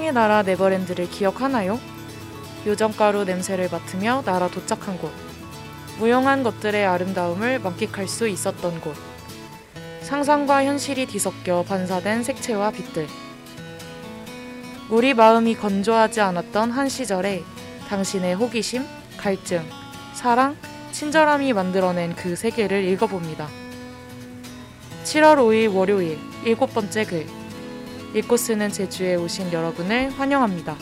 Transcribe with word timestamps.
사랑의 0.00 0.14
나라 0.14 0.42
네버랜드를 0.42 1.10
기억하나요? 1.10 1.78
요정가루 2.66 3.24
냄새를 3.24 3.68
맡으며 3.70 4.22
나라 4.24 4.48
도착한 4.48 4.96
곳. 4.96 5.12
무용한 5.98 6.42
것들의 6.42 6.86
아름다움을 6.86 7.58
만끽할 7.58 8.08
수 8.08 8.26
있었던 8.26 8.80
곳. 8.80 8.96
상상과 10.00 10.64
현실이 10.64 11.04
뒤섞여 11.04 11.62
반사된 11.68 12.22
색채와 12.22 12.70
빛들. 12.70 13.08
우리 14.88 15.12
마음이 15.12 15.54
건조하지 15.56 16.22
않았던 16.22 16.70
한 16.70 16.88
시절에 16.88 17.42
당신의 17.88 18.36
호기심, 18.36 18.86
갈증, 19.18 19.62
사랑, 20.14 20.56
친절함이 20.92 21.52
만들어낸 21.52 22.16
그 22.16 22.36
세계를 22.36 22.84
읽어봅니다. 22.84 23.48
7월 25.04 25.36
5일 25.36 25.74
월요일 25.74 26.18
일곱 26.46 26.72
번째 26.72 27.04
글. 27.04 27.39
읽고 28.14 28.36
쓰는 28.36 28.70
제주에 28.70 29.14
오신 29.14 29.52
여러분을 29.52 30.10
환영합니다. 30.10 30.76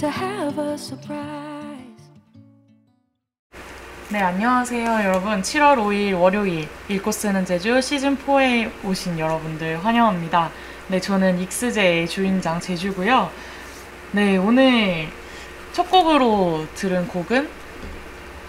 To 0.00 0.08
have 0.08 0.58
a 0.58 0.72
surprise. 0.78 2.10
네, 4.08 4.18
안녕하세요, 4.18 5.04
여러분. 5.04 5.42
7월 5.42 5.76
5일 5.76 6.18
월요일 6.18 6.66
읽고 6.88 7.12
쓰는 7.12 7.44
제주 7.44 7.82
시즌 7.82 8.16
4에 8.16 8.70
오신 8.82 9.18
여러분들 9.18 9.84
환영합니다. 9.84 10.50
네, 10.88 11.00
저는 11.00 11.38
익스제의 11.40 12.08
주인장 12.08 12.60
제주고요. 12.60 13.30
네, 14.12 14.38
오늘 14.38 15.08
첫 15.74 15.90
곡으로 15.90 16.66
들은 16.74 17.06
곡은 17.06 17.50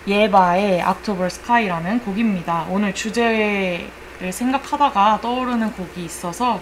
예바의 0.07 0.81
October 0.88 1.25
Sky라는 1.25 1.99
곡입니다. 1.99 2.66
오늘 2.69 2.94
주제를 2.94 3.89
생각하다가 4.31 5.19
떠오르는 5.22 5.73
곡이 5.73 6.05
있어서 6.05 6.61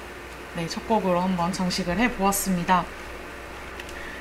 네, 0.55 0.65
첫 0.65 0.87
곡으로 0.87 1.19
한번 1.19 1.53
장식을 1.53 1.99
해 1.99 2.11
보았습니다. 2.11 2.85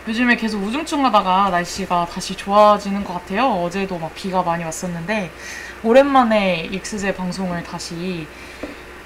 요즘에 0.08 0.36
계속 0.36 0.62
우중충하다가 0.62 1.50
날씨가 1.50 2.06
다시 2.10 2.34
좋아지는 2.34 3.04
것 3.04 3.12
같아요. 3.12 3.44
어제도 3.62 3.98
막 3.98 4.14
비가 4.14 4.42
많이 4.42 4.64
왔었는데 4.64 5.30
오랜만에 5.82 6.66
익스제 6.72 7.14
방송을 7.14 7.62
다시 7.62 8.26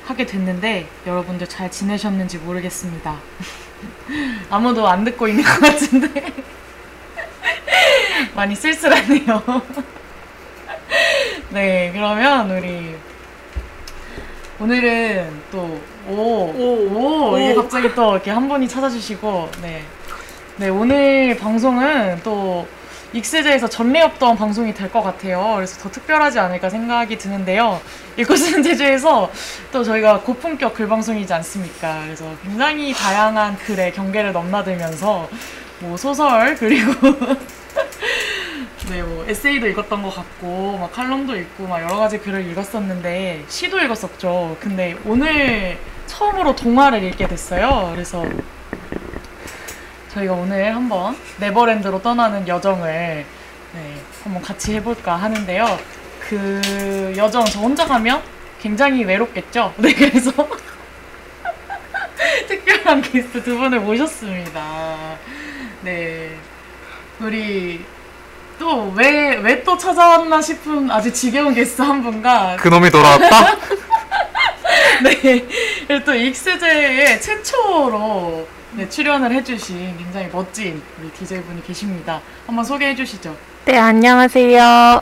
하게 0.05 0.27
됐는데 0.27 0.87
여러분들 1.05 1.49
잘 1.49 1.69
지내셨는지 1.73 2.39
모르겠습니다. 2.39 3.17
아무도 4.49 4.87
안 4.87 5.03
듣고 5.03 5.27
있는 5.27 5.43
것 5.43 5.59
같은데 5.59 6.33
많이 8.37 8.55
쓸쓸하네요. 8.55 9.43
네, 11.51 11.91
그러면 11.93 12.49
우리 12.49 12.95
오늘은 14.61 15.43
또 15.51 15.81
오, 16.07 16.15
오, 16.15 17.33
오, 17.33 17.39
이게 17.39 17.57
갑자기 17.57 17.93
또 17.93 18.13
이렇게 18.13 18.31
한 18.31 18.49
분이 18.49 18.69
찾아주시고, 18.69 19.51
네. 19.63 19.83
네, 20.57 20.69
오늘 20.69 21.37
방송은 21.39 22.21
또 22.23 22.67
익스제에서 23.15 23.69
전례 23.69 24.01
없던 24.03 24.37
방송이 24.37 24.73
될 24.75 24.91
것 24.91 25.03
같아요. 25.03 25.55
그래서 25.57 25.81
더 25.83 25.91
특별하지 25.91 26.39
않을까 26.39 26.69
생각이 26.71 27.19
드는데요. 27.19 27.81
읽고 28.17 28.37
쓰는 28.37 28.63
제주에서 28.65 29.31
또 29.71 29.83
저희가 29.85 30.21
고품격 30.21 30.75
글 30.75 30.89
방송이지 30.89 31.33
않습니까? 31.35 32.03
그래서 32.05 32.25
굉장히 32.43 32.93
다양한 32.93 33.57
글의 33.59 33.93
경계를 33.93 34.33
넘나들면서 34.33 35.29
뭐 35.81 35.97
소설 35.97 36.55
그리고 36.57 36.93
네, 38.91 39.03
뭐 39.03 39.25
에세이도 39.29 39.67
읽었던 39.69 40.03
것 40.03 40.15
같고 40.15 40.79
막 40.79 40.93
칼럼도 40.93 41.37
읽고 41.37 41.67
막 41.67 41.83
여러 41.83 41.97
가지 41.97 42.19
글을 42.19 42.47
읽었었는데 42.51 43.45
시도 43.49 43.81
읽었었죠. 43.81 44.57
근데 44.61 44.97
오늘 45.07 45.79
처음으로 46.07 46.55
동화를 46.57 47.03
읽게 47.05 47.27
됐어요. 47.27 47.91
그래서 47.95 48.25
저희가 50.15 50.35
오늘 50.35 50.75
한번 50.75 51.17
네버랜드로 51.39 52.03
떠나는 52.03 52.47
여정을 52.47 53.25
네, 53.75 53.95
한번 54.23 54.43
같이 54.43 54.75
해볼까 54.75 55.17
하는데요. 55.17 55.79
그 56.29 57.13
여정 57.17 57.45
저 57.47 57.61
혼자 57.61 57.87
가면 57.87 58.23
굉장히 58.61 59.05
외롭겠죠. 59.05 59.73
네, 59.79 59.93
그래서 59.95 60.31
특별한 62.49 63.03
게스트 63.03 63.43
두 63.43 63.57
분을 63.59 63.81
모셨습니다. 63.81 65.17
네, 65.83 66.37
우리 67.21 67.85
또 68.59 68.93
왜 68.95 69.39
왜 69.43 69.65
또 69.65 69.77
찾아왔나 69.79 70.41
싶은 70.43 70.91
아주 70.91 71.13
지겨운 71.13 71.55
게스트 71.55 71.81
한 71.83 72.03
분과 72.03 72.57
그놈이 72.61 72.91
돌아왔다? 72.91 73.57
네, 75.03 75.47
그리고 75.89 76.05
또 76.05 76.15
익스제의 76.15 77.21
최초로 77.21 78.47
네, 78.75 78.89
출연을 78.89 79.31
해주신 79.33 79.97
굉장히 79.99 80.29
멋진 80.33 80.83
우리 81.01 81.11
DJ분이 81.11 81.65
계십니다. 81.67 82.21
한번 82.47 82.65
소개해 82.65 82.95
주시죠. 82.95 83.37
네, 83.67 83.79
안녕하세요. 83.79 85.01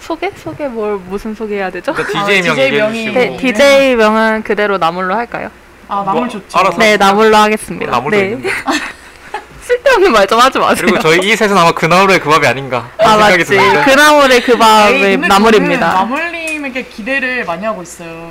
소개? 0.00 0.30
소개 0.36 0.68
뭘 0.68 0.96
무슨 0.96 1.34
소개해야 1.34 1.70
되죠? 1.70 1.92
아, 1.92 1.96
DJ 2.04 2.42
명 2.42 2.54
DJ 2.54 2.64
얘기해 2.66 2.82
명이- 2.82 2.92
주시고 2.94 3.14
네, 3.14 3.36
DJ 3.38 3.96
명은 3.96 4.42
그대로 4.42 4.76
나물로 4.78 5.14
할까요? 5.14 5.50
아, 5.88 6.02
나물 6.04 6.20
뭐, 6.22 6.28
좋죠. 6.28 6.58
알아서. 6.58 6.76
네, 6.78 6.96
나물로 6.98 7.34
하겠습니다. 7.36 7.90
나물도 7.90 8.16
네. 8.16 8.24
있는데 8.24 8.50
쓸데없는 9.62 10.12
말 10.12 10.26
좀 10.26 10.40
하지 10.40 10.58
마세요. 10.58 10.86
그리고 10.86 10.98
저희 11.00 11.18
이 11.26 11.34
셋은 11.36 11.56
아마 11.56 11.72
그나울의 11.72 12.20
그 12.20 12.28
밥이 12.28 12.46
아닌가 12.46 12.90
아, 12.98 13.08
생각이 13.12 13.38
맞지. 13.38 13.44
드는데 13.44 13.84
그 13.84 13.90
나물의 13.90 14.42
그 14.42 14.56
밥의 14.58 15.16
나물입니다. 15.18 15.92
나물님에게 15.94 16.82
기대를 16.84 17.44
많이 17.46 17.64
하고 17.64 17.82
있어요. 17.82 18.30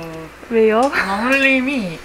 왜요? 0.50 0.80
나물님이 0.94 1.98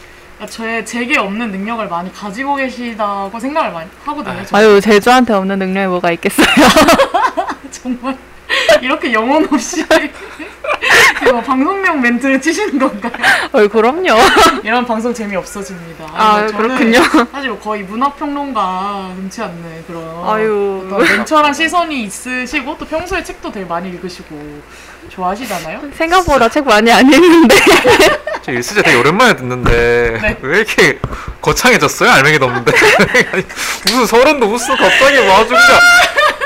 저의 0.47 0.85
제게 0.85 1.17
없는 1.17 1.51
능력을 1.51 1.87
많이 1.87 2.11
가지고 2.11 2.55
계시다고 2.55 3.39
생각을 3.39 3.71
많이 3.71 3.89
하거든요. 4.05 4.43
아. 4.51 4.57
아유, 4.57 4.81
제주한테 4.81 5.33
없는 5.33 5.59
능력이 5.59 5.87
뭐가 5.87 6.11
있겠어요? 6.11 6.45
정말 7.71 8.17
이렇게 8.81 9.13
영혼 9.13 9.47
없이 9.51 9.83
이거 11.21 11.41
방송용 11.41 12.01
멘트를 12.01 12.41
치시는 12.41 12.79
건가요? 12.79 13.13
어, 13.51 13.67
그럼요. 13.67 14.17
이런 14.63 14.85
방송 14.85 15.13
재미 15.13 15.35
없어집니다. 15.35 16.05
아, 16.13 16.47
저는 16.47 16.57
그렇군요. 16.57 17.27
사실 17.31 17.49
뭐 17.49 17.59
거의 17.59 17.83
문화평론가 17.83 19.13
눈치 19.15 19.41
않는 19.41 19.85
그런 19.87 20.03
아유. 20.27 20.87
냉철한 20.89 21.53
시선이 21.53 22.03
있으시고 22.03 22.77
또 22.77 22.85
평소에 22.85 23.23
책도 23.23 23.51
되게 23.51 23.65
많이 23.65 23.89
읽으시고 23.89 24.61
좋아하시잖아요. 25.09 25.81
생각보다 25.93 26.49
책 26.49 26.65
많이 26.65 26.91
안 26.91 27.11
읽는데. 27.11 27.55
저 28.43 28.51
일수제 28.51 28.81
되게 28.81 28.97
오랜만에 28.97 29.37
듣는데 29.37 30.19
네. 30.21 30.37
왜 30.41 30.57
이렇게 30.57 30.99
거창해졌어요? 31.41 32.11
알맹이도 32.11 32.45
없는데 32.45 32.73
무슨 33.85 34.05
서론도 34.05 34.47
무슨 34.47 34.75
갑자기 34.75 35.17
와주 35.17 35.47
그냥 35.47 35.79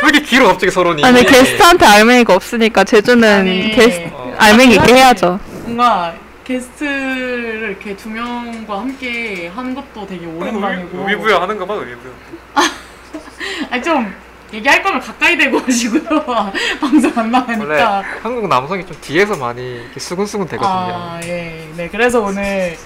왜 0.04 0.10
이렇게 0.10 0.22
길어 0.26 0.48
갑자기 0.48 0.72
서론이 0.72 1.04
아니, 1.04 1.24
게스트한테 1.26 1.86
알맹이가 1.86 2.34
없으니까 2.36 2.84
제주는 2.84 3.24
아니. 3.28 3.72
게스트, 3.72 4.10
어. 4.14 4.34
알맹이 4.38 4.76
있게 4.76 4.94
해야죠. 4.94 5.40
뭔가 5.64 6.14
게스트를 6.46 7.70
이렇게 7.70 7.96
두 7.96 8.10
명과 8.10 8.80
함께 8.80 9.48
한 9.54 9.74
것도 9.76 10.08
되게 10.08 10.26
오랜만이고 10.26 10.98
의미부여 11.00 11.40
하는 11.40 11.58
거봐 11.58 11.74
의미부여 11.74 12.12
아니 13.70 13.84
좀 13.84 14.14
얘기할 14.54 14.82
거면 14.82 15.02
가까이 15.02 15.38
대고 15.38 15.60
하시고요. 15.60 16.02
방송 16.80 17.12
안 17.18 17.32
나가니까. 17.32 18.02
한국 18.24 18.48
남성이 18.48 18.86
좀 18.86 18.96
뒤에서 19.02 19.36
많이 19.36 19.62
이렇게 19.82 20.00
수근수근 20.00 20.48
되거든요 20.48 20.70
아, 20.72 21.20
예. 21.24 21.68
네, 21.76 21.90
그래서 21.92 22.22
오늘, 22.22 22.78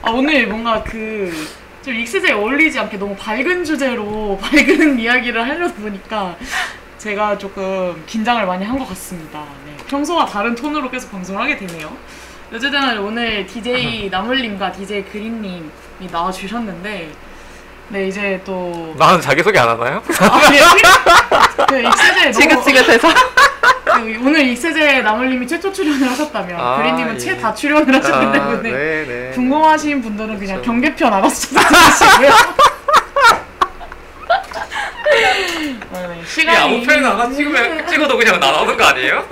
아, 0.00 0.10
오늘 0.10 0.46
뭔가 0.46 0.82
그, 0.82 1.30
좀 1.84 1.94
익스제에 1.94 2.32
어울리지 2.32 2.78
않게 2.78 2.98
너무 2.98 3.16
밝은 3.16 3.64
주제로 3.64 4.38
밝은 4.42 4.98
이야기를 4.98 5.42
하려다 5.48 5.74
보니까 5.74 6.36
제가 6.98 7.38
조금 7.38 8.02
긴장을 8.06 8.44
많이 8.44 8.64
한 8.64 8.78
것 8.78 8.86
같습니다. 8.90 9.44
네. 9.64 9.74
평소와 9.88 10.26
다른 10.26 10.54
톤으로 10.54 10.90
계속 10.90 11.10
방송을 11.10 11.40
하게 11.40 11.56
되네요. 11.56 11.90
어쨌든 12.52 12.98
오늘 12.98 13.46
DJ 13.46 14.08
나물님과 14.12 14.72
DJ 14.72 15.04
그린님이 15.06 15.70
나와주셨는데, 16.10 17.10
네, 17.88 18.06
이제 18.08 18.40
또. 18.44 18.94
나는 18.98 19.20
자기소개 19.20 19.58
안 19.58 19.68
하나요? 19.70 20.02
아, 20.20 20.40
예. 20.52 20.60
그 21.66 21.80
익스제 21.80 22.12
너무. 22.32 22.32
지긋지긋해서. 22.32 23.08
그 23.84 24.18
오늘 24.24 24.46
익스제 24.48 25.02
나물님이 25.02 25.46
최초 25.46 25.72
출연을 25.72 26.08
하셨다면 26.10 26.60
아, 26.60 26.76
그린님은 26.78 27.14
예. 27.14 27.18
최다 27.18 27.54
출연을 27.54 27.94
하셨기 27.96 28.32
때문에 28.32 28.70
네네 28.70 29.30
궁금하신 29.34 30.02
분들은 30.02 30.38
그냥 30.38 30.56
그렇죠. 30.56 30.62
경계편 30.70 31.12
알아서 31.12 31.48
찾아주시고요. 31.54 32.30
네, 35.92 36.20
이 36.22 36.26
시간이 36.26 36.56
아무 36.58 36.82
편이나 36.86 37.10
하나 37.18 37.30
찍으면 37.30 37.86
찍어도 37.88 38.16
그냥 38.16 38.38
나오는 38.38 38.76
거 38.76 38.84
아니에요? 38.84 39.26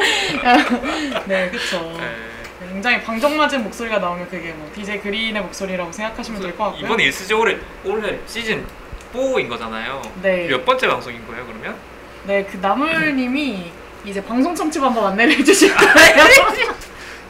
네, 1.26 1.50
그쵸. 1.50 1.94
네. 1.98 2.68
굉장히 2.72 3.00
방정맞은 3.02 3.62
목소리가 3.64 3.98
나오면 3.98 4.28
그게 4.28 4.48
뭐 4.52 4.70
DJ 4.74 5.00
그린의 5.00 5.42
목소리라고 5.42 5.90
생각하시면 5.92 6.40
될 6.40 6.56
것 6.56 6.64
같고요. 6.64 6.84
이번 6.84 7.00
일스제 7.00 7.34
올해 7.34 7.56
올해 7.84 8.18
시즌 8.26 8.64
4인 9.14 9.48
거잖아요. 9.48 10.02
네. 10.22 10.46
몇 10.48 10.64
번째 10.64 10.86
방송인 10.88 11.26
거예요, 11.26 11.46
그러면? 11.46 11.74
네, 12.24 12.44
그 12.44 12.58
나물님이 12.60 13.70
이제 14.04 14.22
방송 14.24 14.54
청취 14.54 14.78
방법 14.80 15.06
안내를 15.06 15.38
해주실 15.38 15.74
거예요. 15.74 16.58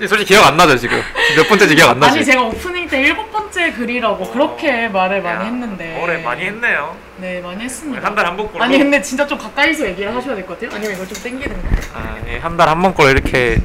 솔직히 0.06 0.26
기억 0.34 0.46
안 0.46 0.56
나죠 0.56 0.76
지금 0.78 1.00
몇 1.36 1.48
번째인지 1.48 1.74
기억 1.74 1.90
안 1.90 1.98
나지? 1.98 2.18
아니 2.18 2.24
제가 2.24 2.42
오프닝 2.42 2.86
때 2.88 3.00
일곱 3.02 3.32
번째 3.32 3.72
글이라고 3.72 4.30
그렇게 4.30 4.86
말을 4.88 5.20
많이 5.22 5.40
야, 5.40 5.44
했는데 5.46 6.00
올해 6.00 6.18
많이 6.22 6.44
했네요. 6.44 6.94
네 7.16 7.40
많이 7.40 7.64
했습니다. 7.64 8.06
한 8.06 8.14
달에 8.14 8.28
한 8.28 8.36
번꼴로. 8.36 8.62
아니 8.62 8.78
근데 8.78 9.02
진짜 9.02 9.26
좀 9.26 9.36
가까이서 9.38 9.88
얘기를 9.88 10.14
하셔야 10.14 10.36
될 10.36 10.46
것 10.46 10.54
같아요. 10.60 10.76
아니면 10.76 10.94
이걸 10.94 11.08
좀 11.08 11.20
땡기는가? 11.20 11.68
아, 11.94 12.16
예, 12.28 12.38
한달 12.38 12.68
한 12.68 12.80
번꼴 12.80 13.10
이렇게 13.10 13.58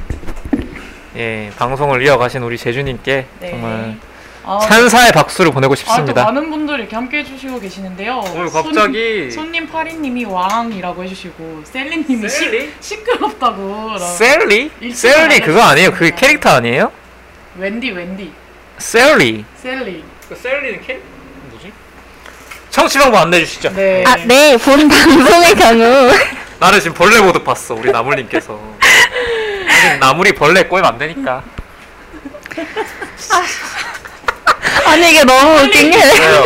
예 1.16 1.52
방송을 1.56 2.02
이어가신 2.04 2.42
우리 2.42 2.58
제주님께 2.58 3.26
네. 3.38 3.50
정말 3.50 3.96
아, 4.46 4.58
찬사의 4.58 5.12
박수를 5.12 5.50
보내고 5.52 5.72
아, 5.72 5.74
또 5.74 5.80
싶습니다. 5.80 6.24
많은 6.24 6.50
분들이 6.50 6.80
이렇게 6.82 6.94
함께 6.94 7.18
해주시고 7.18 7.60
계시는데요. 7.60 8.22
오늘 8.34 8.50
갑자기 8.50 9.30
손, 9.30 9.50
님 9.52 9.66
파리님이 9.66 10.24
왕이라고 10.26 11.02
해주시고 11.04 11.62
셀리님이 11.64 12.28
셀리? 12.28 12.72
시, 12.80 12.96
시끄럽다고 12.96 13.96
셀리? 13.98 14.70
셀리 14.92 15.40
그거 15.40 15.62
아니에요? 15.62 15.90
그게 15.92 16.06
해주셨습니다. 16.06 16.16
캐릭터 16.26 16.50
아니에요? 16.50 16.92
웬디 17.56 17.90
웬디 17.90 18.32
셀리. 18.78 19.44
셀리 19.56 20.04
그 20.28 20.34
셀리는 20.36 20.80
뭐지? 21.50 21.72
청취 22.70 22.98
방법 22.98 23.20
안내해 23.22 23.44
주시죠. 23.44 23.72
네. 23.74 24.04
아, 24.06 24.16
네. 24.16 24.56
본 24.58 24.88
방송의 24.88 25.54
경우 25.54 26.10
나는 26.60 26.80
지금 26.80 26.94
벌레 26.94 27.20
모드 27.20 27.42
봤어 27.42 27.74
우리 27.74 27.90
나물님께서. 27.90 28.60
나물이 30.00 30.34
벌레 30.34 30.64
꼬이면 30.64 30.92
안 30.92 30.98
되니까. 30.98 31.42
아니 34.86 35.10
이게 35.10 35.24
너무 35.24 35.60
웃긴 35.62 35.90
게 35.90 35.98
왜요? 35.98 36.44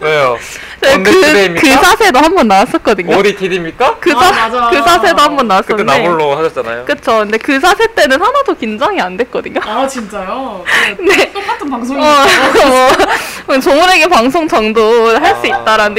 왜요? 0.00 0.38
그, 0.80 0.90
언데스데이입니까? 0.90 1.60
그 1.62 1.82
사세도 1.82 2.18
한 2.18 2.34
번 2.34 2.46
나왔었거든요. 2.48 3.16
ODTD입니까? 3.16 3.96
그, 4.00 4.12
아, 4.12 4.20
사, 4.20 4.48
맞아. 4.48 4.68
그 4.70 4.82
사세도 4.82 5.22
한 5.22 5.34
번 5.36 5.48
그때 5.64 5.82
나왔었는데 5.82 5.84
나물로 6.02 6.36
하셨잖아요. 6.36 6.84
그쵸. 6.84 7.18
근데 7.20 7.38
그 7.38 7.58
사세 7.58 7.86
때는 7.94 8.20
하나도 8.20 8.54
긴장이 8.54 9.00
안 9.00 9.16
됐거든요. 9.16 9.60
아 9.64 9.86
진짜요? 9.88 10.62
그 10.96 11.02
네. 11.08 11.32
똑같은 11.32 11.66
어, 11.68 11.70
방송이니까 11.70 12.26
뭐, 13.46 13.58
종우에게 13.60 14.08
방송 14.08 14.46
정도 14.46 15.16
할 15.18 15.34
수 15.36 15.52
아, 15.52 15.62
있다라는 15.62 15.94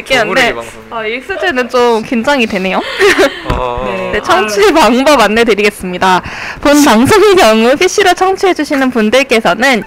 방송. 0.54 0.84
아, 0.92 1.06
익스제는 1.06 1.68
좀 1.69 2.04
긴장이 2.04 2.46
되네요. 2.46 2.80
어... 3.52 3.84
네. 3.90 4.12
네, 4.13 4.22
청취 4.22 4.72
방법 4.72 5.19
안내드리겠습니다. 5.19 6.22
본 6.62 6.86
방송의 6.86 7.36
경우 7.36 7.75
PC로 7.75 8.13
청취해주시는 8.13 8.92
분들께서는 8.92 9.84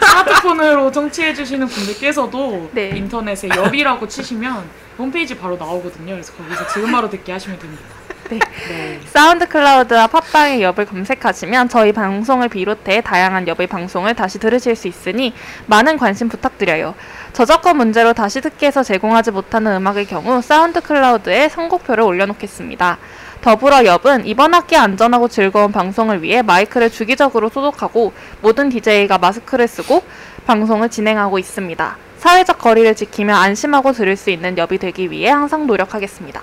스마트폰으로 0.00 0.90
청취해주시는 0.90 1.68
분들께서도 1.68 2.70
네. 2.72 2.88
인터넷에 2.88 3.48
엽이라고 3.48 4.08
치시면 4.08 4.68
홈페이지 4.98 5.38
바로 5.38 5.56
나오거든요. 5.56 6.14
그래서 6.14 6.32
거기서 6.32 6.66
지금 6.66 6.90
바로 6.90 7.08
듣기 7.08 7.30
하시면 7.30 7.60
됩니다. 7.60 7.84
네. 8.28 8.38
네. 8.68 9.00
사운드 9.06 9.46
클라우드와 9.46 10.08
팟빵의 10.08 10.62
엽을 10.62 10.86
검색하시면 10.86 11.68
저희 11.68 11.92
방송을 11.92 12.48
비롯해 12.48 13.00
다양한 13.00 13.46
엽의 13.46 13.66
방송을 13.68 14.14
다시 14.14 14.38
들으실 14.38 14.74
수 14.74 14.88
있으니 14.88 15.32
많은 15.66 15.96
관심 15.96 16.28
부탁드려요. 16.28 16.94
저작권 17.32 17.76
문제로 17.76 18.12
다시 18.12 18.40
듣기에서 18.40 18.82
제공하지 18.82 19.30
못하는 19.30 19.76
음악의 19.76 20.06
경우 20.06 20.42
사운드 20.42 20.80
클라우드에 20.80 21.48
선곡표를 21.48 22.02
올려놓겠습니다. 22.02 22.98
더불어 23.42 23.84
엽은 23.84 24.26
이번 24.26 24.54
학기 24.54 24.76
안전하고 24.76 25.28
즐거운 25.28 25.70
방송을 25.70 26.22
위해 26.22 26.42
마이크를 26.42 26.90
주기적으로 26.90 27.48
소독하고 27.48 28.12
모든 28.40 28.70
DJ가 28.70 29.18
마스크를 29.18 29.68
쓰고 29.68 30.02
방송을 30.46 30.88
진행하고 30.88 31.38
있습니다. 31.38 31.96
사회적 32.18 32.58
거리를 32.58 32.92
지키며 32.94 33.36
안심하고 33.36 33.92
들을 33.92 34.16
수 34.16 34.30
있는 34.30 34.58
엽이 34.58 34.78
되기 34.78 35.10
위해 35.10 35.30
항상 35.30 35.66
노력하겠습니다. 35.66 36.42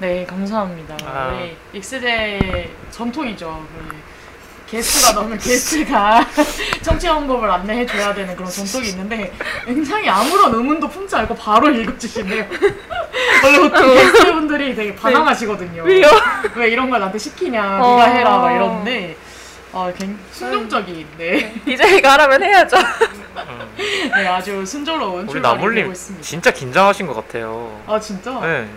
네, 0.00 0.24
감사합니다. 0.26 0.96
아. 1.04 1.30
네, 1.32 1.56
익스제 1.72 2.70
전통이죠. 2.90 3.66
그 3.74 3.96
게스트가 4.70 5.12
나오면 5.14 5.38
게스트가 5.38 6.24
청취 6.82 7.08
방법을 7.08 7.50
안내해 7.50 7.86
줘야 7.86 8.14
되는 8.14 8.36
그런 8.36 8.50
전통이 8.50 8.90
있는데 8.90 9.32
굉장히 9.64 10.08
아무런 10.08 10.54
의문도 10.54 10.88
품지 10.88 11.16
않고 11.16 11.34
바로 11.34 11.70
읽어주시네요. 11.70 12.44
원래 13.42 13.58
보통 13.58 13.94
게스트분들이 13.94 14.74
되게 14.74 14.94
반항하시거든요. 14.94 15.82
왜요? 15.82 16.06
왜 16.54 16.68
이런 16.68 16.90
걸 16.90 17.00
나한테 17.00 17.18
시키냐, 17.18 17.80
어. 17.82 17.96
네가 17.96 18.10
해라 18.12 18.38
막 18.38 18.52
이러는데 18.52 19.16
어, 19.72 19.92
굉장히 19.96 20.18
순종적인, 20.32 21.06
네. 21.18 21.54
DJ가 21.64 22.12
하라면 22.12 22.42
해야죠. 22.42 22.76
네, 24.16 24.26
아주 24.26 24.64
순조로운 24.64 25.24
우리 25.28 25.34
되고 25.34 25.40
나물님 25.40 25.90
있습니다. 25.90 26.24
진짜 26.24 26.50
긴장하신 26.50 27.06
것 27.06 27.14
같아요. 27.14 27.80
아 27.86 27.98
진짜? 27.98 28.38
네. 28.40 28.68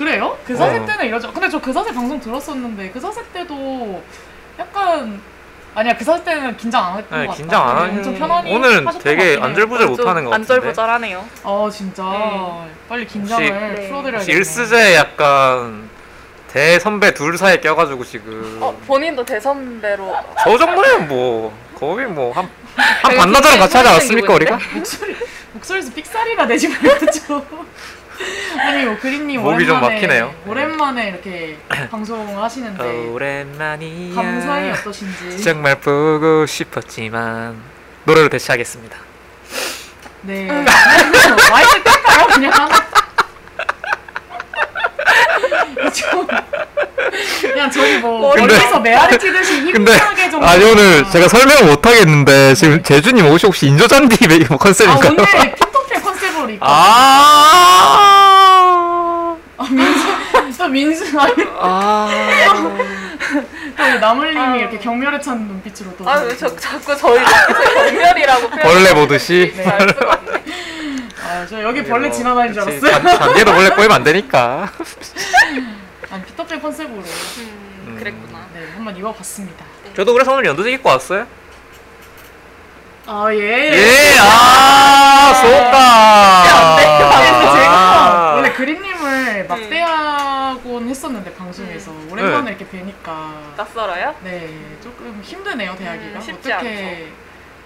그래요? 0.00 0.34
그 0.46 0.56
사세 0.56 0.78
어. 0.78 0.86
때는 0.86 1.04
이러죠. 1.08 1.30
근데 1.30 1.46
저 1.50 1.60
그 1.60 1.70
사세 1.74 1.92
방송 1.92 2.18
들었었는데 2.18 2.90
그 2.90 2.98
사세 2.98 3.20
때도 3.34 4.02
약간 4.58 5.20
아니야 5.74 5.94
그 5.94 6.02
사세 6.02 6.24
때는 6.24 6.56
긴장 6.56 6.82
안 6.86 6.96
했던 6.98 7.20
네, 7.20 7.26
것 7.26 7.32
같다. 7.32 7.36
긴장 7.42 7.68
안 7.68 7.76
엄청 7.76 7.98
하시는 7.98 8.18
편안히 8.18 8.54
오늘은 8.54 8.86
하셨던 8.86 9.02
되게 9.02 9.16
것 9.16 9.22
같긴 9.22 9.36
해요. 9.36 9.44
안절부절 9.44 9.86
못하는 9.88 10.24
것 10.24 10.30
같은데. 10.30 10.52
안절부절하네요. 10.54 11.24
어 11.44 11.68
진짜 11.70 12.02
네. 12.04 12.70
빨리 12.88 13.06
긴장을 13.06 13.44
네. 13.44 13.74
풀어드려야겠네. 13.88 14.16
혹시 14.16 14.32
일스제 14.32 14.94
약간 14.96 15.90
대선배 16.48 17.12
둘 17.12 17.36
사이에 17.36 17.60
껴가지고 17.60 18.02
지금 18.04 18.58
어, 18.62 18.74
본인도 18.86 19.22
대선배로 19.26 20.16
저 20.42 20.56
정도면 20.56 21.08
뭐 21.08 21.52
거의 21.78 22.06
뭐 22.06 22.32
한 22.32 22.48
한 23.02 23.16
반나절은 23.16 23.58
같이 23.58 23.76
하지 23.76 23.88
않았습니까 23.90 24.32
우리가? 24.34 24.58
목소리 24.74 25.14
목소리에서 25.52 25.92
삑사리가 25.92 26.46
내지 26.46 26.68
말죠. 26.68 27.44
아니 28.60 28.84
뭐 28.84 28.96
그림님 28.98 29.40
목이 29.42 29.66
좀 29.66 29.76
오랜만에 29.78 29.94
막히네요. 29.94 30.34
오랜만에 30.46 31.08
이렇게 31.08 31.56
방송을 31.90 32.36
하시는데 32.42 32.84
오랜만이야. 33.08 34.14
감사히 34.14 34.70
어떠신지. 34.70 35.42
정말 35.42 35.76
보고 35.80 36.44
싶었지만 36.46 37.56
노래로 38.04 38.28
대체하겠습니다. 38.28 38.96
네. 40.22 40.46
마이크 41.50 41.82
끌까요? 41.82 42.26
그냥. 42.26 42.52
좀 45.92 46.26
그냥 47.40 47.70
저기 47.70 47.98
뭐 47.98 48.34
근데- 48.34 48.54
멀리서 48.54 48.80
메아리 48.80 49.18
찌듯이 49.18 49.60
힘차게 49.62 50.30
좀. 50.30 50.44
아니 50.44 50.64
오늘 50.64 51.04
제가 51.10 51.26
설명을 51.28 51.64
못 51.70 51.84
하겠는데 51.84 52.54
지금 52.54 52.82
제주님 52.82 53.26
옷이 53.26 53.40
혹시 53.44 53.66
인조잔디 53.66 54.26
뭐아 54.48 54.58
컨셉인가요? 54.58 55.12
오늘 55.12 55.54
핀토페 55.54 56.00
컨셉으로 56.00 56.50
입고 56.50 56.66
아. 56.68 58.09
아, 60.70 60.72
민수 60.72 61.20
아니 61.20 61.34
아. 61.58 62.08
또 63.76 63.98
나물님이 63.98 64.58
이렇게 64.60 64.78
경멸에 64.78 65.20
찬 65.20 65.38
눈빛으로 65.48 65.96
또. 65.96 66.08
아왜 66.08 66.36
자꾸 66.36 66.96
저희 66.96 67.18
표현 67.24 68.50
벌레 68.62 68.94
보듯이. 68.94 69.52
네. 69.56 69.64
아, 71.22 71.46
저 71.48 71.60
여기 71.62 71.82
벌레 71.84 72.10
지나다니는 72.10 72.54
줄 72.54 72.64
그치, 72.64 72.86
알았어요. 72.86 73.02
잔- 73.04 73.18
잔디에도 73.18 73.52
벌레 73.52 73.70
꼬이면 73.70 73.92
안 73.96 74.04
되니까. 74.04 74.70
아니 76.10 76.24
피터팬 76.24 76.60
컨셉으로 76.62 77.02
음, 77.02 77.96
그랬구나. 77.98 78.46
네 78.54 78.68
한번 78.74 78.96
입어봤습니다. 78.96 79.64
저도 79.96 80.12
그래서 80.12 80.32
오늘 80.32 80.44
연두색 80.46 80.72
입고 80.74 80.88
왔어요. 80.88 81.26
아 83.06 83.26
예. 83.32 83.72
예, 83.72 84.18
아, 84.20 85.32
소가. 85.34 86.76
그래서 86.76 87.54
제가 87.56 87.70
아. 87.72 88.32
원래 88.36 88.52
그린님을 88.52 89.46
막대하곤 89.48 90.09
했었는데 90.90 91.34
방송에서 91.34 91.92
오랜만에 92.10 92.42
네. 92.42 92.50
이렇게 92.50 92.66
뵈니까 92.68 93.54
낯설어요? 93.56 94.14
네 94.22 94.48
조금 94.82 95.20
힘드네요 95.22 95.74
대하기가 95.76 96.18
음, 96.18 96.20
쉽지 96.20 96.52
어떻게 96.52 97.08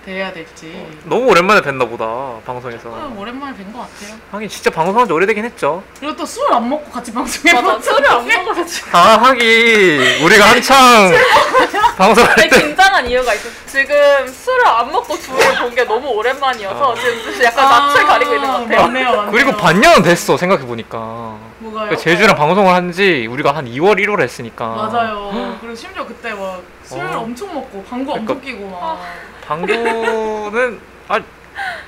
대해야 0.05 0.31
될지 0.35 0.87
너무 1.05 1.31
오랜만에 1.31 1.63
뵀나 1.63 1.89
보다 1.89 2.05
방송에서. 2.45 2.83
조금 2.91 3.19
오랜만에 3.19 3.57
뵌 3.57 3.73
것 3.73 3.79
같아요. 3.79 4.19
하긴 4.33 4.49
진짜 4.51 4.71
방송한 4.71 5.07
지 5.07 5.15
오래되긴 5.15 5.47
했죠. 5.47 5.83
그리고 5.99 6.15
또 6.15 6.25
술 6.25 6.53
안 6.53 6.69
먹고 6.69 6.91
같이 6.91 7.11
방송해 7.11 7.55
맞아, 7.63 7.81
술을 7.81 8.07
안 8.11 8.27
먹어가지고 8.29 8.91
아 8.99 8.99
하긴 9.23 10.23
우리가 10.25 10.51
한창 10.51 10.77
방송할 11.97 12.33
아니, 12.41 12.49
때 12.51 12.61
긴장한 12.61 13.07
이유가 13.09 13.33
있어. 13.35 13.49
지금 13.67 14.27
술을 14.29 14.67
안 14.67 14.91
먹고 14.91 15.17
둘을 15.17 15.59
본게 15.61 15.85
너무 15.85 16.09
오랜만이어서 16.09 16.93
아. 16.93 16.95
지금 16.95 17.45
약간 17.45 17.65
낯을 17.69 18.05
가리고 18.07 18.35
있는 18.35 18.47
것 18.49 18.59
같아요. 18.61 18.81
맞네요, 18.83 19.07
맞네요. 19.17 19.31
그리고 19.31 19.53
반년은 19.57 20.03
됐어 20.03 20.37
생각해 20.37 20.65
보니까. 20.67 21.37
뭐가요? 21.59 21.97
제주랑 21.97 22.37
방송을 22.37 22.73
한 22.75 22.93
지 22.93 23.27
우리가 23.29 23.55
한 23.57 23.65
2월 23.67 23.99
1월 23.99 24.21
했으니까. 24.23 24.67
맞아요. 24.69 25.57
그리고 25.61 25.75
심지어 25.75 26.05
그때 26.07 26.31
막술 26.33 27.01
어. 27.07 27.21
엄청 27.21 27.53
먹고 27.55 27.83
방구 27.89 28.13
그러니까- 28.13 28.33
엄청 28.35 28.41
끼고 28.41 28.69
막. 28.71 29.01
방구는 29.47 30.81
아 31.09 31.19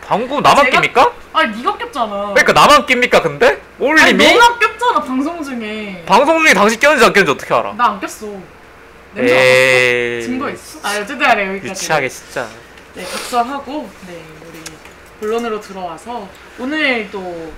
방구 0.06 0.40
나만 0.40 0.66
제가- 0.66 0.74
낍니까? 0.76 1.12
아니 1.32 1.56
네가 1.56 1.76
꼈잖아. 1.78 2.32
그러니까 2.34 2.52
나만 2.52 2.86
낍니까 2.86 3.20
근데? 3.22 3.46
아니 3.48 3.60
올림이 3.90 4.34
너가 4.34 4.58
꼈잖아 4.58 5.00
방송 5.02 5.42
중에. 5.42 6.02
방송 6.06 6.40
중에 6.42 6.54
당신 6.54 6.78
꼈는지 6.80 7.04
안 7.04 7.12
꼈는지 7.12 7.32
어떻게 7.32 7.54
알아? 7.54 7.74
나 7.74 7.84
안 7.86 8.00
꼈어. 8.00 8.26
냄새 9.22 10.16
났어? 10.18 10.26
증거 10.26 10.50
있어? 10.50 10.78
아 10.82 10.90
어쨌든 10.96 11.18
간에 11.18 11.46
여기까지. 11.48 11.70
유치하게 11.70 12.08
진짜. 12.08 12.48
네 12.94 13.04
각서하고 13.04 13.88
네 14.06 14.22
우리 14.48 14.62
본론으로 15.20 15.60
들어와서 15.60 16.28
오늘 16.58 17.08
또 17.10 17.52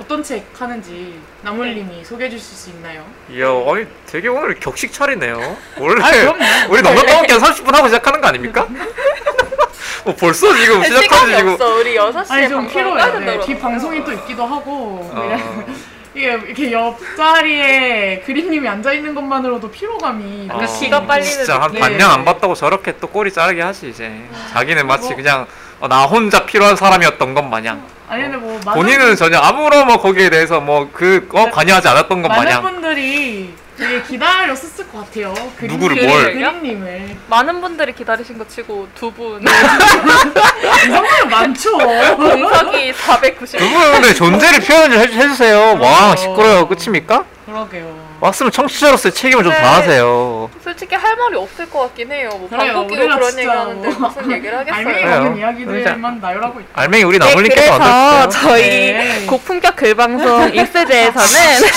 어떤 0.00 0.22
책 0.22 0.46
하는지 0.58 1.20
나물님이 1.42 2.04
소개해 2.04 2.30
주실 2.30 2.56
수 2.56 2.70
있나요? 2.70 3.04
이야 3.30 3.48
아니 3.48 3.86
되게 4.06 4.28
오늘 4.28 4.58
격식 4.58 4.92
차리네요. 4.92 5.56
원래 5.78 6.02
아 6.02 6.10
그럼요. 6.10 6.38
우리 6.70 6.82
넉넉하게 6.82 7.32
한 7.34 7.42
30분 7.42 7.72
하고 7.72 7.88
시작하는 7.88 8.20
거 8.20 8.28
아닙니까? 8.28 8.66
뭐 10.04 10.14
벌써 10.16 10.54
지금 10.56 10.82
시작하지 10.82 11.02
시간이 11.04 11.36
지금. 11.36 11.52
없어. 11.52 11.74
우리 11.76 11.94
6시에 11.96 12.30
아니 12.30 12.48
좀 12.48 12.58
방송 12.62 12.68
필요해요. 12.68 12.94
까야 12.94 13.06
네, 13.06 13.12
된다고 13.12 13.38
그러더라고요. 13.46 13.58
방송이 13.60 14.04
또 14.04 14.12
있기도 14.12 14.46
하고 14.46 15.10
어. 15.12 15.66
이게 16.14 16.26
이렇게 16.32 16.72
옆자리에 16.72 18.22
그림님이 18.26 18.68
앉아 18.68 18.92
있는 18.92 19.14
것만으로도 19.14 19.70
피로감이 19.70 20.48
어, 20.50 20.54
약간 20.54 20.66
기가 20.80 21.06
빨리는 21.06 21.30
진짜 21.32 21.54
한 21.60 21.68
느낌. 21.68 21.80
반년 21.80 21.98
네. 21.98 22.04
안 22.04 22.24
봤다고 22.24 22.54
저렇게 22.54 22.96
또 22.98 23.06
꼬리 23.06 23.32
자르게 23.32 23.62
하지 23.62 23.88
이제. 23.90 24.12
자기는 24.52 24.86
마치 24.86 25.14
그냥 25.14 25.46
어, 25.78 25.86
나 25.88 26.04
혼자 26.04 26.44
필요한 26.44 26.74
사람이었던 26.74 27.34
것 27.34 27.42
마냥. 27.42 27.82
아니 28.08 28.22
근데 28.24 28.36
뭐 28.38 28.58
많은 28.64 28.82
본인은 28.82 29.14
전혀 29.16 29.38
아무런 29.38 29.86
뭐 29.86 29.98
거기에 29.98 30.30
대해서 30.30 30.60
뭐 30.60 30.88
그 30.92 31.28
어, 31.32 31.48
관여하지 31.50 31.86
않았던 31.88 32.22
것 32.22 32.28
많은 32.28 32.44
마냥. 32.44 32.62
분들이 32.62 33.54
되게 33.80 34.02
기다렸었을 34.02 34.88
것 34.88 34.98
같아요. 35.06 35.32
그림, 35.56 35.72
누구를 35.72 35.96
그림, 35.96 36.08
뭘? 36.10 36.32
그림님을 36.34 37.16
많은 37.28 37.60
분들이 37.62 37.94
기다리신 37.94 38.36
거 38.38 38.46
치고 38.46 38.88
두 38.94 39.10
분. 39.10 39.42
이성분 40.86 41.28
많죠. 41.30 41.78
공석이 42.16 42.92
490. 42.92 43.58
그분의 43.58 44.14
존재를 44.14 44.60
표현을 44.60 44.98
해, 44.98 45.02
해주세요. 45.02 45.78
왕 45.80 46.12
어. 46.12 46.16
시끄러요 46.16 46.68
끝입니까? 46.68 47.24
그러게요. 47.50 48.16
왔으면 48.20 48.52
청취자로서의 48.52 49.12
책임을 49.12 49.42
좀 49.44 49.52
네. 49.52 49.60
다하세요. 49.60 50.50
솔직히 50.62 50.94
할 50.94 51.16
말이 51.16 51.36
없을 51.36 51.68
것 51.68 51.80
같긴 51.80 52.12
해요. 52.12 52.30
뭐 52.32 52.48
그래요, 52.48 52.72
방귀 52.74 52.94
끼고 52.94 53.02
우리가 53.02 53.14
그런 53.16 53.28
진짜 53.30 53.42
얘기 53.42 53.50
하는데 53.50 53.88
뭐 53.88 54.08
무슨 54.08 54.30
얘기를 54.32 54.58
하겠어요. 54.58 54.78
알맹이 54.78 55.00
그래요. 55.02 55.16
없는 55.16 55.36
이야기들만 55.38 56.20
나열하고 56.20 56.60
있다. 56.60 56.68
알맹이 56.74 57.04
우리 57.04 57.18
네, 57.18 57.26
나물님께서 57.26 57.78
그래서 57.78 57.78
만들었어요. 57.78 58.28
저희 58.48 58.62
네. 58.92 59.26
고품격 59.26 59.76
글방송 59.76 60.54
익스제에서는 60.54 61.68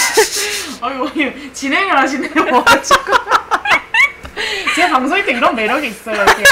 아유 0.82 1.10
진행을 1.54 1.98
하시네요. 1.98 2.32
뭐 2.52 2.64
지금. 2.84 3.14
제 4.76 4.90
방송일 4.90 5.26
때 5.26 5.34
이런 5.34 5.56
매력이 5.56 5.88
있어요. 5.88 6.16
이렇게, 6.16 6.44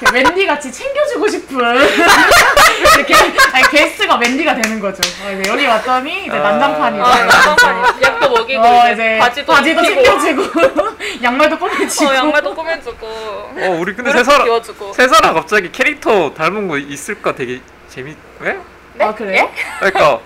이렇게 0.00 0.18
웬디 0.18 0.46
같이 0.46 0.70
챙겨주고 0.70 1.28
싶은 1.28 1.58
이렇게 2.96 3.14
아니, 3.52 3.68
게스트가 3.70 4.16
웬디가 4.16 4.54
되는 4.54 4.80
거죠. 4.80 5.02
어, 5.24 5.30
이제 5.30 5.50
여기 5.50 5.66
왔더니 5.66 6.26
이제 6.26 6.36
아. 6.36 6.42
난장판이다. 6.42 7.04
아, 7.04 7.24
난장판이 7.24 8.02
약도 8.02 8.30
먹이고 8.30 8.62
어, 8.62 8.90
이제 8.92 9.18
바지도, 9.18 9.52
바지도 9.52 9.82
챙겨주고 9.82 10.96
양말도 11.22 11.58
꺼내주고 11.58 12.10
어, 12.10 12.14
양말도 12.14 12.54
꾸며주고 12.54 13.06
어 13.06 13.78
우리 13.80 13.94
근데 13.94 14.12
비워주고 14.12 14.92
세사람 14.92 15.34
갑자기 15.34 15.70
캐릭터 15.70 16.32
닮은 16.34 16.68
거 16.68 16.78
있을까 16.78 17.34
되게 17.34 17.60
재밌 17.88 18.16
왜? 18.40 18.58
네? 18.94 19.04
아 19.04 19.14
그래요? 19.14 19.50
그러니까 19.78 20.20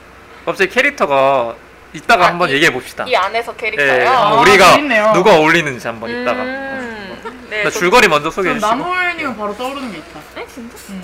갑자기 0.45 0.71
캐릭터가 0.71 1.55
이따가 1.93 2.27
아, 2.27 2.29
한번 2.29 2.51
이- 2.51 2.55
얘기해 2.55 2.73
봅시다. 2.73 3.05
이 3.07 3.15
안에서 3.15 3.53
예, 3.53 3.57
캐릭터요. 3.57 4.09
한번 4.09 4.39
아, 4.39 4.41
우리가 4.43 4.73
재밌네요. 4.73 5.13
누가 5.15 5.37
어울리는지 5.37 5.87
한번 5.87 6.11
이따가. 6.11 6.43
음, 6.43 7.47
네, 7.51 7.63
나 7.65 7.71
줄거리 7.71 8.09
먼저 8.09 8.31
소개해 8.31 8.59
전 8.59 8.71
주시고. 8.79 8.91
나무엘님은 8.91 9.37
바로 9.37 9.57
떠오르는 9.57 9.93
게 9.93 9.99
있다. 9.99 10.21
네, 10.35 10.47
진짜 10.53 10.77
음, 10.91 11.03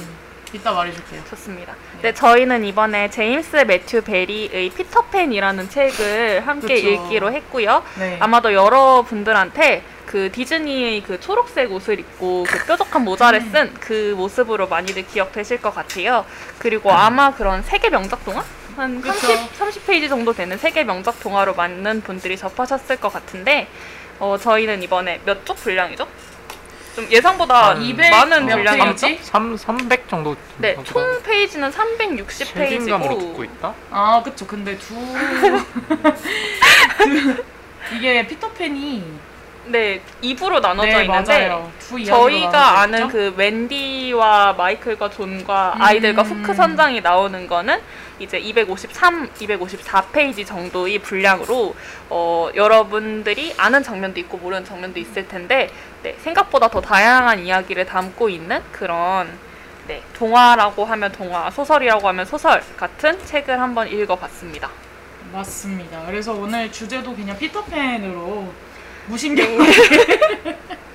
이따 0.52 0.72
말해줄게요. 0.72 1.22
좋습니다. 1.30 1.74
네, 2.02 2.12
저희는 2.12 2.64
이번에 2.64 3.08
제임스 3.10 3.56
매튜 3.66 4.02
베리의 4.02 4.70
피터팬이라는 4.70 5.70
책을 5.70 6.46
함께 6.46 6.74
그쵸. 6.82 6.88
읽기로 6.88 7.32
했고요. 7.32 7.82
네. 7.98 8.18
아마도 8.20 8.52
여러분들한테 8.52 9.82
그 10.06 10.30
디즈니의 10.30 11.02
그 11.02 11.18
초록색 11.18 11.72
옷을 11.72 11.98
입고 11.98 12.44
그 12.48 12.66
뾰족한 12.66 13.02
모자를 13.02 13.40
음. 13.40 13.50
쓴그 13.50 14.14
모습으로 14.16 14.68
많이들 14.68 15.06
기억되실 15.06 15.60
것 15.62 15.74
같아요. 15.74 16.24
그리고 16.58 16.92
아마 16.92 17.34
그런 17.34 17.62
세계 17.62 17.88
명작 17.88 18.22
동화? 18.24 18.44
한 18.76 19.00
그쵸. 19.00 19.12
30, 19.26 19.84
30페이지 19.86 20.08
정도 20.08 20.32
되는 20.32 20.56
세계 20.58 20.84
명작 20.84 21.20
동화로 21.20 21.54
많은 21.54 22.00
분들이 22.02 22.36
접하셨을 22.36 22.96
것 22.96 23.12
같은데 23.12 23.68
어, 24.18 24.36
저희는 24.38 24.82
이번에 24.82 25.20
몇 25.24 25.44
쪽 25.44 25.56
분량이죠? 25.56 26.06
좀 26.94 27.08
예상보다 27.10 27.74
한200 27.74 28.10
많은 28.10 28.46
몇 28.46 28.54
분량이죠? 28.56 29.06
페이지? 29.06 29.18
3 29.24 29.56
300 29.56 30.08
정도. 30.08 30.36
네, 30.58 30.76
총 30.84 31.22
페이지는 31.24 31.70
책임감으로 31.72 33.18
듣고 33.18 33.42
360페이지고 33.42 33.44
있다. 33.44 33.74
아 33.90 34.22
그쵸. 34.24 34.46
근데 34.46 34.78
두, 34.78 34.94
두 36.98 37.44
이게 37.96 38.26
피터팬이 38.26 39.02
네, 39.66 40.00
2부로 40.22 40.60
나눠져 40.60 40.98
네 40.98 41.04
있는데 41.04 41.48
맞아요. 41.48 41.72
두 41.80 42.02
저희가 42.04 42.80
아는? 42.80 43.08
그 43.08 43.34
웬디와 43.36 44.52
마이클과 44.52 45.10
존과 45.10 45.72
음. 45.76 45.82
아이들과 45.82 46.22
후크 46.22 46.54
선장이 46.54 47.00
나오는 47.00 47.46
거는 47.46 47.80
이제 48.24 48.38
253, 48.38 49.28
254페이지 49.34 50.46
정도의 50.46 50.98
분량으로 50.98 51.74
어, 52.08 52.48
여러분들이 52.54 53.54
아는 53.56 53.82
장면도 53.82 54.18
있고 54.20 54.38
모르는 54.38 54.64
장면도 54.64 54.98
있을 54.98 55.28
텐데 55.28 55.70
네, 56.02 56.16
생각보다 56.20 56.68
더 56.68 56.80
다양한 56.80 57.44
이야기를 57.44 57.86
담고 57.86 58.28
있는 58.28 58.60
그런 58.72 59.38
네, 59.86 60.02
동화라고 60.14 60.84
하면 60.84 61.12
동화, 61.12 61.50
소설이라고 61.50 62.08
하면 62.08 62.24
소설 62.24 62.62
같은 62.76 63.22
책을 63.24 63.60
한번 63.60 63.88
읽어봤습니다. 63.88 64.70
맞습니다. 65.32 66.04
그래서 66.06 66.32
오늘 66.32 66.72
주제도 66.72 67.14
그냥 67.14 67.38
피터팬으로 67.38 68.46
네. 68.46 68.52
무심결하게 69.06 70.58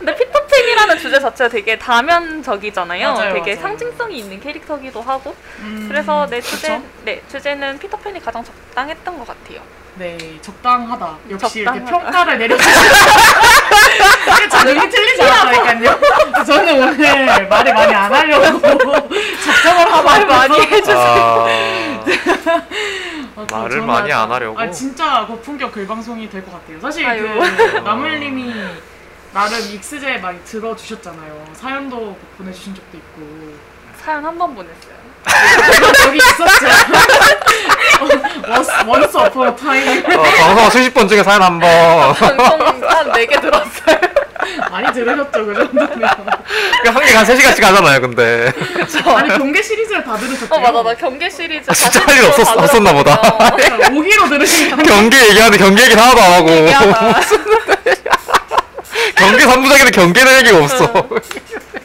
근데 0.00 0.16
피터팬이라는 0.16 0.98
주제 0.98 1.20
자체가 1.20 1.50
되게 1.50 1.78
다면적이잖아요. 1.78 3.12
맞아요, 3.12 3.34
되게 3.34 3.54
맞아요. 3.54 3.62
상징성이 3.68 4.18
있는 4.20 4.40
캐릭터기도 4.40 5.02
하고 5.02 5.36
음, 5.58 5.84
그래서 5.88 6.26
내 6.30 6.40
주제 6.40 6.68
그쵸? 6.78 6.82
네 7.04 7.22
주제는 7.30 7.78
피터팬이 7.78 8.18
가장 8.20 8.42
적당했던 8.42 9.18
것 9.18 9.26
같아요. 9.26 9.60
네 9.96 10.16
적당하다. 10.40 11.16
역시 11.30 11.60
이렇게 11.60 11.80
적당하다. 11.80 12.04
평가를 12.10 12.38
내려주시는 12.38 12.90
자존이 14.48 14.80
틀리지 14.90 15.22
않았다니까요. 15.22 16.44
저는 16.46 16.82
오늘 16.82 17.48
말을 17.48 17.74
많이 17.74 17.94
안 17.94 18.10
하려고 18.14 18.44
작정을 19.44 19.92
하고 19.92 20.02
말 20.02 20.26
많이. 20.26 20.60
해주세요. 20.60 20.96
아, 20.96 21.46
어, 23.36 23.46
말을 23.50 23.70
저는 23.70 23.86
많이 23.86 24.10
안 24.12 24.30
하려고? 24.32 24.58
아 24.58 24.70
진짜 24.70 25.26
고품격 25.26 25.72
글방송이 25.72 26.30
될 26.30 26.42
것 26.42 26.52
같아요. 26.52 26.80
사실 26.80 27.04
아유. 27.06 27.22
그 27.38 27.78
나물님이 27.84 28.54
나름 29.32 29.58
익스제 29.72 30.18
많이 30.18 30.42
들어주셨잖아요. 30.44 31.46
사연도 31.54 32.16
보내주신 32.36 32.74
적도 32.74 32.96
있고. 32.96 33.54
사연 34.04 34.24
한 34.24 34.36
번 34.38 34.54
보냈어요. 34.54 35.00
여기 36.06 36.16
있었죠. 36.16 36.66
once, 38.48 38.70
once 38.86 39.16
upon 39.18 39.54
a 39.56 39.64
time. 39.64 40.02
어, 40.04 40.22
방송 40.22 40.70
수십 40.70 40.94
번 40.94 41.06
중에 41.06 41.22
사연 41.22 41.42
한 41.42 41.58
번. 41.60 42.14
방송 42.14 42.88
한 42.88 43.12
4개 43.12 43.40
들었어요. 43.40 44.00
많이 44.70 44.90
들으셨죠, 44.92 45.46
그 45.46 45.54
정도면. 45.54 46.08
한 46.08 47.04
개가 47.04 47.18
한 47.20 47.26
3시간씩 47.26 47.62
하잖아요, 47.62 48.00
근데. 48.00 48.50
아니, 49.14 49.28
경제 49.38 49.62
시리즈를 49.62 50.02
다 50.02 50.16
들으셨죠? 50.16 50.54
어 50.54 50.58
맞아 50.58 50.82
나 50.82 50.94
경제 50.94 51.28
시리즈 51.28 51.70
아, 51.70 51.74
진짜 51.74 52.00
다시 52.00 52.18
할일 52.18 52.30
없었- 52.32 52.44
다 52.46 52.54
없었나 52.56 52.92
보다. 52.94 53.20
오기로 53.20 54.28
들으신 54.30 54.70
거 54.74 54.82
경제 54.82 55.18
얘기하는데 55.18 55.58
경제 55.58 55.82
얘기는 55.82 56.02
하나도 56.02 56.20
안 56.20 56.32
하고. 56.32 56.48
경제 59.16 59.44
3부작에는 59.44 59.94
경제는 59.94 60.38
얘기가 60.38 60.58
없어. 60.58 61.08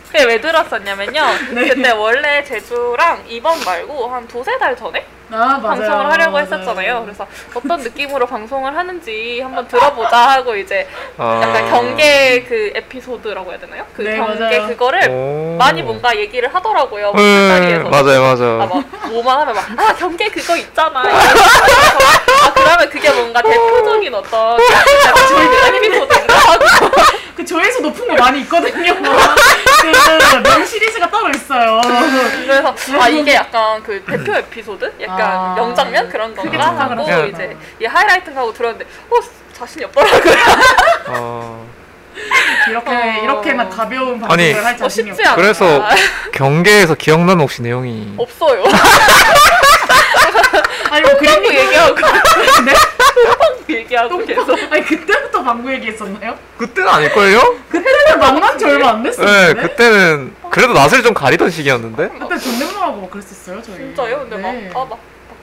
그게 0.08 0.24
왜 0.24 0.40
들었었냐면요. 0.40 1.24
네. 1.52 1.70
그때 1.70 1.92
원래 1.92 2.44
제주랑 2.44 3.26
이번 3.28 3.64
말고 3.64 4.08
한 4.08 4.28
두세 4.28 4.58
달 4.58 4.76
전에 4.76 5.06
아. 5.32 5.60
방송을 5.62 6.12
하려고 6.12 6.32
맞아요. 6.34 6.46
했었잖아요. 6.46 7.02
그래서 7.04 7.28
어떤 7.54 7.80
느낌으로 7.82 8.26
방송을 8.28 8.76
하는지 8.76 9.42
한번 9.42 9.68
들어보자 9.68 10.18
하고 10.18 10.56
이제 10.56 10.88
아. 11.18 11.40
약간 11.44 11.70
경계 11.70 12.44
그 12.44 12.72
에피소드라고 12.76 13.52
해야 13.52 13.60
되나요? 13.60 13.86
그 13.96 14.02
네, 14.02 14.16
경계 14.18 14.40
맞아요. 14.44 14.68
그거를 14.68 15.10
오. 15.10 15.56
많이 15.58 15.82
뭔가 15.82 16.16
얘기를 16.16 16.54
하더라고요. 16.54 17.12
뭐 17.14 17.22
네, 17.22 17.50
술자리에서. 17.50 17.90
맞아요, 17.90 18.22
맞아요. 18.22 18.62
아, 18.62 18.66
막, 18.66 19.10
뭐만 19.10 19.40
하면 19.42 19.56
막, 19.56 19.66
아, 19.80 19.94
경계 19.96 20.30
그거 20.30 20.56
있잖아. 20.58 21.02
아, 21.02 22.54
그러면 22.54 22.90
그게 22.90 23.12
뭔가 23.12 23.42
대표적인 23.42 24.14
어떤 24.14 24.58
저희 25.30 25.78
에피소드인가 25.78 26.34
하고. 26.36 26.66
그 27.36 27.44
조회수 27.46 27.82
높은 27.82 28.08
거 28.08 28.14
많이 28.16 28.40
있거든요. 28.42 28.94
그명 29.02 30.66
시리즈가 30.66 31.10
따로 31.10 31.30
있어요. 31.30 31.82
그래서 31.84 32.74
아 33.00 33.10
이게 33.10 33.36
약간 33.36 33.84
그 33.84 34.02
대표 34.06 34.34
에피소드? 34.36 34.94
약간 35.02 35.22
아, 35.22 35.54
명장면 35.56 36.10
그런 36.10 36.34
건가 36.36 36.68
하고 36.78 37.04
그러죠. 37.06 37.26
이제 37.26 37.58
얘 37.82 37.86
하이라이트 37.88 38.30
하고 38.32 38.54
들었는데 38.54 38.86
어 39.10 39.16
자신이 39.54 39.84
없더라고요. 39.86 40.34
어, 41.08 41.68
이렇게 42.70 42.90
어. 42.92 43.22
이렇게만 43.24 43.70
가벼운 43.70 44.20
방송을 44.20 44.66
할어 44.66 44.78
자신이 44.78 45.10
쉽지 45.10 45.22
없. 45.24 45.28
않아. 45.28 45.36
그래서 45.36 45.86
경계에서 46.34 46.96
기억나는 46.96 47.42
혹시 47.42 47.62
내용이 47.62 48.14
없어요. 48.18 48.64
아니 50.96 51.04
뭐똥 51.04 51.20
그림이 51.20 51.58
얘기하고 51.60 51.96
네? 52.66 52.74
똥 53.68 53.76
얘기하고 53.76 54.18
계속. 54.26 54.58
아니 54.72 54.86
그때부터 54.86 55.44
방구 55.44 55.72
얘기했었나요? 55.74 56.38
그때는 56.58 56.90
아닐걸요? 56.90 57.58
그때는 57.70 58.20
만난 58.20 58.58
지 58.58 58.64
얼마 58.66 58.92
안 58.92 59.04
네, 59.04 59.10
됐었는데. 59.10 59.62
그때는 59.62 60.36
그래도 60.50 60.72
낯을 60.74 61.04
좀 61.04 61.14
가리던 61.14 61.50
시기였는데 61.50 62.10
그때 62.18 62.38
존댓말하고 62.38 63.02
막 63.02 63.12
그랬었어요 63.12 63.62
저희. 63.62 63.76
진짜요? 63.78 64.20
근데 64.30 64.38
네. 64.38 64.70
막, 64.74 64.80
아, 64.82 64.86
막, 64.86 64.90
막 64.92 65.00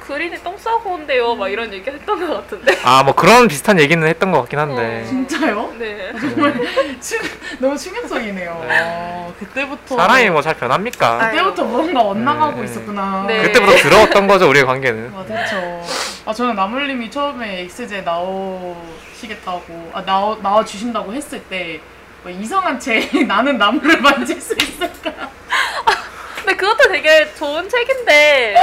그린이 0.07 0.37
똥 0.43 0.57
싸고 0.59 0.91
온대요. 0.95 1.35
막 1.37 1.49
이런 1.49 1.73
얘기 1.73 1.89
했던 1.89 2.27
것 2.27 2.35
같은데. 2.35 2.77
아 2.85 3.03
뭐 3.05 3.15
그런 3.15 3.47
비슷한 3.49 3.79
얘기는 3.79 4.07
했던 4.07 4.31
것 4.33 4.41
같긴 4.43 4.59
한데 4.59 5.03
어. 5.05 5.07
진짜요? 5.09 5.73
네. 5.79 6.13
정말 6.21 6.55
충, 7.01 7.19
너무 7.61 7.77
충격적이네요. 7.79 8.67
아, 8.69 9.33
그때부터 9.39 9.97
사람이 9.97 10.31
뭐 10.31 10.43
잘 10.43 10.55
변합니까? 10.57 11.31
그때부터 11.31 11.65
뭔가 11.65 12.01
엇나가고 12.03 12.59
네. 12.61 12.65
있었구나. 12.65 13.25
네. 13.29 13.43
그때부터 13.43 13.77
들어왔던 13.77 14.27
거죠 14.27 14.49
우리의 14.49 14.67
관계는 14.67 15.13
아, 15.17 15.25
그렇죠. 15.25 15.83
아, 16.27 16.33
저는 16.33 16.55
나물님이 16.55 17.11
처음에 17.11 17.63
엑스제 17.63 18.03
나오시겠다고, 18.03 19.91
아, 19.95 20.05
나와, 20.05 20.37
나와 20.43 20.65
주신다고 20.65 21.13
했을 21.13 21.41
때, 21.45 21.81
뭐 22.23 22.31
이상한 22.31 22.79
채 22.79 23.09
나는 23.27 23.59
나물을 23.59 24.01
만질 24.01 24.41
수 24.41 24.55
있을까? 24.55 25.13
그것도 26.63 26.89
되게 26.91 27.35
좋은 27.35 27.69
책인데 27.69 28.55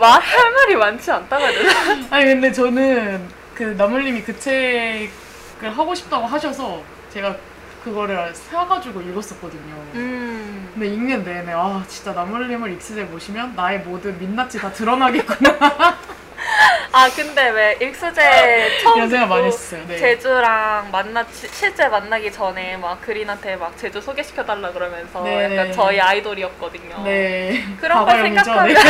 말할 0.00 0.52
말이 0.52 0.74
많지 0.74 1.08
않다고 1.08 1.44
해야 1.44 1.52
되나? 1.52 2.06
아니, 2.10 2.24
근데 2.24 2.50
저는 2.50 3.28
그 3.54 3.62
나물님이 3.62 4.22
그 4.22 4.36
책을 4.36 5.70
하고 5.72 5.94
싶다고 5.94 6.26
하셔서 6.26 6.82
제가 7.12 7.36
그거를 7.84 8.34
사가지고 8.34 9.02
읽었었거든요. 9.02 9.74
음. 9.94 10.70
근데 10.74 10.88
읽는 10.88 11.24
내내, 11.24 11.52
아, 11.52 11.84
진짜 11.86 12.12
나물님을 12.12 12.72
엑스제 12.72 13.04
모시면 13.04 13.54
나의 13.54 13.80
모든 13.80 14.18
민낯이 14.18 14.54
다 14.54 14.72
드러나겠구나. 14.72 15.98
아 16.92 17.08
근데 17.14 17.48
왜 17.50 17.78
익수제 17.80 18.78
처음 18.82 18.96
이런 18.96 19.10
생각 19.10 19.26
많이 19.28 19.46
했어요. 19.46 19.82
네. 19.88 19.96
제주랑 19.96 20.88
만나 20.92 21.24
시- 21.32 21.48
실제 21.52 21.88
만나기 21.88 22.30
전에 22.32 22.76
막 22.76 23.00
그린한테 23.00 23.56
막 23.56 23.76
제주 23.78 24.00
소개시켜 24.00 24.44
달라 24.44 24.70
그러면서 24.70 25.22
네. 25.22 25.44
약간 25.56 25.72
저희 25.72 26.00
아이돌이었거든요. 26.00 27.02
네. 27.04 27.64
그런 27.80 28.04
걸. 28.04 28.22
생각하면 28.22 28.68
네. 28.74 28.80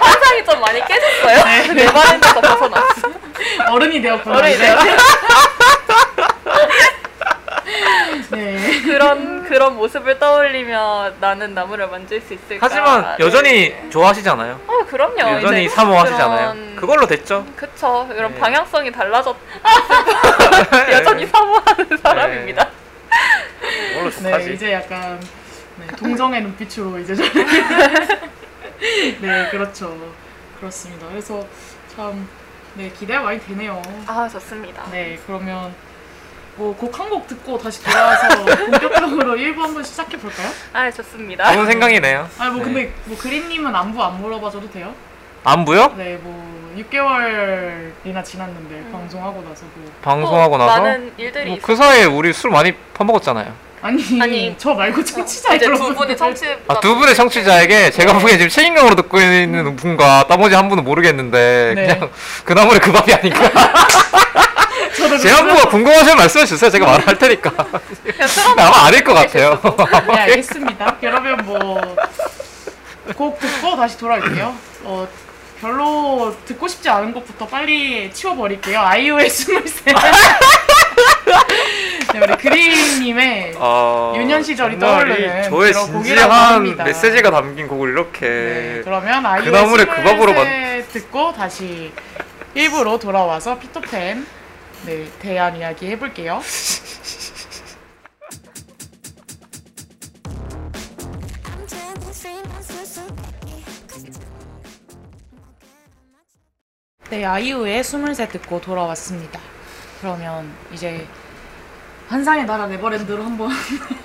환상이 0.00 0.44
좀 0.44 0.60
많이 0.60 0.84
깨졌어요. 0.84 1.44
네. 1.44 1.66
내 1.74 1.84
마음에서 1.90 2.40
벗어났어. 2.40 3.08
어른이 3.70 4.00
되었구나. 4.00 4.38
어른이 4.38 4.54
이제. 4.54 4.74
네. 8.30 8.82
그런 8.82 9.42
그런 9.44 9.76
모습을 9.76 10.18
떠올리며 10.18 11.12
나는 11.20 11.54
나무를 11.54 11.88
만질 11.88 12.20
수 12.20 12.34
있을까? 12.34 12.58
하지만 12.68 13.16
여전히 13.20 13.70
네. 13.70 13.86
좋아하시잖아요 13.90 14.60
어 14.66 14.84
그럼요. 14.86 15.18
여전히 15.36 15.64
이제 15.66 15.74
사모하시잖아요 15.74 16.52
그런- 16.52 16.76
그걸로 16.76 17.06
됐죠 17.06 17.46
그쵸. 17.56 18.08
이런 18.14 18.32
네. 18.34 18.38
방향성이 18.40 18.90
달라졌. 18.92 19.36
여전히 20.92 21.26
사모하는 21.26 21.98
사람입니다. 22.02 22.68
그걸로 23.90 24.10
네, 24.10 24.16
좋다지 24.16 24.54
이제 24.54 24.72
약간 24.72 25.20
네, 25.76 25.86
동정의 25.96 26.42
눈빛으로 26.42 26.98
이제 26.98 27.14
저 27.14 27.22
네, 29.20 29.48
그렇죠. 29.50 29.96
그렇습니다. 30.58 31.06
그래서 31.08 31.44
참 31.94 32.28
네, 32.74 32.90
기대가 32.90 33.22
많이 33.22 33.38
되네요. 33.40 33.82
아 34.06 34.28
좋습니다. 34.28 34.84
네, 34.90 35.18
그러면 35.26 35.74
뭐곡한곡 36.60 37.26
듣고 37.26 37.58
다시 37.58 37.82
돌아와서 37.82 38.28
본격적으로 38.44 39.34
1부 39.34 39.58
한번 39.60 39.82
시작해 39.82 40.18
볼까요? 40.18 40.48
아 40.74 40.90
좋습니다. 40.90 41.52
좋은 41.54 41.66
생각이네요 41.66 42.28
아니 42.38 42.50
뭐 42.50 42.58
네. 42.58 42.64
근데 42.64 42.92
뭐 43.04 43.16
그린님은 43.18 43.74
안부 43.74 44.02
안 44.02 44.20
물어봐줘도 44.20 44.70
돼요? 44.70 44.92
안부요? 45.42 45.94
네, 45.96 46.18
뭐 46.22 46.50
6개월이나 46.76 48.22
지났는데 48.22 48.90
방송하고 48.92 49.42
나서 49.48 49.64
뭐 49.74 49.90
방송하고 50.02 50.58
또 50.58 50.66
나서 50.66 50.82
많은 50.82 51.12
일들이 51.16 51.46
뭐 51.50 51.58
그 51.62 51.74
사이에 51.74 52.04
우리 52.04 52.32
술 52.32 52.50
많이 52.50 52.72
퍼먹었잖아요 52.94 53.70
아니, 53.82 54.20
아니, 54.20 54.54
저 54.58 54.74
말고 54.74 55.02
청취자 55.02 55.54
이제 55.54 55.64
두. 55.64 55.94
분이 55.94 56.14
청취. 56.14 56.44
아, 56.68 56.78
두 56.80 56.96
분의 56.96 57.14
청취자에게 57.14 57.90
제가 57.90 58.12
보기엔 58.12 58.36
지금 58.38 58.50
책임감으로 58.50 58.94
듣고 58.94 59.18
있는 59.18 59.74
분과 59.76 60.26
나머지 60.28 60.54
한 60.54 60.68
분은 60.68 60.84
모르겠는데 60.84 61.72
네. 61.74 61.86
그냥 61.86 62.10
그 62.44 62.52
나물의 62.52 62.78
그 62.80 62.92
밥이 62.92 63.14
아닌가 63.14 63.40
제 65.20 65.30
안부가 65.30 65.68
궁금하시면 65.68 66.16
말씀해 66.16 66.46
주세요 66.46 66.70
제가 66.70 66.86
말할 66.86 67.18
테니까 67.18 67.52
아마 68.56 68.86
아닐 68.86 69.04
것 69.04 69.14
같아요 69.14 69.60
네, 70.08 70.18
알겠습니다. 70.18 70.96
그러면 71.00 71.44
뭐 71.44 71.80
곡 73.16 73.38
듣고 73.40 73.76
다시 73.76 73.98
돌아올게요. 73.98 74.54
어, 74.84 75.08
별로 75.60 76.34
듣고 76.46 76.68
싶지 76.68 76.88
않은 76.88 77.12
곡부터 77.12 77.46
빨리 77.48 78.10
치워버릴게요. 78.12 78.80
아이오의 78.80 79.26
23. 79.26 79.60
네, 82.12 82.20
우리 82.20 82.36
그린님의 82.36 83.54
어, 83.56 84.14
유년 84.16 84.42
시절이 84.42 84.78
떠오르는 84.78 85.46
이 85.46 85.50
저의 85.50 85.72
진지한. 85.74 86.76
메시지가 86.76 87.30
담긴 87.30 87.68
곡을 87.68 87.90
이렇게 87.90 88.20
네, 88.26 88.80
그러면 88.84 89.24
아이오의 89.26 89.50
나물의 89.50 89.86
그 89.86 90.02
밥으로 90.02 90.32
23 90.32 90.84
듣고 90.92 91.32
다시 91.32 91.92
일부로 92.54 92.98
돌아와서 92.98 93.58
피터팬 93.58 94.26
네, 94.86 95.06
대한 95.20 95.56
이야기 95.56 95.86
해볼게요. 95.86 96.40
네, 107.10 107.24
아이유의 107.24 107.80
23 107.80 108.14
듣고 108.28 108.60
돌아왔습니다. 108.60 109.40
그러면 110.00 110.50
이제 110.72 111.06
환상의 112.08 112.44
나라 112.46 112.66
네버랜드로 112.66 113.22
한번 113.22 113.50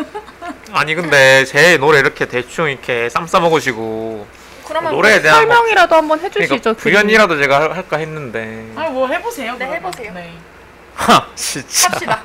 아니 0.71 0.93
근데 0.95 1.45
제 1.45 1.77
노래 1.77 1.99
이렇게 1.99 2.27
대충 2.27 2.69
이렇게 2.69 3.09
쌈 3.09 3.25
싸먹으시고 3.27 4.25
그러면 4.67 4.91
노래에 4.93 5.21
대한 5.21 5.45
뭐- 5.45 5.55
설명이라도 5.55 5.95
한번 5.95 6.19
해주시죠. 6.19 6.59
그러니까 6.59 6.73
구연이라도 6.73 7.37
제가 7.37 7.61
할- 7.61 7.75
할까 7.75 7.97
했는데 7.97 8.71
아니 8.75 8.89
뭐 8.91 9.07
해보세요. 9.07 9.53
네, 9.53 9.59
그러면. 9.59 9.75
해보세요. 9.77 10.13
네. 10.13 10.33
하 10.95 11.25
진짜 11.35 11.89
합시다. 11.89 12.23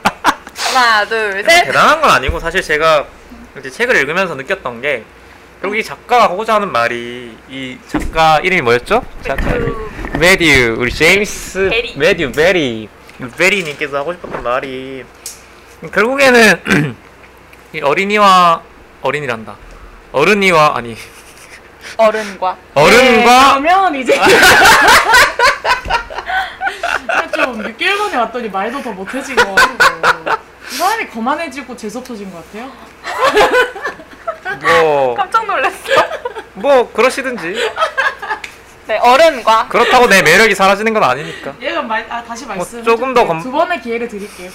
하나 0.72 1.04
둘 1.06 1.42
셋. 1.44 1.64
대단한 1.66 2.00
건 2.00 2.10
아니고 2.10 2.38
사실 2.40 2.62
제가 2.62 3.04
이제 3.58 3.68
책을 3.70 3.96
읽으면서 3.96 4.34
느꼈던 4.34 4.80
게 4.80 5.04
결국 5.60 5.76
이 5.76 5.84
작가가 5.84 6.24
하고자 6.24 6.54
하는 6.54 6.70
말이 6.72 7.36
이 7.48 7.78
작가 7.88 8.38
이름이 8.40 8.62
뭐였죠? 8.62 9.04
작가 9.22 9.42
그 9.52 9.90
매튜 10.18 10.76
우리 10.78 10.92
제임스 10.92 11.68
베리. 11.70 11.94
매튜 11.96 12.32
베리 12.32 12.88
베리님께서 13.36 13.98
하고 13.98 14.12
싶었던 14.14 14.42
말이 14.42 15.04
결국에는 15.92 16.96
이 17.74 17.80
어린이와 17.80 18.62
어린이란다 19.02 19.56
어른이와 20.12 20.76
아니 20.76 20.96
어른과 21.96 22.56
네, 22.74 22.80
어른과 22.82 23.50
그러면 23.60 23.94
이제 23.96 24.18
좀 27.44 27.62
6개월 27.62 27.96
만에 27.96 28.16
왔더니 28.16 28.48
말도 28.48 28.82
더 28.82 28.94
같고 28.94 29.20
사람이 30.70 31.08
거만해지고 31.08 31.76
재수없어진 31.76 32.30
것 32.32 32.44
같아요. 32.46 32.70
뭐 34.62 35.14
깜짝 35.14 35.46
놀랐어. 35.46 35.76
뭐 36.54 36.92
그러시든지 36.92 37.70
네 38.86 38.98
어른과 38.98 39.68
그렇다고 39.68 40.06
내 40.08 40.22
매력이 40.22 40.54
사라지는 40.54 40.92
건 40.92 41.02
아니니까 41.04 41.54
얘가 41.60 41.82
말, 41.82 42.06
아 42.10 42.22
다시 42.22 42.46
말씀. 42.46 42.82
조금 42.82 43.14
더 43.14 43.24
검- 43.26 43.40
두 43.42 43.50
번의 43.50 43.80
기회를 43.80 44.08
드릴게요. 44.08 44.50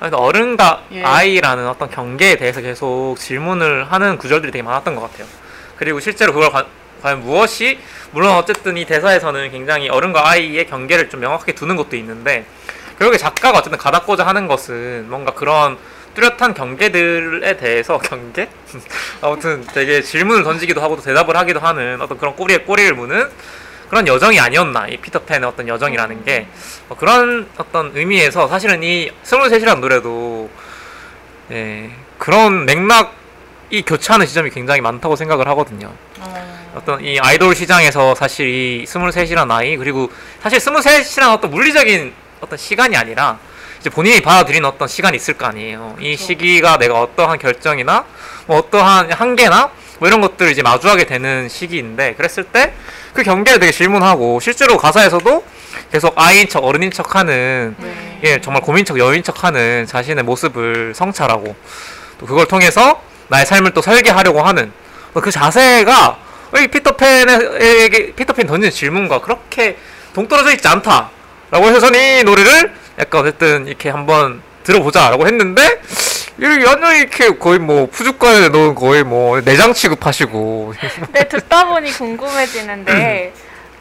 어른과 0.00 0.84
예. 0.92 1.02
아이라는 1.04 1.68
어떤 1.68 1.90
경계에 1.90 2.36
대해서 2.36 2.60
계속 2.60 3.16
질문을 3.18 3.92
하는 3.92 4.16
구절들이 4.18 4.50
되게 4.52 4.62
많았던 4.62 4.94
것 4.96 5.02
같아요. 5.10 5.26
그리고 5.76 6.00
실제로 6.00 6.32
그걸 6.32 6.50
과, 6.50 6.66
과연 7.00 7.20
무엇이 7.20 7.78
물론 8.12 8.34
어쨌든 8.34 8.76
이 8.76 8.84
대사에서는 8.84 9.50
굉장히 9.50 9.88
어른과 9.88 10.28
아이의 10.28 10.66
경계를 10.66 11.08
좀 11.08 11.20
명확하게 11.20 11.52
두는 11.52 11.76
것도 11.76 11.96
있는데 11.96 12.44
결국에 12.98 13.16
작가가 13.16 13.58
어쨌든 13.58 13.78
가닿고자 13.78 14.26
하는 14.26 14.46
것은 14.46 15.06
뭔가 15.08 15.32
그런 15.32 15.78
뚜렷한 16.14 16.54
경계들에 16.54 17.56
대해서 17.56 17.98
경계? 18.02 18.48
아무튼 19.22 19.64
되게 19.72 20.02
질문을 20.02 20.42
던지기도 20.42 20.82
하고 20.82 20.96
또 20.96 21.02
대답을 21.02 21.36
하기도 21.36 21.60
하는 21.60 22.00
어떤 22.00 22.18
그런 22.18 22.36
꼬리에 22.36 22.58
꼬리를 22.58 22.94
무는 22.94 23.30
그런 23.88 24.06
여정이 24.06 24.38
아니었나 24.38 24.86
이 24.86 24.96
피터팬의 24.98 25.48
어떤 25.48 25.66
여정이라는 25.66 26.24
게 26.24 26.46
어, 26.88 26.96
그런 26.96 27.48
어떤 27.56 27.90
의미에서 27.94 28.46
사실은 28.48 28.82
이 28.82 29.10
스물셋이라는 29.24 29.80
노래도 29.80 30.48
예, 31.50 31.90
그런 32.18 32.66
맥락이 32.66 33.82
교차하는 33.84 34.26
지점이 34.26 34.50
굉장히 34.50 34.80
많다고 34.80 35.16
생각을 35.16 35.48
하거든요. 35.48 35.92
어, 36.20 36.59
어떤 36.74 37.04
이 37.04 37.18
아이돌 37.18 37.54
시장에서 37.54 38.14
사실 38.14 38.48
이 38.48 38.86
스물셋이란 38.86 39.48
나이 39.48 39.76
그리고 39.76 40.10
사실 40.42 40.60
스물셋이란 40.60 41.30
어떤 41.30 41.50
물리적인 41.50 42.12
어떤 42.40 42.58
시간이 42.58 42.96
아니라 42.96 43.38
이제 43.80 43.90
본인이 43.90 44.20
받아들인 44.20 44.64
어떤 44.64 44.86
시간이 44.88 45.16
있을 45.16 45.34
거 45.34 45.46
아니에요. 45.46 45.96
이 45.98 46.16
그렇죠. 46.16 46.24
시기가 46.24 46.78
내가 46.78 47.00
어떠한 47.00 47.38
결정이나 47.38 48.04
뭐 48.46 48.58
어떠한 48.58 49.12
한계나 49.12 49.70
뭐 49.98 50.08
이런 50.08 50.20
것들을 50.20 50.50
이제 50.50 50.62
마주하게 50.62 51.04
되는 51.04 51.48
시기인데 51.48 52.14
그랬을 52.14 52.44
때 52.44 52.74
그 53.12 53.22
경계를 53.22 53.60
되게 53.60 53.72
질문하고 53.72 54.40
실제로 54.40 54.78
가사에서도 54.78 55.44
계속 55.92 56.14
아이인 56.16 56.48
척 56.48 56.64
어른인 56.64 56.90
척 56.90 57.14
하는 57.16 57.74
네. 57.78 58.20
예 58.24 58.40
정말 58.40 58.62
고민 58.62 58.84
척 58.84 58.98
여인 58.98 59.22
척 59.22 59.44
하는 59.44 59.86
자신의 59.86 60.24
모습을 60.24 60.94
성찰하고 60.94 61.54
또 62.18 62.26
그걸 62.26 62.46
통해서 62.46 63.02
나의 63.28 63.46
삶을 63.46 63.72
또 63.72 63.82
설계하려고 63.82 64.42
하는 64.42 64.72
그 65.14 65.30
자세가 65.30 66.18
이 66.58 66.66
피터팬에게 66.66 68.12
피터팬 68.14 68.46
던진 68.46 68.70
질문과 68.70 69.20
그렇게 69.20 69.76
동떨어져 70.12 70.52
있지 70.52 70.66
않다라고 70.66 71.66
해서 71.66 71.80
저는 71.80 72.20
이 72.20 72.24
노래를 72.24 72.72
약간 72.98 73.20
어쨌든 73.20 73.66
이렇게 73.66 73.88
한번 73.88 74.42
들어보자라고 74.64 75.26
했는데 75.26 75.80
이렇게 76.38 76.66
완전히 76.66 77.00
이렇게 77.00 77.36
거의 77.36 77.58
뭐 77.58 77.86
푸주가에 77.86 78.48
넣은 78.48 78.74
거의 78.74 79.04
뭐 79.04 79.40
내장 79.42 79.72
취급하시고 79.72 80.74
네, 81.12 81.28
듣다 81.28 81.66
보니 81.66 81.92
궁금해지는데, 81.92 83.32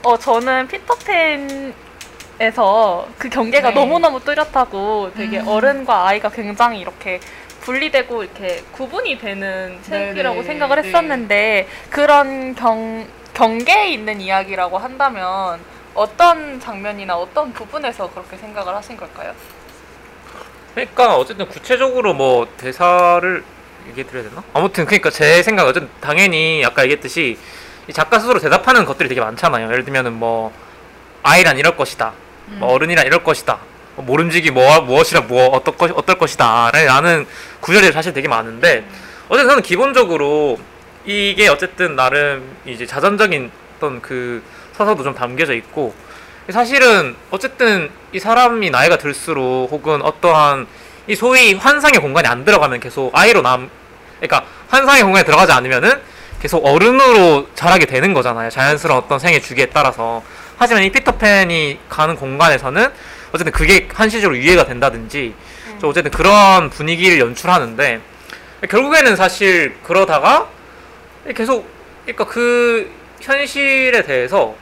어, 0.03 0.17
저는 0.17 0.67
피터팬 0.67 1.73
에서 2.41 3.05
그 3.17 3.27
경계가 3.27 3.69
네. 3.71 3.75
너무너무 3.75 4.21
뚜렷하고 4.23 5.11
되게 5.13 5.39
음. 5.39 5.47
어른과 5.49 6.07
아이가 6.07 6.29
굉장히 6.29 6.79
이렇게 6.79 7.19
분리되고 7.61 8.23
이렇게 8.23 8.63
구분이 8.71 9.19
되는 9.19 9.79
책이라고 9.83 10.35
네네. 10.35 10.47
생각을 10.47 10.81
네. 10.81 10.87
했었는데, 10.87 11.67
그런 11.89 12.55
경, 12.55 13.07
경계에 13.33 13.89
있는 13.89 14.21
이야기라고 14.21 14.77
한다면, 14.77 15.59
어떤 15.95 16.59
장면이나 16.59 17.17
어떤 17.17 17.51
부분에서 17.51 18.09
그렇게 18.11 18.37
생각을 18.37 18.75
하신 18.75 18.95
걸까요? 18.95 19.33
그러니까 20.73 21.17
어쨌든 21.17 21.47
구체적으로 21.47 22.13
뭐 22.13 22.47
대사를 22.57 23.43
얘기해 23.89 24.07
드려야 24.07 24.29
되나? 24.29 24.43
아무튼 24.53 24.85
그러니까 24.85 25.09
제 25.09 25.41
생각 25.43 25.63
은 25.63 25.69
어쨌든 25.69 25.89
당연히 25.99 26.63
아까 26.65 26.83
얘기했듯이 26.83 27.37
이 27.87 27.93
작가 27.93 28.19
스스로 28.19 28.39
대답하는 28.39 28.85
것들이 28.85 29.09
되게 29.09 29.19
많잖아요. 29.19 29.65
예를 29.71 29.83
들면은 29.83 30.13
뭐 30.13 30.53
아이란 31.23 31.57
이럴 31.57 31.75
것이다. 31.75 32.13
뭐 32.45 32.71
어른이란 32.73 33.05
이럴 33.05 33.23
것이다. 33.23 33.59
뭐 33.99 34.05
모름지기 34.05 34.51
뭐 34.51 34.81
무엇이라 34.81 35.21
뭐 35.21 35.47
어떨 35.47 35.75
것 35.75 35.91
어떨 35.91 36.17
것이다. 36.17 36.71
라는 36.71 37.27
구절이 37.59 37.91
사실 37.91 38.13
되게 38.13 38.27
많은데 38.27 38.85
어쨌든 39.27 39.49
저는 39.49 39.63
기본적으로 39.63 40.57
이게 41.05 41.47
어쨌든 41.47 41.95
나름 41.95 42.57
이제 42.65 42.85
자전적인 42.85 43.51
어떤 43.77 44.01
그 44.01 44.41
서사도 44.73 45.03
좀 45.03 45.13
담겨져 45.13 45.53
있고 45.53 45.93
사실은 46.49 47.15
어쨌든 47.29 47.89
이 48.11 48.19
사람이 48.19 48.69
나이가 48.69 48.97
들수록 48.97 49.71
혹은 49.71 50.01
어떠한 50.01 50.67
이 51.07 51.15
소위 51.15 51.53
환상의 51.53 51.99
공간에 51.99 52.27
안 52.27 52.45
들어가면 52.45 52.79
계속 52.79 53.11
아이로 53.13 53.41
남 53.41 53.69
그러니까 54.19 54.45
환상의 54.69 55.03
공간에 55.03 55.25
들어가지 55.25 55.51
않으면은 55.51 56.01
계속 56.41 56.65
어른으로 56.65 57.47
자라게 57.53 57.85
되는 57.85 58.13
거잖아요. 58.13 58.49
자연스러운 58.49 59.03
어떤 59.03 59.19
생애 59.19 59.39
주기에 59.39 59.67
따라서. 59.67 60.23
하지만 60.57 60.83
이 60.83 60.91
피터팬이 60.91 61.79
가는 61.89 62.15
공간에서는 62.15 62.91
어쨌든 63.31 63.51
그게 63.51 63.87
한시적으로 63.93 64.37
이해가 64.37 64.65
된다든지 64.65 65.33
좀 65.79 65.89
어쨌든 65.89 66.11
그런 66.11 66.69
분위기를 66.69 67.19
연출하는데 67.19 68.01
결국에는 68.69 69.15
사실 69.15 69.75
그러다가 69.83 70.49
계속 71.35 71.67
그러니까 72.03 72.25
그 72.25 72.91
현실에 73.21 74.03
대해서 74.03 74.55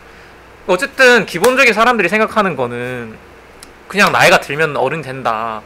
어쨌든 0.67 1.25
기본적인 1.25 1.73
사람들이 1.73 2.09
생각하는 2.09 2.55
거는 2.55 3.15
그냥 3.87 4.11
나이가 4.11 4.39
들면 4.41 4.75
어른 4.75 5.01
된다. 5.01 5.61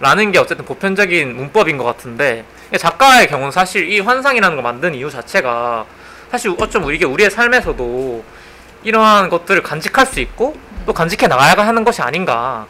라는 0.00 0.32
게 0.32 0.38
어쨌든 0.38 0.64
보편적인 0.64 1.36
문법인 1.36 1.78
것 1.78 1.84
같은데 1.84 2.44
작가의 2.76 3.28
경우는 3.28 3.52
사실 3.52 3.88
이 3.88 4.00
환상이라는 4.00 4.56
걸 4.56 4.62
만든 4.62 4.92
이유 4.94 5.08
자체가 5.08 5.86
사실 6.30 6.52
어쩜 6.58 6.92
이게 6.92 7.04
우리의 7.04 7.30
삶에서도 7.30 8.24
이러한 8.82 9.28
것들을 9.28 9.62
간직할 9.62 10.04
수 10.04 10.18
있고 10.20 10.56
또 10.86 10.92
간직해 10.92 11.26
나가야 11.26 11.54
하는 11.66 11.84
것이 11.84 12.02
아닌가. 12.02 12.66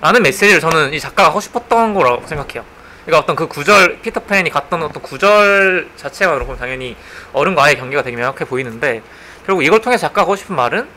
라는 0.00 0.22
메시지를 0.22 0.60
저는 0.60 0.94
이 0.94 1.00
작가가 1.00 1.28
하고 1.28 1.40
싶었던 1.40 1.94
거라고 1.94 2.26
생각해요. 2.26 2.64
그러니까 3.04 3.22
어떤 3.22 3.36
그 3.36 3.46
구절 3.46 4.00
피터팬이 4.00 4.50
갔던 4.50 4.82
어떤 4.82 5.02
구절 5.02 5.90
자체만으로 5.96 6.46
보면 6.46 6.58
당연히 6.58 6.96
어른과 7.32 7.64
아이의 7.64 7.76
경계가 7.76 8.02
되게 8.02 8.16
명확해 8.16 8.46
보이는데 8.46 9.02
결국 9.44 9.62
이걸 9.62 9.80
통해 9.80 9.96
작가가 9.96 10.22
하고 10.22 10.34
싶은 10.34 10.56
말은 10.56 10.88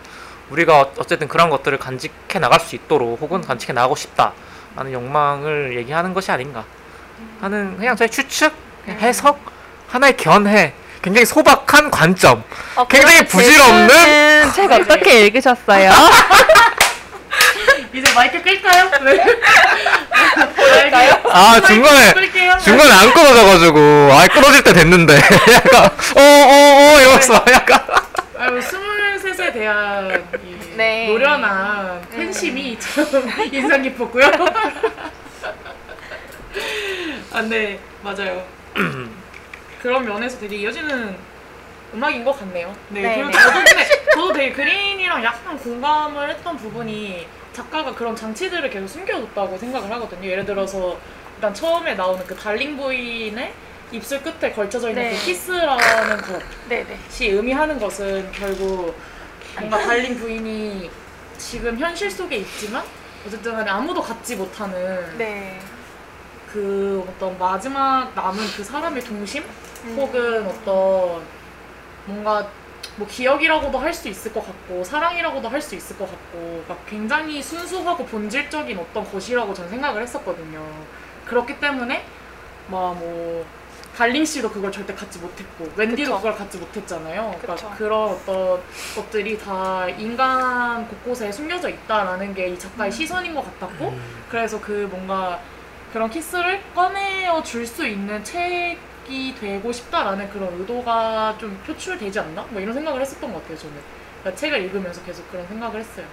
우리가 0.49 0.91
어쨌든 0.97 1.27
그런 1.27 1.49
것들을 1.49 1.77
간직해 1.77 2.39
나갈 2.39 2.59
수 2.59 2.75
있도록 2.75 3.21
혹은 3.21 3.41
간직해 3.41 3.73
나가고 3.73 3.95
싶다라는 3.95 4.91
욕망을 4.91 5.77
얘기하는 5.77 6.13
것이 6.13 6.31
아닌가 6.31 6.63
하는 7.41 7.77
그냥 7.77 7.95
저의 7.95 8.09
추측, 8.09 8.53
해석, 8.87 9.39
하나의 9.89 10.17
견해, 10.17 10.73
굉장히 11.01 11.25
소박한 11.25 11.89
관점. 11.91 12.43
어, 12.75 12.87
굉장히 12.87 13.25
부질없는? 13.25 14.51
책 14.53 14.71
어떻게 14.71 15.25
읽으셨어요? 15.27 15.91
이제 17.93 18.13
마이크 18.13 18.41
끌까요? 18.41 18.91
네. 19.03 19.23
끌까요? 20.55 21.21
아 21.25 21.59
중간에. 21.65 22.13
중간에 22.63 22.91
안 22.93 23.13
끊어져가지고 23.13 23.79
아 24.11 24.27
끊어질 24.27 24.63
때 24.63 24.73
됐는데 24.73 25.15
약간 25.53 25.89
어어어 26.15 26.99
이러면서 27.01 27.43
약간 27.51 27.79
아유, 28.37 28.61
스물셋에 28.61 29.51
대한 29.53 30.27
이 30.43 30.75
네. 30.77 31.07
노련한 31.07 32.01
팬심이 32.11 32.77
참 32.79 33.05
인상 33.51 33.81
깊었고요. 33.81 34.25
아, 37.31 37.41
네, 37.41 37.79
맞아요. 38.01 38.43
그런 39.81 40.05
면에서 40.05 40.39
되게 40.39 40.57
이어지는 40.57 41.15
음악인 41.93 42.23
것 42.23 42.37
같네요. 42.39 42.73
네, 42.89 43.01
네, 43.01 43.15
그리고 43.15 43.29
네. 43.29 43.37
저도 43.37 43.53
근데 43.53 43.85
저도 44.13 44.33
되게 44.33 44.51
그린이랑 44.51 45.23
약간 45.23 45.57
공감을 45.57 46.29
했던 46.29 46.57
부분이 46.57 47.27
작가가 47.53 47.93
그런 47.93 48.15
장치들을 48.15 48.69
계속 48.69 48.87
숨겨뒀다고 48.87 49.57
생각을 49.57 49.89
하거든요. 49.91 50.27
예를 50.29 50.45
들어서 50.45 50.97
일단 51.35 51.53
처음에 51.53 51.95
나오는 51.95 52.25
그 52.27 52.35
달링 52.35 52.77
부인의 52.77 53.53
입술 53.91 54.21
끝에 54.21 54.51
걸쳐져 54.51 54.89
있는 54.89 55.03
네. 55.03 55.11
그 55.11 55.25
키스라는 55.25 56.21
곡. 56.21 56.43
네네. 56.69 56.99
시 57.09 57.29
의미하는 57.29 57.79
것은 57.79 58.31
결국 58.31 58.95
뭔가 59.57 59.79
달링 59.79 60.17
부인이 60.17 60.89
지금 61.37 61.77
현실 61.77 62.11
속에 62.11 62.37
있지만 62.37 62.83
어쨌든 63.25 63.53
간에 63.53 63.69
아무도 63.69 64.01
갖지 64.01 64.35
못하는 64.35 65.17
네. 65.17 65.59
그 66.51 67.05
어떤 67.07 67.37
마지막 67.37 68.11
남은 68.15 68.37
그 68.55 68.63
사람의 68.63 69.03
동심 69.03 69.43
음. 69.85 69.95
혹은 69.97 70.47
어떤 70.47 71.21
뭔가 72.05 72.47
뭐 72.95 73.07
기억이라고도 73.07 73.77
할 73.77 73.93
수 73.93 74.07
있을 74.09 74.33
것 74.33 74.45
같고 74.45 74.83
사랑이라고도 74.83 75.47
할 75.47 75.61
수 75.61 75.75
있을 75.75 75.97
것 75.97 76.09
같고 76.09 76.63
막 76.67 76.85
굉장히 76.85 77.41
순수하고 77.41 78.05
본질적인 78.05 78.77
어떤 78.77 79.09
것이라고 79.11 79.53
저는 79.53 79.69
생각을 79.69 80.01
했었거든요. 80.01 80.65
그렇기 81.25 81.59
때문에 81.59 82.03
막뭐 82.69 83.45
달링 83.95 84.23
씨도 84.25 84.49
그걸 84.49 84.71
절대 84.71 84.93
갖지 84.95 85.19
못했고 85.19 85.69
웬디도 85.75 86.03
그쵸. 86.11 86.17
그걸 86.17 86.35
갖지 86.35 86.57
못했잖아요. 86.57 87.35
그쵸. 87.41 87.55
그러니까 87.55 87.75
그런 87.77 88.09
어떤 88.11 88.61
것들이 88.95 89.37
다 89.37 89.87
인간 89.89 90.87
곳곳에 90.87 91.31
숨겨져 91.31 91.69
있다라는 91.69 92.33
게 92.33 92.47
이 92.49 92.57
작가의 92.57 92.91
시선인 92.91 93.35
것 93.35 93.43
같았고 93.59 93.93
그래서 94.29 94.59
그 94.59 94.87
뭔가 94.89 95.39
그런 95.93 96.09
키스를 96.09 96.61
꺼내어 96.75 97.41
줄 97.43 97.65
수 97.65 97.85
있는 97.87 98.23
책이 98.23 99.35
되고 99.39 99.71
싶다라는 99.71 100.29
그런 100.29 100.53
의도가 100.59 101.35
좀 101.39 101.59
표출되지 101.65 102.19
않나? 102.19 102.45
뭐 102.49 102.61
이런 102.61 102.73
생각을 102.73 103.01
했었던 103.01 103.33
것 103.33 103.41
같아요, 103.41 103.57
저는. 103.57 103.73
그러니까 104.21 104.39
책을 104.39 104.61
읽으면서 104.65 105.01
계속 105.03 105.29
그런 105.31 105.47
생각을 105.47 105.79
했어요. 105.79 106.05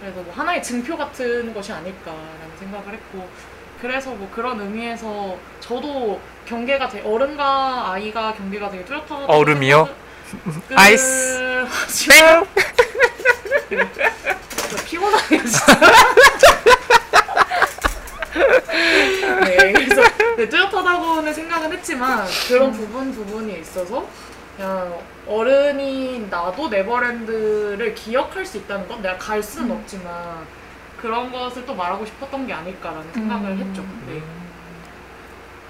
그래서 0.00 0.20
뭐 0.20 0.34
하나의 0.34 0.62
증표 0.62 0.96
같은 0.96 1.54
것이 1.54 1.72
아닐까라는 1.72 2.56
생각을 2.58 2.92
했고, 2.92 3.28
그래서 3.80 4.10
뭐 4.10 4.30
그런 4.34 4.60
의미에서 4.60 5.36
저도 5.60 6.20
경계가 6.46 6.88
되게, 6.88 7.06
어른과 7.08 7.92
아이가 7.92 8.34
경계가 8.34 8.70
되게 8.70 8.84
뚜렷하다고. 8.84 9.32
얼음이요? 9.32 9.88
생각을- 10.44 10.74
아이스. 10.76 11.66
그... 12.08 12.44
저 14.70 14.84
피곤하네요, 14.84 15.44
진짜. 15.44 15.80
네, 19.44 19.72
그래서 19.72 20.02
네, 20.36 20.48
뚜렷하다고는 20.48 21.32
생각은 21.32 21.72
했지만 21.72 22.26
그런 22.48 22.72
부분 22.72 23.12
부분이 23.12 23.60
있어서 23.60 24.06
그냥 24.56 24.98
어른인 25.26 26.28
나도 26.28 26.68
네버랜드를 26.68 27.94
기억할 27.94 28.44
수 28.44 28.58
있다는 28.58 28.86
건 28.88 29.02
내가 29.02 29.16
갈 29.16 29.42
수는 29.42 29.70
음. 29.70 29.76
없지만 29.76 30.46
그런 31.00 31.30
것을 31.30 31.66
또 31.66 31.74
말하고 31.74 32.04
싶었던 32.06 32.46
게 32.46 32.52
아닐까라는 32.52 33.12
생각을 33.12 33.50
음. 33.50 33.58
했죠. 33.58 33.84
네. 34.06 34.22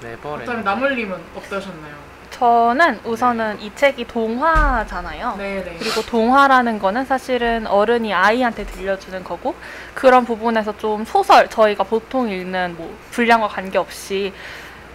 네버랜드. 0.02 0.44
그다음에 0.44 0.62
나물님은 0.62 1.18
어떠셨나요? 1.36 2.03
저는 2.34 2.98
우선은 3.04 3.60
이 3.60 3.70
책이 3.76 4.08
동화잖아요. 4.08 5.36
네네. 5.38 5.76
그리고 5.78 6.02
동화라는 6.02 6.80
거는 6.80 7.04
사실은 7.04 7.64
어른이 7.68 8.12
아이한테 8.12 8.66
들려주는 8.66 9.22
거고 9.22 9.54
그런 9.94 10.24
부분에서 10.24 10.76
좀 10.76 11.04
소설 11.04 11.48
저희가 11.48 11.84
보통 11.84 12.28
읽는 12.28 12.74
뭐 12.76 12.92
분량과 13.12 13.46
관계없이 13.46 14.32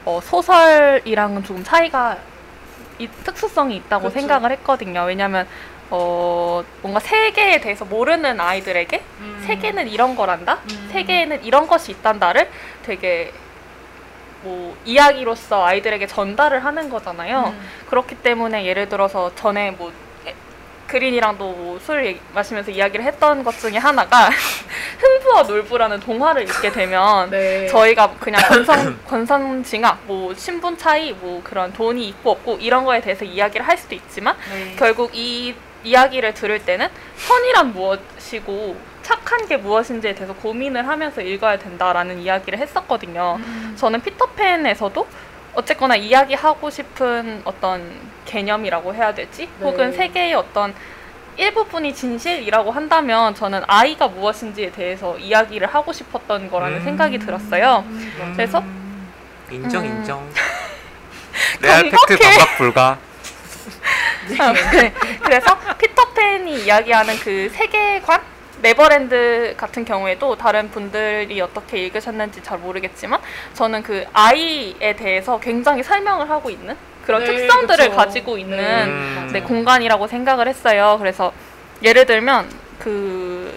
어, 0.04 0.20
소설이랑은 0.22 1.44
조금 1.46 1.64
차이가 1.64 2.18
이 2.98 3.08
특수성이 3.24 3.78
있다고 3.78 4.10
그쵸. 4.10 4.20
생각을 4.20 4.52
했거든요. 4.52 5.04
왜냐하면 5.04 5.48
어, 5.92 6.62
뭔가 6.82 7.00
세계에 7.00 7.62
대해서 7.62 7.86
모르는 7.86 8.38
아이들에게 8.38 9.02
음. 9.22 9.44
세계는 9.48 9.88
이런 9.88 10.18
거란다. 10.18 10.60
음. 10.70 10.90
세계에는 10.92 11.46
이런 11.46 11.68
것이 11.68 11.94
있단다를 11.94 12.50
되게 12.84 13.32
뭐 14.42 14.76
이야기로서 14.86 15.66
아이들에게 15.66 16.08
전달을 16.08 16.64
하는 16.64 16.90
거잖아요. 16.90 17.54
음. 17.56 17.70
그렇기 17.90 18.16
때문에 18.16 18.66
예를 18.66 18.88
들어서 18.90 19.34
전에 19.36 19.72
뭐 19.72 19.92
에, 20.26 20.34
그린이랑도 20.88 21.44
뭐 21.52 21.80
술 21.80 22.18
마시면서 22.34 22.72
이야기를 22.72 23.06
했던 23.06 23.44
것 23.44 23.58
중에 23.58 23.78
하나가 23.78 24.30
흥부와 25.00 25.44
놀부라는 25.44 26.00
동화를 26.00 26.44
읽게 26.44 26.72
되면 26.72 27.30
네. 27.30 27.68
저희가 27.68 28.12
그냥 28.20 28.42
권선 28.48 29.00
권선 29.08 29.64
징악 29.64 30.00
뭐 30.06 30.34
신분 30.34 30.78
차이 30.78 31.14
뭐 31.14 31.42
그런 31.44 31.72
돈이 31.74 32.08
있고 32.10 32.32
없고 32.32 32.58
이런 32.60 32.86
거에 32.86 33.02
대해서 33.02 33.24
이야기를 33.26 33.68
할 33.68 33.78
수도 33.78 33.96
있지만 33.96 34.36
네. 34.52 34.76
결국 34.78 35.12
이 35.14 35.56
이야기를 35.84 36.34
들을 36.34 36.60
때는 36.66 36.90
선이란 37.16 37.72
무엇이고 37.74 38.76
착한 39.10 39.48
게 39.48 39.58
무엇인지에 39.58 40.14
대해서 40.14 40.36
고민을 40.36 40.88
하면서 40.88 41.20
읽어야 41.20 41.58
된다라는 41.58 42.20
이야기를 42.20 42.60
했었거든요. 42.60 43.40
음. 43.40 43.74
저는 43.76 44.02
피터팬에서도 44.02 45.08
어쨌거나 45.56 45.96
이야기하고 45.96 46.70
싶은 46.70 47.42
어떤 47.44 47.92
개념이라고 48.26 48.94
해야 48.94 49.16
되지? 49.16 49.50
네. 49.58 49.66
혹은 49.66 49.92
세계의 49.92 50.36
어떤 50.36 50.76
일부분이 51.38 51.96
진실이라고 51.96 52.70
한다면 52.70 53.34
저는 53.34 53.64
아이가 53.66 54.08
무엇인지에 54.08 54.72
대해서 54.74 55.18
이야기를 55.18 55.66
하고 55.66 55.92
싶었던 55.92 56.52
거라는 56.52 56.78
음. 56.78 56.84
생각이 56.84 57.18
들었어요. 57.18 57.84
음. 57.88 58.34
그래서? 58.36 58.64
인정 59.50 59.86
음. 59.86 59.88
인정. 59.88 60.30
레알 61.62 61.82
팩트. 61.90 62.16
반박 62.20 62.58
불가. 62.58 63.00
네. 64.74 64.94
그래서 65.24 65.58
피터팬이 65.80 66.66
이야기하는 66.66 67.18
그 67.18 67.50
세계관 67.52 68.22
네버랜드 68.62 69.56
같은 69.58 69.86
경우에도 69.86 70.36
다른 70.36 70.70
분들이 70.70 71.40
어떻게 71.42 71.86
읽으셨는지 71.86 72.44
잘 72.44 72.58
모르겠지만 72.58 73.20
저는 73.54 73.84
그 73.84 74.06
아이에 74.14 74.96
대해서 74.96 75.40
굉장히 75.40 75.84
설명을 75.84 76.30
하고 76.30 76.50
있는 76.50 76.76
그런 77.06 77.24
네, 77.24 77.36
특성들을 77.36 77.86
그쵸. 77.86 77.96
가지고 77.96 78.38
있는 78.38 78.58
네, 78.58 78.84
음. 78.86 79.14
맞아요. 79.16 79.32
네, 79.32 79.42
공간이라고 79.42 80.08
생각을 80.08 80.48
했어요. 80.48 80.98
그래서 81.00 81.34
예를 81.82 82.06
들면 82.06 82.50
그 82.78 83.52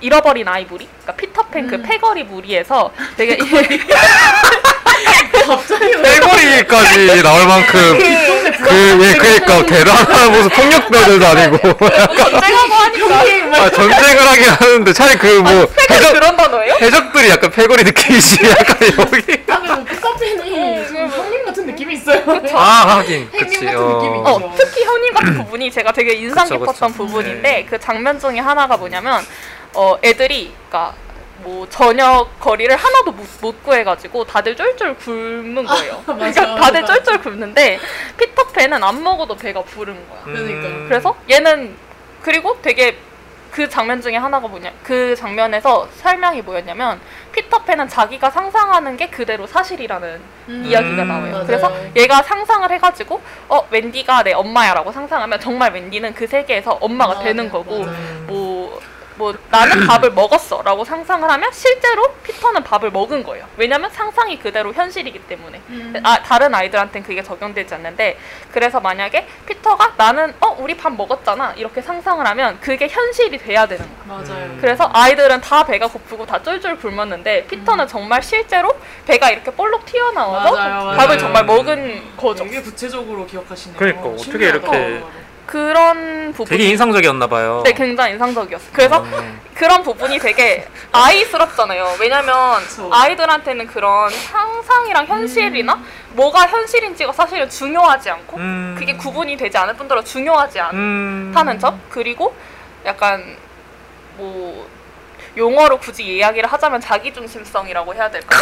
잃어버린 0.00 0.46
아이 0.46 0.64
무리, 0.64 0.86
그러니까 0.86 1.12
피터팬 1.14 1.66
그 1.66 1.76
음. 1.76 1.82
패거리 1.82 2.24
무리에서 2.24 2.92
되게 3.16 3.38
갑자기 5.46 5.86
왜 5.86 6.02
뺄거리까지 6.02 7.22
나올 7.22 7.46
만큼 7.46 7.98
그 7.98 8.38
예 8.68 9.14
그러니까 9.14 9.64
대단한 9.66 10.32
무슨 10.32 10.48
폭력배들도 10.50 11.26
아니고 11.26 11.58
전쟁하고 11.58 12.74
하니까 12.74 13.62
아, 13.62 13.70
전쟁을 13.70 14.28
하긴 14.28 14.44
하는데 14.50 14.92
차라리 14.92 15.18
그뭐 15.18 15.68
해적 15.90 16.12
그런 16.12 16.36
단어예요? 16.36 16.74
해적들이 16.80 17.30
약간 17.30 17.50
패거리 17.50 17.84
느낌이지 17.84 18.38
약간 18.50 18.76
여기. 18.98 19.38
좀 20.88 21.08
형님 21.08 21.44
같은 21.44 21.66
느낌이 21.66 21.94
있어요. 21.94 22.22
아 22.54 22.98
하긴 22.98 23.30
그치. 23.30 23.64
같은 23.64 23.66
느낌이 23.66 24.18
있죠. 24.18 24.24
어, 24.24 24.54
특히 24.56 24.84
현임 24.84 25.14
같은 25.14 25.38
부분이 25.38 25.70
제가 25.70 25.92
되게 25.92 26.14
인상 26.14 26.44
그쵸, 26.44 26.58
깊었던 26.58 26.92
그쵸. 26.92 27.04
부분인데 27.06 27.42
네. 27.42 27.66
그 27.68 27.78
장면 27.78 28.18
중에 28.18 28.38
하나가 28.38 28.76
뭐냐면 28.76 29.24
어, 29.74 29.96
애들이 30.02 30.52
그러니까 30.68 30.94
뭐 31.40 31.66
저녁 31.68 32.38
거리를 32.40 32.74
하나도 32.74 33.12
못, 33.12 33.26
못 33.40 33.62
구해가지고 33.62 34.24
다들 34.24 34.56
쫄쫄 34.56 34.96
굶는 34.96 35.64
거예요. 35.64 36.02
맞아, 36.06 36.14
그러니까 36.14 36.56
다들 36.56 36.80
맞아. 36.82 36.94
쫄쫄 36.94 37.20
굶는데 37.20 37.78
피터팬은 38.16 38.82
안 38.82 39.02
먹어도 39.02 39.36
배가 39.36 39.62
부른 39.62 39.94
거야. 40.08 40.22
그러니까요. 40.24 40.88
그래서 40.88 41.16
얘는 41.30 41.76
그리고 42.22 42.60
되게 42.60 42.96
그 43.50 43.68
장면 43.68 44.00
중에 44.00 44.16
하나가 44.16 44.46
뭐냐 44.46 44.70
그 44.82 45.16
장면에서 45.16 45.88
설명이 45.96 46.42
뭐였냐면 46.42 47.00
피터팬은 47.32 47.88
자기가 47.88 48.30
상상하는 48.30 48.96
게 48.96 49.08
그대로 49.08 49.46
사실이라는 49.46 50.20
음. 50.48 50.64
이야기가 50.66 51.02
음. 51.02 51.08
나와요. 51.08 51.32
맞아요. 51.32 51.46
그래서 51.46 51.72
얘가 51.96 52.22
상상을 52.22 52.70
해가지고 52.70 53.20
어 53.48 53.66
웬디가 53.70 54.24
내 54.24 54.32
엄마야라고 54.32 54.92
상상하면 54.92 55.40
정말 55.40 55.72
웬디는 55.72 56.14
그 56.14 56.26
세계에서 56.26 56.72
엄마가 56.72 57.14
맞아요, 57.14 57.24
되는 57.24 57.50
거고 57.50 57.84
맞아요. 57.84 57.96
뭐. 58.26 58.80
뭐 59.18 59.34
나는 59.50 59.86
밥을 59.86 60.12
먹었어라고 60.12 60.84
상상을 60.84 61.28
하면 61.28 61.52
실제로 61.52 62.14
피터는 62.22 62.62
밥을 62.62 62.90
먹은 62.90 63.24
거예요. 63.24 63.44
왜냐면 63.56 63.90
상상이 63.90 64.38
그대로 64.38 64.72
현실이기 64.72 65.18
때문에. 65.26 65.60
음. 65.68 65.92
아, 66.04 66.22
다른 66.22 66.54
아이들한테는 66.54 67.06
그게 67.06 67.22
적용되지 67.22 67.74
않는데 67.74 68.16
그래서 68.52 68.80
만약에 68.80 69.26
피터가 69.46 69.94
나는 69.96 70.32
어 70.40 70.56
우리 70.60 70.76
밥 70.76 70.92
먹었잖아 70.94 71.54
이렇게 71.56 71.82
상상을 71.82 72.24
하면 72.26 72.58
그게 72.60 72.86
현실이 72.88 73.38
돼야 73.38 73.66
되는 73.66 73.84
거야. 73.84 74.18
맞아요. 74.18 74.44
음. 74.46 74.58
그래서 74.60 74.88
아이들은 74.94 75.40
다 75.40 75.64
배가 75.66 75.88
고프고 75.88 76.24
다 76.24 76.40
쫄쫄 76.42 76.78
굶었는데 76.78 77.46
피터는 77.46 77.88
정말 77.88 78.22
실제로 78.22 78.70
배가 79.04 79.30
이렇게 79.30 79.50
볼록 79.50 79.84
튀어나와서 79.84 80.52
맞아요, 80.54 80.84
맞아요. 80.84 80.96
밥을 80.96 81.18
정말 81.18 81.44
먹은 81.44 82.16
거죠. 82.16 82.44
되게 82.44 82.62
구체적으로 82.62 83.26
기억하시네요. 83.26 83.76
그러니까 83.78 84.02
어떻게 84.08 84.22
신기하다. 84.22 84.76
이렇게 84.76 85.04
그런 85.48 86.30
부분 86.32 86.46
되게 86.46 86.64
인상적이었나 86.68 87.26
봐요. 87.26 87.62
네, 87.64 87.72
굉장히 87.72 88.12
인상적이었어. 88.12 88.66
그래서 88.70 89.00
음. 89.00 89.40
그런 89.54 89.82
부분이 89.82 90.18
되게 90.18 90.68
아이스럽잖아요. 90.92 91.96
왜냐면 91.98 92.62
그쵸. 92.64 92.90
아이들한테는 92.92 93.66
그런 93.66 94.10
상상이랑 94.10 95.06
현실이나 95.06 95.82
뭐가 96.10 96.46
현실인지가 96.46 97.14
사실은 97.14 97.48
중요하지 97.48 98.10
않고 98.10 98.36
음. 98.36 98.76
그게 98.78 98.94
구분이 98.94 99.38
되지 99.38 99.56
않을 99.56 99.74
뿐더러 99.74 100.04
중요하지 100.04 100.60
음. 100.74 101.32
않다는 101.34 101.58
점 101.58 101.80
그리고 101.88 102.36
약간 102.84 103.24
뭐 104.18 104.68
용어로 105.34 105.78
굳이 105.78 106.02
이야기를 106.02 106.52
하자면 106.52 106.80
자기중심성이라고 106.82 107.94
해야 107.94 108.10
될까? 108.10 108.36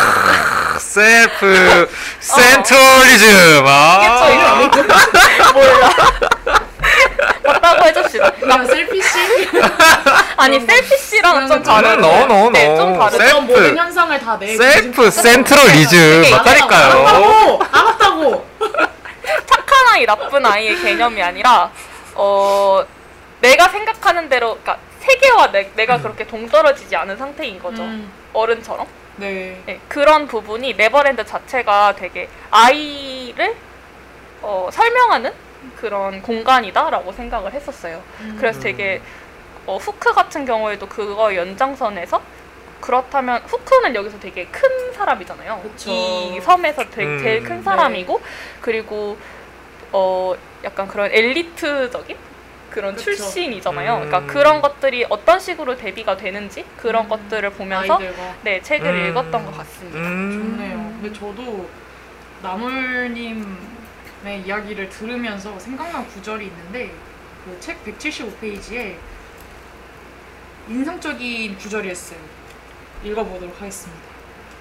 self 0.79 1.89
centralism. 2.19 3.65
아. 3.65 4.61
이게 4.63 4.71
좀 4.81 4.89
몰라. 5.53 5.91
맞다고 7.45 8.09
해줍시다. 8.63 8.67
그냥 8.67 8.67
셀피시 8.67 9.49
아니 10.37 10.61
selfish랑은 10.61 11.49
좀 11.49 11.63
다른. 11.63 11.93
no, 11.93 12.23
no, 12.25 12.51
네, 12.51 12.65
no. 12.67 12.77
좀 12.77 12.99
다른. 12.99 13.47
모든 13.47 13.77
현상을 13.77 14.19
다 14.21 14.37
내 14.39 14.57
self 14.57 15.11
centralism 15.11 16.31
맞다니까요. 16.31 17.07
알았다고 17.07 17.63
알았다고 17.73 18.47
착한 19.47 19.89
아이, 19.93 20.07
나쁜 20.07 20.45
아이의 20.47 20.81
개념이 20.81 21.23
아니라 21.23 21.71
어 22.15 22.85
내가 23.41 23.69
생각하는 23.69 24.29
대로, 24.29 24.59
그러니까 24.63 24.79
세계와 25.01 25.53
내, 25.53 25.71
내가 25.75 25.99
그렇게 26.01 26.27
동떨어지지 26.27 26.97
않은 26.97 27.17
상태인 27.17 27.59
거죠. 27.63 27.83
음, 27.83 28.11
어른처럼. 28.33 28.87
네 29.17 29.63
네, 29.67 29.81
그런 29.89 30.27
부분이 30.27 30.75
네버랜드 30.75 31.25
자체가 31.25 31.95
되게 31.97 32.29
아이를 32.51 33.55
어, 34.43 34.69
설명하는 34.71 35.33
그런 35.77 36.23
공간이다라고 36.23 37.13
생각을 37.13 37.53
했었어요. 37.53 38.03
음. 38.21 38.37
그래서 38.39 38.61
되게 38.61 39.01
어, 39.67 39.77
후크 39.77 40.13
같은 40.13 40.45
경우에도 40.45 40.89
그거 40.89 41.35
연장선에서 41.35 42.23
그렇다면 42.81 43.43
후크는 43.47 43.95
여기서 43.95 44.21
되게 44.21 44.47
큰 44.47 44.93
사람이잖아요. 44.93 45.61
그쵸. 45.63 45.91
이 45.91 46.41
섬에서 46.41 46.85
되게 46.91 47.07
음. 47.09 47.19
제일 47.19 47.43
큰 47.43 47.63
사람이고 47.63 48.21
그리고 48.61 49.17
어 49.93 50.35
약간 50.63 50.87
그런 50.87 51.11
엘리트적인 51.11 52.17
그런 52.71 52.95
그쵸. 52.95 53.05
출신이잖아요. 53.05 53.95
음. 53.95 54.09
그러니까 54.09 54.33
그런 54.33 54.61
것들이 54.61 55.07
어떤 55.09 55.41
식으로 55.41 55.77
대비가 55.77 56.17
되는지 56.17 56.65
그런 56.77 57.05
음. 57.05 57.09
것들을 57.09 57.51
보면서 57.51 57.95
아이들과 57.95 58.35
네 58.43 58.61
책을 58.61 58.87
음. 58.87 59.11
읽었던 59.11 59.45
것 59.47 59.57
같습니다. 59.57 59.99
음. 59.99 60.57
좋네요. 60.57 60.77
근데 61.01 61.13
저도 61.13 61.69
나물님 62.43 63.76
의 64.27 64.43
이야기를 64.43 64.89
들으면서 64.89 65.59
생각난 65.59 66.07
구절이 66.09 66.47
있는데 66.47 66.91
그 67.45 67.57
책 67.61 67.85
175페이지에 67.85 68.97
인상적인 70.69 71.57
구절이었어요. 71.59 72.19
읽어보도록 73.05 73.61
하겠습니다. 73.61 74.03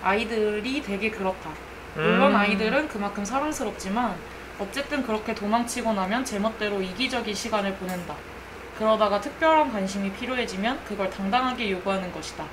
아이들이 0.03 0.83
되게 0.83 1.09
그렇다. 1.09 1.49
물론 1.95 2.31
음. 2.31 2.35
아이들은 2.35 2.87
그만큼 2.89 3.25
사랑스럽지만 3.25 4.15
어쨌든 4.59 5.01
그렇게 5.03 5.33
도망치고 5.33 5.93
나면 5.93 6.23
제멋대로 6.23 6.79
이기적인 6.81 7.33
시간을 7.33 7.73
보낸다. 7.75 8.15
그러다가 8.77 9.19
특별한 9.19 9.71
관심이 9.71 10.11
필요해지면 10.11 10.83
그걸 10.85 11.09
당당하게 11.09 11.71
요구하는 11.71 12.11
것이다. 12.11 12.45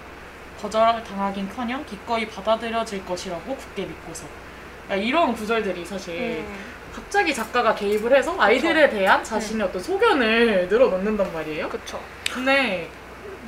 거절 0.63 1.03
당하긴커녕 1.05 1.85
기꺼이 1.85 2.27
받아들여질 2.29 3.05
것이라고 3.05 3.55
굳게 3.57 3.85
믿고서. 3.85 4.25
야, 4.91 4.95
이런 4.95 5.35
구절들이 5.35 5.85
사실 5.85 6.45
갑자기 6.95 7.35
작가가 7.35 7.75
개입을 7.75 8.15
해서 8.17 8.35
아이들에 8.39 8.91
대한 8.91 9.23
자신의 9.25 9.67
어떤 9.67 9.83
소견을 9.83 10.69
늘어놓는단 10.71 11.33
말이에요. 11.33 11.69
그쵸. 11.69 11.99
근데 12.33 12.89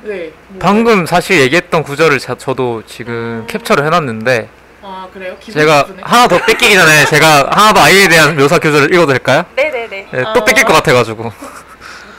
네. 0.03 0.31
뭐- 0.49 0.59
방금 0.59 1.05
사실 1.05 1.39
얘기했던 1.41 1.83
구절을 1.83 2.19
자- 2.19 2.35
저도 2.37 2.83
지금 2.85 3.45
캡처를 3.47 3.85
해놨는데 3.85 4.49
아 4.81 5.07
그래요? 5.11 5.35
제가 5.41 5.77
나쁘네. 5.77 6.01
하나 6.03 6.27
더 6.27 6.45
뺏기기 6.45 6.75
전에 6.75 7.05
제가 7.05 7.49
하나 7.51 7.73
더 7.73 7.81
아이에 7.81 8.07
대한 8.07 8.35
묘사 8.37 8.59
교조를 8.59 8.93
읽어도 8.93 9.13
될까요? 9.13 9.43
네네네. 9.55 10.07
네, 10.11 10.23
또 10.33 10.41
아. 10.41 10.45
뺏길 10.45 10.63
것 10.63 10.73
같아가지고 10.73 11.31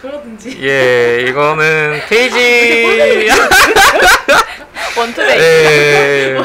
그러든지. 0.02 0.58
예 0.66 1.24
이거는 1.28 2.00
페이지 2.08 3.28
원투데이. 4.96 5.38
예 5.40 6.38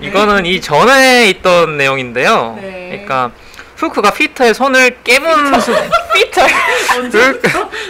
이거는 0.00 0.46
이 0.46 0.60
전에 0.60 1.28
있던 1.30 1.76
내용인데요 1.76 2.56
네. 2.60 2.88
그러니까 2.90 3.32
후크가 3.80 4.10
피터의 4.10 4.52
손을 4.54 4.96
깨문 5.02 5.58
수 5.60 5.72
피터. 6.14 6.46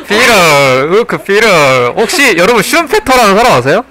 피터 0.08 0.86
후크 0.88 1.18
피터 1.18 1.94
혹시 1.96 2.36
여러분 2.36 2.62
슈페터라는 2.62 3.36
사람 3.36 3.52
아세요? 3.58 3.84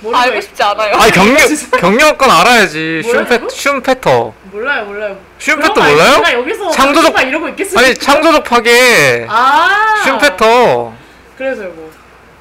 모르고 0.00 0.16
알고 0.20 0.40
싶지 0.40 0.62
않아요. 0.62 0.94
아니 0.96 1.10
경력 1.10 1.38
경력건 1.80 2.30
알아야지? 2.30 3.02
슈페 3.02 3.40
슈페터 3.50 4.32
몰라요 4.52 4.84
몰라요. 4.84 5.18
슈페터 5.38 5.74
몰라요? 5.74 6.22
여기서 6.34 6.70
창조적- 6.70 7.26
이러고 7.26 7.48
있겠습니까? 7.48 7.80
아니 7.86 7.94
창조적 7.96 8.44
파괴 8.44 9.26
아 9.28 10.02
슈페터 10.04 10.92
그래서요 11.36 11.68
뭐. 11.70 11.90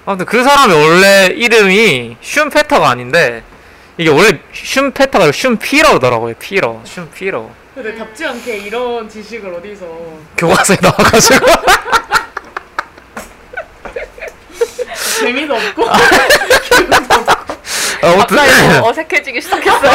아무튼 0.06 0.26
그 0.26 0.44
사람의 0.44 0.76
원래 0.84 1.26
이름이 1.34 2.18
슌페터가 2.22 2.90
아닌데 2.90 3.44
이게 3.98 4.10
원래 4.10 4.40
슌페터가 4.54 5.24
아니고 5.24 5.32
슌피러더라고요 5.38 6.36
피러 6.40 6.82
슌피러 6.86 7.50
근데 7.78 7.96
답지 7.96 8.26
않게 8.26 8.58
이런 8.58 9.08
지식을 9.08 9.54
어디서. 9.54 9.86
교과서에 10.36 10.78
나와가지고. 10.82 11.46
재미도 15.20 15.56
없고. 15.56 15.88
아, 15.88 15.94
아무튼. 18.02 18.36
갑자기 18.36 18.52
어색해지기 18.82 19.42
시작했어요. 19.42 19.92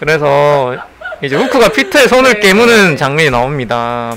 그래서 0.00 0.74
이제 1.22 1.36
후크가 1.36 1.68
피터의 1.68 2.08
손을 2.08 2.32
네. 2.32 2.40
깨무는 2.40 2.96
장면이 2.96 3.28
나옵니다 3.28 4.16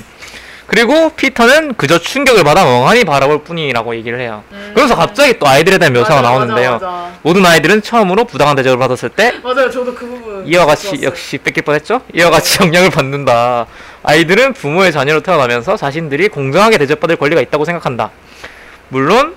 그리고 0.68 1.10
피터는 1.12 1.76
그저 1.76 2.00
충격을 2.00 2.44
받아 2.44 2.64
멍하니 2.64 3.04
바라볼 3.06 3.44
뿐이라고 3.44 3.96
얘기를 3.96 4.20
해요 4.20 4.44
그래서 4.74 4.96
갑자기 4.96 5.38
또 5.38 5.48
아이들에 5.48 5.78
대한 5.78 5.94
묘사가 5.94 6.20
음. 6.20 6.24
맞아, 6.24 6.30
나오는데요 6.30 6.72
맞아, 6.72 6.86
맞아. 6.88 7.12
모든 7.22 7.46
아이들은 7.46 7.82
처음으로 7.82 8.26
부당한 8.26 8.56
대접을 8.56 8.78
받았을 8.78 9.10
때 9.10 9.34
맞아요 9.44 9.70
저도 9.70 9.94
그 9.94 10.06
부분 10.08 10.48
이와 10.48 10.66
같이 10.66 10.90
좋았어요. 10.90 11.06
역시 11.08 11.38
뺏길 11.38 11.64
뻔했죠. 11.64 12.02
이와 12.14 12.30
같이 12.30 12.60
영향을 12.64 12.90
받는다. 12.90 13.66
아이들은 14.04 14.54
부모의 14.54 14.92
자녀로 14.92 15.22
태어나면서 15.22 15.78
자신들이 15.78 16.30
공정하게 16.30 16.78
대접받을 16.78 17.16
권리가 17.16 17.42
있다고 17.42 17.66
생각한다. 17.66 18.12
물론 18.90 19.36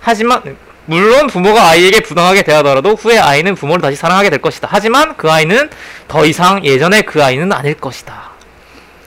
하지만 0.00 0.56
물론 0.86 1.26
부모가 1.26 1.68
아이에게 1.68 2.00
부당하게 2.00 2.42
대하더라도 2.42 2.94
후에 2.94 3.18
아이는 3.18 3.54
부모를 3.54 3.80
다시 3.80 3.96
사랑하게 3.96 4.30
될 4.30 4.40
것이다. 4.40 4.68
하지만 4.70 5.16
그 5.16 5.30
아이는 5.30 5.70
더 6.08 6.26
이상 6.26 6.64
예전의 6.64 7.04
그 7.04 7.22
아이는 7.22 7.52
아닐 7.52 7.74
것이다. 7.74 8.30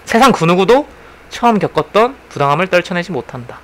세상 0.06 0.32
그 0.32 0.46
누구도 0.46 0.88
처음 1.30 1.60
겪었던 1.60 2.16
부당함을 2.30 2.68
떨쳐내지 2.68 3.12
못한다. 3.12 3.60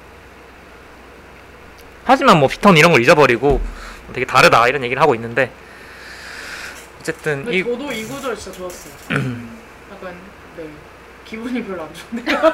하지만 2.06 2.40
뭐 2.40 2.48
피터는 2.50 2.78
이런 2.78 2.92
걸 2.92 3.02
잊어버리고 3.02 3.62
되게 4.14 4.26
다르다 4.26 4.68
이런 4.68 4.84
얘기를 4.84 5.02
하고 5.02 5.16
있는데 5.16 5.52
어쨌든 7.00 7.52
이 7.52 7.64
저도 7.64 7.92
이 7.92 8.04
구절 8.06 8.36
진짜 8.36 8.58
좋았어요. 8.58 8.94
네 11.24 11.30
기분이 11.30 11.64
별로 11.64 11.84
안 11.84 11.90
좋네요. 11.94 12.26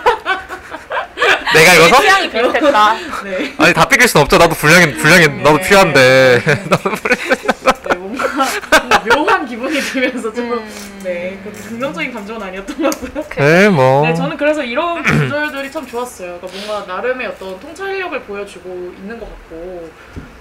내가 1.53 1.73
읽어서 1.73 2.01
취향이 2.01 2.29
비슷했다. 2.29 2.93
네. 3.23 3.53
아니 3.57 3.73
다 3.73 3.87
뺏길 3.87 4.07
순 4.07 4.21
없죠. 4.21 4.37
나도 4.37 4.55
분량이 4.55 4.93
분량이 4.93 5.27
나도 5.41 5.57
네. 5.57 5.63
필요한데. 5.67 6.43
네, 6.45 7.95
뭔가, 7.95 8.27
뭔가 8.27 9.03
묘한 9.03 9.45
기분이 9.47 9.79
들면서 9.79 10.31
좀 10.31 10.53
음. 10.53 10.99
네, 11.03 11.39
그 11.43 11.51
긍정적인 11.51 12.13
감정은 12.13 12.43
아니었던 12.43 12.81
것 12.81 13.13
같고요. 13.13 13.45
네, 13.45 13.69
뭐. 13.69 14.05
네, 14.05 14.13
저는 14.13 14.37
그래서 14.37 14.63
이런 14.63 15.01
구절들이 15.03 15.71
참 15.71 15.87
좋았어요. 15.87 16.39
그러니까 16.39 16.67
뭔가 16.67 16.93
나름의 16.93 17.27
어떤 17.27 17.59
통찰력을 17.59 18.21
보여주고 18.21 18.93
있는 18.97 19.19
것 19.19 19.25
같고 19.27 19.89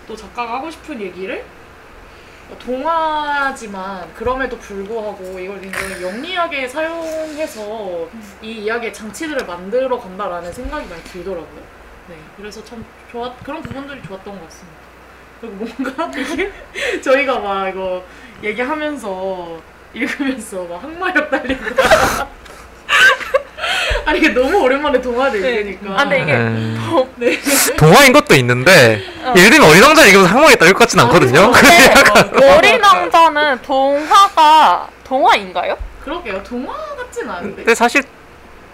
또 0.07 0.17
작가가 0.17 0.55
하고 0.55 0.71
싶은 0.71 1.01
얘기를 1.01 1.45
동화지만 2.57 4.13
그럼에도 4.15 4.57
불구하고 4.59 5.39
이걸 5.39 5.61
굉장히 5.61 6.03
영리하게 6.03 6.67
사용해서 6.67 8.09
이 8.43 8.53
이야기의 8.53 8.93
장치들을 8.93 9.47
만들어 9.47 9.99
간다라는 9.99 10.53
생각이 10.53 10.89
많이 10.89 11.03
들더라고요. 11.05 11.63
네, 12.09 12.17
그래서 12.37 12.65
참 12.65 12.85
좋았 13.11 13.33
그런 13.45 13.61
부분들이 13.61 14.03
좋았던 14.03 14.39
것 14.39 14.45
같습니다. 14.45 14.79
그리고 15.41 15.57
뭔가 15.57 16.11
이게 16.19 16.51
저희가 17.01 17.39
막 17.39 17.69
이거 17.69 18.03
얘기하면서 18.43 19.61
읽으면서 19.95 20.65
막 20.65 20.83
항마력 20.83 21.31
달리고 21.31 21.65
아니 24.05 24.19
이게 24.19 24.29
너무 24.31 24.59
오랜만에 24.59 25.01
동화를 25.01 25.41
네. 25.41 25.51
읽으니까 25.51 25.93
아, 25.95 26.05
근데 26.05 26.23
이게 26.23 26.33
네. 26.33 26.77
네. 27.17 27.77
동화인 27.77 28.13
것도 28.13 28.35
있는데 28.37 29.03
어. 29.25 29.35
예를 29.37 29.51
들면 29.51 29.69
어린 29.69 29.83
왕자 29.83 30.05
읽으면서 30.07 30.33
항목이 30.35 30.57
딸릴 30.57 30.75
것 30.75 30.81
같진 30.81 31.01
않거든요. 31.01 31.51
근데 31.53 32.57
어린 32.57 32.83
왕자는 32.83 33.63
동화가 33.63 34.89
동화인가요? 35.05 35.77
그러게요 36.05 36.43
동화 36.43 36.75
같진 36.97 37.29
않은데 37.29 37.57
근데 37.57 37.75
사실 37.75 38.03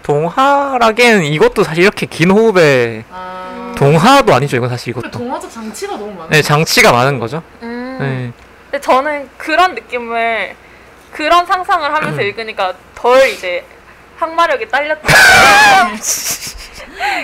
동화라기엔 0.03 1.23
이것도 1.23 1.63
사실 1.63 1.83
이렇게 1.83 2.05
긴 2.05 2.31
호흡에 2.31 3.03
아 3.11 3.73
동화도 3.75 4.33
아니죠. 4.33 4.57
이건 4.57 4.69
사실 4.69 4.93
근데 4.93 5.07
이것도. 5.07 5.17
동화적 5.23 5.51
장치가 5.51 5.93
너무 5.97 6.13
많아 6.13 6.29
네, 6.29 6.41
장치가 6.41 6.91
많은 6.91 7.19
거죠. 7.19 7.41
음. 7.63 7.97
네. 7.99 8.31
근데 8.71 8.81
저는 8.81 9.29
그런 9.37 9.73
느낌을 9.73 10.55
그런 11.11 11.45
상상을 11.45 11.93
하면서 11.93 12.21
읽으니까 12.21 12.73
덜 12.93 13.27
이제 13.29 13.65
항마력이 14.17 14.69
딸렸다. 14.69 15.07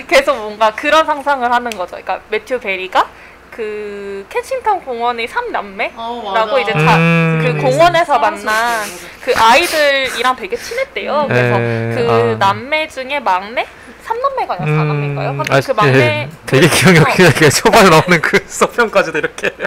계속 0.08 0.36
뭔가 0.36 0.74
그런 0.74 1.06
상상을 1.06 1.50
하는 1.50 1.70
거죠. 1.70 1.92
그러니까 1.92 2.20
매튜 2.28 2.58
베리가 2.58 3.06
그 3.50 4.26
켄싱턴 4.30 4.80
공원의 4.80 5.28
삼남매 5.28 5.92
어, 5.94 6.32
라고 6.34 6.58
이제 6.58 6.72
자, 6.72 6.96
음. 6.96 7.40
그 7.42 7.48
네, 7.48 7.62
공원에서 7.62 8.18
만난. 8.18 8.86
그 9.22 9.32
아이들이랑 9.36 10.36
되게 10.36 10.56
친했대요. 10.56 11.26
그래서 11.28 11.58
네, 11.58 11.92
그 11.94 12.10
아. 12.10 12.36
남매 12.38 12.88
중에 12.88 13.20
막내? 13.20 13.66
삼남매가 14.12 14.54
아니라 14.54 14.76
사남매인가요? 14.76 15.28
음, 15.28 15.34
아무튼 15.34 15.54
아, 15.54 15.60
그 15.60 15.72
막내 15.72 15.98
예, 15.98 16.28
되게 16.46 16.68
기억이 16.68 16.98
어. 16.98 17.48
초반에 17.48 17.88
나오는 17.88 18.20
그 18.20 18.42
서평까지도 18.46 19.18
이렇게. 19.18 19.50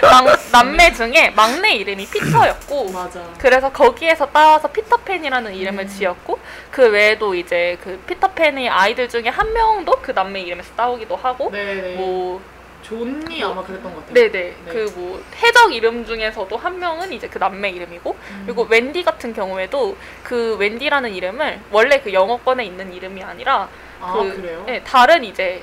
막, 0.00 0.24
남매 0.52 0.94
중에 0.94 1.30
막내 1.30 1.74
이름이 1.74 2.06
피터였고 2.06 2.90
맞아 2.90 3.20
그래서 3.36 3.70
거기에서 3.70 4.26
따와서 4.26 4.68
피터팬이라는 4.68 5.54
이름을 5.54 5.84
음. 5.84 5.88
지었고 5.88 6.38
그 6.70 6.88
외에도 6.88 7.34
이제 7.34 7.76
그 7.82 7.98
피터팬의 8.06 8.68
아이들 8.68 9.08
중에 9.08 9.28
한 9.28 9.52
명도 9.52 9.98
그 10.00 10.12
남매 10.12 10.40
이름에서 10.40 10.70
따오기도 10.76 11.16
하고 11.16 11.50
네네 11.50 11.96
뭐 11.96 12.40
존니 12.82 13.42
아마 13.42 13.62
그랬던 13.62 13.92
것 13.92 14.06
같아요 14.06 14.14
네네 14.14 14.54
네. 14.64 14.72
그뭐 14.72 15.22
해적 15.42 15.74
이름 15.74 16.06
중에서도 16.06 16.56
한 16.56 16.78
명은 16.78 17.12
이제 17.12 17.28
그 17.28 17.38
남매 17.38 17.70
이름이고 17.70 18.16
음. 18.30 18.42
그리고 18.46 18.62
웬디 18.62 19.02
같은 19.04 19.32
경우에도 19.32 19.96
그 20.22 20.56
웬디라는 20.56 21.12
이름을 21.12 21.60
원래 21.70 22.00
그 22.00 22.12
영어권에 22.12 22.64
있는 22.64 22.92
이름이 22.92 23.22
아니라 23.22 23.68
아 24.00 24.12
그, 24.14 24.40
그래요? 24.40 24.64
네, 24.66 24.82
다른 24.84 25.24
이제 25.24 25.62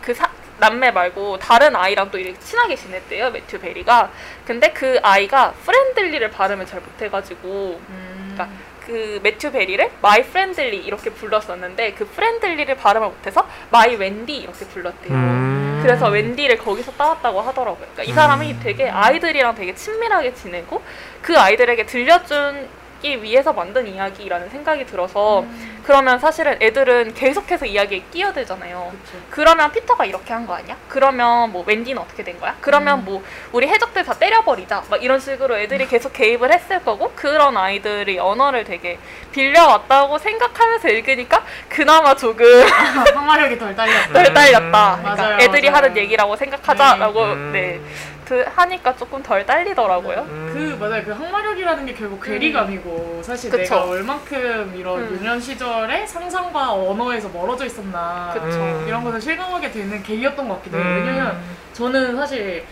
그 0.00 0.14
사, 0.14 0.30
남매 0.58 0.92
말고 0.92 1.38
다른 1.38 1.76
아이랑 1.76 2.10
또 2.10 2.18
이렇게 2.18 2.38
친하게 2.38 2.76
지냈대요 2.76 3.30
매튜 3.30 3.58
베리가 3.58 4.10
근데 4.46 4.70
그 4.70 4.98
아이가 5.02 5.52
friendly를 5.64 6.30
발음을 6.30 6.64
잘 6.66 6.80
못해가지고 6.80 7.80
음. 7.88 8.32
그러니까 8.34 8.56
그 8.86 9.20
매튜 9.22 9.50
베리를 9.50 9.90
my 10.00 10.22
friendly 10.22 10.78
이렇게 10.78 11.10
불렀었는데 11.10 11.94
그 11.94 12.06
friendly를 12.06 12.74
발음을 12.76 13.08
못해서 13.08 13.46
my 13.70 13.96
웬디 13.96 14.36
이렇게 14.36 14.64
불렀대요 14.64 15.12
음. 15.12 15.65
그래서 15.86 16.08
웬디를 16.08 16.58
거기서 16.58 16.92
따왔다고 16.92 17.40
하더라고요 17.40 17.86
그러니까 17.94 18.02
이 18.02 18.12
사람이 18.12 18.52
음. 18.52 18.60
되게 18.62 18.88
아이들이랑 18.88 19.54
되게 19.54 19.74
친밀하게 19.74 20.34
지내고 20.34 20.82
그 21.22 21.38
아이들에게 21.38 21.86
들려준 21.86 22.68
위해서 23.04 23.52
만든 23.52 23.86
이야기라는 23.86 24.48
생각이 24.50 24.84
들어서 24.86 25.44
그러면 25.84 26.18
사실은 26.18 26.56
애들은 26.60 27.14
계속해서 27.14 27.66
이야기에 27.66 28.02
끼어들잖아요. 28.10 28.92
그쵸. 29.04 29.18
그러면 29.30 29.70
피터가 29.70 30.04
이렇게 30.04 30.32
한 30.32 30.46
거 30.46 30.54
아니야? 30.54 30.76
그러면 30.88 31.50
뭐 31.52 31.62
웬디는 31.66 32.00
어떻게 32.00 32.22
된 32.24 32.38
거야? 32.40 32.54
그러면 32.60 33.04
뭐 33.04 33.22
우리 33.52 33.66
해적들 33.68 34.04
다 34.04 34.12
때려버리자 34.14 34.82
막 34.90 35.02
이런 35.02 35.18
식으로 35.20 35.56
애들이 35.58 35.86
계속 35.86 36.12
개입을 36.12 36.52
했을 36.52 36.82
거고 36.84 37.12
그런 37.14 37.56
아이들이 37.56 38.18
언어를 38.18 38.64
되게 38.64 38.98
빌려왔다고 39.32 40.18
생각하면서 40.18 40.88
읽으니까 40.88 41.44
그나마 41.68 42.14
조금 42.16 42.44
항마력이 42.66 43.58
덜 43.58 43.74
딸렸다. 43.76 44.12
덜 44.12 44.34
딸렸다. 44.34 44.94
음. 44.96 45.00
그러니까 45.02 45.22
맞아요, 45.22 45.38
애들이 45.40 45.70
맞아요. 45.70 45.84
하는 45.84 45.96
얘기라고 45.96 46.36
생각하자라고 46.36 47.22
음. 47.22 47.50
네 47.52 47.78
그, 47.78 48.15
하니까 48.34 48.96
조금 48.96 49.22
덜 49.22 49.46
딸리더라고요. 49.46 50.26
음. 50.28 50.50
그 50.52 50.84
맞아요 50.84 51.04
그 51.04 51.12
항마력이라는 51.12 51.86
게 51.86 51.94
결국 51.94 52.22
괴리감이고 52.22 53.22
사실 53.24 53.50
그쵸. 53.50 53.62
내가 53.62 53.84
얼만큼 53.84 54.74
이런 54.76 55.00
음. 55.00 55.18
유년 55.20 55.40
시절에 55.40 56.06
상상과 56.06 56.72
언어에서 56.72 57.28
멀어져 57.28 57.64
있었나 57.64 58.30
그쵸. 58.34 58.46
음. 58.46 58.84
이런 58.86 59.04
것을 59.04 59.20
실감하게 59.20 59.70
되는 59.70 60.02
계기였던 60.02 60.48
것 60.48 60.56
같기도 60.56 60.78
해요 60.78 60.86
음. 60.86 60.96
왜냐면 60.96 61.40
저는 61.72 62.16
사실 62.16 62.64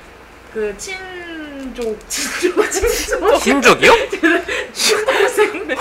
그 0.53 0.75
친족 0.77 1.99
친족 2.09 2.71
친족 2.71 3.41
신족이요? 3.41 3.93
친동생 4.73 5.77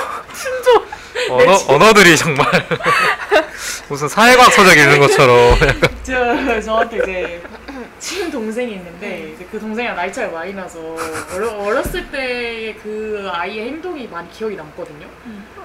언어, 1.30 1.58
언어들이 1.68 2.18
정말 2.18 2.46
무슨 3.88 4.08
사회과학 4.08 4.52
서적 4.52 4.78
읽는 4.78 5.00
것처럼 5.00 5.56
저 6.04 6.62
저한테 6.62 6.98
이제 6.98 7.44
친동생이 8.04 8.74
있는데 8.74 9.32
이제 9.34 9.48
그 9.50 9.58
동생이랑 9.58 9.96
나이 9.96 10.12
차이 10.12 10.30
많이 10.30 10.54
나서 10.54 10.78
어렸을 11.60 12.06
때의 12.12 12.76
그 12.84 13.30
아이의 13.32 13.68
행동이 13.68 14.08
많이 14.12 14.30
기억이 14.30 14.58
남거든요. 14.58 15.08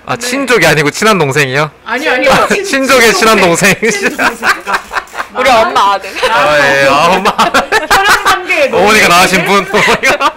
아 0.07 0.17
친족이 0.17 0.65
아니고 0.65 0.89
친한 0.93 1.19
동생이요? 1.19 1.69
아니 1.85 2.09
아니요. 2.09 2.31
친- 2.49 2.65
친족의 2.65 3.13
친한 3.13 3.41
동생. 3.41 3.75
친동생. 3.91 4.49
우리 5.37 5.51
엄마 5.51 5.95
아들. 5.95 6.11
아, 6.31 6.59
예, 6.59 6.87
아, 6.89 7.07
엄마 7.17 7.31
혈연 7.31 8.25
관계 8.25 8.71
어머니가 8.73 9.09
낳으신 9.09 9.45
분 9.45 9.67
어머니가 9.69 10.33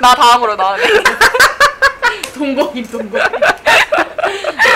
나 0.00 0.14
다음으로 0.14 0.54
나왔네. 0.54 0.84
동거인 2.32 2.86
동거인 2.90 3.24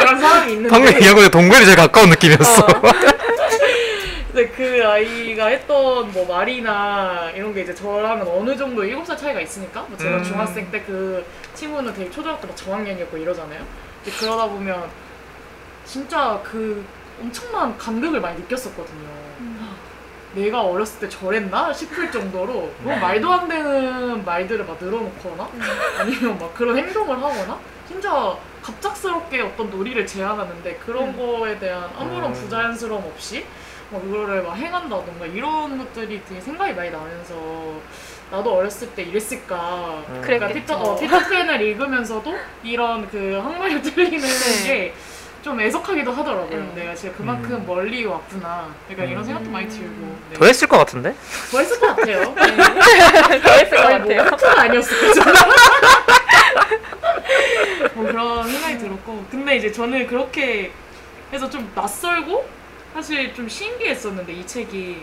그런 0.01 0.21
사람이 0.21 0.53
있는데 0.53 0.69
방금 0.71 0.93
얘기한 0.93 1.15
거에 1.15 1.29
동굴이 1.29 1.65
제일 1.65 1.77
가까운 1.77 2.11
느낌이었어. 2.11 2.67
근데 4.39 4.51
그 4.53 4.87
아이가 4.87 5.47
했던 5.47 6.13
뭐 6.13 6.25
말이나 6.27 7.29
이런 7.35 7.53
게 7.53 7.63
이제 7.63 7.75
저랑은 7.75 8.25
어느 8.29 8.57
정도 8.57 8.83
7살 8.85 9.19
차이가 9.19 9.41
있으니까 9.41 9.83
뭐 9.89 9.99
제가 9.99 10.19
음. 10.19 10.23
중학생 10.23 10.71
때 10.71 10.79
그 10.85 11.25
친구는 11.55 11.93
되게 11.93 12.09
초등학교 12.09 12.47
막 12.47 12.57
저학년이었고 12.57 13.17
이러잖아요. 13.17 13.61
근데 14.05 14.17
그러다 14.17 14.47
보면 14.47 14.89
진짜 15.85 16.41
그 16.45 16.85
엄청난 17.21 17.77
감격을 17.77 18.21
많이 18.21 18.39
느꼈었거든요. 18.43 19.09
내가 20.35 20.63
어렸을 20.63 21.01
때 21.01 21.09
저랬나 21.09 21.73
싶을 21.73 22.13
정도로 22.13 22.73
뭐 22.79 22.97
말도 22.97 23.33
안 23.33 23.49
되는 23.49 24.25
말들을 24.25 24.65
막 24.65 24.79
늘어놓거나 24.81 25.51
아니면 25.99 26.39
막 26.39 26.55
그런 26.55 26.79
행동을 26.79 27.17
하거나 27.17 27.59
진짜 27.89 28.37
갑작스럽게 28.63 29.41
어떤 29.41 29.69
놀이를 29.69 30.07
제안하는데 30.07 30.77
그런 30.77 31.17
거에 31.17 31.59
대한 31.59 31.91
아무런 31.99 32.27
음. 32.27 32.33
부자연스러움 32.35 33.05
없이 33.05 33.45
막 33.91 34.03
그거를 34.03 34.43
막 34.43 34.55
행한다던가 34.55 35.27
이런 35.27 35.79
것들이 35.79 36.23
되게 36.29 36.41
생각이 36.41 36.75
많이 36.75 36.91
나면서 36.91 37.81
나도 38.31 38.57
어렸을 38.57 38.91
때 38.91 39.03
이랬을까 39.03 40.03
음. 40.09 40.21
그러니까. 40.23 40.49
피터, 40.49 40.77
어, 40.77 40.99
피터팬을 40.99 41.63
읽으면서 41.63 42.23
이런 42.63 43.09
그 43.09 43.41
항마력 43.43 43.83
들리는 43.83 44.21
네. 44.67 44.93
게좀 45.41 45.59
애석하기도 45.59 46.13
하더라고요. 46.13 46.59
음. 46.59 46.73
내가 46.75 46.95
진짜 46.95 47.17
그만큼 47.17 47.53
음. 47.53 47.65
멀리 47.67 48.05
왔구나. 48.05 48.69
그러니까 48.87 49.11
이런 49.11 49.23
음. 49.23 49.25
생각도 49.25 49.51
많이 49.51 49.67
들고. 49.69 50.19
네. 50.31 50.37
더 50.39 50.45
했을 50.45 50.69
것 50.69 50.77
같은데? 50.77 51.15
더 51.51 51.59
했을 51.59 51.81
것 51.81 51.97
같아요. 51.97 52.35
네. 53.31 53.41
그랬을 53.41 53.71
것 53.71 53.79
아니, 53.87 53.99
뭐 54.01 54.09
같아요. 54.09 54.23
하트가 54.23 54.61
아니었을까 54.63 55.15
저는. 55.15 55.41
뭐 57.95 58.05
그런 58.07 58.47
생각이 58.47 58.79
들었고. 58.79 59.25
근데 59.31 59.57
이제 59.57 59.73
저는 59.73 60.07
그렇게 60.07 60.71
해서 61.33 61.49
좀 61.49 61.71
낯설고 61.75 62.59
사실 62.93 63.35
좀 63.35 63.49
신기했었는데 63.49 64.33
이 64.33 64.47
책이 64.47 65.03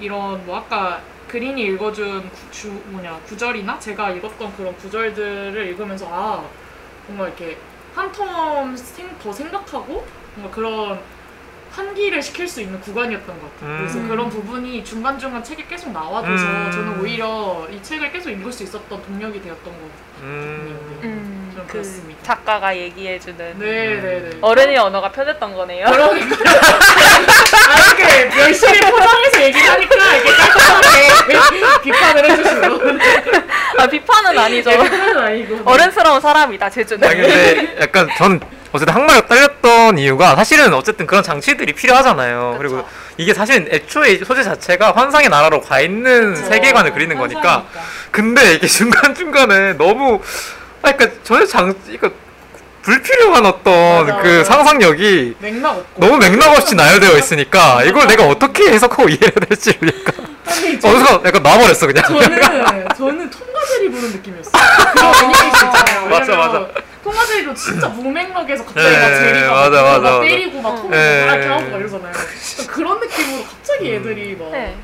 이런 0.00 0.44
뭐 0.46 0.58
아까 0.58 1.00
그린이 1.28 1.62
읽어준 1.62 2.28
구, 2.28 2.50
주, 2.50 2.68
뭐냐 2.86 3.18
구절이나 3.26 3.78
제가 3.78 4.10
읽었던 4.10 4.56
그런 4.56 4.76
구절들을 4.76 5.66
읽으면서 5.68 6.06
아 6.10 6.44
뭔가 7.06 7.28
이렇게 7.28 7.56
한텀더 7.94 9.32
생각하고 9.32 10.06
뭔가 10.34 10.54
그런 10.54 11.00
환기를 11.70 12.22
시킬 12.22 12.46
수 12.46 12.60
있는 12.60 12.78
구간이었던 12.80 13.40
것 13.40 13.54
같아요. 13.54 13.78
그래서 13.78 13.98
음. 13.98 14.08
그런 14.08 14.28
부분이 14.28 14.84
중간중간 14.84 15.42
책에 15.42 15.66
계속 15.66 15.90
나와줘서 15.90 16.44
음. 16.44 16.70
저는 16.70 17.00
오히려 17.00 17.66
이 17.70 17.82
책을 17.82 18.12
계속 18.12 18.30
읽을 18.30 18.52
수 18.52 18.62
있었던 18.64 19.02
동력이 19.02 19.40
되었던 19.40 19.64
것 19.64 19.80
같아요. 19.80 20.30
음. 21.02 21.31
음, 21.52 21.56
좀그 21.56 21.72
그렇습니다. 21.72 22.22
작가가 22.22 22.76
얘기해주는 22.76 23.58
네네네. 23.58 24.30
어른의 24.40 24.76
언어가 24.78 25.10
편했던 25.10 25.54
거네요. 25.54 25.86
그러니까. 25.86 26.36
아, 27.68 27.94
이렇게 27.96 28.38
열심히 28.40 28.80
포장해서 28.80 29.42
얘기하니까 29.42 30.16
이게 30.16 30.32
깔끔하게 30.32 31.82
비판을 31.82 32.30
해주시고. 32.30 32.80
아, 33.78 33.86
비판은 33.86 34.38
아니죠. 34.38 34.70
비판은 34.70 35.18
아니고. 35.18 35.62
어른스러운 35.64 36.20
사람이다, 36.20 36.70
제주는. 36.70 37.06
아니 37.06 37.20
근데 37.20 37.76
약간 37.80 38.08
전 38.16 38.40
어쨌든 38.72 38.94
항마력 38.94 39.28
딸렸던 39.28 39.98
이유가 39.98 40.34
사실은 40.34 40.72
어쨌든 40.72 41.06
그런 41.06 41.22
장치들이 41.22 41.74
필요하잖아요. 41.74 42.54
그리고 42.58 42.86
이게 43.18 43.34
사실 43.34 43.68
애초에 43.70 44.16
소재 44.24 44.42
자체가 44.42 44.92
환상의 44.92 45.28
나라로 45.28 45.60
가 45.60 45.80
있는 45.80 46.34
그쵸. 46.34 46.46
세계관을 46.48 46.92
그리는 46.94 47.18
거니까. 47.18 47.40
환상이니까. 47.40 47.80
근데 48.10 48.54
이게 48.54 48.66
중간 48.68 49.14
중간에 49.14 49.74
너무 49.74 50.22
아 50.82 50.92
그러니까 50.92 51.22
전혀 51.22 51.46
장 51.46 51.72
그러니까 51.84 52.10
불필요한 52.82 53.46
어떤 53.46 54.06
맞아, 54.06 54.22
그 54.22 54.28
맞아. 54.38 54.44
상상력이 54.44 55.36
맥락 55.38 55.76
없고. 55.78 56.00
너무 56.00 56.18
맥락 56.18 56.56
없이 56.58 56.74
나열되어 56.74 57.16
있으니까 57.18 57.84
이걸 57.84 58.08
내가 58.08 58.26
어떻게 58.26 58.72
해석하고 58.72 59.08
이해해야 59.08 59.30
될지를 59.30 59.92
약간 60.04 60.36
아니, 60.46 60.80
저- 60.80 60.88
어느순간 60.88 61.24
약간 61.24 61.42
놔버렸어 61.44 61.86
그냥. 61.86 62.04
저는 62.04 62.88
저는 62.98 63.30
통과제리 63.30 63.88
보는 63.90 64.10
느낌이었어요. 64.10 64.52
그런 64.94 65.12
분위기 65.12 65.46
있잖아요. 65.46 66.08
맞아, 66.08 66.32
왜냐면 66.32 66.62
맞아. 66.62 66.80
통과제리도 67.04 67.54
진짜 67.54 67.88
무맥락에서 67.88 68.64
갑자기 68.64 68.88
네, 68.90 68.98
막 69.00 69.14
제리가 69.14 69.50
맞아, 69.52 69.70
막 69.70 69.82
맞아, 69.82 69.98
막 70.00 70.02
맞아. 70.02 70.20
때리고 70.20 70.60
막 70.62 70.90
네. 70.90 71.22
이렇게 71.24 71.46
하고 71.46 71.70
막 71.70 71.80
이러잖아요. 71.80 72.12
그런 72.66 72.98
느낌으로 73.00 73.44
갑자기 73.44 73.92
애들이 73.94 74.36
막 74.36 74.50
네. 74.50 74.76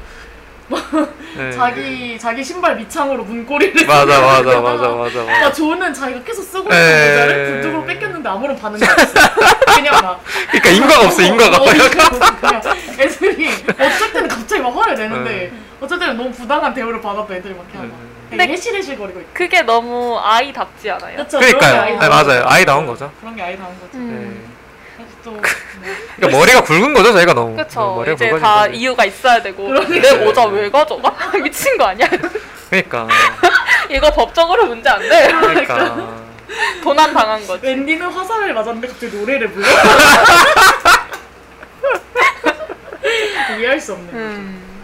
네. 1.36 1.50
자기 1.52 2.18
자기 2.18 2.44
신발 2.44 2.76
밑창으로 2.76 3.24
문고리를 3.24 3.86
맞아 3.86 4.20
맞아 4.20 4.42
맞아 4.60 4.88
맞아 4.88 5.22
맞아. 5.24 5.40
막 5.40 5.52
저는 5.52 5.94
자기가 5.94 6.22
계속 6.24 6.42
쓰고 6.42 6.64
있는 6.64 6.70
네. 6.70 7.10
모자를 7.10 7.46
불뚝으로 7.52 7.84
뺏겼는데 7.86 8.28
아무런 8.28 8.56
반응이 8.58 8.82
없어요. 8.82 9.24
그냥 9.76 9.94
막 10.02 10.20
그러니까 10.50 10.70
인과가 10.70 11.06
없어 11.06 11.22
인과가. 11.22 11.56
어, 11.62 11.66
인과가 11.66 12.36
그냥 12.40 12.62
애들이 12.98 13.48
어쩔 13.68 14.12
때는 14.12 14.28
갑자기 14.28 14.62
막 14.62 14.76
화를 14.76 14.94
내는데 14.94 15.52
어쩔 15.80 15.98
때는 15.98 16.16
너무 16.16 16.30
부당한 16.32 16.74
대우를 16.74 17.00
받아도 17.00 17.32
애들이 17.34 17.54
막 17.54 17.64
그냥 17.70 17.88
막 17.88 17.96
근데 18.28 18.44
되게 18.44 18.52
해실해실거리고 18.54 19.20
있고 19.20 19.30
그게 19.32 19.62
너무 19.62 20.18
아이답지 20.22 20.90
않아요? 20.90 21.16
그렇죠 21.16 21.38
그러니까요. 21.38 21.84
게 21.86 21.92
네, 21.98 22.08
맞아요. 22.08 22.42
아이 22.46 22.64
나온 22.66 22.86
거죠. 22.86 23.10
그런 23.20 23.34
게 23.34 23.42
아이 23.42 23.56
나온 23.56 23.70
거죠 23.80 23.90
음. 23.94 24.57
그래서 25.36 25.56
또 25.74 25.80
네. 25.82 25.94
그러니까 26.16 26.38
머리가 26.38 26.60
굵은 26.62 26.94
거죠 26.94 27.12
저희가 27.12 27.34
너무. 27.34 27.56
머리가 27.56 28.12
이제 28.14 28.30
다 28.38 28.62
거지. 28.66 28.76
이유가 28.78 29.04
있어야 29.04 29.42
되고. 29.42 29.66
그러니까. 29.66 30.00
내 30.00 30.24
모자 30.24 30.44
왜 30.46 30.70
가져가? 30.70 31.14
미친 31.42 31.76
거 31.76 31.84
아니야? 31.84 32.08
그러니까 32.70 33.08
이거 33.90 34.10
법적으로 34.10 34.66
문제 34.66 34.88
안 34.88 35.00
돼. 35.00 35.28
그러니까. 35.28 36.18
도난 36.82 37.12
당한 37.12 37.46
거지. 37.46 37.64
웬디는 37.66 38.08
화살을 38.08 38.54
맞았는데 38.54 38.88
갑자기 38.88 39.16
노래를 39.16 39.50
불러 39.52 39.66
이해할 43.58 43.80
수 43.80 43.92
없는 43.92 44.06
거죠 44.06 44.18
음. 44.18 44.82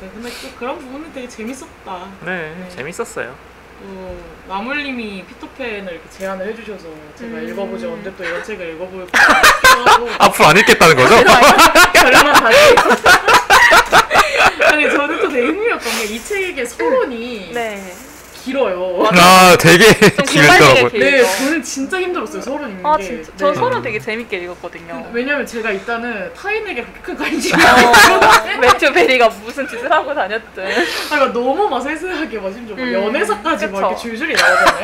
근데 0.00 0.30
또 0.42 0.48
그런 0.58 0.78
부분은 0.78 1.12
되게 1.12 1.28
재밌었다 1.28 2.06
네 2.24 2.54
재밌었어요. 2.74 3.34
또 3.80 4.18
나물님이 4.48 5.24
피터팬을 5.24 5.92
이렇게 5.92 6.10
제안을 6.10 6.46
해주셔서 6.48 6.84
제가 7.16 7.36
음. 7.38 7.48
읽어보지 7.48 7.86
언제 7.86 8.12
또 8.16 8.24
이런 8.24 8.42
책을 8.42 8.74
읽어볼까 8.74 9.18
하고 9.86 10.08
앞으로 10.18 10.48
안 10.48 10.56
읽겠다는 10.56 10.96
거죠? 10.96 11.14
결만 11.94 12.32
다시 12.32 12.58
아니 14.64 14.90
저는 14.90 15.20
또 15.20 15.28
되게 15.28 15.46
흥미였던 15.46 15.92
게 15.98 16.04
이 16.14 16.22
책의 16.24 16.66
서론이 16.66 17.50
네. 17.52 17.94
길어요 18.44 19.04
아 19.12 19.56
되게 19.58 19.84
길더라고요. 20.26 20.88
길게 20.90 21.10
네. 21.10 21.22
저는 21.24 21.62
진짜 21.62 22.00
힘들었어요 22.00 22.40
서론 22.42 22.70
읽는 22.70 22.86
아 22.86 22.96
게 22.96 23.02
진짜. 23.04 23.30
네. 23.30 23.36
전 23.36 23.54
서론 23.54 23.82
되게 23.82 23.98
재밌게 23.98 24.36
읽었거든요. 24.38 25.08
왜냐면 25.12 25.44
제가 25.46 25.70
일단은 25.72 26.32
타인에게 26.34 26.82
그렇게 26.82 27.00
큰 27.00 27.16
관심이 27.16 27.62
어, 27.62 28.58
매튜 28.60 28.90
베리가 28.92 29.28
무슨 29.44 29.66
짓을 29.68 29.90
하고 29.90 30.14
다녔든. 30.14 30.64
아, 31.10 31.32
너무 31.32 31.68
막 31.68 31.80
세세하게 31.80 32.38
막 32.38 32.52
심지어 32.52 32.76
막 32.76 32.82
음, 32.82 32.92
연애사까지 32.92 33.66
막 33.68 33.72
그쵸. 33.74 33.78
이렇게 33.88 33.96
줄줄이 33.96 34.34
나오잖아요. 34.34 34.82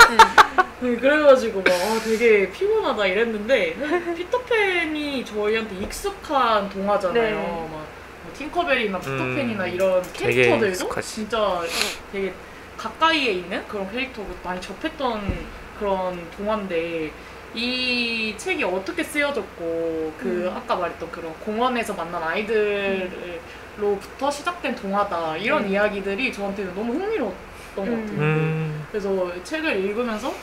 그러니까 0.80 1.00
그래가지고 1.00 1.62
막 1.62 1.72
아, 1.72 2.00
되게 2.04 2.50
피곤하다 2.50 3.06
이랬는데 3.06 3.76
피터팬이 4.16 5.24
저희한테 5.24 5.76
익숙한 5.76 6.68
동화잖아요. 6.68 7.22
네. 7.24 7.32
막뭐 7.32 7.86
팅커벨이나 8.36 8.98
피터팬이나 8.98 9.64
음, 9.64 9.72
이런 9.72 10.02
캐릭터들도. 10.12 11.00
진짜 11.00 11.60
되게 12.12 12.32
가까이에 12.84 13.32
있는 13.32 13.66
그런 13.66 13.90
캐릭터고 13.90 14.28
많이 14.44 14.60
접했던 14.60 15.46
그런 15.78 16.30
동화인데 16.36 17.10
이 17.54 18.34
책이 18.36 18.62
어떻게 18.64 19.02
쓰여졌고 19.02 20.12
그 20.18 20.48
음. 20.48 20.52
아까 20.54 20.76
말했던 20.76 21.10
그런 21.10 21.32
공원에서 21.40 21.94
만난 21.94 22.22
아이들로부터 22.22 23.10
시작된 24.30 24.74
동화다 24.74 25.38
이런 25.38 25.64
음. 25.64 25.70
이야기들이 25.70 26.30
저한테는 26.32 26.74
너무 26.74 26.92
흥미로웠던 26.92 27.34
것 27.76 27.86
음. 27.86 28.06
같아요. 28.06 28.20
음. 28.20 28.86
그래서 28.90 29.42
책을 29.44 29.76
읽으면서 29.84 30.34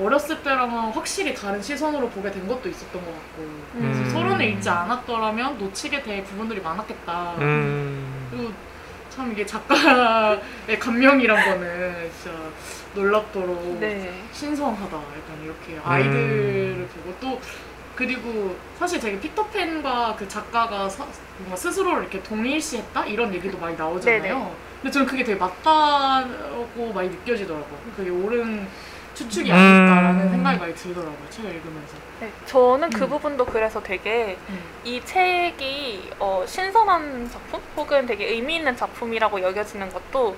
어렸을 0.00 0.40
때랑은 0.44 0.92
확실히 0.92 1.34
다른 1.34 1.60
시선으로 1.60 2.08
보게 2.10 2.30
된 2.30 2.46
것도 2.46 2.68
있었던 2.68 3.04
것 3.04 3.10
같고 3.10 3.42
음. 3.74 4.10
서론을 4.12 4.44
읽지 4.44 4.68
않았더라면 4.68 5.58
놓치게 5.58 6.02
될 6.02 6.22
부분들이 6.22 6.60
많았겠다. 6.60 7.34
음. 7.38 8.28
그리고 8.30 8.52
참 9.18 9.32
이게 9.32 9.44
작가의 9.44 10.78
감명이란 10.78 11.44
거는 11.44 12.08
진짜 12.12 12.36
놀랍도록 12.94 13.78
네. 13.80 14.22
신선하다. 14.32 14.96
약간 14.96 15.42
이렇게 15.42 15.72
음. 15.74 15.80
아이들을 15.84 16.86
보고 16.94 17.16
또 17.18 17.40
그리고 17.96 18.56
사실 18.78 19.00
되게 19.00 19.18
피터팬과 19.18 20.14
그 20.16 20.28
작가가 20.28 20.88
사- 20.88 21.04
뭔가 21.38 21.56
스스로를 21.56 22.02
이렇게 22.02 22.22
동일시했다 22.22 23.06
이런 23.06 23.34
얘기도 23.34 23.58
많이 23.58 23.76
나오잖아요. 23.76 24.22
네네. 24.22 24.52
근데 24.82 24.92
저는 24.92 25.04
그게 25.08 25.24
되게 25.24 25.36
맞다고 25.36 26.92
많이 26.94 27.08
느껴지더라고요. 27.08 27.78
그게 27.96 28.10
옳은 28.10 28.68
추측이 29.14 29.50
음. 29.50 29.56
아닐까라는 29.56 30.30
생각이 30.30 30.58
많이 30.60 30.74
들더라고요. 30.76 31.26
책을 31.30 31.50
읽으면서. 31.56 31.96
네, 32.20 32.32
저는 32.46 32.90
그 32.90 33.04
음. 33.04 33.10
부분도 33.10 33.44
그래서 33.46 33.82
되게 33.82 34.36
음. 34.48 34.60
이 34.84 35.00
책이 35.04 36.10
어, 36.18 36.44
신선한 36.46 37.30
작품 37.30 37.60
혹은 37.76 38.06
되게 38.06 38.26
의미 38.26 38.56
있는 38.56 38.76
작품이라고 38.76 39.40
여겨지는 39.40 39.92
것도 39.92 40.36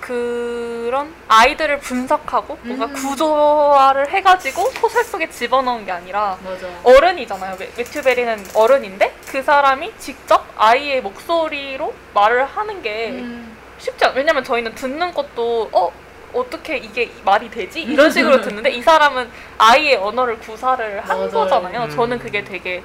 그런 0.00 1.12
아이들을 1.28 1.78
분석하고 1.78 2.58
뭔가 2.62 2.84
음. 2.86 2.92
구조화를 2.92 4.10
해가지고 4.10 4.70
소설 4.72 5.02
속에 5.04 5.28
집어넣은 5.30 5.86
게 5.86 5.92
아니라 5.92 6.38
맞아. 6.44 6.68
어른이잖아요. 6.84 7.56
매- 7.58 7.70
매튜 7.76 8.02
베리는 8.02 8.44
어른인데 8.54 9.14
그 9.28 9.42
사람이 9.42 9.94
직접 9.98 10.44
아이의 10.56 11.00
목소리로 11.00 11.94
말을 12.14 12.44
하는 12.44 12.82
게 12.82 13.08
음. 13.10 13.56
쉽지 13.78 14.04
않아요. 14.04 14.18
왜냐면 14.18 14.44
저희는 14.44 14.74
듣는 14.74 15.12
것도 15.14 15.70
어 15.72 15.90
어떻게 16.38 16.76
이게 16.76 17.10
말이 17.24 17.50
되지 17.50 17.82
이런 17.82 18.10
식으로 18.10 18.40
듣는데 18.40 18.70
이 18.70 18.82
사람은 18.82 19.28
아이의 19.58 19.96
언어를 19.96 20.38
구사를 20.38 21.00
한 21.00 21.16
맞아요. 21.16 21.30
거잖아요. 21.30 21.84
음. 21.84 21.90
저는 21.90 22.18
그게 22.18 22.44
되게 22.44 22.82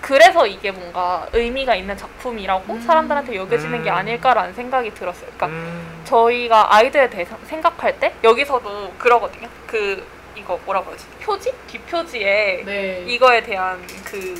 그래서 0.00 0.46
이게 0.46 0.70
뭔가 0.70 1.28
의미가 1.32 1.74
있는 1.74 1.96
작품이라고 1.96 2.72
음. 2.72 2.80
사람들한테 2.80 3.36
여겨지는 3.36 3.82
게 3.82 3.90
음. 3.90 3.94
아닐까라는 3.94 4.54
생각이 4.54 4.94
들었어요. 4.94 5.30
그러니까 5.36 5.46
음. 5.46 6.02
저희가 6.04 6.74
아이들에 6.74 7.10
대해서 7.10 7.36
생각할 7.44 7.98
때 8.00 8.14
여기서도 8.24 8.94
그러거든요. 8.98 9.48
그 9.66 10.04
이거 10.36 10.58
뭐라고 10.64 10.92
하지? 10.92 11.04
표지? 11.22 11.52
뒷표지에 11.66 12.62
네. 12.64 13.04
이거에 13.06 13.42
대한 13.42 13.78
그 14.04 14.34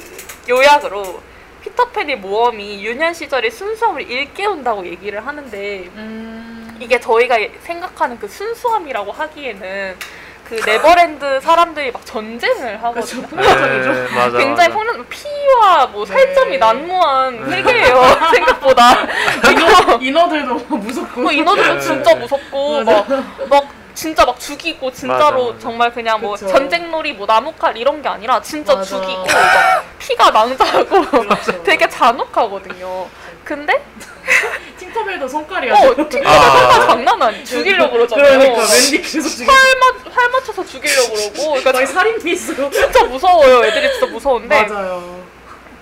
요약으로 0.48 1.20
피터팬의 1.62 2.16
모험이 2.16 2.82
유년 2.82 3.12
시절의 3.12 3.50
순수함을 3.50 4.10
일깨운다고 4.10 4.86
얘기를 4.86 5.24
하는데 5.26 5.90
음. 5.94 6.59
이게 6.80 6.98
저희가 6.98 7.36
생각하는 7.62 8.18
그 8.18 8.26
순수함이라고 8.26 9.12
하기에는 9.12 9.96
그 10.44 10.54
네버랜드 10.66 11.40
사람들이 11.40 11.92
막 11.92 12.04
전쟁을 12.04 12.82
하거든요. 12.82 13.22
그렇죠. 13.22 13.22
폭력적이죠. 13.22 13.92
네, 13.92 14.14
맞아, 14.16 14.38
굉장히. 14.38 14.70
폭력, 14.74 15.08
피와 15.08 15.86
뭐 15.86 16.04
네. 16.04 16.12
살점이 16.12 16.58
난무한 16.58 17.48
네. 17.48 17.56
세계예요 17.62 18.02
생각보다. 18.34 18.90
인어, 19.48 19.98
인어들도 20.00 20.54
무섭고. 20.76 21.22
그 21.22 21.32
인어들도 21.32 21.74
네. 21.74 21.80
진짜 21.80 22.14
무섭고 22.16 22.82
막, 22.84 23.06
막 23.48 23.68
진짜 23.94 24.24
막 24.24 24.40
죽이고 24.40 24.90
진짜로 24.90 25.20
맞아, 25.20 25.52
맞아. 25.52 25.58
정말 25.60 25.92
그냥 25.92 26.20
뭐 26.20 26.32
그쵸. 26.32 26.48
전쟁놀이 26.48 27.12
뭐 27.12 27.26
나무칼 27.26 27.76
이런 27.76 28.02
게 28.02 28.08
아니라 28.08 28.40
진짜 28.40 28.74
맞아. 28.74 28.96
죽이고 28.96 29.22
막 29.26 29.84
피가 30.00 30.30
낭자하고 30.30 31.10
그렇죠. 31.10 31.62
되게 31.62 31.88
잔혹하거든요. 31.88 33.06
근데 33.44 33.80
팅커벨도 34.92 35.28
손깔이 35.28 35.70
어 35.70 35.74
아주. 35.74 35.94
팅커벨 36.08 36.26
아. 36.26 36.86
장난 36.86 37.22
아니 37.22 37.44
죽이려고 37.44 37.92
그러잖아요. 37.92 38.38
그러니까 38.38 38.60
웬디 38.62 39.02
계속 39.02 39.28
지금 39.28 39.52
활, 39.52 39.56
맞, 39.78 40.12
활 40.16 40.30
맞춰서 40.30 40.64
죽이려고 40.64 41.14
그러고 41.14 41.50
그러니까 41.60 41.72
거의 41.72 41.86
살인 41.86 42.18
미수. 42.22 42.54
진짜 42.70 43.04
무서워요. 43.04 43.64
애들이 43.64 43.90
진짜 43.92 44.06
무서운데 44.06 44.62
맞아요. 44.62 45.20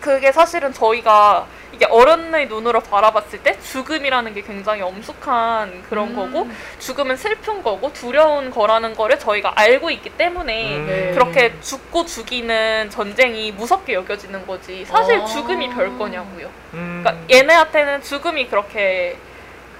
그게 0.00 0.30
사실은 0.32 0.72
저희가 0.72 1.46
이게 1.78 1.86
어른의 1.86 2.48
눈으로 2.48 2.80
바라봤을 2.80 3.40
때 3.44 3.56
죽음이라는 3.60 4.34
게 4.34 4.40
굉장히 4.42 4.82
엄숙한 4.82 5.84
그런 5.88 6.08
음. 6.08 6.16
거고 6.16 6.48
죽음은 6.80 7.16
슬픈 7.16 7.62
거고 7.62 7.92
두려운 7.92 8.50
거라는 8.50 8.94
거를 8.96 9.16
저희가 9.20 9.52
알고 9.54 9.88
있기 9.92 10.10
때문에 10.10 10.76
음. 10.76 10.86
네. 10.88 11.10
그렇게 11.12 11.54
죽고 11.60 12.04
죽이는 12.04 12.90
전쟁이 12.90 13.52
무섭게 13.52 13.94
여겨지는 13.94 14.44
거지 14.44 14.84
사실 14.86 15.20
아. 15.20 15.24
죽음이 15.24 15.70
별 15.70 15.96
거냐고요. 15.96 16.50
음. 16.74 17.04
그러니까 17.04 17.32
얘네한테는 17.32 18.02
죽음이 18.02 18.48
그렇게 18.48 19.16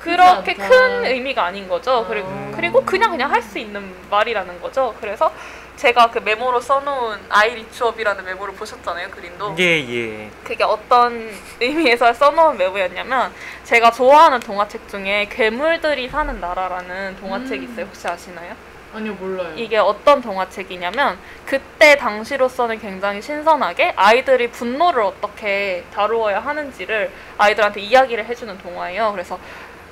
그렇게. 0.01 0.55
큰 0.55 1.05
의미가 1.05 1.47
아닌 1.47 1.69
거죠. 1.69 2.07
그리고 2.09 2.29
아. 2.29 2.53
그리고 2.55 2.85
그냥 2.85 3.11
그냥 3.11 3.33
할 3.33 3.43
수 3.43 3.59
있는 3.59 3.93
말이라는 4.09 4.61
거죠. 4.61 4.95
그래서 5.01 5.33
제가 5.79 6.11
그 6.11 6.19
메모로 6.19 6.61
써놓은 6.61 7.21
아이 7.29 7.55
리추업이라는 7.55 8.25
메모를 8.25 8.53
보셨잖아요, 8.55 9.11
그림도. 9.11 9.55
예, 9.61 9.79
예. 9.89 10.29
그게 10.43 10.65
어떤 10.65 11.31
의미에서 11.61 12.13
써놓은 12.13 12.59
메모였냐면 12.59 13.33
제가 13.63 13.93
좋아하는 13.93 14.41
동화책 14.41 14.89
중에 14.89 15.29
괴물들이 15.31 16.09
사는 16.09 16.41
나라라는 16.41 17.17
동화책이 17.21 17.65
음. 17.65 17.71
있어요. 17.71 17.87
혹시 17.87 18.09
아시나요? 18.09 18.55
아니요 18.93 19.15
몰라요. 19.21 19.53
이게 19.55 19.77
어떤 19.77 20.21
동화책이냐면 20.21 21.17
그때 21.47 21.97
당시로서는 21.97 22.81
굉장히 22.81 23.23
신선하게 23.23 23.93
아이들이 23.95 24.51
분노를 24.51 25.03
어떻게 25.03 25.85
다루어야 25.95 26.41
하는지를 26.41 27.13
아이들한테 27.37 27.83
이야기를 27.83 28.25
해주는 28.25 28.59
동화예요. 28.59 29.13
그래서 29.13 29.39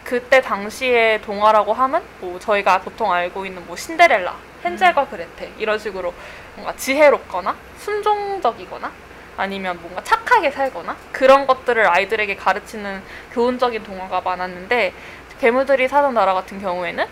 그때 0.02 0.40
당시의 0.40 1.22
동화라고 1.22 1.72
하면 1.72 2.02
뭐 2.20 2.40
저희가 2.40 2.80
보통 2.80 3.12
알고 3.12 3.46
있는 3.46 3.64
뭐 3.66 3.76
신데렐라, 3.76 4.34
헨젤과 4.66 5.08
그레텔 5.08 5.52
이런 5.58 5.78
식으로 5.78 6.12
뭔가 6.54 6.74
지혜롭거나 6.76 7.56
순종적이거나 7.78 8.92
아니면 9.36 9.78
뭔가 9.80 10.02
착하게 10.02 10.50
살거나 10.50 10.96
그런 11.12 11.46
것들을 11.46 11.86
아이들에게 11.86 12.36
가르치는 12.36 13.02
교훈적인 13.32 13.82
동화가 13.84 14.20
많았는데 14.22 14.92
괴물들이 15.40 15.86
사는 15.86 16.12
나라 16.14 16.32
같은 16.34 16.60
경우에는 16.60 17.06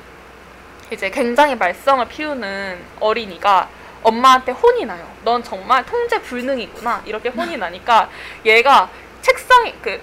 이제 0.90 1.10
굉장히 1.10 1.54
말썽을 1.54 2.08
피우는 2.08 2.82
어린이가 3.00 3.68
엄마한테 4.02 4.52
혼이 4.52 4.84
나요. 4.84 5.06
넌 5.24 5.42
정말 5.42 5.84
통제 5.86 6.20
불능이구나. 6.20 7.02
이렇게 7.06 7.30
혼이 7.30 7.56
나니까 7.56 8.10
얘가 8.44 8.90
책상 9.22 9.72
그 9.80 10.00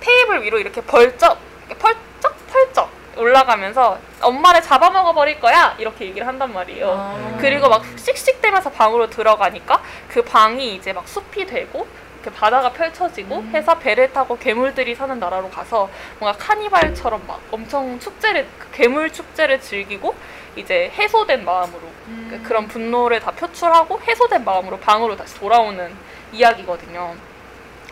테이블 0.00 0.42
위로 0.42 0.58
이렇게 0.58 0.80
벌쩍 0.80 1.38
펄쩍 1.78 2.46
펄쩍 2.46 2.90
올라가면서 3.16 3.98
엄마를 4.20 4.62
잡아먹어 4.62 5.12
버릴 5.14 5.40
거야. 5.40 5.74
이렇게 5.78 6.06
얘기를 6.06 6.26
한단 6.26 6.52
말이에요. 6.52 6.90
아. 6.90 7.36
그리고 7.40 7.68
막 7.68 7.82
씩씩대면서 7.96 8.70
방으로 8.70 9.08
들어가니까 9.08 9.82
그 10.08 10.22
방이 10.22 10.74
이제 10.74 10.92
막 10.92 11.06
숲이 11.08 11.46
되고 11.46 11.86
바다가 12.34 12.72
펼쳐지고 12.72 13.36
음. 13.36 13.50
해서 13.54 13.78
배를 13.78 14.12
타고 14.12 14.36
괴물들이 14.36 14.96
사는 14.96 15.16
나라로 15.18 15.48
가서 15.48 15.88
뭔가 16.18 16.36
카니발처럼 16.36 17.22
막 17.26 17.40
엄청 17.52 18.00
축제를 18.00 18.48
그 18.58 18.68
괴물 18.72 19.12
축제를 19.12 19.60
즐기고 19.60 20.12
이제 20.56 20.90
해소된 20.98 21.44
마음으로 21.44 21.82
음. 22.08 22.26
그- 22.28 22.48
그런 22.48 22.66
분노를 22.66 23.20
다 23.20 23.30
표출하고 23.30 24.00
해소된 24.00 24.44
마음으로 24.44 24.76
방으로 24.80 25.16
다시 25.16 25.36
돌아오는 25.38 25.94
이야기거든요. 26.32 27.14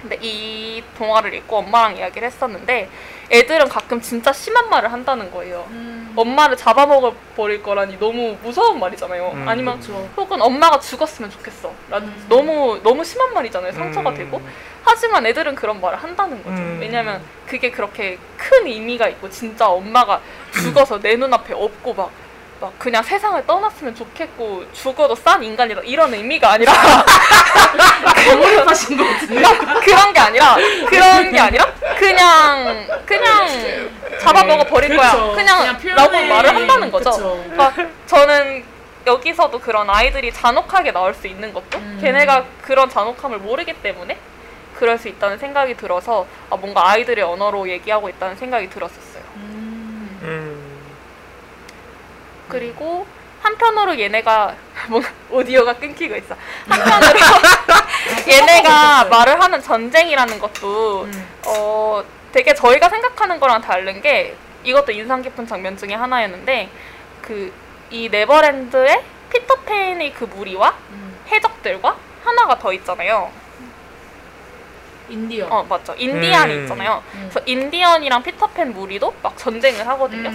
근데 0.00 0.18
이 0.20 0.82
동화를 0.98 1.32
읽고 1.34 1.58
엄마랑 1.58 1.96
이야기를 1.96 2.26
했었는데 2.26 2.90
애들은 3.34 3.68
가끔 3.68 4.00
진짜 4.00 4.32
심한 4.32 4.70
말을 4.70 4.92
한다는 4.92 5.28
거예요. 5.32 5.66
음. 5.70 6.12
엄마를 6.14 6.56
잡아먹어 6.56 7.12
버릴 7.34 7.60
거라니 7.62 7.98
너무 7.98 8.36
무서운 8.40 8.78
말이잖아요. 8.78 9.32
음. 9.34 9.48
아니면 9.48 9.80
그렇죠. 9.80 10.08
혹은 10.16 10.40
엄마가 10.40 10.78
죽었으면 10.78 11.30
좋겠어. 11.32 11.72
라는 11.90 12.06
음. 12.08 12.26
너무 12.28 12.80
너무 12.84 13.02
심한 13.04 13.34
말이잖아요. 13.34 13.72
상처가 13.72 14.10
음. 14.10 14.14
되고. 14.14 14.40
하지만 14.84 15.26
애들은 15.26 15.56
그런 15.56 15.80
말을 15.80 16.00
한다는 16.00 16.42
거죠. 16.44 16.56
음. 16.56 16.78
왜냐면 16.80 17.20
그게 17.46 17.72
그렇게 17.72 18.18
큰 18.36 18.68
의미가 18.68 19.08
있고 19.08 19.28
진짜 19.28 19.68
엄마가 19.68 20.20
죽어서 20.52 21.00
내 21.00 21.16
눈앞에 21.16 21.54
없고 21.54 21.94
막, 21.94 22.12
막 22.60 22.72
그냥 22.78 23.02
세상을 23.02 23.44
떠났으면 23.46 23.94
좋겠고 23.94 24.64
죽어도 24.72 25.14
싼 25.14 25.42
인간이다 25.42 25.80
이런 25.84 26.12
의미가 26.14 26.52
아니라 26.52 26.72
거물하신 28.26 28.96
것 28.96 29.04
같은데. 29.04 29.42
그런 29.84 30.12
게 30.12 30.20
아니라 30.20 30.56
그런 30.88 31.30
게 31.32 31.38
아니라 31.40 31.66
그냥 31.98 32.86
그냥 33.04 33.90
잡아먹어 34.20 34.64
버릴. 34.64 34.96
거야. 34.96 35.32
그냥, 35.34 35.76
표현의- 35.78 35.94
라고 35.94 36.12
말을 36.12 36.54
한다는 36.54 36.90
거죠. 36.90 37.10
그러니까 37.50 37.72
저는 38.06 38.64
여, 39.06 39.12
여기서도 39.12 39.58
그런 39.60 39.90
아이들이 39.90 40.32
잔혹하게 40.32 40.92
나올 40.92 41.12
수 41.12 41.26
있는 41.26 41.52
것도 41.52 41.78
음. 41.78 41.98
걔네가 42.00 42.44
그런 42.62 42.88
잔혹함을 42.88 43.38
모르기 43.38 43.74
때문에 43.74 44.16
그럴 44.78 44.96
수 44.98 45.08
있다는 45.08 45.36
생각이 45.38 45.76
들어서 45.76 46.26
아, 46.50 46.56
뭔가 46.56 46.88
아이들의 46.90 47.22
언어로 47.22 47.68
얘기하고 47.68 48.08
있다는 48.08 48.36
생각이 48.36 48.70
들었었어요. 48.70 49.22
음. 49.36 50.18
음. 50.22 50.53
그리고 52.48 53.06
한편으로 53.42 53.98
얘네가 53.98 54.54
뭔가 54.88 55.10
오디오가 55.30 55.74
끊기고 55.74 56.16
있어. 56.16 56.34
한편으로 56.68 57.18
얘네가 58.28 59.04
말을 59.10 59.40
하는 59.42 59.62
전쟁이라는 59.62 60.38
것도 60.38 61.02
음. 61.04 61.28
어 61.46 62.02
되게 62.32 62.54
저희가 62.54 62.88
생각하는 62.88 63.38
거랑 63.38 63.60
다른 63.60 64.00
게 64.00 64.36
이것도 64.64 64.92
인상 64.92 65.22
깊은 65.22 65.46
장면 65.46 65.76
중에 65.76 65.94
하나였는데 65.94 66.68
그 67.22 67.52
이 67.90 68.08
네버랜드의 68.08 69.02
피터팬의 69.32 70.14
그 70.14 70.24
무리와 70.24 70.74
음. 70.90 71.16
해적들과 71.30 71.96
하나가 72.24 72.58
더 72.58 72.72
있잖아요. 72.72 73.30
인디언. 75.08 75.52
어 75.52 75.62
맞죠. 75.68 75.94
인디안이 75.96 76.54
음. 76.54 76.62
있잖아요. 76.62 77.02
음. 77.14 77.28
그래서 77.30 77.40
인디언이랑 77.46 78.22
피터팬 78.22 78.72
무리도 78.72 79.14
막 79.22 79.36
전쟁을 79.36 79.86
하거든요. 79.86 80.30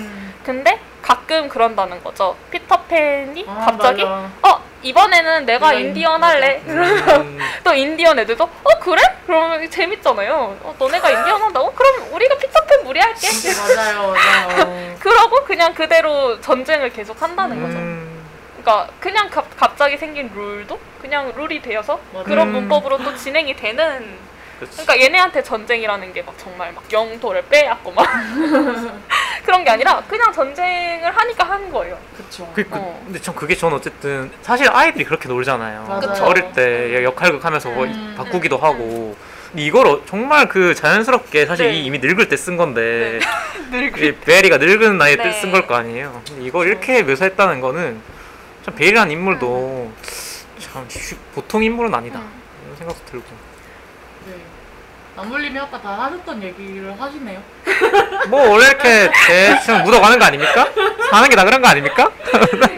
음. 0.50 0.64
근데 0.64 0.80
가끔 1.02 1.48
그런다는 1.48 2.04
거죠. 2.04 2.36
피터팬이 2.52 3.46
아, 3.48 3.66
갑자기 3.66 4.04
맞아. 4.04 4.30
어 4.44 4.62
이번에는 4.82 5.46
내가 5.46 5.74
인디언 5.74 6.18
인- 6.20 6.24
할래. 6.24 6.62
음. 6.66 7.38
또 7.64 7.74
인디언 7.74 8.20
애들도 8.20 8.44
어 8.44 8.80
그래? 8.80 9.02
그러면 9.26 9.70
재밌잖아요. 9.70 10.58
어, 10.64 10.76
너네가 10.78 11.10
인디언 11.10 11.42
한다고? 11.42 11.72
그럼 11.74 12.08
우리가 12.14 12.36
피터팬 12.38 12.84
무리할게. 12.84 13.28
맞아요, 13.76 14.14
맞아요. 14.14 14.96
그러고 15.00 15.44
그냥 15.46 15.74
그대로 15.74 16.40
전쟁을 16.42 16.92
계속 16.92 17.22
한다는 17.22 17.62
거죠. 17.62 17.78
음. 17.78 18.26
그러니까 18.62 18.92
그냥 19.00 19.30
갑, 19.30 19.46
갑자기 19.56 19.98
생긴 19.98 20.30
룰도 20.34 20.80
그냥 21.02 21.32
룰이 21.36 21.62
되어서 21.62 22.00
맞아요. 22.12 22.26
그런 22.26 22.48
음. 22.50 22.54
문법으로 22.54 22.98
또 22.98 23.16
진행이 23.16 23.56
되는. 23.56 24.29
그치. 24.60 24.84
그러니까 24.86 25.00
얘네한테 25.06 25.42
전쟁이라는 25.44 26.14
게 26.14 26.22
막 26.22 26.38
정말 26.38 26.72
막 26.74 26.84
영토를 26.92 27.44
빼앗고 27.50 27.92
막 27.92 28.06
그런 29.46 29.64
게 29.64 29.70
아니라 29.72 30.04
그냥 30.08 30.32
전쟁을 30.32 31.12
하니까 31.16 31.44
하는 31.50 31.72
거예요. 31.72 31.98
그쵸. 32.16 32.52
그, 32.54 32.64
그, 32.64 32.76
어. 32.78 33.02
근데 33.06 33.20
전 33.20 33.34
그게 33.36 33.56
전 33.56 33.74
어쨌든 33.74 34.30
사실 34.42 34.68
아이들이 34.70 35.06
그렇게 35.06 35.28
놀잖아요. 35.30 35.84
맞아요. 35.88 36.02
그쵸. 36.02 36.26
어릴 36.26 36.52
때 36.54 37.04
역할극 37.04 37.44
하면서 37.44 37.70
뭐 37.70 37.86
음. 37.86 38.14
바꾸기도 38.18 38.58
하고. 38.58 39.16
근데 39.50 39.64
이걸 39.64 39.88
어- 39.88 40.02
정말 40.06 40.48
그 40.48 40.76
자연스럽게 40.76 41.46
사실 41.48 41.68
네. 41.68 41.74
이 41.74 41.86
이미 41.86 41.98
늙을 42.00 42.28
때 42.30 42.36
쓴 42.36 42.56
건데 42.58 43.20
늙을 43.72 44.04
이 44.04 44.16
베리가 44.18 44.58
늙은 44.58 44.98
나이에 44.98 45.16
때 45.16 45.24
네. 45.24 45.32
쓴걸 45.32 45.66
거 45.68 45.76
아니에요. 45.76 46.22
근데 46.28 46.44
이걸 46.46 46.68
이렇게 46.68 47.02
묘사했다는 47.04 47.60
거는 47.62 48.00
참 48.66 48.76
베리라는 48.76 49.12
인물도 49.12 49.92
참 50.60 50.86
쉬- 50.90 51.16
보통 51.34 51.64
인물은 51.64 51.94
아니다 51.96 52.20
음. 52.20 52.42
이런 52.66 52.78
생각도 52.78 53.04
들고. 53.10 53.26
네. 55.20 55.24
남물님이 55.24 55.60
아까 55.60 55.82
다 55.82 56.04
하셨던 56.06 56.42
얘기를 56.44 57.00
하시네요. 57.00 57.42
뭐 58.30 58.50
원래 58.50 58.68
이렇게 58.68 59.12
대충 59.28 59.84
묻어가는 59.84 60.18
거 60.20 60.26
아닙니까? 60.26 60.68
사는 61.12 61.30
게 61.30 61.36
다 61.36 61.44
그런 61.46 61.62
거 61.62 61.68
아닙니까? 61.68 62.10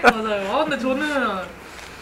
맞아요. 0.04 0.52
아, 0.52 0.64
근데 0.64 0.78
저는 0.78 1.42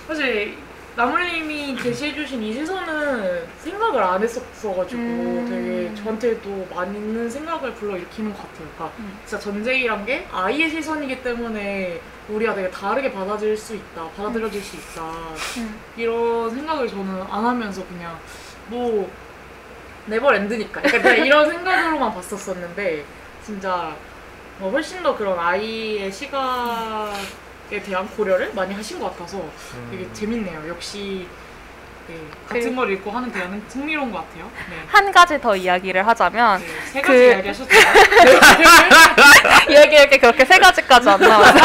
사실 0.07 0.57
나물님이 0.95 1.77
제시해주신 1.81 2.43
이 2.43 2.53
시선은 2.53 3.45
생각을 3.63 4.03
안 4.03 4.21
했었어가지고 4.21 5.01
음. 5.01 5.45
되게 5.47 5.95
저한테도 6.03 6.67
많은 6.73 7.29
생각을 7.29 7.73
불러일으키는 7.75 8.33
것 8.33 8.37
같아요. 8.41 8.67
그러니까 8.75 8.97
음. 8.99 9.17
진짜 9.25 9.41
전쟁이란 9.41 10.05
게 10.05 10.27
아이의 10.31 10.69
시선이기 10.69 11.21
때문에 11.23 12.01
우리가 12.27 12.53
되게 12.53 12.69
다르게 12.69 13.11
받아들일 13.13 13.55
수 13.57 13.75
있다, 13.75 14.09
받아들여질 14.17 14.61
수 14.61 14.75
있다. 14.75 15.01
음. 15.57 15.79
이런 15.95 16.49
생각을 16.53 16.87
저는 16.87 17.21
안 17.29 17.45
하면서 17.45 17.85
그냥 17.87 18.17
뭐 18.67 19.09
네버랜드니까 20.09 20.81
그냥 20.81 21.25
이런 21.25 21.49
생각으로만 21.49 22.13
봤었었는데 22.13 23.03
진짜 23.45 23.95
뭐 24.57 24.71
훨씬 24.71 25.01
더 25.03 25.15
그런 25.15 25.37
아이의 25.39 26.11
시각에 26.11 27.81
대한 27.85 28.07
고려를 28.09 28.51
많이 28.53 28.73
하신 28.73 28.99
것 28.99 29.11
같아서 29.11 29.43
되게 29.91 30.03
음. 30.03 30.09
재밌네요. 30.13 30.67
역시 30.67 31.27
네, 32.07 32.15
같은 32.47 32.71
그- 32.71 32.75
걸 32.75 32.91
읽고 32.93 33.11
하는 33.11 33.31
대화는 33.31 33.63
흥미로운 33.71 34.11
것 34.11 34.17
같아요. 34.27 34.49
네. 34.69 34.77
한 34.87 35.11
가지 35.11 35.39
더 35.39 35.55
이야기를 35.55 36.05
하자면 36.07 36.59
네, 36.59 36.67
세 36.91 37.01
그- 37.01 37.07
가지 37.07 37.25
이야기하셨죠. 37.27 37.69
이야기할 39.69 40.09
게 40.09 40.17
그렇게 40.17 40.43
세 40.45 40.57
가지까지 40.57 41.09
안 41.09 41.19
나와서 41.21 41.59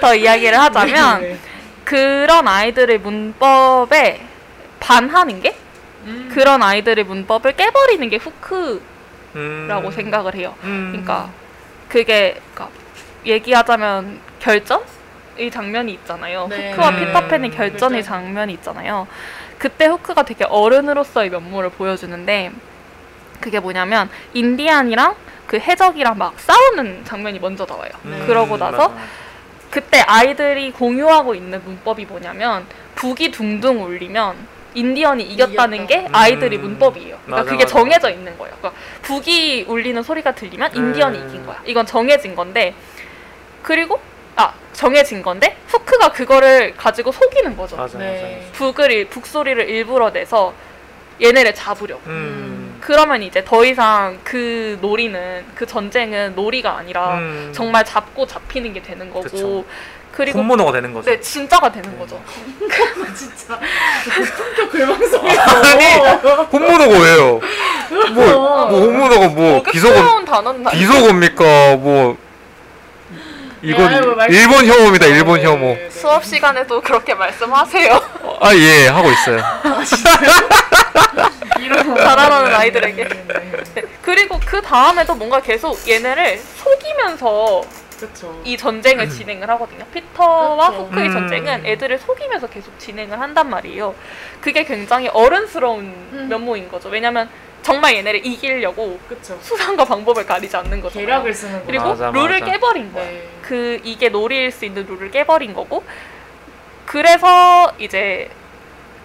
더 0.00 0.14
이야기를 0.14 0.58
하자면 0.58 1.20
네. 1.22 1.38
그런 1.84 2.46
아이들의 2.46 2.98
문법에 2.98 4.20
반하는 4.80 5.40
게 5.42 5.56
음. 6.04 6.30
그런 6.32 6.62
아이들의 6.62 7.04
문법을 7.04 7.56
깨버리는 7.56 8.08
게 8.08 8.16
후크라고 8.16 8.80
음. 9.36 9.90
생각을 9.92 10.34
해요. 10.34 10.54
음. 10.64 10.88
그러니까 10.92 11.30
그게 11.88 12.40
그러니까 12.54 12.68
얘기하자면 13.26 14.20
결전? 14.40 14.82
이 15.38 15.50
장면이 15.50 15.92
있잖아요. 15.94 16.46
네. 16.48 16.70
후크와 16.70 16.90
음. 16.90 16.96
피터팬의 16.96 17.50
결전의 17.50 18.02
결전. 18.02 18.02
장면이 18.02 18.52
있잖아요. 18.54 19.08
그때 19.58 19.86
후크가 19.86 20.22
되게 20.24 20.44
어른으로서의 20.44 21.30
면모를 21.30 21.70
보여주는데 21.70 22.52
그게 23.40 23.58
뭐냐면 23.58 24.08
인디안이랑 24.32 25.16
그 25.46 25.58
해적이랑 25.58 26.16
막 26.18 26.38
싸우는 26.38 27.04
장면이 27.04 27.38
먼저 27.40 27.66
나와요. 27.66 27.90
네. 28.02 28.24
그러고 28.26 28.56
나서 28.56 28.88
맞아. 28.88 29.00
그때 29.70 30.00
아이들이 30.06 30.70
공유하고 30.70 31.34
있는 31.34 31.60
문법이 31.64 32.04
뭐냐면 32.06 32.64
북이 32.94 33.32
둥둥 33.32 33.82
울리면 33.82 34.36
인디언이 34.74 35.22
이겼다는 35.24 35.84
이겼다. 35.84 36.02
게 36.02 36.08
아이들의 36.12 36.58
음. 36.58 36.62
문법이에요. 36.62 37.18
그러니까 37.24 37.30
맞아, 37.36 37.50
그게 37.50 37.64
맞아. 37.64 37.66
정해져 37.78 38.10
있는 38.10 38.36
거예요. 38.36 38.54
그러니까 38.58 38.80
북이 39.02 39.66
울리는 39.68 40.02
소리가 40.02 40.34
들리면 40.34 40.74
인디언이 40.74 41.18
음. 41.18 41.28
이긴 41.28 41.46
거야. 41.46 41.60
이건 41.64 41.86
정해진 41.86 42.34
건데 42.34 42.74
그리고 43.62 44.00
아 44.36 44.52
정해진 44.72 45.22
건데 45.22 45.56
후크가 45.68 46.12
그거를 46.12 46.74
가지고 46.76 47.12
속이는 47.12 47.56
거죠. 47.56 47.76
맞아 47.76 47.98
네. 47.98 48.48
북을 48.52 48.90
일- 48.90 49.08
북소리를 49.08 49.68
일부러 49.68 50.12
내서 50.12 50.52
얘네를 51.22 51.54
잡으려고. 51.54 52.02
음. 52.06 52.78
그러면 52.80 53.22
이제 53.22 53.42
더 53.44 53.64
이상 53.64 54.18
그 54.24 54.76
놀이는 54.82 55.44
그 55.54 55.64
전쟁은 55.64 56.34
놀이가 56.34 56.76
아니라 56.76 57.14
음. 57.18 57.50
정말 57.54 57.84
잡고 57.84 58.26
잡히는 58.26 58.72
게 58.74 58.82
되는 58.82 59.08
거고 59.08 59.22
그쵸. 59.22 59.64
그리고 60.14 60.38
본모노가 60.38 60.72
되는 60.72 60.92
거죠. 60.94 61.10
네 61.10 61.20
진짜가 61.20 61.72
되는 61.72 61.98
거죠. 61.98 62.22
진짜 63.16 63.58
품격 64.04 64.70
글방송에서 64.70 65.42
아니 65.42 66.48
본모노가 66.50 66.98
왜요? 66.98 67.40
뭐, 68.12 68.24
뭐 68.24 68.66
본모노가 68.68 69.28
뭐 69.28 69.62
비속어 69.64 69.98
어깨 70.16 70.24
단어는 70.24 70.64
비속어입니까? 70.70 71.44
뭐 71.76 72.16
이건 73.62 73.88
네, 73.90 73.96
아이고, 73.96 74.14
말씀- 74.14 74.34
일본 74.34 74.66
혐오입니다. 74.66 75.06
일본 75.06 75.38
네, 75.40 75.46
혐오. 75.46 75.58
네, 75.58 75.74
네. 75.84 75.90
수업 75.90 76.24
시간에도 76.24 76.80
그렇게 76.82 77.14
말씀하세요. 77.14 78.00
아 78.40 78.54
예 78.54 78.88
하고 78.88 79.10
있어요. 79.10 79.42
이런 81.60 81.96
자라나는 81.96 82.54
아이들에게. 82.54 83.04
네, 83.08 83.08
네, 83.08 83.50
네. 83.50 83.62
네. 83.74 83.82
그리고 84.02 84.38
그 84.44 84.60
다음에도 84.60 85.14
뭔가 85.14 85.40
계속 85.40 85.78
얘네를 85.88 86.38
속이면서 86.62 87.62
그렇죠. 88.04 88.42
이 88.44 88.56
전쟁을 88.56 89.08
진행을 89.08 89.48
하거든요. 89.50 89.84
피터와 89.92 90.70
그쵸. 90.70 90.82
후크의 90.84 91.08
음. 91.08 91.12
전쟁은 91.12 91.66
애들을 91.66 91.98
속이면서 91.98 92.46
계속 92.48 92.78
진행을 92.78 93.18
한단 93.18 93.48
말이에요. 93.48 93.94
그게 94.40 94.64
굉장히 94.64 95.08
어른스러운 95.08 95.80
음. 96.12 96.26
면모인 96.28 96.68
거죠. 96.68 96.88
왜냐면 96.88 97.28
정말 97.62 97.96
얘네를 97.96 98.26
이기려고 98.26 98.98
그렇죠. 99.08 99.38
수단과 99.40 99.86
방법을 99.86 100.26
가리지 100.26 100.54
않는 100.56 100.82
거잖아요. 100.82 101.06
계략을 101.06 101.32
쓰는 101.32 101.60
거. 101.60 101.66
그리고 101.66 101.84
맞아, 101.88 102.10
룰을 102.10 102.40
맞아. 102.40 102.52
깨버린 102.52 102.92
거야. 102.92 103.04
네. 103.04 103.28
그 103.40 103.80
이게 103.84 104.10
놀이일 104.10 104.50
수 104.50 104.66
있는 104.66 104.86
룰을 104.86 105.10
깨버린 105.10 105.54
거고 105.54 105.82
그래서 106.84 107.72
이제 107.78 108.30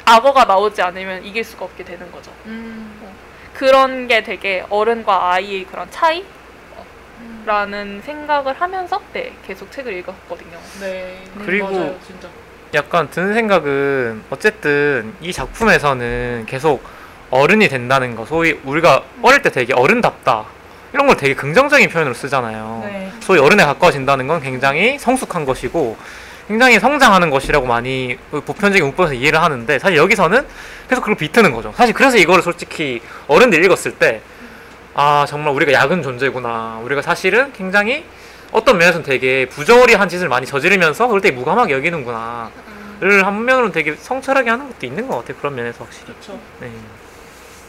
악어가 0.03 0.43
나오지 0.43 0.81
않으면 0.81 1.23
이길 1.23 1.43
수가 1.43 1.65
없게 1.65 1.85
되는 1.85 2.11
거죠. 2.11 2.31
음. 2.47 2.99
그런 3.53 4.07
게 4.07 4.23
되게 4.23 4.65
어른과 4.69 5.33
아이의 5.33 5.65
그런 5.65 5.89
차이 5.91 6.25
라는 7.45 7.97
음. 7.97 8.01
생각을 8.05 8.53
하면서 8.59 9.01
네 9.13 9.33
계속 9.45 9.71
책을 9.71 9.93
읽었거든요. 9.93 10.57
네. 10.81 11.23
그리고- 11.45 11.71
맞아요, 11.71 11.95
진짜. 12.05 12.27
약간 12.73 13.09
드는 13.09 13.33
생각은 13.33 14.23
어쨌든 14.29 15.13
이 15.21 15.33
작품에서는 15.33 16.45
계속 16.47 16.83
어른이 17.31 17.67
된다는 17.67 18.15
거 18.15 18.25
소위 18.25 18.59
우리가 18.63 19.03
어릴 19.23 19.41
때 19.41 19.49
되게 19.51 19.73
어른답다 19.73 20.45
이런 20.93 21.07
걸 21.07 21.17
되게 21.17 21.33
긍정적인 21.33 21.89
표현으로 21.89 22.13
쓰잖아요. 22.13 22.81
네. 22.85 23.11
소위 23.21 23.39
어른에 23.39 23.63
가까워진다는 23.65 24.27
건 24.27 24.41
굉장히 24.41 24.99
성숙한 24.99 25.45
것이고 25.45 25.97
굉장히 26.47 26.79
성장하는 26.79 27.29
것이라고 27.29 27.67
많이 27.67 28.17
그 28.31 28.41
보편적인 28.41 28.83
문법에서 28.83 29.13
이해를 29.13 29.41
하는데 29.41 29.77
사실 29.79 29.97
여기서는 29.97 30.45
계속 30.89 31.01
그걸 31.01 31.15
비트는 31.15 31.51
거죠. 31.53 31.71
사실 31.75 31.93
그래서 31.93 32.17
이거를 32.17 32.41
솔직히 32.41 33.01
어른들 33.27 33.63
읽었을 33.65 33.93
때 33.93 34.21
아 35.01 35.25
정말 35.25 35.53
우리가 35.53 35.71
약은 35.71 36.03
존재구나. 36.03 36.81
우리가 36.83 37.01
사실은 37.01 37.53
굉장히 37.53 38.03
어떤 38.51 38.77
면에서는 38.77 39.05
되게 39.05 39.45
부조리한 39.45 40.09
짓을 40.09 40.27
많이 40.27 40.45
저지르면서 40.45 41.07
그걸 41.07 41.21
되게 41.21 41.33
무감하게 41.37 41.73
여기는구나. 41.73 42.51
를 42.99 43.25
한면으로는 43.25 43.71
되게 43.71 43.95
성찰하게 43.95 44.49
하는 44.49 44.67
것도 44.67 44.85
있는 44.85 45.07
것 45.07 45.19
같아요. 45.19 45.37
그런 45.37 45.55
면에서 45.55 45.85
확실히. 45.85 46.07
그렇죠. 46.07 46.37
네. 46.59 46.69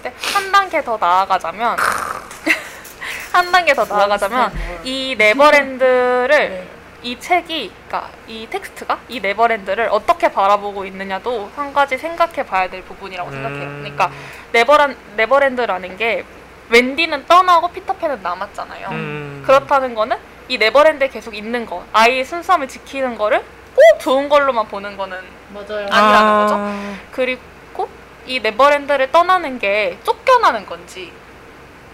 네, 0.02 0.12
한 0.34 0.50
단계 0.50 0.82
더 0.82 0.98
나아가자면 1.00 1.76
한 3.30 3.52
단계 3.52 3.74
더 3.74 3.84
나아가자면 3.84 4.52
이 4.82 5.14
네버랜드를 5.16 6.28
네. 6.28 6.68
이 7.04 7.20
책이 7.20 7.72
그러니까 7.86 8.10
이 8.26 8.48
텍스트가 8.50 8.98
이 9.08 9.20
네버랜드를 9.20 9.88
어떻게 9.92 10.32
바라보고 10.32 10.84
있느냐도 10.86 11.48
한 11.54 11.72
가지 11.72 11.96
생각해 11.96 12.44
봐야 12.44 12.68
될 12.68 12.82
부분이라고 12.82 13.30
생각해요. 13.30 13.62
음. 13.62 13.78
그러니까 13.82 14.10
네버란 14.50 14.96
네버랜드라는 15.16 15.96
게 15.96 16.24
웬디는 16.70 17.26
떠나고 17.26 17.68
피터팬은 17.72 18.22
남았잖아요. 18.22 18.88
음. 18.90 19.42
그렇다는 19.44 19.94
거는 19.94 20.16
이 20.48 20.58
네버랜드에 20.58 21.08
계속 21.08 21.34
있는 21.34 21.66
거, 21.66 21.84
아이의 21.92 22.24
순수함을 22.24 22.68
지키는 22.68 23.16
거를 23.16 23.44
꼭 23.74 24.00
좋은 24.00 24.28
걸로만 24.28 24.66
보는 24.68 24.96
거는 24.96 25.18
맞아요. 25.50 25.86
아니라는 25.90 26.46
거죠. 26.46 27.06
그리고 27.12 27.88
이 28.26 28.40
네버랜드를 28.40 29.12
떠나는 29.12 29.58
게 29.58 29.98
쫓겨나는 30.04 30.66
건지. 30.66 31.12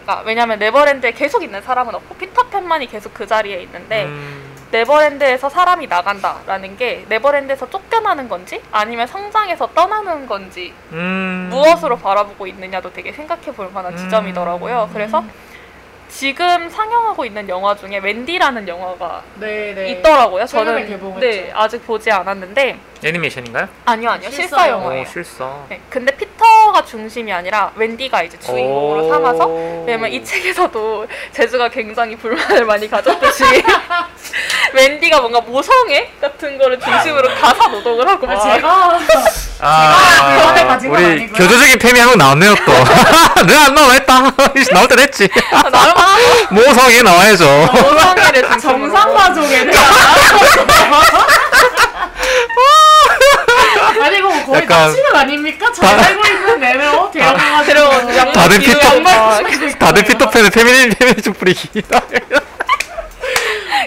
그러니까 0.03 0.24
왜냐면 0.27 0.59
네버랜드에 0.59 1.12
계속 1.12 1.43
있는 1.43 1.61
사람은 1.62 1.95
없고 1.95 2.14
피터팬만이 2.16 2.87
계속 2.87 3.12
그 3.12 3.27
자리에 3.27 3.61
있는데 3.62 4.05
음. 4.05 4.45
네버랜드에서 4.71 5.49
사람이 5.49 5.87
나간다라는 5.87 6.77
게 6.77 7.05
네버랜드에서 7.09 7.71
쫓겨나는 7.71 8.29
건지 8.29 8.61
아니면 8.73 9.07
성장해서 9.07 9.69
떠나는 9.75 10.27
건지 10.27 10.73
음. 10.93 11.49
무엇으로 11.51 11.99
바라보고 11.99 12.47
있느냐도 12.49 12.93
되게 12.93 13.12
생각해 13.12 13.53
볼 13.53 13.71
만한 13.73 13.93
음. 13.93 13.97
지점이더라고요. 13.97 14.91
그래서 14.93 15.25
지금 16.17 16.71
상영하고 16.71 17.27
있는 17.27 17.47
영화 17.51 17.77
중에 17.77 17.99
웬디라는 17.99 18.67
영화가 18.67 19.23
네, 19.35 19.75
네. 19.75 19.91
있더라고요. 19.91 20.47
저는 20.47 20.89
개봉했죠. 20.89 21.21
네, 21.21 21.53
아직 21.55 21.87
보지 21.87 22.11
않았는데 22.11 22.79
애니메이션인가요? 23.05 23.69
아니요, 23.85 24.09
아니요. 24.09 24.31
실사 24.31 24.43
실사 24.57 24.69
영화. 24.71 24.85
영화예요. 24.85 25.03
오, 25.03 25.05
실사. 25.05 25.55
네, 25.69 25.79
근데 25.91 26.17
피터가 26.17 26.87
중심이 26.87 27.31
아니라 27.31 27.71
웬디가 27.77 28.23
이제 28.23 28.39
주인공으로 28.39 29.05
오. 29.05 29.09
삼아서 29.11 29.47
왜냐면 29.85 30.11
이 30.11 30.25
책에서도 30.25 31.07
제주가 31.33 31.69
굉장히 31.69 32.17
불만을 32.17 32.64
많이 32.64 32.89
가졌듯이 32.89 33.45
웬디가 34.73 35.21
뭔가 35.21 35.43
모성애 35.43 36.11
같은 36.19 36.57
거를 36.57 36.81
중심으로 36.81 37.29
가사 37.29 37.69
노동을 37.69 38.09
하고 38.09 38.27
아, 38.27 38.35
막 38.35 38.41
제가 38.41 38.99
아, 39.59 40.54
건 40.66 40.84
우리 40.86 41.04
아니고요. 41.04 41.32
교조적인 41.38 41.78
팸이 41.78 41.98
한명 41.98 42.18
나왔네요 42.18 42.54
또. 42.66 42.72
내가 43.46 43.64
안 43.66 43.74
나와 43.74 43.92
했다. 43.92 44.20
나올. 44.20 44.32
나름 45.70 45.96
하고 45.96 46.54
모성에 46.54 47.02
나와야죠. 47.02 47.44
모성애를 47.72 48.42
중심으로 48.50 48.61
정상 48.61 49.14
가족에 49.14 49.66
대한 49.66 49.84
아니 54.02 54.18
이거 54.18 54.28
거의 54.44 54.62
약간- 54.62 54.86
납치는 54.88 55.16
아닙니까? 55.16 55.72
잘 55.72 55.96
다- 55.96 56.07
알고 56.07 56.26
있는 56.26 56.61
내면 56.61 57.11
들어 57.11 57.62
데려가가지고 57.64 58.16
양말 58.16 58.32
다들 58.32 58.59
피터-. 58.61 59.78
다들 59.78 60.04
피터팬의 60.04 60.50
페미니 60.50 60.88
페미니즘 60.90 61.32
뿌리기. 61.34 61.82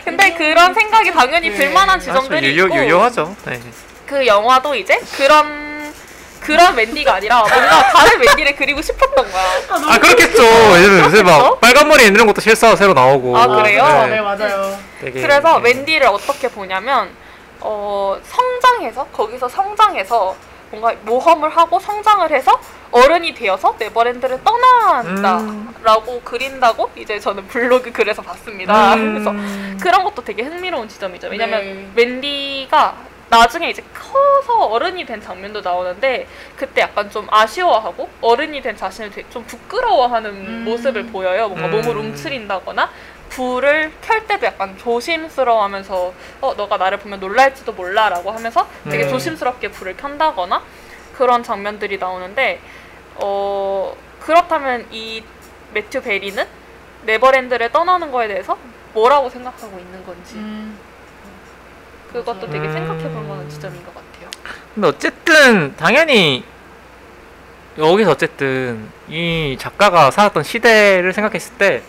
근데 0.03 0.33
그런 0.33 0.73
생각이 0.73 1.11
당연히 1.11 1.49
네. 1.49 1.55
들만한 1.55 1.97
아주 1.97 2.05
지점들이 2.07 2.55
유효 2.57 2.67
있고 2.67 2.77
유효하죠. 2.85 3.35
네. 3.45 3.59
그 4.09 4.25
영화도 4.25 4.73
이제 4.73 4.99
그런 5.15 5.93
그런 6.39 6.75
웬디가 6.75 7.15
아니라 7.15 7.41
뭔가 7.41 7.91
다른 7.91 8.19
웬디를 8.19 8.55
그리고 8.55 8.81
싶었던 8.81 9.31
거야. 9.31 9.43
아 9.69 9.99
그렇겠죠. 9.99 10.43
요즘 10.43 10.99
요새 11.01 11.21
막 11.21 11.61
빨간 11.61 11.87
머리 11.87 12.05
있는 12.07 12.25
것도 12.25 12.41
실사 12.41 12.75
새로 12.75 12.93
나오고. 12.93 13.37
아, 13.37 13.45
그래요? 13.45 13.83
네, 13.83 14.07
네. 14.07 14.21
맞아요. 14.21 14.79
되게, 14.99 15.21
그래서 15.21 15.59
네. 15.59 15.69
웬디를 15.69 16.07
어떻게 16.07 16.47
보냐면 16.47 17.09
어, 17.59 18.17
성장해서 18.23 19.05
거기서 19.13 19.47
성장해서 19.47 20.35
뭔가 20.71 20.93
모험을 21.03 21.49
하고 21.49 21.79
성장을 21.79 22.31
해서 22.31 22.59
어른이 22.91 23.35
되어서 23.35 23.75
네버랜드를 23.77 24.39
떠난다라고 24.43 26.21
그린다고 26.21 26.89
이제 26.95 27.19
저는 27.19 27.47
블로그 27.47 27.91
글에서 27.91 28.23
봤습니다. 28.23 28.95
음. 28.95 29.13
그래서 29.13 29.83
그런 29.83 30.03
것도 30.03 30.23
되게 30.23 30.41
흥미로운 30.41 30.89
지점이죠. 30.89 31.27
왜냐면 31.27 31.61
네. 31.61 31.87
웬디가 31.93 33.09
나중에 33.29 33.69
이제 33.69 33.83
커서 33.93 34.65
어른이 34.65 35.05
된 35.05 35.21
장면도 35.21 35.61
나오는데 35.61 36.27
그때 36.55 36.81
약간 36.81 37.09
좀 37.11 37.27
아쉬워하고 37.29 38.09
어른이 38.21 38.61
된 38.61 38.75
자신을 38.75 39.11
되게 39.11 39.29
좀 39.29 39.43
부끄러워하는 39.45 40.29
음. 40.31 40.65
모습을 40.65 41.07
보여요. 41.07 41.47
뭔가 41.49 41.67
음. 41.67 41.71
몸을 41.71 41.97
움츠린다거나 41.97 42.89
불을 43.29 43.91
켤 44.01 44.25
때도 44.25 44.47
약간 44.47 44.75
조심스러워하면서 44.77 46.13
어 46.41 46.53
너가 46.55 46.77
나를 46.77 46.97
보면 46.97 47.19
놀랄지도 47.19 47.73
몰라라고 47.73 48.31
하면서 48.31 48.67
되게 48.89 49.03
음. 49.03 49.09
조심스럽게 49.09 49.69
불을 49.69 49.95
켠다거나 49.97 50.63
그런 51.13 51.43
장면들이 51.43 51.99
나오는데 51.99 52.59
어 53.15 53.95
그렇다면 54.19 54.87
이 54.91 55.23
매튜 55.73 56.01
베리는 56.01 56.43
네버랜드를 57.03 57.71
떠나는 57.71 58.11
거에 58.11 58.27
대해서 58.27 58.57
뭐라고 58.93 59.29
생각하고 59.29 59.77
있는 59.77 60.03
건지 60.05 60.35
음, 60.35 60.77
그것도 62.11 62.49
되게 62.49 62.67
음. 62.67 62.73
생각해 62.73 63.03
볼 63.09 63.23
만한 63.23 63.49
지점인 63.49 63.83
것 63.83 63.93
같아요. 63.93 64.29
근데 64.73 64.87
어쨌든 64.87 65.75
당연히 65.75 66.43
여기서 67.77 68.11
어쨌든 68.11 68.89
이 69.07 69.55
작가가 69.59 70.11
살았던 70.11 70.43
시대를 70.43 71.13
생각했을 71.13 71.57
때 71.57 71.83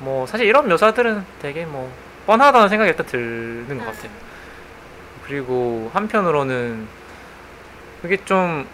뭐 0.00 0.26
사실 0.26 0.46
이런 0.46 0.68
묘사들은 0.68 1.24
되게 1.42 1.64
뭐 1.64 1.90
뻔하다는 2.26 2.68
생각이 2.68 2.90
일단 2.90 3.06
드는 3.06 3.78
것 3.78 3.86
같아요. 3.86 4.10
그리고 5.26 5.90
한편으로는 5.92 6.86
그게 8.02 8.16
좀 8.24 8.66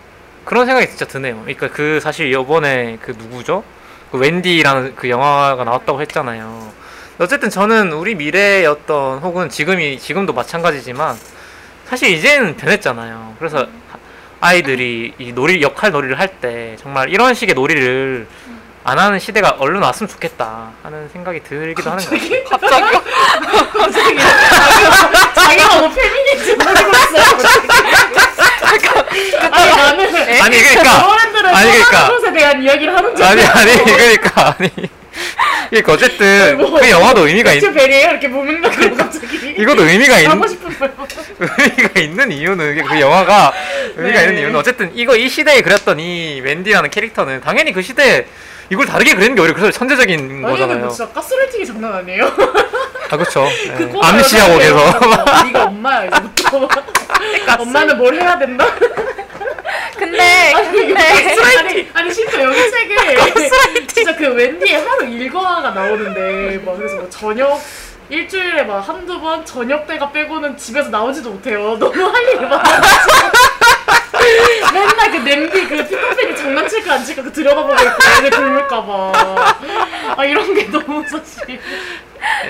그런 0.44 0.66
생각이 0.66 0.88
진짜 0.88 1.06
드네요. 1.06 1.40
그러니까 1.40 1.68
그 1.68 1.98
사실 2.00 2.30
이번에 2.32 2.98
그 3.00 3.12
누구죠? 3.12 3.64
그 4.12 4.18
웬디라는 4.18 4.94
그 4.96 5.08
영화가 5.08 5.64
나왔다고 5.64 6.00
했잖아요. 6.02 6.72
어쨌든 7.18 7.48
저는 7.50 7.92
우리 7.92 8.14
어떤 8.66 9.18
혹은 9.18 9.48
지금이 9.48 9.98
지금도 9.98 10.32
마찬가지지만 10.32 11.16
사실 11.86 12.10
이제는 12.10 12.56
변했잖아요. 12.56 13.36
그래서 13.38 13.66
아이들이 14.40 15.14
이 15.18 15.32
놀이 15.32 15.62
역할 15.62 15.92
놀이를 15.92 16.18
할 16.18 16.28
때 16.40 16.76
정말 16.80 17.08
이런 17.10 17.34
식의 17.34 17.54
놀이를 17.54 18.26
안 18.82 18.98
하는 18.98 19.18
시대가 19.18 19.50
얼른 19.58 19.80
왔으면 19.80 20.08
좋겠다 20.08 20.72
하는 20.82 21.08
생각이 21.10 21.42
들기도 21.42 21.90
하는 21.90 22.04
것 22.04 22.10
같아요. 22.10 22.44
갑자기요? 22.44 23.02
갑자기 23.72 24.18
자기가 25.34 25.78
뭐 25.78 25.90
페미니즘 25.90 26.58
모르고 26.58 26.90
있어요. 26.90 27.24
아니 29.50 29.70
나는 29.76 30.42
아니 30.42 30.58
그러니까 30.58 30.90
아니, 31.56 31.70
그러니까. 31.70 32.32
대한 32.32 32.62
이야기를 32.62 32.94
하는 32.96 33.16
줄 33.16 33.24
아니 33.24 33.42
아니 33.42 33.84
그러니까 33.84 34.56
아니 34.58 34.70
그러니까 35.70 35.92
어쨌든 35.92 36.58
뭐, 36.58 36.78
그 36.78 36.88
영화도 36.88 37.26
의미가 37.26 37.52
있 37.52 37.60
베리예요 37.60 38.10
이렇게 38.10 38.28
무명하고 38.28 38.96
갑자기 38.96 39.54
이것도 39.58 39.84
의미가 39.84 40.18
있 40.20 40.28
하고 40.28 40.46
싶은 40.46 40.74
말 40.78 40.92
의미가 41.58 42.00
있는 42.00 42.32
이유는 42.32 42.86
그 42.86 43.00
영화가 43.00 43.52
의미가 43.96 44.20
네. 44.20 44.26
있는 44.26 44.40
이유는 44.42 44.56
어쨌든 44.56 44.90
이거 44.94 45.16
이 45.16 45.28
시대에 45.28 45.62
그렸던 45.62 46.00
이 46.00 46.40
웬디라는 46.42 46.90
캐릭터는 46.90 47.40
당연히 47.40 47.72
그 47.72 47.82
시대에 47.82 48.26
이걸 48.70 48.86
다르게 48.86 49.14
그리는 49.14 49.34
게 49.34 49.42
오히려 49.42 49.54
그래서 49.54 49.70
천재적인 49.70 50.42
거잖아요. 50.42 50.78
뭐 50.78 50.88
진짜 50.88 51.12
가스라이팅이 51.12 51.66
장난 51.66 51.92
아니에요. 51.94 52.24
아 53.10 53.16
그렇죠. 53.16 53.46
그 53.76 53.88
꼬마 53.88 54.08
암시하고에서 54.08 54.86
여자애가 54.86 55.42
네가 55.44 55.64
엄마야 55.64 56.04
이제부터. 56.06 56.68
엄마는 57.60 57.98
뭘 57.98 58.14
해야 58.14 58.38
된다. 58.38 58.66
근데 59.96 60.52
아니, 60.52 60.68
이거 60.68 60.94
근데 60.94 61.58
아니, 61.58 61.88
아니 61.94 62.14
심지어 62.14 62.42
여기 62.44 62.70
책에 62.70 63.86
진짜 63.86 64.14
그 64.16 64.26
웬디의 64.28 64.84
하루 64.84 65.06
일과가 65.06 65.70
나오는데 65.70 66.62
막 66.64 66.76
그래서 66.76 66.96
뭐 66.96 67.08
저녁 67.10 67.60
일주일에 68.08 68.64
막 68.64 68.80
한두 68.86 69.20
번 69.20 69.44
저녁 69.46 69.86
때가 69.86 70.12
빼고는 70.12 70.56
집에서 70.56 70.90
나오지도 70.90 71.30
못해요. 71.30 71.78
너무 71.78 72.02
할 72.04 72.22
일이 72.28 72.40
많아가지고 72.40 73.53
맨날 74.72 75.10
그 75.10 75.16
냄비 75.18 75.66
그 75.68 75.76
피터팬이 75.88 76.36
장난칠까 76.36 76.92
안 76.94 77.04
칠까 77.04 77.22
그 77.22 77.32
들여다보고 77.32 77.74
있고 77.74 77.90
애들 78.18 78.30
굶을까봐 78.30 79.12
아 80.16 80.24
이런 80.24 80.54
게 80.54 80.70
너무 80.70 81.02
사실 81.08 81.60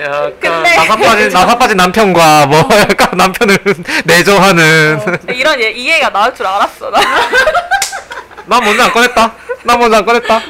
약간 0.01 0.31
근데- 0.39 0.75
나사 0.75 0.95
빠진 0.95 1.29
나사 1.29 1.57
빠진 1.57 1.77
남편과 1.77 2.45
뭐 2.47 2.59
약간 2.79 3.17
남편을 3.17 3.57
내조하는 4.05 5.19
이런 5.29 5.59
예, 5.61 5.71
이해가 5.71 6.09
나올 6.11 6.33
줄 6.33 6.45
알았어. 6.47 6.89
나. 6.89 6.99
난 8.47 8.63
먼저 8.63 8.83
안 8.83 8.91
꺼냈다. 8.91 9.33
난 9.63 9.79
먼저 9.79 9.97
안 9.97 10.05
꺼냈다. 10.05 10.41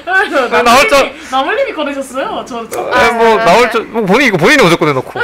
나올 0.63 0.87
줄- 0.89 1.13
나물님이 1.31 1.73
꺼내셨어요. 1.73 2.45
저 2.47 2.69
저- 2.69 2.91
아, 2.91 3.11
뭐 3.13 3.37
나올 3.37 3.71
줄 3.71 3.83
뭐, 3.85 4.05
본인 4.05 4.27
이거 4.27 4.37
본인이 4.37 4.61
먼저 4.61 4.75
꺼내놓고 4.77 5.19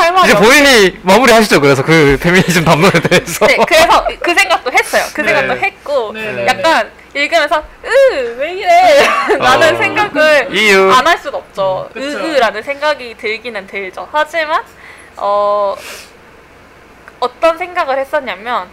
할 0.00 0.12
말이 0.12 0.28
이제 0.28 0.36
없- 0.36 0.42
본인이 0.44 0.98
마무리하시죠. 1.02 1.60
그래서 1.60 1.82
그 1.84 2.18
페미니즘 2.20 2.64
담론에 2.64 3.00
대해서 3.00 3.46
네, 3.46 3.56
그래서 3.66 4.06
그 4.20 4.34
생각도 4.34 4.72
했어요. 4.72 5.02
그 5.14 5.20
네. 5.22 5.34
생각도 5.34 5.64
했고 5.64 6.12
네, 6.12 6.32
네, 6.32 6.46
약간 6.46 6.90
읽으면서 7.14 7.62
으왜 7.84 8.52
이래 8.54 9.06
라는 9.38 9.74
어. 9.74 9.78
생각을 9.78 10.54
이유. 10.54 10.90
안할 10.92 11.16
수가 11.18 11.38
없죠. 11.38 11.88
으으라는 11.96 12.62
생각이 12.62 13.14
들기는 13.16 13.66
들죠. 13.66 14.08
하지만 14.12 14.62
어 15.16 15.74
어떤 17.20 17.56
생각을 17.56 17.98
했었냐면 17.98 18.68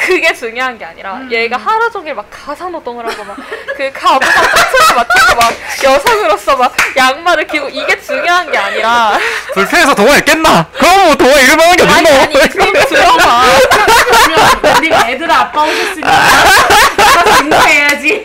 그게 0.00 0.32
중요한 0.32 0.78
게 0.78 0.84
아니라 0.84 1.14
음. 1.16 1.30
얘가 1.30 1.56
하루 1.56 1.90
종일 1.90 2.14
막 2.14 2.26
가사노동을 2.30 3.06
하고 3.06 3.24
막 3.24 3.36
그 3.80 3.90
가부장 3.92 4.42
짝수를 4.44 4.94
맞추고 4.94 5.34
막 5.40 5.54
여성으로서 5.82 6.56
막 6.56 6.76
양말을 6.94 7.46
끼고 7.46 7.70
이게 7.70 7.98
중요한 7.98 8.50
게 8.52 8.58
아니라 8.58 9.18
불편해서 9.54 9.94
동화 9.94 10.18
읽겠나? 10.18 10.66
그럼 10.78 11.06
뭐 11.06 11.14
동화 11.14 11.40
읽을 11.40 11.56
만한 11.56 11.76
게 11.76 11.82
아니 11.84 12.06
어딨노? 12.10 12.36
아니 12.36 12.72
좀 12.72 12.72
들어봐. 12.88 13.42
그러면 14.26 14.82
네가 14.82 15.10
애들 15.10 15.30
아빠 15.30 15.62
오셨으니까 15.62 16.10
아빠 16.10 17.38
인사해야지. 17.42 18.24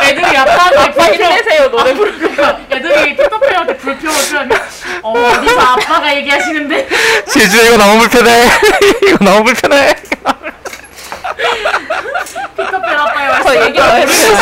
애들이 0.00 0.36
아빠한테 0.36 0.78
아빠 0.78 0.90
불평, 0.92 1.14
힘내세요 1.14 1.70
노래 1.70 1.94
부르고. 1.94 2.44
애들이 2.70 3.16
피터팬한테 3.16 3.76
불평을 3.76 4.16
표하면 4.30 4.58
어 5.02 5.12
어디서 5.12 5.60
아빠가 5.60 6.14
얘기하시는데 6.16 6.88
제주에 7.28 7.66
이거 7.68 7.76
너무 7.76 7.98
불편해. 8.00 8.46
이거 9.02 9.24
너무 9.24 9.44
불편해. 9.44 9.94
피터팬 12.56 12.98
아빠요. 12.98 13.42
저 13.42 13.66
얘기 13.66 13.78
더 13.78 13.84
해주세요. 13.94 14.36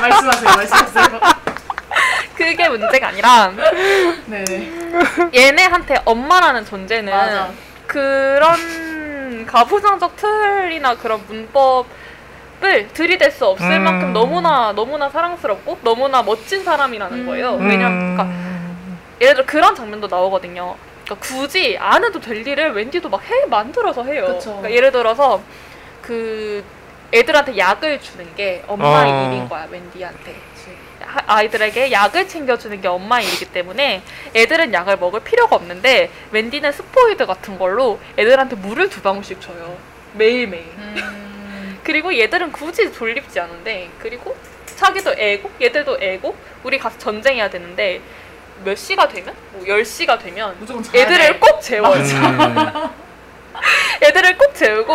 말씀하세요. 0.00 0.50
말씀하세요. 0.56 1.20
그게 2.36 2.68
문제가 2.68 3.08
아니라 3.08 3.52
네네. 4.26 4.70
얘네한테 5.34 6.00
엄마라는 6.04 6.64
존재는 6.64 7.12
맞아. 7.12 7.48
그런 7.86 9.44
가부장적 9.46 10.16
틀이나 10.16 10.94
그런 10.96 11.20
문법 11.26 11.86
을 12.64 12.88
들이댈 12.88 13.30
수 13.30 13.46
없을 13.46 13.70
음. 13.70 13.84
만큼 13.84 14.12
너무나 14.12 14.72
너무나 14.72 15.08
사랑스럽고 15.08 15.78
너무나 15.82 16.22
멋진 16.22 16.64
사람이라는 16.64 17.18
음. 17.20 17.26
거예요. 17.26 17.52
왜냐면 17.54 18.16
그러니까 18.16 18.28
예를 19.20 19.34
들어 19.36 19.46
그런 19.46 19.74
장면도 19.76 20.08
나오거든요. 20.08 20.74
그러니까 21.04 21.26
굳이 21.26 21.76
안 21.78 22.04
해도 22.04 22.20
될 22.20 22.46
일을 22.46 22.72
웬디도 22.72 23.08
막 23.10 23.22
해 23.30 23.46
만들어서 23.46 24.04
해요. 24.04 24.38
그러니까 24.42 24.70
예를 24.72 24.90
들어서 24.90 25.40
그 26.02 26.64
애들한테 27.14 27.56
약을 27.56 28.00
주는 28.00 28.34
게 28.34 28.62
엄마의 28.66 29.12
어. 29.12 29.30
일인 29.32 29.48
거야 29.48 29.66
웬디한테. 29.70 30.34
하- 31.00 31.22
아이들에게 31.38 31.90
약을 31.90 32.28
챙겨주는 32.28 32.80
게 32.82 32.88
엄마의 32.88 33.26
일이기 33.28 33.46
때문에 33.46 34.02
애들은 34.34 34.72
약을 34.74 34.98
먹을 34.98 35.20
필요가 35.20 35.56
없는데 35.56 36.10
웬디는 36.32 36.72
스포이드 36.72 37.24
같은 37.24 37.56
걸로 37.58 37.98
애들한테 38.18 38.56
물을 38.56 38.90
두 38.90 39.00
방울씩 39.00 39.40
줘요. 39.40 39.76
매일매일. 40.14 40.64
음, 40.76 41.27
그리고 41.88 42.14
얘들은 42.14 42.52
굳이 42.52 42.92
돌립지 42.92 43.40
않은데 43.40 43.88
그리고 43.98 44.36
자기도 44.76 45.10
애고 45.16 45.50
얘들도 45.58 45.96
애고 45.98 46.36
우리 46.62 46.78
가서 46.78 46.98
전쟁해야 46.98 47.48
되는데 47.48 48.02
몇 48.62 48.76
시가 48.76 49.08
되면 49.08 49.34
뭐 49.52 49.64
10시가 49.64 50.18
되면. 50.22 50.54
애들을 50.94 51.40
꼭 51.40 51.62
재워요. 51.62 51.94
음. 51.94 52.90
애들을 54.04 54.36
꼭 54.36 54.54
재우고 54.54 54.94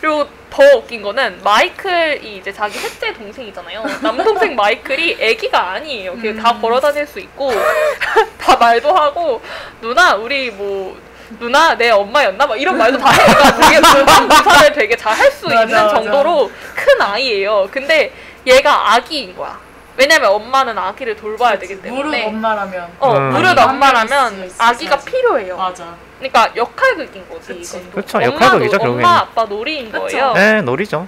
그리고 0.00 0.26
더 0.48 0.62
웃긴 0.78 1.02
거는 1.02 1.42
마이클이 1.44 2.38
이제 2.38 2.50
자기 2.50 2.78
셋째 2.78 3.12
동생이잖아요. 3.12 3.84
남동생 4.00 4.56
마이클이 4.56 5.18
애기가 5.20 5.72
아니에요. 5.72 6.14
다 6.40 6.52
음. 6.52 6.62
걸어 6.62 6.80
다닐 6.80 7.06
수 7.06 7.20
있고 7.20 7.52
다 8.40 8.56
말도 8.56 8.90
하고 8.96 9.42
누나 9.82 10.14
우리 10.14 10.50
뭐 10.50 10.98
누나 11.38 11.74
내 11.76 11.90
엄마였나 11.90 12.46
막 12.46 12.60
이런 12.60 12.76
말도 12.76 12.98
다 12.98 13.10
해가 13.10 13.56
되게 13.56 13.80
불만 13.80 14.28
부사를 14.28 14.72
되게 14.72 14.96
잘 14.96 15.12
할 15.14 15.30
수 15.30 15.46
있는 15.46 15.70
맞아. 15.70 15.88
정도로 15.88 16.50
큰 16.74 17.00
아이예요. 17.02 17.68
근데 17.70 18.12
얘가 18.46 18.94
아기인 18.94 19.36
거야. 19.36 19.58
왜냐면 19.96 20.30
엄마는 20.30 20.76
아기를 20.78 21.16
돌봐야 21.16 21.58
되기 21.58 21.74
무릎 21.74 21.82
때문에 21.92 22.26
엄마라면 22.26 22.88
어 23.00 23.12
음. 23.16 23.30
무릇 23.30 23.58
엄마라면 23.58 24.50
아기가. 24.58 24.96
필요해요. 24.98 25.56
맞아. 25.56 25.94
그러니까 26.18 26.50
역할극인 26.56 27.28
거지. 27.28 27.48
그치. 27.54 27.76
엄마 28.16 28.24
역할극이죠, 28.24 28.78
결국에는. 28.78 29.04
엄마 29.04 29.18
아빠 29.20 29.44
놀이인 29.44 29.90
그쵸. 29.92 30.00
거예요. 30.06 30.32
네, 30.34 30.62
놀이죠. 30.62 31.06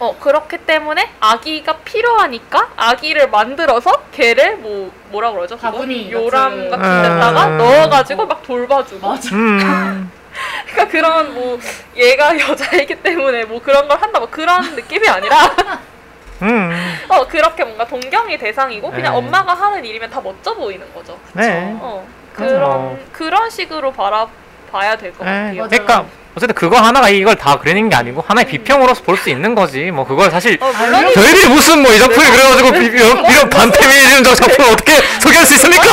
어 0.00 0.16
그렇기 0.18 0.58
때문에 0.58 1.10
아기가 1.18 1.78
필요하니까 1.78 2.68
아기를 2.76 3.30
만들어서 3.30 4.04
걔를 4.12 4.56
뭐 4.58 4.92
뭐라 5.10 5.32
그러죠? 5.32 5.56
그거? 5.56 5.72
바구니 5.72 6.12
요람 6.12 6.68
같은- 6.68 6.70
같은 6.70 7.02
데다가 7.02 7.46
음. 7.48 7.58
넣어가지고 7.58 8.26
막 8.26 8.42
돌봐주고. 8.42 9.08
맞아. 9.08 9.34
음. 9.34 10.10
그러니까 10.70 10.92
그런 10.92 11.34
뭐 11.34 11.58
얘가 11.96 12.30
여자이기 12.38 12.94
때문에 13.02 13.44
뭐 13.46 13.60
그런 13.60 13.88
걸 13.88 14.00
한다 14.00 14.20
뭐 14.20 14.28
그런 14.30 14.74
느낌이 14.76 15.08
아니라 15.08 15.36
음. 16.42 16.70
어 17.08 17.26
그렇게 17.26 17.64
뭔가 17.64 17.84
동경의 17.84 18.38
대상이고 18.38 18.92
그냥 18.92 19.12
네. 19.14 19.18
엄마가 19.18 19.54
하는 19.54 19.84
일이면 19.84 20.10
다 20.10 20.20
멋져 20.20 20.54
보이는 20.54 20.86
거죠. 20.94 21.18
네. 21.32 21.76
어 21.80 22.06
맞아. 22.36 22.44
그런 22.46 22.98
그런 23.12 23.50
식으로 23.50 23.90
바라봐야 23.92 24.96
될것 24.96 25.26
네. 25.26 25.32
같아요. 25.32 25.56
맞아요. 25.56 25.68
그러니까 25.68 26.04
어쨌든 26.38 26.54
그거 26.54 26.76
하나가 26.78 27.08
이걸 27.08 27.34
다 27.36 27.58
그리는 27.58 27.88
게 27.88 27.96
아니고 27.96 28.24
하나의 28.26 28.46
비평으로서 28.46 29.02
볼 29.02 29.16
수 29.18 29.28
있는 29.30 29.54
거지. 29.56 29.90
뭐 29.90 30.06
그걸 30.06 30.30
사실 30.30 30.56
어 30.60 30.70
물론 30.72 31.12
저희들이 31.12 31.48
무슨 31.48 31.82
뭐 31.82 31.92
이 31.92 31.98
작품이 31.98 32.24
그래가지고 32.30 32.70
비- 32.72 32.86
이런, 32.86 33.24
이런 33.30 33.50
반페미니즘적 33.50 34.36
작품을 34.36 34.70
어떻게 34.72 34.92
소개할 35.20 35.44
수 35.44 35.54
있습니까? 35.54 35.84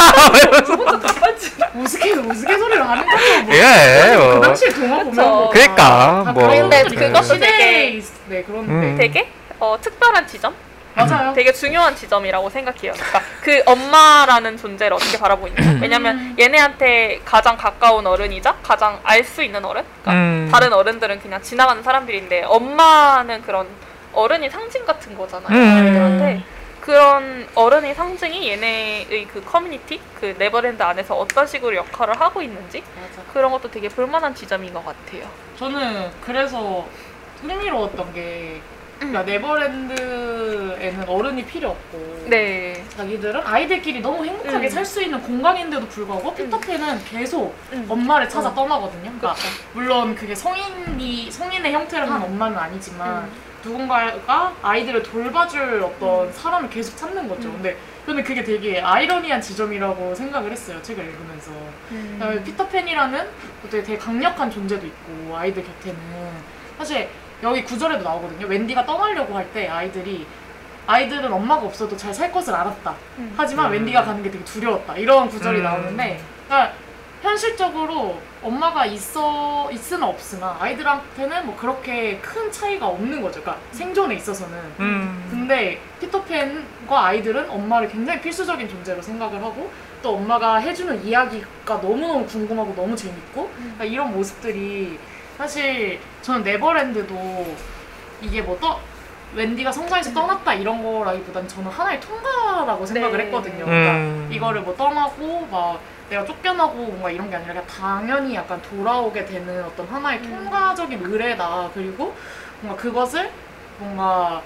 우스개 1.76 2.12
우스개 2.12 2.58
소리를 2.58 2.88
하는 2.88 3.04
거죠. 3.06 3.42
뭐. 3.46 3.56
예. 3.56 4.16
그 4.16 4.18
뭐. 4.24 4.42
당시 4.42 4.70
동화 4.70 4.98
보면 5.04 5.16
뭐 5.16 5.50
그러니까 5.50 5.76
다 5.76 6.32
뭐. 6.32 6.44
그런 6.48 6.70
근데 6.70 6.84
그것도 6.84 7.24
시대에 7.24 7.50
되게- 7.58 7.90
있- 7.98 8.06
네 8.28 8.44
그런데 8.46 8.72
음. 8.72 8.96
되게 8.98 9.28
어 9.60 9.76
특별한 9.82 10.28
지점 10.28 10.54
맞아요. 10.96 11.34
되게 11.34 11.52
중요한 11.52 11.96
지점이라고 11.96 12.50
생각해요. 12.50 12.94
그러니까 12.94 13.22
그 13.42 13.62
엄마라는 13.66 14.58
존재를 14.58 14.94
어떻게 14.96 15.18
바라보고 15.20 15.48
있냐. 15.50 15.80
왜냐면 15.82 16.18
음. 16.18 16.36
얘네한테 16.40 17.22
가장 17.26 17.58
가까운 17.58 18.08
어른이자 18.08 18.58
가장 18.64 19.00
알 19.04 19.24
수 19.26 19.44
있는 19.44 19.64
어른. 19.66 19.84
그러니까 20.04 20.12
음. 20.14 20.50
다른 20.52 20.72
어른들은 20.72 21.20
그냥 21.20 21.42
지나가는 21.42 21.82
사람들인데 21.84 22.44
엄마는 22.44 23.42
그런 23.42 23.68
어른이 24.14 24.50
상징 24.50 24.86
같은 24.86 25.18
거잖아요. 25.18 25.50
음. 25.50 25.88
얘들한테 25.88 26.44
그런 26.80 27.48
어른의 27.56 27.96
상징이 27.96 28.48
얘네의 28.48 29.28
그 29.34 29.44
커뮤니티, 29.44 30.00
그 30.20 30.36
네버랜드 30.38 30.84
안에서 30.84 31.16
어떤 31.16 31.48
식으로 31.48 31.76
역할을 31.76 32.20
하고 32.22 32.42
있는지 32.44 32.84
맞아. 32.96 33.24
그런 33.34 33.52
것도 33.52 33.72
되게 33.72 33.90
볼만한 33.90 34.36
지점인 34.36 34.72
것 34.72 34.86
같아요. 34.86 35.28
저는 35.58 36.12
그래서 36.24 36.88
흥미로웠던 37.42 38.14
게 38.14 38.62
그러니까 38.98 39.24
네버랜드에는 39.24 41.08
어른이 41.08 41.46
필요 41.46 41.70
없고 41.70 42.26
네. 42.28 42.84
자기들은 42.90 43.42
아이들끼리 43.46 44.02
너무 44.02 44.26
행복하게 44.26 44.68
음. 44.68 44.70
살수 44.70 45.04
있는 45.04 45.22
공간인데도 45.22 45.88
불구하고 45.88 46.34
피터팬은 46.34 47.04
계속 47.06 47.54
음. 47.74 47.86
엄마를 47.90 48.30
찾아 48.30 48.50
어. 48.50 48.56
떠나거든요. 48.56 49.04
그러니까 49.04 49.34
그쵸. 49.34 49.48
물론 49.74 50.16
그게 50.16 50.34
성인이 50.34 51.30
성인의 51.30 51.74
형태를 51.74 52.10
한 52.10 52.22
엄마는 52.24 52.58
아니지만 52.58 53.26
음. 53.26 53.32
누군가가 53.64 54.54
아이들을 54.62 55.04
돌봐줄 55.04 55.84
어떤 55.84 56.32
사람을 56.32 56.70
계속 56.70 56.96
찾는 56.98 57.28
거죠. 57.28 57.50
음. 57.50 57.54
근데 57.56 57.78
저는 58.06 58.24
그게 58.24 58.44
되게 58.44 58.80
아이러니한 58.80 59.42
지점이라고 59.42 60.14
생각을 60.14 60.52
했어요. 60.52 60.80
책을 60.82 61.04
읽으면서. 61.04 61.52
음. 61.92 62.42
피터팬이라는 62.46 63.28
되게, 63.72 63.84
되게 63.84 63.98
강력한 63.98 64.50
존재도 64.52 64.86
있고 64.86 65.36
아이들 65.36 65.64
곁에는 65.64 66.00
사실 66.78 67.10
여기 67.44 67.64
구절에도 67.64 68.04
나오거든요. 68.04 68.48
웬디가 68.48 68.86
떠나려고 68.86 69.36
할 69.36 69.46
때 69.54 69.68
아이들이 69.68 70.26
아이들은 70.88 71.32
엄마가 71.32 71.66
없어도 71.66 71.96
잘 71.98 72.14
살 72.14 72.32
것을 72.32 72.54
알았다. 72.54 72.96
음. 73.18 73.34
하지만 73.36 73.68
음. 73.68 73.72
웬디가 73.74 74.04
가는 74.04 74.22
게 74.24 74.30
되게 74.32 74.44
두려웠다. 74.44 74.96
이런 74.98 75.28
구절이 75.30 75.60
음. 75.60 75.64
나오는데 75.64 76.20
그러니까 76.48 76.74
현실적으로 77.22 78.20
엄마가 78.44 78.86
있어 78.86 79.70
있으나 79.72 80.06
없으나 80.08 80.56
아이들한테는 80.60 81.48
뭐 81.48 81.56
그렇게 81.56 82.20
큰 82.20 82.52
차이가 82.52 82.88
없는 82.88 83.22
거죠. 83.22 83.42
그러니까 83.42 83.64
생존에 83.72 84.16
있어서는. 84.16 84.58
음. 84.80 85.28
근데 85.32 85.82
피터팬과 86.00 87.06
아이들은 87.08 87.50
엄마를 87.50 87.90
굉장히 87.90 88.22
필수적인 88.22 88.70
존재로 88.70 89.02
생각을 89.02 89.42
하고 89.44 89.72
또 90.04 90.16
엄마가 90.16 90.58
해주는 90.58 91.04
이야기가 91.04 91.78
너무너무 91.78 92.26
궁금하고 92.28 92.76
너무 92.76 92.96
재밌고 92.96 93.50
그러니까 93.56 93.86
이런 93.86 94.14
모습들이 94.14 95.00
사실 95.38 96.00
저는 96.22 96.44
네버랜드도 96.44 97.56
이게 98.22 98.42
뭐 98.42 98.58
떠, 98.60 98.80
웬디가 99.34 99.72
성장해서 99.72 100.14
떠났다 100.14 100.54
이런 100.54 100.82
거라기보단 100.82 101.48
저는 101.48 101.70
하나의 101.70 102.00
통과라고 102.00 102.86
생각을 102.86 103.18
네. 103.18 103.26
했거든요. 103.26 103.66
그러니까 103.66 103.94
음. 103.96 104.30
이거를 104.32 104.62
뭐 104.62 104.76
떠나고 104.76 105.48
막 105.52 105.80
내가 106.10 106.24
쫓겨나고 106.24 106.74
뭔가 106.76 107.10
이런 107.10 107.30
게 107.30 107.36
아니라 107.36 107.54
그냥 107.54 107.68
당연히 107.68 108.36
약간 108.36 108.62
돌아오게 108.62 109.26
되는 109.26 109.64
어떤 109.64 109.86
하나의 109.88 110.20
음. 110.20 110.30
통과적인 110.30 111.04
의뢰다. 111.04 111.70
그리고 111.74 112.16
뭔가 112.62 112.82
그것을 112.82 113.30
뭔가 113.78 114.42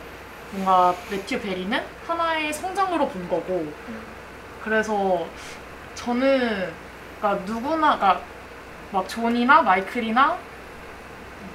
뭔가 0.52 0.96
매튜 1.12 1.40
베리는 1.40 1.80
하나의 2.08 2.52
성장으로 2.52 3.08
본 3.08 3.30
거고 3.30 3.72
그래서 4.64 5.26
저는 5.94 6.74
그러니까 7.20 7.44
누구나 7.46 7.98
그러니까 7.98 8.22
막 8.92 9.08
존이나 9.08 9.62
마이클이나 9.62 10.49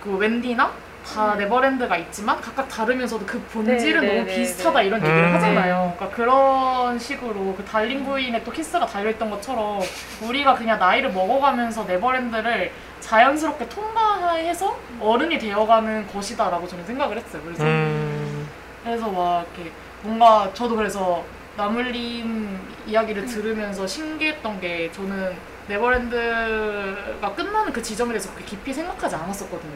그 0.04 0.16
웬디나 0.16 0.70
다 1.04 1.34
네버랜드가 1.34 1.96
있지만 1.96 2.40
각각 2.40 2.68
다르면서도 2.68 3.26
그 3.26 3.38
본질은 3.52 4.00
네, 4.00 4.06
네, 4.06 4.14
너무 4.14 4.26
네, 4.26 4.36
비슷하다 4.36 4.80
네. 4.80 4.86
이런 4.86 5.00
얘기를 5.00 5.28
음. 5.28 5.34
하잖아요. 5.34 5.94
그러니까 5.96 6.16
그런 6.16 6.98
식으로 6.98 7.54
그 7.56 7.64
달링 7.64 8.04
부인에 8.04 8.42
또 8.44 8.50
키스가 8.50 8.86
달려있던 8.86 9.30
것처럼 9.30 9.80
우리가 10.22 10.54
그냥 10.54 10.78
나이를 10.78 11.12
먹어가면서 11.12 11.84
네버랜드를 11.84 12.70
자연스럽게 13.00 13.68
통과해서 13.68 14.78
어른이 15.00 15.38
되어가는 15.38 16.06
것이다라고 16.06 16.66
저는 16.66 16.84
생각을 16.86 17.16
했어요. 17.18 17.42
그래서 17.44 17.64
음, 17.64 18.48
그래서 18.82 19.10
막 19.10 19.46
이렇게 19.54 19.70
뭔가 20.02 20.50
저도 20.54 20.76
그래서 20.76 21.24
나물림 21.56 22.58
이야기를 22.86 23.26
들으면서 23.26 23.86
신기했던 23.86 24.60
게 24.60 24.90
저는 24.92 25.34
네버랜드가 25.68 27.34
끝나는 27.34 27.72
그 27.72 27.82
지점에 27.82 28.10
대해서 28.10 28.30
그렇게 28.30 28.44
깊이 28.44 28.72
생각하지 28.72 29.14
않았었거든요. 29.14 29.72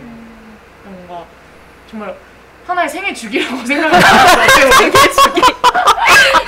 뭔가 0.84 1.24
정말 1.88 2.14
하나의 2.66 2.88
생애 2.88 3.14
주기라고 3.14 3.56
생각을 3.64 3.94
했어요. 3.96 4.70
생애 4.72 4.90
주기. 4.90 5.40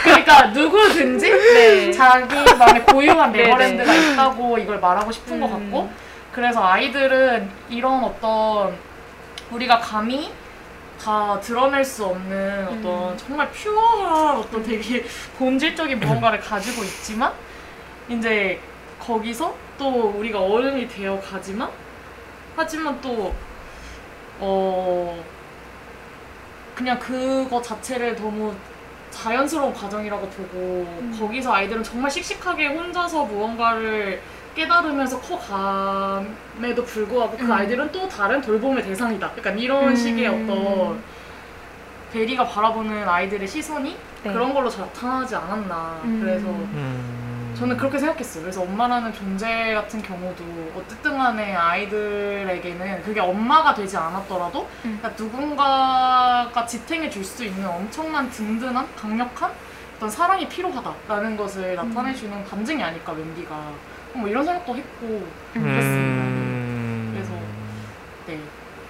그러니까 0.03 0.47
누구든지 0.49 1.31
네. 1.31 1.93
자기만의 1.93 2.85
고유한 2.85 3.33
네네. 3.33 3.45
네버랜드가 3.47 3.95
있다고 3.95 4.59
이걸 4.59 4.79
말하고 4.81 5.11
싶은 5.11 5.41
것 5.41 5.47
음. 5.47 5.53
같고 5.53 5.91
그래서 6.33 6.63
아이들은 6.63 7.51
이런 7.71 8.05
어떤 8.05 8.77
우리가 9.51 9.79
감히 9.79 10.33
다 11.03 11.41
드러낼 11.41 11.83
수 11.85 12.05
없는 12.05 12.69
어떤 12.69 13.13
음. 13.13 13.17
정말 13.17 13.51
퓨어한 13.51 14.37
어떤 14.37 14.63
되게 14.63 15.05
본질적인 15.39 15.99
무언가를 15.99 16.41
가지고 16.41 16.83
있지만 16.85 17.33
이제 18.09 18.61
거기서 19.01 19.55
또 19.79 20.11
우리가 20.11 20.41
어른이 20.41 20.89
되어 20.89 21.19
가지만 21.21 21.69
하지만 22.57 23.01
또 23.01 23.33
어 24.41 25.23
그냥 26.75 26.99
그거 26.99 27.61
자체를 27.61 28.17
너무 28.17 28.55
자연스러운 29.11 29.75
과정이라고 29.75 30.27
보고 30.29 30.87
거기서 31.19 31.53
아이들은 31.53 31.83
정말 31.83 32.11
씩씩하게 32.11 32.69
혼자서 32.69 33.25
무언가를 33.25 34.23
깨달으면서 34.57 35.21
커감에도 35.21 36.85
불구하고 36.85 37.37
그 37.37 37.45
음. 37.45 37.53
아이들은 37.53 37.93
또 37.93 38.09
다른 38.09 38.41
돌봄의 38.41 38.83
대상이다. 38.83 39.33
약간 39.37 39.59
이런 39.59 39.89
음. 39.89 39.97
식의 39.97 40.27
어떤 40.27 41.03
베리가 42.13 42.49
바라보는 42.49 43.07
아이들의 43.07 43.47
시선이 43.47 43.97
네. 44.23 44.33
그런 44.33 44.55
걸로 44.55 44.71
잘 44.71 44.87
나타나지 44.87 45.37
않았나. 45.37 46.01
음. 46.05 46.21
그래서 46.23 46.47
음. 46.49 47.00
저는 47.61 47.77
그렇게 47.77 47.99
생각했어요. 47.99 48.43
그래서 48.43 48.63
엄마라는 48.63 49.13
존재 49.13 49.75
같은 49.75 50.01
경우도 50.01 50.43
어쨌든 50.79 51.19
간에 51.19 51.55
아이들에게는 51.55 53.03
그게 53.03 53.21
엄마가 53.21 53.75
되지 53.75 53.99
않았더라도 53.99 54.67
음. 54.87 54.99
그러니까 54.99 55.23
누군가가 55.23 56.65
지탱해 56.67 57.11
줄 57.11 57.21
수 57.23 57.45
있는 57.45 57.69
엄청난 57.69 58.31
든든한 58.31 58.89
강력한 58.97 59.53
어떤 59.97 60.09
사랑이 60.09 60.49
필요하다라는 60.49 61.37
것을 61.37 61.75
나타내주는 61.77 62.45
반증이 62.47 62.83
아닐까 62.83 63.13
웬디가 63.13 63.55
뭐 64.15 64.27
이런 64.27 64.43
생각도 64.43 64.75
했고 64.75 65.23
그랬습니다. 65.53 66.30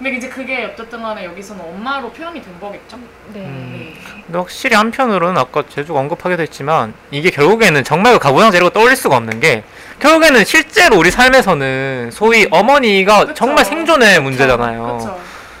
음. 0.01 0.03
네. 0.03 0.11
근데 0.11 0.17
이제 0.17 0.27
그게 0.27 0.65
어쨌든 0.65 1.01
간에 1.01 1.25
여기서는 1.25 1.63
엄마로 1.63 2.11
표현이 2.11 2.41
된 2.41 2.59
거겠죠? 2.59 2.97
네. 3.33 3.41
음. 3.41 3.93
근데 4.25 4.37
확실히 4.37 4.75
한편으로는 4.75 5.37
아까 5.37 5.63
제주가 5.69 5.99
언급하기도 5.99 6.41
했지만 6.41 6.93
이게 7.11 7.29
결국에는 7.29 7.83
정말 7.83 8.13
그 8.13 8.19
가부장 8.19 8.51
재료가 8.51 8.73
떠올릴 8.73 8.95
수가 8.95 9.17
없는 9.17 9.39
게 9.39 9.63
결국에는 9.99 10.43
실제로 10.43 10.97
우리 10.97 11.11
삶에서는 11.11 12.09
소위 12.11 12.47
어머니가 12.49 13.19
그쵸. 13.19 13.33
정말 13.35 13.63
생존의 13.63 14.21
문제잖아요. 14.21 14.83
그렇죠. 14.83 15.19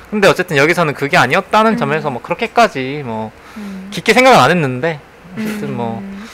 근데 0.09 0.27
어쨌든 0.27 0.57
여기서는 0.57 0.93
그게 0.93 1.15
아니었다는 1.15 1.73
음. 1.73 1.77
점에서 1.77 2.09
뭐 2.09 2.21
그렇게까지 2.21 3.03
뭐 3.05 3.31
음. 3.57 3.87
깊게 3.91 4.13
생각은 4.13 4.39
안 4.39 4.51
했는데 4.51 4.99
어쨌든 5.37 5.77
뭐 5.77 5.99
음. 5.99 6.27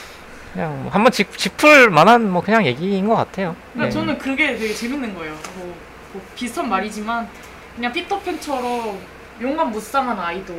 그냥 0.52 0.82
뭐 0.82 0.90
한번 0.90 1.12
짚, 1.12 1.36
짚을 1.36 1.90
만한 1.90 2.28
뭐 2.28 2.42
그냥 2.42 2.66
얘기인 2.66 3.06
것 3.06 3.14
같아요. 3.14 3.54
그러니까 3.74 3.94
네. 3.94 4.00
저는 4.00 4.18
그게 4.18 4.56
되게 4.56 4.74
재밌는 4.74 5.14
거예요. 5.14 5.32
뭐, 5.56 5.76
뭐 6.14 6.22
비슷한 6.34 6.68
말이지만 6.68 7.28
그냥 7.78 7.92
피터팬처럼 7.92 8.98
용감 9.40 9.70
무쌍한 9.70 10.18
아이도 10.18 10.52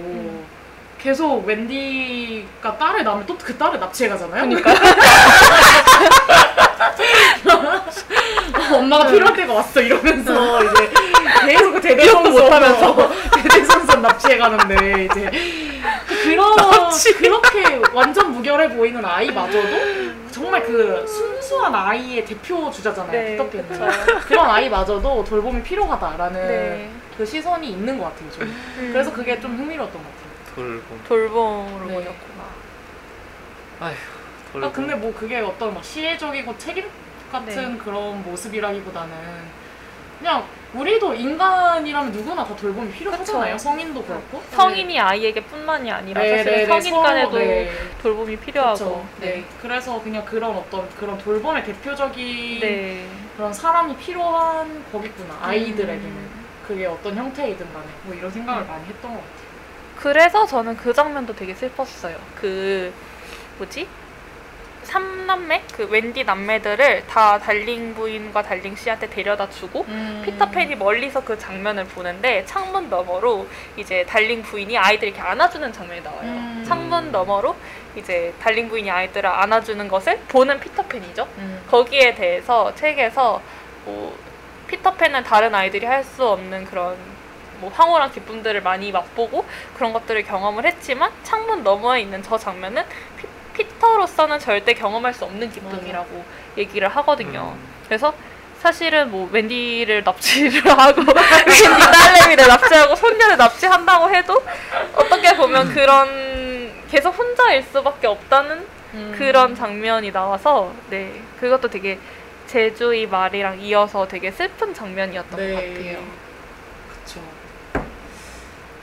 계속 0.99 1.45
웬디가 1.45 2.77
딸을 2.77 3.03
낳으면 3.03 3.25
또 3.25 3.37
그 3.37 3.57
딸을 3.57 3.79
납치해 3.79 4.09
가잖아요. 4.09 4.43
그러니까 4.47 4.71
엄마가 8.75 9.07
필요할 9.07 9.35
때가 9.35 9.53
왔어 9.53 9.81
이러면서 9.81 10.63
이제 10.63 10.89
계속 11.47 11.71
그 11.73 11.81
대대손손 11.81 12.31
못하면서 12.31 13.09
대대손손 13.41 14.01
납치해 14.01 14.37
가는데 14.37 15.05
이제 15.05 15.31
그런 16.23 16.55
그렇게 17.17 17.81
완전 17.93 18.31
무결해 18.31 18.69
보이는 18.69 19.03
아이마저도 19.03 19.67
정말 20.31 20.63
그 20.63 21.05
순수한 21.07 21.73
아이의 21.73 22.25
대표 22.25 22.69
주자잖아요. 22.69 23.11
네, 23.11 23.31
피터팬은 23.31 24.19
그런 24.27 24.49
아이마저도 24.49 25.23
돌봄이 25.23 25.63
필요하다라는 25.63 26.47
네. 26.47 26.89
그 27.17 27.25
시선이 27.25 27.69
있는 27.71 27.97
것 27.97 28.05
같아요. 28.05 28.29
음. 28.41 28.89
그래서 28.93 29.11
그게 29.11 29.39
좀 29.39 29.57
흥미로웠던 29.57 30.01
것 30.01 30.07
같아요. 30.07 30.18
돌봄. 30.55 31.03
돌봄으로 31.07 31.85
네. 31.85 31.93
보였구나. 31.93 32.43
아휴. 33.79 33.95
돌봄. 34.51 34.69
아 34.69 34.71
근데 34.71 34.95
뭐 34.95 35.13
그게 35.13 35.39
어떤 35.39 35.73
막 35.73 35.83
시혜적이고 35.83 36.57
책임 36.57 36.85
같은 37.31 37.73
네. 37.73 37.77
그런 37.77 38.23
모습이라기보다는 38.23 39.59
그냥 40.19 40.43
우리도 40.73 41.13
인간이라면 41.13 42.11
누구나 42.11 42.43
다 42.45 42.55
돌봄이 42.55 42.91
필요하잖아요. 42.91 43.55
그쵸. 43.55 43.63
성인도 43.63 44.03
그렇고 44.03 44.43
성인이 44.51 44.99
아이에게뿐만이 44.99 45.91
아니라 45.91 46.21
네, 46.21 46.37
사실 46.37 46.51
네, 46.51 46.57
네, 46.65 46.81
성인 46.81 47.01
간에도 47.01 47.37
네. 47.37 47.71
돌봄이 48.01 48.35
필요하고. 48.37 48.73
그쵸. 48.73 49.05
네. 49.19 49.45
그래서 49.61 50.01
그냥 50.03 50.23
그런 50.25 50.55
어떤 50.55 50.87
그런 50.95 51.17
돌봄의 51.17 51.63
대표적인 51.63 52.59
네. 52.59 53.07
그런 53.35 53.51
사람이 53.53 53.95
필요한 53.97 54.83
거겠구나 54.91 55.37
아이들에게는 55.41 56.05
음. 56.05 56.45
그게 56.67 56.85
어떤 56.85 57.15
형태이든 57.15 57.73
간에 57.73 57.85
뭐 58.03 58.13
이런 58.13 58.29
생각을 58.29 58.65
많이 58.65 58.85
했던 58.85 59.11
것 59.11 59.17
같아요. 59.17 59.48
그래서 59.99 60.45
저는 60.45 60.77
그 60.77 60.93
장면도 60.93 61.35
되게 61.35 61.53
슬펐어요. 61.53 62.15
그 62.39 62.93
뭐지? 63.57 63.85
삼남매 64.83 65.63
그 65.73 65.83
웬디 65.87 66.23
남매들을 66.23 67.05
다 67.05 67.37
달링 67.37 67.93
부인과 67.93 68.41
달링 68.41 68.75
씨한테 68.75 69.09
데려다 69.09 69.49
주고 69.49 69.85
음. 69.89 70.21
피터팬이 70.25 70.75
멀리서 70.75 71.23
그 71.23 71.37
장면을 71.37 71.83
보는데 71.85 72.45
창문 72.45 72.89
너머로 72.89 73.45
이제 73.75 74.05
달링 74.07 74.41
부인이 74.41 74.75
아이들 74.77 75.09
이렇게 75.09 75.21
안아주는 75.21 75.73
장면이 75.73 76.01
나와요. 76.01 76.21
음. 76.23 76.63
창문 76.65 77.11
너머로 77.11 77.55
이제 77.97 78.33
달링 78.41 78.69
부인이 78.69 78.89
아이들을 78.89 79.29
안아주는 79.29 79.85
것을 79.89 80.17
보는 80.29 80.59
피터팬이죠. 80.61 81.27
음. 81.37 81.61
거기에 81.69 82.15
대해서 82.15 82.73
책에서 82.73 83.41
뭐 83.85 84.17
피터팬은 84.67 85.23
다른 85.23 85.53
아이들이 85.53 85.85
할 85.85 86.03
수 86.03 86.25
없는 86.25 86.65
그런 86.65 86.95
뭐 87.59 87.71
황홀한 87.71 88.11
기쁨들을 88.11 88.61
많이 88.61 88.91
맛보고 88.91 89.45
그런 89.75 89.93
것들을 89.93 90.23
경험을 90.23 90.65
했지만 90.65 91.11
창문 91.23 91.63
너머에 91.63 92.01
있는 92.01 92.23
저 92.23 92.37
장면은 92.37 92.83
피, 93.17 93.27
피터로서는 93.63 94.39
절대 94.39 94.73
경험할 94.73 95.13
수 95.13 95.25
없는 95.25 95.51
기쁨이라고 95.51 96.23
얘기를 96.57 96.87
하거든요. 96.87 97.53
음. 97.55 97.67
그래서 97.85 98.13
사실은 98.59 99.09
뭐 99.09 99.29
웬디를 99.31 100.03
납치를 100.03 100.61
하고 100.77 101.01
웬디 101.01 101.63
딸내미를 101.91 102.47
납치하고 102.47 102.95
손녀를 102.95 103.37
납치한다고 103.37 104.13
해도 104.13 104.43
어떻게 104.95 105.35
보면 105.35 105.73
그런 105.73 106.71
계속 106.89 107.17
혼자일 107.17 107.63
수밖에 107.63 108.07
없다는 108.07 108.65
음. 108.93 109.15
그런 109.17 109.55
장면이 109.55 110.11
나와서 110.11 110.73
네 110.89 111.21
그것도 111.39 111.69
되게 111.69 111.99
제주의 112.47 113.05
말이랑 113.07 113.61
이어서 113.61 114.07
되게 114.07 114.31
슬픈 114.31 114.73
장면이었던 114.73 115.31
것 115.31 115.55
같아요. 115.55 115.99
그쵸. 116.89 117.21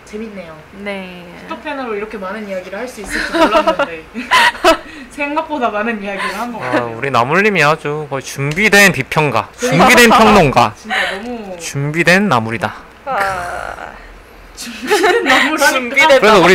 재밌네요. 0.06 0.56
네. 0.78 1.26
피터팬으로 1.42 1.94
이렇게 1.96 2.16
많은 2.16 2.48
이야기를 2.48 2.78
할 2.78 2.88
수 2.88 3.00
있을지 3.02 3.32
몰랐는데 3.36 4.04
생각보다 5.10 5.68
많은 5.70 6.02
이야기를 6.02 6.38
한것 6.38 6.62
아, 6.62 6.70
같아요. 6.70 6.94
우리 6.96 7.10
나물님이 7.10 7.62
아주 7.64 8.06
거의 8.08 8.22
준비된 8.22 8.92
비평가, 8.92 9.50
준비된 9.58 10.10
평론가, 10.10 10.74
진짜 10.78 10.96
너무 11.12 11.56
준비된 11.58 12.28
나물이다. 12.28 12.74
아. 13.06 13.92
준비된 14.56 16.20
그래서 16.20 16.40
우리 16.40 16.54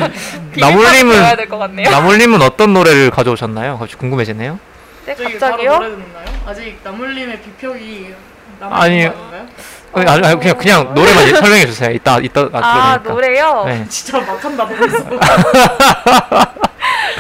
나물님은. 0.60 1.84
나물님은 1.84 2.42
어떤 2.42 2.74
노래를 2.74 3.12
가져오셨나요? 3.12 3.78
갑자기 3.78 3.98
궁금해지네요. 4.00 4.60
네, 5.06 5.14
갑자기 5.14 5.38
바로 5.40 5.52
갑자기요? 5.52 5.72
노래 5.78 5.90
듣나요? 5.90 6.26
아직 6.48 6.80
나물님의 6.84 7.42
비평이 7.42 8.14
남은 8.60 8.76
아니, 8.78 9.04
거 9.04 9.10
아닌가요? 9.12 9.48
아니, 9.94 10.10
아니, 10.10 10.28
아니, 10.28 10.40
그냥 10.40 10.58
그냥 10.58 10.94
노래만 10.94 11.28
설명해 11.36 11.66
주세요. 11.66 11.92
이따 11.92 12.18
이따 12.20 12.42
아, 12.54 12.60
아. 12.62 12.98
노래요? 13.04 13.64
네. 13.66 13.86
진짜 13.90 14.20
막한다 14.20 14.66
보고 14.66 14.86
있어. 14.86 15.06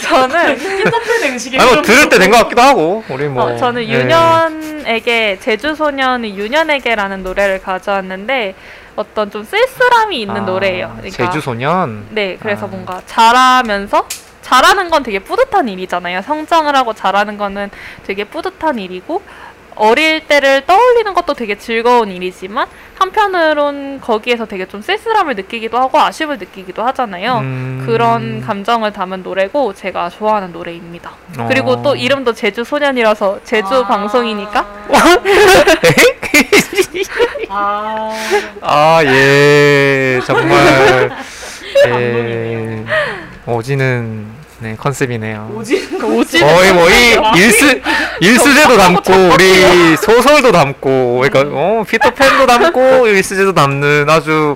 저는 0.01 0.57
피터팬의 0.57 1.31
의식이 1.31 1.59
아니 1.59 1.71
뭐 1.73 1.81
들을 1.81 2.09
때 2.09 2.17
된 2.17 2.31
것 2.31 2.37
같기도 2.43 2.61
하고 2.61 3.03
우리 3.09 3.27
뭐 3.27 3.43
어, 3.45 3.57
저는 3.57 3.83
예. 3.87 3.93
윤현에게 4.01 5.39
제주 5.41 5.75
소년의 5.75 6.35
윤현에게라는 6.37 7.23
노래를 7.23 7.61
가져왔는데 7.61 8.55
어떤 8.95 9.29
좀 9.31 9.43
쓸쓸함이 9.43 10.21
있는 10.21 10.37
아, 10.37 10.45
노래예요. 10.45 10.93
그러니까 10.97 11.25
제주 11.31 11.41
소년 11.41 12.05
네, 12.09 12.37
그래서 12.39 12.65
아. 12.65 12.69
뭔가 12.69 13.01
잘하면서 13.05 14.07
잘하는 14.41 14.89
건 14.89 15.03
되게 15.03 15.19
뿌듯한 15.19 15.69
일이잖아요. 15.69 16.21
성장을 16.23 16.75
하고 16.75 16.93
잘하는 16.93 17.37
거는 17.37 17.69
되게 18.05 18.23
뿌듯한 18.23 18.79
일이고 18.79 19.21
어릴 19.75 20.27
때를 20.27 20.65
떠올리는 20.65 21.13
것도 21.13 21.33
되게 21.33 21.57
즐거운 21.57 22.09
일이지만 22.11 22.67
한편으론 22.99 23.99
거기에서 24.01 24.45
되게 24.45 24.67
좀 24.67 24.81
쓸쓸함을 24.81 25.35
느끼기도 25.35 25.77
하고 25.77 25.99
아쉬움을 25.99 26.37
느끼기도 26.37 26.83
하잖아요. 26.83 27.39
음. 27.39 27.83
그런 27.85 28.41
감정을 28.41 28.93
담은 28.93 29.23
노래고 29.23 29.73
제가 29.73 30.09
좋아하는 30.09 30.51
노래입니다. 30.51 31.11
그리고 31.47 31.71
어. 31.71 31.81
또 31.81 31.95
이름도 31.95 32.33
제주 32.33 32.63
소년이라서 32.63 33.39
제주 33.43 33.73
아. 33.73 33.87
방송이니까 33.87 34.65
아, 37.49 38.11
아, 38.61 39.01
예, 39.03 40.21
정말, 40.25 41.11
예. 41.87 42.85
오지는, 43.45 44.27
네, 44.61 44.75
컨셉이네요. 44.75 45.51
오지 45.55 45.97
오지 46.03 46.39
거의 46.39 46.73
뭐, 46.73 46.87
이, 46.87 47.17
일스, 47.35 47.81
일스제도 48.21 48.77
담고, 48.77 49.11
우리 49.33 49.97
소설도 49.97 50.51
담고, 50.51 51.23
그러니까, 51.23 51.49
어, 51.51 51.83
피터팬도 51.83 52.45
담고, 52.45 53.07
일스제도 53.07 53.53
담는 53.53 54.07
아주, 54.07 54.55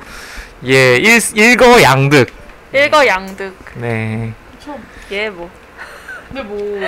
예, 0.64 0.98
일, 0.98 1.20
일거 1.34 1.82
양득. 1.82 2.28
일거 2.72 3.08
양득 3.08 3.56
네. 3.76 4.34
참. 4.60 4.84
예 5.12 5.30
뭐. 5.30 5.50
근데 6.28 6.42
뭐 6.44 6.82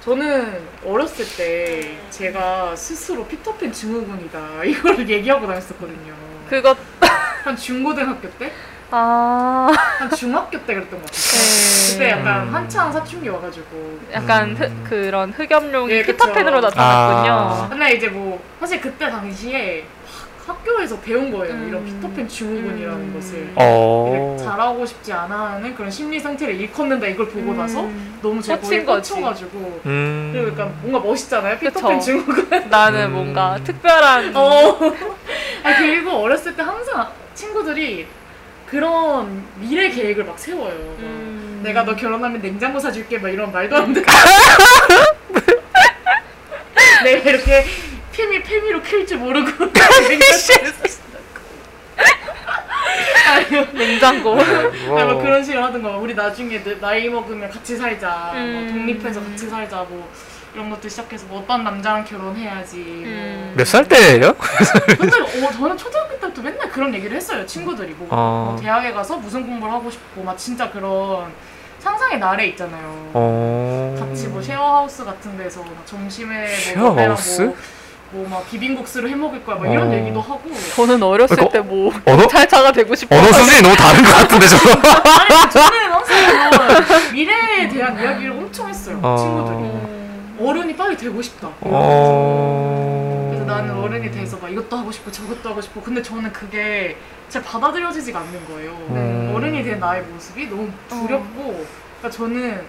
저는 0.00 0.60
어렸을 0.84 1.26
때 1.36 1.98
제가 2.10 2.74
스스로 2.74 3.26
피터팬 3.26 3.70
증후군이다 3.72 4.64
이거를 4.64 5.08
얘기하고 5.08 5.46
다녔었거든요. 5.46 6.14
그것 6.48 6.78
한 7.00 7.56
중고등학교 7.56 8.30
때, 8.38 8.50
아 8.90 9.68
한 9.98 10.10
중학교 10.10 10.58
때 10.64 10.74
그랬던 10.74 11.00
것 11.00 11.06
같아요. 11.10 11.22
네. 11.32 11.92
그때 11.92 12.10
약간 12.10 12.48
음. 12.48 12.54
한창 12.54 12.92
사춘기 12.92 13.28
와가지고. 13.28 13.98
약간 14.12 14.50
음. 14.50 14.56
흑, 14.56 14.84
그런 14.84 15.32
흑염룡이 15.32 15.92
예, 15.92 16.02
그쵸. 16.02 16.12
피터팬으로 16.12 16.60
나타났군요. 16.60 17.32
아. 17.32 17.68
근데 17.70 17.94
이제 17.94 18.08
뭐 18.08 18.40
사실 18.60 18.80
그때 18.80 19.08
당시에 19.10 19.84
학교에서 20.46 21.00
배운 21.00 21.32
거예요. 21.32 21.54
음. 21.54 21.68
이런 21.68 21.84
피터팬 21.84 22.28
증후군이라는 22.28 22.98
음. 23.00 23.14
것을. 23.14 23.52
어. 23.56 24.36
잘하고 24.38 24.84
싶지 24.86 25.12
않아 25.12 25.52
하는 25.54 25.74
그런 25.74 25.90
심리 25.90 26.20
상태를 26.20 26.54
일컫는다 26.54 27.06
이걸 27.06 27.26
보고 27.28 27.50
음. 27.52 27.56
나서 27.56 27.88
너무 28.22 28.40
제 28.42 28.56
거지. 28.84 29.12
꽂혀가지고 29.12 29.80
음. 29.86 30.30
그리고 30.32 30.50
약간 30.52 30.74
뭔가 30.82 31.00
멋있잖아요 31.00 31.58
피터팬. 31.58 31.98
증후군 32.00 32.68
나는 32.70 33.06
음. 33.06 33.12
뭔가 33.12 33.58
특별한 33.64 34.36
어. 34.36 34.78
아 35.64 35.76
그리고 35.78 36.10
어렸을 36.12 36.54
때 36.54 36.62
항상 36.62 37.08
친구들이 37.34 38.06
그런 38.66 39.44
미래 39.56 39.88
계획을 39.90 40.24
막 40.24 40.38
세워요 40.38 40.74
막 40.74 40.98
음. 41.00 41.60
내가 41.62 41.84
너 41.84 41.94
결혼하면 41.94 42.40
냉장고 42.42 42.78
사줄게 42.80 43.18
막 43.18 43.28
이런 43.28 43.50
말도 43.52 43.76
안 43.76 43.92
되는 43.92 44.06
내가 47.04 47.30
이렇게 47.30 47.64
페미 48.12 48.42
페미로 48.42 48.82
클줄 48.82 49.18
모르고 49.18 49.66
아니요 53.28 53.66
냉장고. 53.72 54.34
뭐. 54.36 54.44
아니, 54.98 55.12
뭐 55.12 55.20
그런 55.20 55.42
식으로 55.44 55.62
하던 55.64 55.82
거 55.82 55.98
우리 55.98 56.14
나중에 56.14 56.62
내- 56.62 56.78
나이 56.80 57.08
먹으면 57.08 57.50
같이 57.50 57.76
살자 57.76 58.32
음. 58.34 58.52
뭐 58.52 58.72
독립해서 58.72 59.20
같이 59.22 59.48
살자 59.48 59.78
뭐 59.88 60.08
이런 60.56 60.70
것도 60.70 60.88
시작해서 60.88 61.26
뭐 61.26 61.40
어떤 61.40 61.62
남자랑 61.64 62.02
결혼해야지 62.06 62.76
음. 62.78 63.52
몇살 63.58 63.86
때예요? 63.86 64.28
뭐 64.28 64.96
근데 64.98 65.20
어, 65.20 65.52
저는 65.52 65.76
초등학교 65.76 66.18
때부터 66.18 66.40
맨날 66.40 66.70
그런 66.70 66.94
얘기를 66.94 67.14
했어요 67.14 67.44
친구들이 67.44 67.92
뭐, 67.92 68.08
어. 68.10 68.48
뭐 68.52 68.60
대학에 68.62 68.90
가서 68.90 69.18
무슨 69.18 69.46
공부를 69.46 69.74
하고 69.74 69.90
싶고 69.90 70.22
막 70.22 70.38
진짜 70.38 70.70
그런 70.70 71.30
상상의 71.78 72.18
나래 72.18 72.46
있잖아요 72.46 73.10
어. 73.12 73.96
같이 74.00 74.28
뭐 74.28 74.40
쉐어하우스 74.40 75.04
같은 75.04 75.36
데서 75.36 75.60
막 75.60 75.84
점심에 75.84 76.46
쉐어하우스? 76.48 77.42
뭐 77.42 77.56
뭐막 78.12 78.48
비빔국수를 78.48 79.10
해 79.10 79.14
먹을 79.14 79.44
거야 79.44 79.56
막 79.56 79.70
이런 79.70 79.90
어. 79.90 79.94
얘기도 79.94 80.22
하고 80.22 80.42
저는 80.74 81.02
어렸을 81.02 81.36
그러니까 81.36 81.62
때뭐 81.62 81.92
언어? 82.06 82.16
경찰차가 82.22 82.72
되고 82.72 82.94
싶어. 82.94 83.14
언어 83.14 83.30
수준이 83.30 83.60
너무 83.60 83.76
다른 83.76 84.02
것 84.02 84.10
같은데, 84.10 84.46
저는. 84.46 84.74
아니 84.76 85.50
저는 85.50 85.92
항상 85.92 87.12
미래에 87.12 87.68
대한 87.68 88.00
이야기를 88.00 88.30
엄청 88.30 88.68
했어요 88.70 88.98
어. 89.02 89.16
친구들이 89.18 89.56
음. 89.58 89.96
어른이 90.38 90.76
빨리 90.76 90.96
되고 90.96 91.20
싶다. 91.22 91.48
어. 91.60 93.28
그래서 93.30 93.44
나는 93.46 93.74
어른이 93.74 94.10
돼서 94.10 94.36
막 94.38 94.50
이것도 94.50 94.76
하고 94.76 94.90
싶고 94.92 95.10
저것도 95.10 95.48
하고 95.50 95.60
싶고 95.60 95.80
근데 95.80 96.02
저는 96.02 96.32
그게 96.32 96.96
잘 97.28 97.42
받아들여지지가 97.42 98.18
않는 98.18 98.46
거예요. 98.46 98.70
음. 98.90 99.32
어른이 99.34 99.62
된 99.62 99.78
나의 99.80 100.02
모습이 100.02 100.46
너무 100.48 100.70
두렵고 100.88 101.64
그러니까 101.98 102.10
저는 102.10 102.60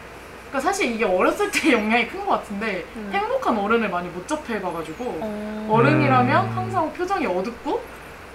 그러니까 0.50 0.60
사실 0.62 0.92
이게 0.94 1.04
어렸을 1.06 1.52
때 1.52 1.72
영향이 1.74 2.08
큰 2.08 2.26
것 2.26 2.32
같은데 2.32 2.86
음. 2.96 3.10
행복한 3.14 3.58
어른을 3.58 3.90
많이 3.90 4.08
못 4.10 4.28
접해봐가지고 4.28 5.04
어. 5.22 5.68
어른이라면 5.72 6.46
음. 6.46 6.58
항상 6.58 6.92
표정이 6.94 7.26
어둡고 7.26 7.82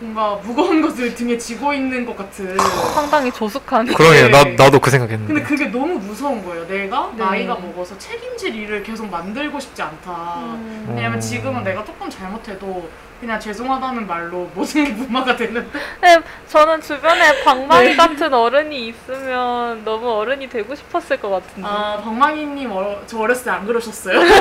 뭔가 0.03 0.35
무거운 0.43 0.83
것을 0.83 1.15
등에 1.15 1.39
지고 1.39 1.73
있는 1.73 2.05
것 2.05 2.17
같은 2.17 2.59
상당히 2.93 3.31
조숙한. 3.31 3.87
그러게요. 3.87 4.31
나, 4.31 4.43
네. 4.43 4.57
나도 4.57 4.81
그 4.81 4.91
생각했는데. 4.91 5.33
근데 5.33 5.47
그게 5.49 5.67
너무 5.67 5.95
무서운 6.01 6.45
거예요. 6.45 6.67
내가 6.67 7.13
네. 7.15 7.25
나이가 7.25 7.55
먹어서 7.55 7.97
책임질 7.99 8.55
일을 8.57 8.83
계속 8.83 9.09
만들고 9.09 9.61
싶지 9.61 9.81
않다. 9.81 10.11
음. 10.39 10.87
왜냐면 10.97 11.19
음. 11.19 11.21
지금은 11.21 11.63
내가 11.63 11.85
조금 11.85 12.11
잘못해도 12.11 12.89
그냥 13.21 13.39
죄송하다는 13.39 14.09
말로 14.09 14.51
모든 14.53 14.85
게 14.85 14.91
무마가 14.91 15.37
되는데 15.37 15.65
네, 16.01 16.19
저는 16.49 16.81
주변에 16.81 17.41
방망이 17.47 17.91
네. 17.91 17.97
같은 17.97 18.35
어른이 18.35 18.89
있으면 18.89 19.85
너무 19.85 20.11
어른이 20.11 20.49
되고 20.49 20.75
싶었을 20.75 21.19
것 21.21 21.31
같은데. 21.31 21.63
아 21.65 22.01
방망이님 22.03 22.73
어, 22.73 22.97
저 23.07 23.21
어렸을 23.21 23.45
때 23.45 23.51
안 23.51 23.65
그러셨어요? 23.65 24.19
지금 24.19 24.35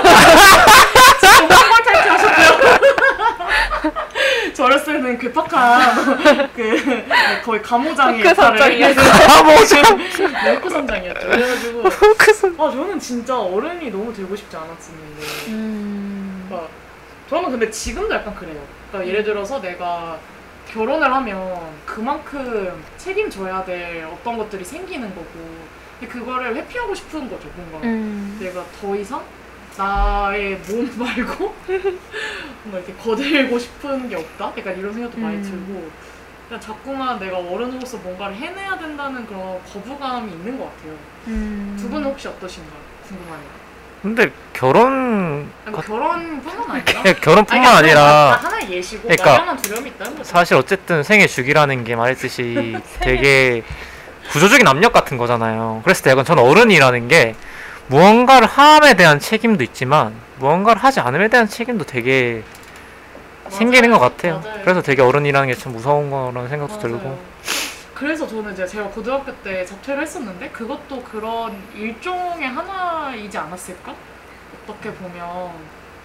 한번 1.51 1.84
탈퇴 1.84 2.09
하셨고요 2.09 2.72
저 4.56 4.66
어렸을 4.66 4.93
때는 4.95 5.18
괴팍한 5.18 6.52
그 6.56 7.04
거의 7.43 7.62
감호장의 7.62 8.22
그 8.24 8.30
역할을 8.30 8.58
선장이었어요. 8.60 9.28
감호장. 9.28 9.97
네, 10.43 10.60
그 10.60 10.70
선장이었죠 10.70 11.28
그래가지고 11.28 11.84
그아 12.58 12.72
저는 12.72 12.99
진짜 12.99 13.39
어른이 13.39 13.89
너무 13.91 14.14
되고 14.14 14.36
싶지 14.36 14.56
않았었는데 14.56 15.24
음. 15.49 16.45
그러니까 16.47 16.70
저는 17.30 17.52
근데 17.52 17.70
지금도 17.70 18.14
약간 18.14 18.36
그래요. 18.36 18.62
그러니까 18.89 19.10
예를 19.10 19.24
들어서 19.24 19.62
내가 19.62 20.18
결혼을 20.68 21.14
하면 21.14 21.60
그만큼 21.86 22.84
책임져야 22.97 23.64
될 23.66 24.06
어떤 24.06 24.38
것들이 24.38 24.64
생기는 24.64 25.10
거고 25.10 25.28
근데 25.99 26.14
그거를 26.14 26.56
회피하고 26.56 26.95
싶은 26.95 27.30
거죠 27.30 27.49
뭔가 27.56 27.80
음. 27.88 28.38
내가 28.39 28.64
더 28.80 28.95
이상 28.95 29.22
나의 29.78 30.57
몸 30.67 30.89
말고 30.97 31.55
뭔가 32.63 32.78
이렇게 32.80 32.93
거들고 32.93 33.57
싶은 33.59 34.09
게 34.09 34.15
없다? 34.15 34.53
약간 34.57 34.78
이런 34.78 34.93
생각도 34.93 35.17
많이 35.19 35.38
음. 35.38 35.41
들고 35.43 35.89
그냥 36.47 36.59
자꾸만 36.59 37.19
내가 37.19 37.38
어른으로서 37.38 37.97
뭔가를 37.97 38.36
해내야 38.36 38.78
된다는 38.78 39.26
그런 39.26 39.59
거부감이 39.65 40.32
있는 40.32 40.57
것 40.57 40.65
같아요. 40.65 40.95
음. 41.28 41.78
두 41.80 41.89
분은 41.89 42.09
혹시 42.09 42.28
어떠신가요? 42.28 42.80
궁금하네요. 43.07 43.61
근데 44.01 44.32
결혼, 44.51 45.51
아니, 45.63 45.72
뭐 45.72 45.82
결혼뿐만 45.82 46.72
아니라 46.72 47.13
결혼뿐만 47.22 47.67
아니, 47.67 47.78
아니라 47.78 48.01
다 48.01 48.47
하나의 48.47 48.72
예시고 48.72 49.07
그러니까 49.07 49.55
두려움이 49.57 49.91
있다는 49.91 50.17
거죠. 50.17 50.24
사실 50.24 50.55
어쨌든 50.55 51.03
생애 51.03 51.27
주기라는 51.27 51.84
게 51.84 51.95
말했듯이 51.95 52.77
되게 52.99 53.64
구조적인 54.31 54.68
압력 54.68 54.91
같은 54.91 55.18
거잖아요. 55.18 55.81
그랬을 55.84 56.03
때 56.03 56.10
약간 56.11 56.26
저는 56.26 56.41
어른이라는 56.43 57.07
게 57.10 57.35
무언가를 57.91 58.47
함에 58.47 58.93
대한 58.93 59.19
책임도 59.19 59.63
있지만 59.65 60.15
무언가를 60.39 60.81
하지 60.81 61.01
않음에 61.01 61.27
대한 61.27 61.45
책임도 61.45 61.85
되게 61.85 62.41
생기는 63.49 63.91
것 63.91 63.99
같아요. 63.99 64.39
맞아요. 64.39 64.61
그래서 64.63 64.81
되게 64.81 65.01
어른이라는 65.01 65.49
게 65.49 65.55
참 65.55 65.73
무서운 65.73 66.09
거라는 66.09 66.47
생각도 66.47 66.76
맞아요. 66.77 66.88
들고. 66.88 67.19
그래서 67.93 68.26
저는 68.26 68.53
이제 68.53 68.65
제가 68.65 68.88
고등학교 68.88 69.35
때 69.43 69.65
자퇴를 69.65 70.03
했었는데 70.03 70.49
그것도 70.51 71.03
그런 71.03 71.61
일종의 71.76 72.47
하나이지 72.47 73.38
않았을까? 73.38 73.93
어떻게 74.63 74.91
보면 74.93 75.51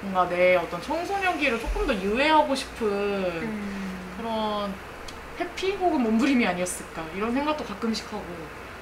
뭔가 0.03 0.29
내 0.29 0.57
어떤 0.57 0.83
청소년기를 0.83 1.61
조금 1.61 1.87
더 1.87 1.95
유예하고 1.95 2.53
싶은 2.55 2.87
음. 2.89 4.15
그런 4.19 4.75
회피 5.39 5.73
혹은 5.77 6.03
몸부림이 6.03 6.45
아니었을까 6.47 7.03
이런 7.17 7.33
생각도 7.33 7.65
가끔씩 7.65 8.07
하고 8.13 8.25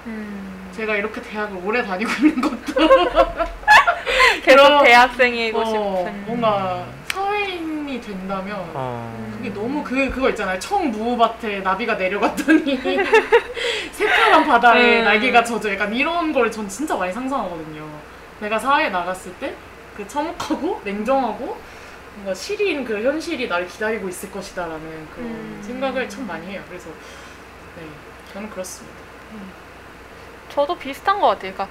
음. 0.07 0.71
제가 0.75 0.97
이렇게 0.97 1.21
대학을 1.23 1.61
오래 1.65 1.83
다니고 1.83 2.11
있는 2.27 2.41
것도 2.41 2.75
계속 4.45 4.63
그런- 4.63 4.85
대학생이고 4.85 5.59
어, 5.61 5.65
싶은. 6.05 6.27
뭔가 6.27 6.85
사회인이 7.09 8.01
된다면 8.01 8.59
어. 8.75 9.33
그게 9.37 9.53
너무 9.53 9.83
그 9.85 10.11
그거 10.11 10.29
있잖아요. 10.31 10.59
청무밭에 10.59 11.61
나비가 11.61 11.95
내려갔더니 11.95 12.81
새파란 13.93 14.45
바다에 14.47 14.99
음. 15.01 15.05
날개가 15.05 15.45
젖어 15.45 15.73
약간 15.73 15.93
이런 15.95 16.33
걸 16.33 16.51
전 16.51 16.69
진짜 16.69 16.97
많이 16.97 17.13
상상하거든요. 17.13 17.89
내가 18.41 18.59
사회에 18.59 18.91
나갔을 18.91 19.33
때 19.35 19.55
그 19.97 20.07
참혹하고 20.09 20.81
냉정하고 20.85 21.57
뭔가 22.17 22.35
시린 22.35 22.85
그 22.85 23.01
현실이 23.01 23.47
나를 23.47 23.69
기다리고 23.69 24.09
있을 24.09 24.29
것이다라는 24.33 24.81
그런 25.15 25.29
음. 25.29 25.63
생각을 25.65 26.09
참 26.09 26.27
많이 26.27 26.49
해요. 26.49 26.61
그래서 26.69 26.89
네 27.77 27.85
저는 28.33 28.51
그렇습니다. 28.51 28.97
저도 30.55 30.77
비슷한 30.79 31.21
것 31.21 31.29
같아요. 31.29 31.53
그러니까 31.53 31.69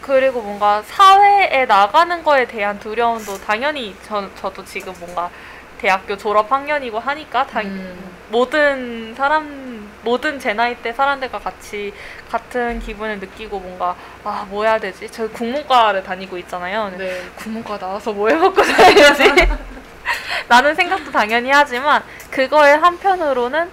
그리고 0.00 0.42
뭔가 0.42 0.82
사회에 0.84 1.64
나가는 1.66 2.22
거에 2.24 2.46
대한 2.46 2.78
두려움도 2.80 3.40
당연히 3.40 3.94
저, 4.06 4.28
저도 4.34 4.64
지금 4.64 4.92
뭔가 4.98 5.30
대학교 5.78 6.16
졸업 6.16 6.50
학년이고 6.50 6.98
하니까 6.98 7.46
당, 7.46 7.64
음. 7.66 8.12
모든 8.28 9.14
사람 9.16 9.90
모든 10.02 10.40
제 10.40 10.52
나이 10.54 10.74
때 10.76 10.92
사람들과 10.92 11.38
같이 11.38 11.92
같은 12.30 12.80
기분을 12.80 13.20
느끼고 13.20 13.60
뭔가 13.60 13.94
아 14.24 14.44
뭐 14.48 14.64
해야 14.64 14.78
되지? 14.78 15.08
저 15.10 15.28
국문과를 15.28 16.02
다니고 16.02 16.36
있잖아요. 16.38 16.90
네. 16.98 17.22
국문과 17.36 17.78
나와서 17.78 18.12
뭐 18.12 18.28
해먹고 18.28 18.62
살려지? 18.62 19.48
라는 20.48 20.74
생각도 20.74 21.10
당연히 21.12 21.50
하지만 21.50 22.02
그거의 22.30 22.76
한편으로는 22.78 23.70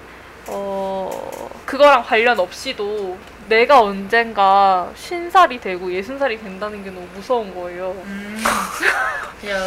어 0.48 1.50
그거랑 1.66 2.04
관련 2.04 2.40
없이도 2.40 3.18
내가 3.50 3.82
언젠가 3.82 4.92
쉰살이 4.96 5.60
되고 5.60 5.92
예순살이 5.92 6.40
된다는 6.40 6.84
게 6.84 6.92
너무 6.92 7.06
무서운 7.14 7.54
거예요. 7.54 7.92
음. 8.06 8.42
그냥 9.42 9.60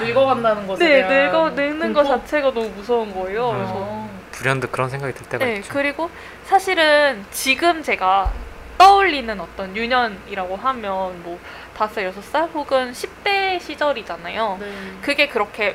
늙어간다는 0.00 0.66
것에 0.66 0.84
네, 0.84 1.08
대한 1.08 1.26
늙어 1.26 1.50
늙는 1.50 1.92
것 1.92 2.04
공포? 2.04 2.18
자체가 2.20 2.52
너무 2.52 2.68
무서운 2.70 3.12
거예요. 3.12 3.50
음. 3.50 3.56
그래서 3.56 3.72
어. 3.74 4.10
불현듯 4.30 4.70
그런 4.72 4.88
생각이 4.88 5.12
들 5.14 5.26
때가 5.28 5.44
네, 5.44 5.56
있죠. 5.56 5.72
그리고 5.72 6.10
사실은 6.44 7.24
지금 7.32 7.82
제가 7.82 8.32
떠올리는 8.78 9.40
어떤 9.40 9.76
유년이라고 9.76 10.56
하면 10.56 11.22
뭐 11.22 11.38
다섯 11.76 12.02
여섯 12.04 12.22
살 12.22 12.48
혹은 12.50 12.92
10대 12.92 13.60
시절이잖아요. 13.60 14.58
네. 14.60 14.72
그게 15.00 15.26
그렇게 15.28 15.74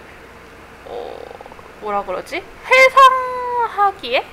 어 0.85 1.17
뭐라 1.81 2.03
그러지 2.03 2.43
회상하기에 2.65 4.23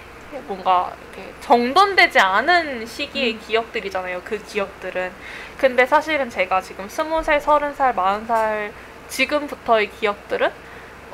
뭔가 0.47 0.93
이렇게 1.01 1.33
정돈되지 1.41 2.19
않은 2.19 2.87
시기의 2.87 3.35
음. 3.35 3.41
기억들이잖아요. 3.47 4.23
그 4.25 4.43
기억들은. 4.45 5.13
근데 5.57 5.87
사실은 5.87 6.31
제가 6.31 6.61
지금 6.61 6.89
스무 6.89 7.23
살, 7.23 7.41
서른 7.41 7.75
살, 7.75 7.95
마흔 7.95 8.27
살 8.27 8.73
지금부터의 9.09 9.91
기억들은 9.91 10.51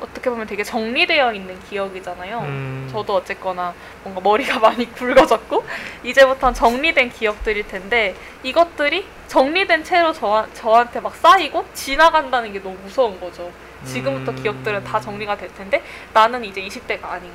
어떻게 0.01 0.29
보면 0.29 0.45
되게 0.45 0.63
정리되어 0.63 1.33
있는 1.33 1.57
기억이잖아요. 1.69 2.39
음, 2.41 2.89
저도 2.91 3.15
어쨌거나 3.15 3.73
뭔가 4.03 4.21
머리가 4.21 4.59
많이 4.59 4.91
굵어졌고 4.93 5.65
이제부터는 6.03 6.53
정리된 6.53 7.09
기억들일 7.09 7.67
텐데 7.67 8.13
이것들이 8.43 9.05
정리된 9.27 9.83
채로 9.83 10.13
저, 10.13 10.45
저한테 10.53 10.99
막 10.99 11.15
쌓이고 11.15 11.65
지나간다는 11.73 12.51
게 12.51 12.61
너무 12.61 12.77
무서운 12.83 13.19
거죠. 13.19 13.51
지금부터 13.85 14.31
음. 14.31 14.41
기억들은 14.41 14.83
다 14.83 14.99
정리가 14.99 15.37
될 15.37 15.53
텐데 15.53 15.81
나는 16.13 16.43
이제 16.43 16.61
20대가 16.61 17.05
아닌. 17.05 17.31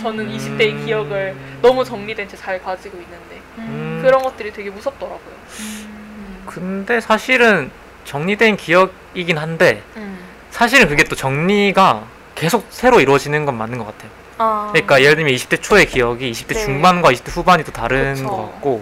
저는 0.00 0.26
음. 0.30 0.36
20대의 0.36 0.84
기억을 0.84 1.34
너무 1.60 1.84
정리된 1.84 2.28
채 2.28 2.36
잘 2.36 2.62
가지고 2.62 2.96
있는데 2.98 3.40
음. 3.58 4.00
그런 4.02 4.22
것들이 4.22 4.52
되게 4.52 4.70
무섭더라고요. 4.70 5.34
음. 5.60 6.42
근데 6.46 7.00
사실은 7.00 7.70
정리된 8.04 8.56
기억이긴 8.56 9.38
한데 9.38 9.82
음. 9.96 10.18
사실은 10.50 10.88
그게 10.88 11.04
또 11.04 11.14
정리가 11.14 12.04
계속 12.34 12.66
새로 12.70 13.00
이루어지는 13.00 13.44
건 13.44 13.56
맞는 13.56 13.78
것 13.78 13.86
같아요. 13.86 14.10
아. 14.38 14.68
그러니까 14.72 15.00
예를 15.02 15.16
들면 15.16 15.32
20대 15.34 15.62
초의 15.62 15.86
기억이 15.86 16.32
20대 16.32 16.54
네. 16.54 16.64
중반과 16.64 17.12
20대 17.12 17.30
후반이 17.36 17.62
또 17.64 17.70
다른 17.70 18.14
그쵸. 18.14 18.26
것 18.28 18.36
같고. 18.36 18.80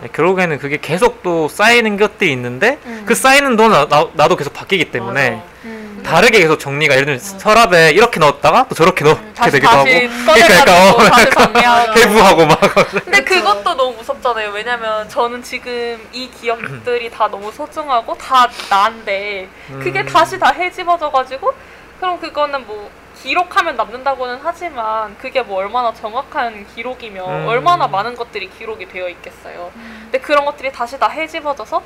네, 0.00 0.08
결국에는 0.12 0.58
그게 0.58 0.78
계속 0.80 1.22
또 1.22 1.48
쌓이는 1.48 1.96
것들이 1.96 2.32
있는데 2.32 2.78
음. 2.86 3.02
그 3.04 3.14
쌓이는 3.14 3.56
동안 3.56 3.88
나, 3.88 4.08
나 4.14 4.28
도 4.28 4.36
계속 4.36 4.54
바뀌기 4.54 4.90
때문에. 4.92 5.42
음. 5.64 5.77
다르게 6.08 6.40
계속 6.40 6.58
정리가 6.58 6.94
예를 6.94 7.04
들면 7.06 7.20
맞아. 7.20 7.38
서랍에 7.38 7.90
이렇게 7.90 8.18
넣었다가 8.18 8.66
또 8.68 8.74
저렇게 8.74 9.04
넣게 9.04 9.32
다시 9.34 9.52
되기도 9.52 9.70
다시 9.70 9.76
하고 9.76 10.24
꺼내가지고 10.26 10.64
그러니까, 10.64 10.90
어, 10.90 11.10
다시 11.10 11.30
정리하고 11.30 11.92
해부하고 12.00 12.46
막 12.46 12.60
근데 13.04 13.20
그것도 13.22 13.74
너무 13.74 13.96
무섭잖아요. 13.98 14.50
왜냐면 14.50 15.08
저는 15.08 15.42
지금 15.42 16.08
이 16.12 16.30
기억들이 16.30 17.10
다 17.10 17.28
너무 17.28 17.52
소중하고 17.52 18.16
다 18.16 18.48
나인데 18.70 19.48
그게 19.68 20.00
음. 20.00 20.06
다시 20.06 20.38
다 20.38 20.50
헤집어져가지고 20.50 21.52
그럼 22.00 22.18
그거는 22.20 22.66
뭐 22.66 22.90
기록하면 23.22 23.76
남는다고는 23.76 24.38
하지만 24.42 25.16
그게 25.18 25.42
뭐 25.42 25.58
얼마나 25.58 25.92
정확한 25.92 26.66
기록이며 26.74 27.26
음. 27.26 27.48
얼마나 27.48 27.86
많은 27.88 28.14
것들이 28.14 28.48
기록이 28.50 28.86
되어 28.88 29.08
있겠어요. 29.08 29.72
근데 30.04 30.18
그런 30.20 30.44
것들이 30.44 30.70
다시 30.72 30.98
다 30.98 31.08
헤집어져서 31.08 31.82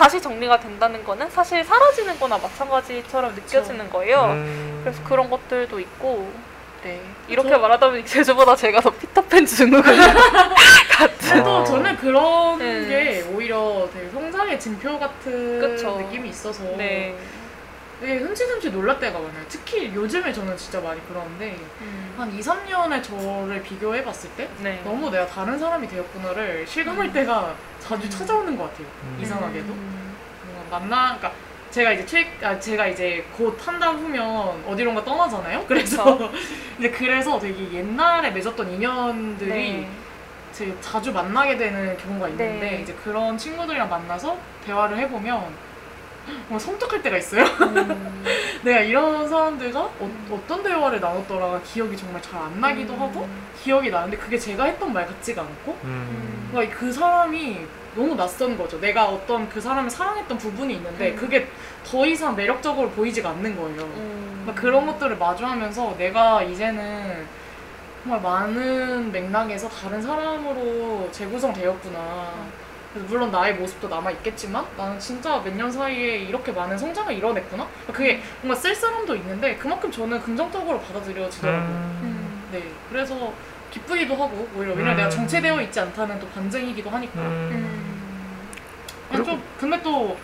다시 0.00 0.18
정리가 0.18 0.58
된다는 0.58 1.04
거는 1.04 1.28
사실 1.28 1.62
사라지는 1.62 2.18
거나 2.18 2.38
마찬가지처럼 2.38 3.34
느껴지는 3.34 3.90
거예요. 3.90 4.30
음. 4.30 4.80
그래서 4.82 4.98
그런 5.04 5.28
것들도 5.28 5.78
있고 5.78 6.32
네 6.82 7.02
이렇게 7.28 7.50
저- 7.50 7.58
말하다 7.58 7.90
보니 7.90 8.06
제주보다 8.06 8.56
제가 8.56 8.80
더 8.80 8.88
피터팬 8.88 9.44
증후군 9.44 9.82
같은 10.90 11.18
그래도 11.30 11.56
어. 11.58 11.64
저는 11.64 11.96
그런 11.98 12.58
네. 12.58 12.86
게 12.88 13.24
오히려 13.30 13.86
되게 13.92 14.08
성장의 14.08 14.58
증표 14.58 14.98
같은 14.98 15.58
그쵸. 15.60 15.98
느낌이 16.00 16.30
있어서 16.30 16.62
네 16.78 17.14
되게 18.00 18.18
흠칫흠칫 18.18 18.72
놀랄 18.72 18.98
때가 18.98 19.18
많아요. 19.18 19.44
특히 19.48 19.94
요즘에 19.94 20.32
저는 20.32 20.56
진짜 20.56 20.80
많이 20.80 21.00
그러는데 21.06 21.56
음. 21.82 22.14
한 22.16 22.32
2, 22.32 22.40
3년의 22.40 23.02
저를 23.02 23.62
비교해 23.62 24.02
봤을 24.02 24.30
때 24.30 24.48
네 24.62 24.80
너무 24.84 25.10
내가 25.10 25.26
다른 25.26 25.58
사람이 25.58 25.86
되었구나를 25.88 26.66
실감할 26.66 27.12
때가 27.12 27.54
자주 27.78 28.08
찾아오는 28.08 28.56
것 28.56 28.64
같아요. 28.70 28.86
음. 29.04 29.18
이상하게도. 29.20 29.72
음. 29.72 30.14
뭔가 30.54 30.78
만나, 30.78 31.16
그러니까 31.18 31.32
제가 31.70 31.92
이제 31.92 32.04
퇴, 32.06 32.46
아, 32.46 32.58
제가 32.58 32.88
이제 32.88 33.24
곧 33.36 33.56
한달 33.64 33.94
후면 33.94 34.64
어디론가 34.66 35.04
떠나잖아요. 35.04 35.66
그래서. 35.66 36.18
이제 36.78 36.90
그래서 36.90 37.38
되게 37.38 37.72
옛날에 37.74 38.30
맺었던 38.30 38.70
인연들이 38.72 39.50
네. 39.50 39.88
되게 40.52 40.74
자주 40.80 41.12
만나게 41.12 41.56
되는 41.56 41.96
경우가 41.98 42.28
있는데 42.30 42.58
네. 42.70 42.80
이제 42.82 42.92
그런 43.04 43.36
친구들이랑 43.38 43.88
만나서 43.88 44.36
대화를 44.66 44.98
해보면 44.98 45.44
뭔가 46.48 46.58
섬뜩할 46.58 47.02
때가 47.02 47.16
있어요. 47.16 47.42
음. 47.44 48.24
내가 48.62 48.80
이런 48.80 49.28
사람들과 49.28 49.80
어, 49.80 50.42
떤 50.46 50.62
대화를 50.62 51.00
나눴더라 51.00 51.60
기억이 51.64 51.96
정말 51.96 52.20
잘 52.22 52.40
안 52.40 52.60
나기도 52.60 52.94
음. 52.94 53.00
하고 53.00 53.28
기억이 53.62 53.90
나는데 53.90 54.16
그게 54.16 54.38
제가 54.38 54.64
했던 54.64 54.92
말 54.92 55.06
같지가 55.06 55.42
않고 55.42 55.78
음. 55.84 56.48
그러니까 56.50 56.76
그 56.78 56.92
사람이 56.92 57.58
너무 57.94 58.14
낯선 58.14 58.56
거죠. 58.56 58.80
내가 58.80 59.06
어떤 59.06 59.48
그 59.48 59.60
사람을 59.60 59.90
사랑했던 59.90 60.38
부분이 60.38 60.74
있는데 60.74 61.10
음. 61.10 61.16
그게 61.16 61.48
더 61.84 62.06
이상 62.06 62.36
매력적으로 62.36 62.88
보이지가 62.90 63.30
않는 63.30 63.56
거예요. 63.56 63.82
음. 63.82 64.40
그러니까 64.42 64.60
그런 64.62 64.86
것들을 64.86 65.16
마주하면서 65.16 65.96
내가 65.98 66.42
이제는 66.42 67.26
정말 68.02 68.20
많은 68.22 69.12
맥락에서 69.12 69.68
다른 69.68 70.00
사람으로 70.00 71.08
재구성되었구나. 71.12 72.30
물론 72.94 73.30
나의 73.30 73.54
모습도 73.54 73.88
남아 73.88 74.10
있겠지만 74.12 74.64
나는 74.76 74.98
진짜 74.98 75.38
몇 75.44 75.54
년 75.54 75.70
사이에 75.70 76.18
이렇게 76.18 76.50
많은 76.50 76.76
성장을 76.76 77.12
이뤄냈구나. 77.14 77.66
그게 77.92 78.20
뭔가 78.42 78.60
쓸사람도 78.60 79.14
있는데 79.16 79.56
그만큼 79.56 79.90
저는 79.92 80.20
긍정적으로 80.20 80.80
받아들여지더라고요. 80.80 81.60
음. 81.62 82.00
음. 82.02 82.48
네, 82.52 82.64
그래서 82.88 83.32
기쁘기도 83.70 84.14
하고 84.14 84.48
오히려 84.56 84.72
왜냐면 84.72 84.94
음. 84.94 84.96
내가 84.96 85.08
정체되어 85.08 85.60
있지 85.62 85.78
않다는 85.78 86.18
또 86.18 86.26
반증이기도 86.30 86.90
하니까. 86.90 87.20
음. 87.20 87.48
음. 87.52 88.48
그냥 89.08 89.24
좀 89.24 89.42
근데 89.58 89.80
또 89.82 90.16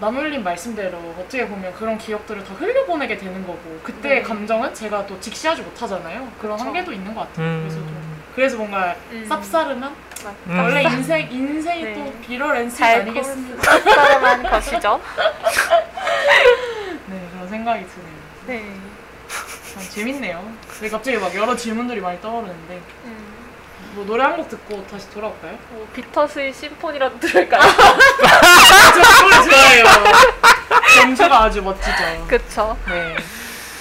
남울림 0.00 0.44
말씀대로 0.44 0.96
어떻게 1.18 1.44
보면 1.48 1.74
그런 1.74 1.98
기억들을 1.98 2.44
다 2.44 2.54
흘려보내게 2.54 3.16
되는 3.16 3.44
거고 3.44 3.80
그때의 3.82 4.16
네. 4.16 4.22
감정은 4.22 4.72
제가 4.72 5.04
또 5.06 5.18
직시하지 5.18 5.62
못하잖아요. 5.62 6.28
그런 6.40 6.56
그쵸. 6.56 6.66
한계도 6.66 6.92
있는 6.92 7.12
것 7.14 7.22
같아요. 7.22 7.46
음. 7.46 7.60
그래서 7.62 7.76
좀 7.80 8.18
그래서 8.36 8.56
뭔가 8.58 8.94
음. 9.10 9.26
쌉싸름한 9.28 9.92
음. 10.46 10.58
원래 10.58 10.82
인생 10.82 11.30
인생이 11.30 11.82
네. 11.84 11.94
또 11.94 12.12
비럴 12.26 12.56
앤스 12.56 12.82
아니겠습니까? 12.82 13.62
쌉싸름한 13.62 14.50
것이죠. 14.50 15.00
네 17.06 17.28
그런 17.32 17.48
생각이 17.48 17.84
드네요. 17.86 18.18
네. 18.46 18.74
참 19.74 19.82
재밌네요. 19.90 20.52
근데 20.68 20.88
갑자기 20.88 21.16
막 21.18 21.34
여러 21.34 21.54
질문들이 21.56 22.00
많이 22.00 22.20
떠오르는데 22.20 22.80
음. 23.04 23.28
뭐 23.94 24.04
노래 24.04 24.22
한 24.24 24.36
곡 24.36 24.48
듣고 24.48 24.86
다시 24.90 25.10
돌아올까요? 25.10 25.58
뭐 25.70 25.86
비터스의 25.94 26.52
심포니라도 26.52 27.18
들을까요? 27.20 27.60
저 27.62 29.22
노래 29.22 29.36
좋아해요. 29.50 29.84
정주가 31.00 31.44
아주 31.44 31.62
멋지죠. 31.62 32.26
그쵸. 32.28 32.76
네. 32.88 33.16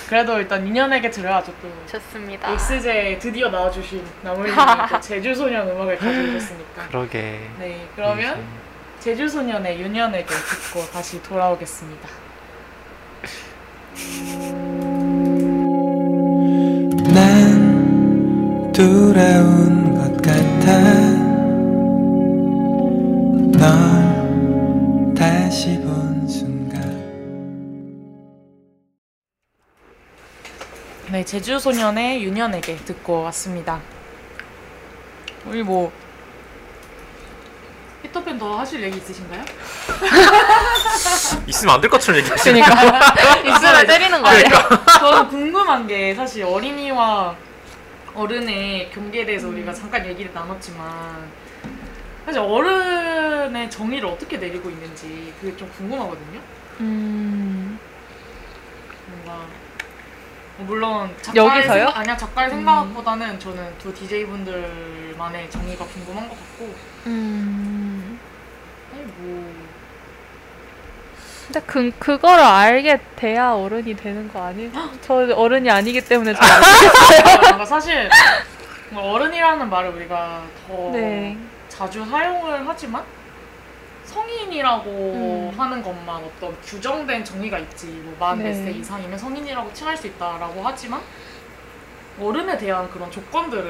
그래도 0.08 0.40
일단 0.40 0.64
민현에게 0.64 1.10
들어야죠 1.10 1.54
또. 1.62 1.70
좋습니다. 1.86 2.52
엑스제에 2.54 3.20
드디어 3.20 3.50
나와주신 3.50 4.02
나물님이 4.24 4.56
또 4.90 5.00
제주 5.02 5.36
소년 5.36 5.70
음악을 5.70 5.98
가져오셨으니까. 5.98 6.88
그러게. 6.88 7.50
네, 7.60 7.88
그러면 7.96 8.42
제주 9.00 9.28
소년의 9.28 9.80
윤현에게 9.82 10.26
듣고 10.26 10.86
다시 10.92 11.22
돌아오겠습니다. 11.24 12.08
난 17.14 18.72
돌아온 18.72 19.94
것 19.96 20.22
같아 20.22 20.78
널 23.58 24.07
네, 31.12 31.24
제주 31.24 31.60
소년의 31.60 32.24
유년에게 32.24 32.76
듣고 32.78 33.24
왔습니다. 33.24 33.80
우리 35.46 35.64
뭐 35.64 35.92
히터팬 38.04 38.38
더 38.38 38.60
하실 38.60 38.84
얘기 38.84 38.98
있으신가요? 38.98 39.44
있으면 41.48 41.76
안 41.76 41.82
될 41.82 41.90
것처럼 41.90 42.20
얘기하시네. 42.20 42.62
그러니까 42.62 43.40
있으면 43.56 43.88
때리는 43.88 44.22
거 44.22 44.28
아니에요? 44.28 44.50
저는 45.00 45.28
궁금한 45.30 45.88
게 45.88 46.14
사실 46.14 46.44
어린이와 46.44 47.36
어른의 48.14 48.92
경계에 48.92 49.26
대해서 49.26 49.48
우리가 49.48 49.74
잠깐 49.74 50.06
얘기를 50.06 50.34
나눴지만 50.34 51.30
사실 52.26 52.42
어른의 52.42 53.70
정의를 53.70 54.10
어떻게 54.10 54.38
내리고 54.38 54.70
있는지 54.70 55.34
그게 55.40 55.56
좀 55.56 55.72
궁금하거든요. 55.78 56.40
음, 56.82 57.80
뭔가 59.08 59.38
뭐 59.46 59.66
물론 60.60 61.16
작가의 61.22 61.46
여기서요? 61.46 61.86
생각, 61.86 61.98
아니야 61.98 62.18
작가의 62.18 62.50
생각보다는 62.50 63.40
저는 63.40 63.78
두 63.78 63.94
DJ 63.94 64.26
분들만의 64.26 65.50
정의가 65.52 65.86
궁금한 65.86 66.28
것 66.28 66.36
같고 66.36 66.74
음. 67.06 68.20
아니 68.94 69.04
뭐 69.04 69.68
근데 71.46 71.62
그, 71.66 71.92
그거를 71.98 72.44
알게 72.44 73.00
돼야 73.16 73.52
어른이 73.52 73.96
되는 73.96 74.32
거 74.34 74.44
아니에요? 74.44 74.72
저 75.02 75.14
어른이 75.34 75.70
아니기 75.70 76.02
때문에 76.02 76.34
잘 76.34 76.46
뭔가 77.42 77.66
사실 77.66 78.10
뭔가 78.90 79.12
어른이라는 79.12 79.70
말을 79.70 79.90
우리가 79.92 80.44
더 80.68 80.92
네. 80.92 81.38
자주 81.70 82.06
사용을 82.06 82.68
하지만 82.68 83.04
성인이라고 84.18 84.89
음. 84.89 85.60
하는 85.60 85.84
것만 85.84 86.23
어떤 86.23 86.60
규정된 86.61 87.23
정의가 87.23 87.60
있지 87.60 87.88
뭐만 87.88 88.39
네. 88.39 88.45
몇세 88.45 88.72
이상이면 88.72 89.18
성인이라고 89.18 89.73
칭할 89.73 89.95
수 89.95 90.07
있다라고 90.07 90.61
하지만 90.64 91.02
어른에 92.19 92.57
대한 92.57 92.89
그런 92.89 93.11
조건들은 93.11 93.64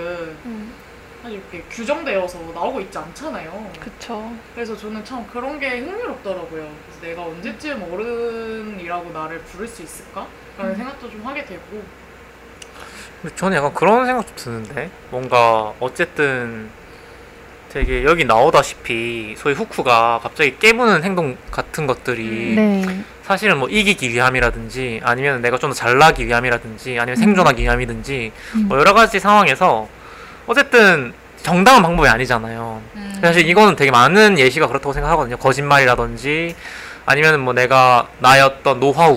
음, 0.46 0.74
사실 1.22 1.40
이렇게 1.40 1.62
규정되어서 1.70 2.40
나오고 2.54 2.80
있지 2.82 2.98
않잖아요. 2.98 3.72
그쵸. 3.80 4.32
그래서 4.56 4.78
저는 4.78 5.04
참 5.04 5.28
그런 5.28 5.60
게 5.60 5.80
흥미롭더라고요. 5.80 6.72
그래서 6.86 7.02
내가 7.02 7.24
언제쯤 7.24 7.84
어른이라고 7.92 9.12
나를 9.12 9.40
부를 9.40 9.68
수 9.68 9.84
있을까? 9.84 10.26
라는 10.58 10.72
음. 10.72 10.78
생각도 10.78 11.10
좀 11.10 11.26
하게 11.26 11.46
되고 11.46 11.84
근데 13.22 13.36
저는 13.36 13.58
약간 13.58 13.74
그런 13.74 14.06
생각도 14.06 14.36
드는데 14.36 14.90
뭔가 15.10 15.74
어쨌든 15.80 16.70
되게 17.72 18.04
여기 18.04 18.26
나오다시피 18.26 19.36
소위 19.38 19.54
후쿠가 19.54 20.20
갑자기 20.24 20.58
깨부는 20.58 21.04
행동 21.04 21.38
같은 21.52 21.86
것들이 21.88 22.56
네. 22.56 23.04
사실은 23.24 23.58
뭐 23.58 23.68
이기기 23.70 24.10
위함이라든지 24.14 25.02
아니면 25.04 25.42
내가 25.42 25.58
좀 25.58 25.70
더 25.72 25.76
잘나기 25.76 26.26
위함이라든지 26.26 26.98
아니면 26.98 27.18
음. 27.18 27.22
생존하기 27.22 27.62
위함이든지 27.62 28.32
음. 28.56 28.66
뭐 28.68 28.80
여러 28.80 28.94
가지 28.94 29.20
상황에서 29.20 29.88
어쨌든 30.48 31.14
정당한 31.44 31.82
방법이 31.84 32.08
아니잖아요. 32.08 32.82
음. 32.96 33.18
사실 33.22 33.48
이거는 33.48 33.76
되게 33.76 33.92
많은 33.92 34.40
예시가 34.40 34.68
그렇다고 34.68 34.94
생각하거든요. 34.94 35.38
거짓말이라든지 35.38 36.56
아니면 37.06 37.40
뭐 37.42 37.54
내가 37.54 38.08
나였던 38.20 38.80
노하우, 38.80 39.16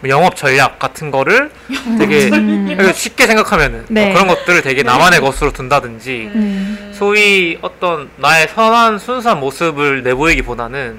뭐 0.00 0.08
영업 0.08 0.34
전략 0.34 0.78
같은 0.78 1.10
거를 1.10 1.50
되게 1.98 2.28
음. 2.28 2.92
쉽게 2.94 3.26
생각하면은 3.26 3.84
네. 3.88 4.06
뭐 4.06 4.14
그런 4.14 4.28
것들을 4.28 4.62
되게 4.62 4.82
나만의 4.82 5.20
것으로 5.20 5.52
둔다든지 5.52 6.30
음. 6.34 6.92
소위 6.94 7.58
어떤 7.60 8.10
나의 8.16 8.48
선한 8.48 8.98
순수한 8.98 9.40
모습을 9.40 10.02
내보이기보다는 10.02 10.98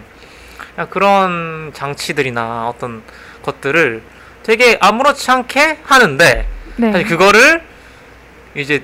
그냥 0.75 0.89
그런 0.89 1.71
장치들이나 1.73 2.69
어떤 2.69 3.01
것들을 3.41 4.03
되게 4.43 4.77
아무렇지 4.79 5.29
않게 5.29 5.79
하는데 5.83 6.47
네. 6.77 6.91
사실 6.91 7.07
그거를 7.07 7.61
이제 8.55 8.83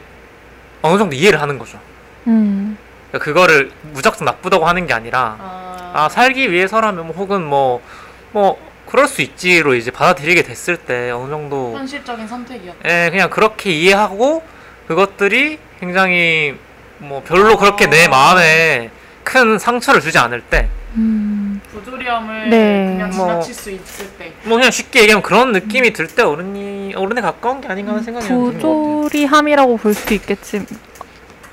어느 0.81 0.98
정도 0.98 1.15
이해를 1.15 1.41
하는 1.41 1.60
거죠. 1.60 1.80
음. 2.27 2.77
그러니까 3.10 3.26
그거를 3.26 3.72
무작정 3.94 4.26
나쁘다고 4.26 4.68
하는 4.68 4.88
게 4.88 4.94
아니라 4.94 5.38
아, 5.39 5.91
아 5.94 6.10
살기 6.10 6.52
위해서라면 6.52 7.07
뭐 7.07 7.15
혹은 7.15 7.44
뭐뭐 7.44 8.66
그럴 8.89 9.07
수 9.07 9.22
있지로 9.22 9.76
이제 9.76 9.91
받아들이게 9.91 10.43
됐을 10.43 10.77
때 10.77 11.11
어느 11.11 11.30
정도 11.30 11.73
현실적인 11.77 12.27
선택이었다. 12.27 12.80
예 12.89 13.09
그냥 13.09 13.30
그렇게 13.30 13.72
이해하고 13.72 14.43
그것들이 14.88 15.59
굉장히 15.80 16.55
뭐 16.99 17.22
별로 17.26 17.57
그렇게 17.57 17.88
내 17.88 18.05
아. 18.05 18.09
마음에 18.09 18.89
큰 19.23 19.59
상처를 19.59 19.99
주지 20.01 20.18
않을 20.18 20.41
때뭐 20.41 20.68
음. 20.95 21.61
부조리함을 21.72 22.49
네. 22.49 22.85
그냥 22.97 23.09
뭐. 23.15 23.27
지나칠 23.27 23.53
수 23.53 23.72
있을 23.72 24.07
때. 24.18 24.31
뭐 24.43 24.57
그냥 24.57 24.72
쉽게 24.72 25.01
얘기하면 25.01 25.22
그런 25.22 25.51
느낌이 25.51 25.91
들 25.91 26.07
때 26.07 26.23
어른이 26.23 26.93
어른에 26.95 27.19
가까운 27.22 27.59
게 27.61 27.68
아닌가 27.68 27.91
하는 27.91 28.03
생각이 28.03 28.26
드는 28.26 28.39
것 28.39 28.53
같아요. 28.53 29.01
부조리함이라고 29.01 29.77
볼 29.77 29.93
수도 29.93 30.14
있겠지. 30.14 30.65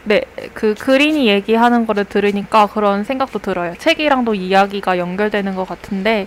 네, 0.04 0.22
그 0.52 0.74
그린이 0.74 1.28
얘기하는 1.28 1.86
거를 1.86 2.04
들으니까 2.04 2.66
그런 2.66 3.04
생각도 3.04 3.38
들어요. 3.38 3.74
책이랑도 3.78 4.34
이야기가 4.34 4.98
연결되는 4.98 5.54
것 5.54 5.66
같은데 5.66 6.26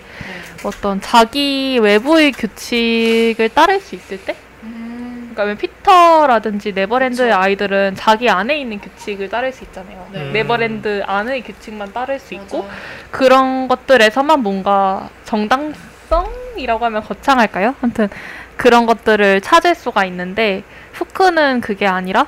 어떤 0.64 1.00
자기 1.00 1.78
외부의 1.80 2.32
규칙을 2.32 3.50
따를 3.50 3.80
수 3.80 3.94
있을 3.94 4.24
때, 4.24 4.34
음, 4.64 5.30
그러니까 5.32 5.44
왜 5.44 5.54
피터라든지 5.54 6.72
네버랜드의 6.72 7.28
그쵸. 7.28 7.40
아이들은 7.40 7.94
자기 7.96 8.28
안에 8.28 8.58
있는 8.60 8.80
규칙을 8.80 9.28
따를 9.28 9.52
수 9.52 9.62
있잖아요. 9.64 10.08
네. 10.12 10.32
네버랜드 10.32 11.04
안의 11.06 11.42
규칙만 11.42 11.92
따를 11.92 12.18
수 12.18 12.34
있고 12.34 12.62
맞아. 12.62 12.74
그런 13.12 13.68
것들에서만 13.68 14.40
뭔가 14.40 15.08
정당성이라고 15.24 16.84
하면 16.84 17.02
거창할까요? 17.04 17.76
아무튼 17.80 18.08
그런 18.56 18.86
것들을 18.86 19.40
찾을 19.40 19.76
수가 19.76 20.04
있는데 20.06 20.64
후크는 20.94 21.60
그게 21.60 21.86
아니라 21.86 22.26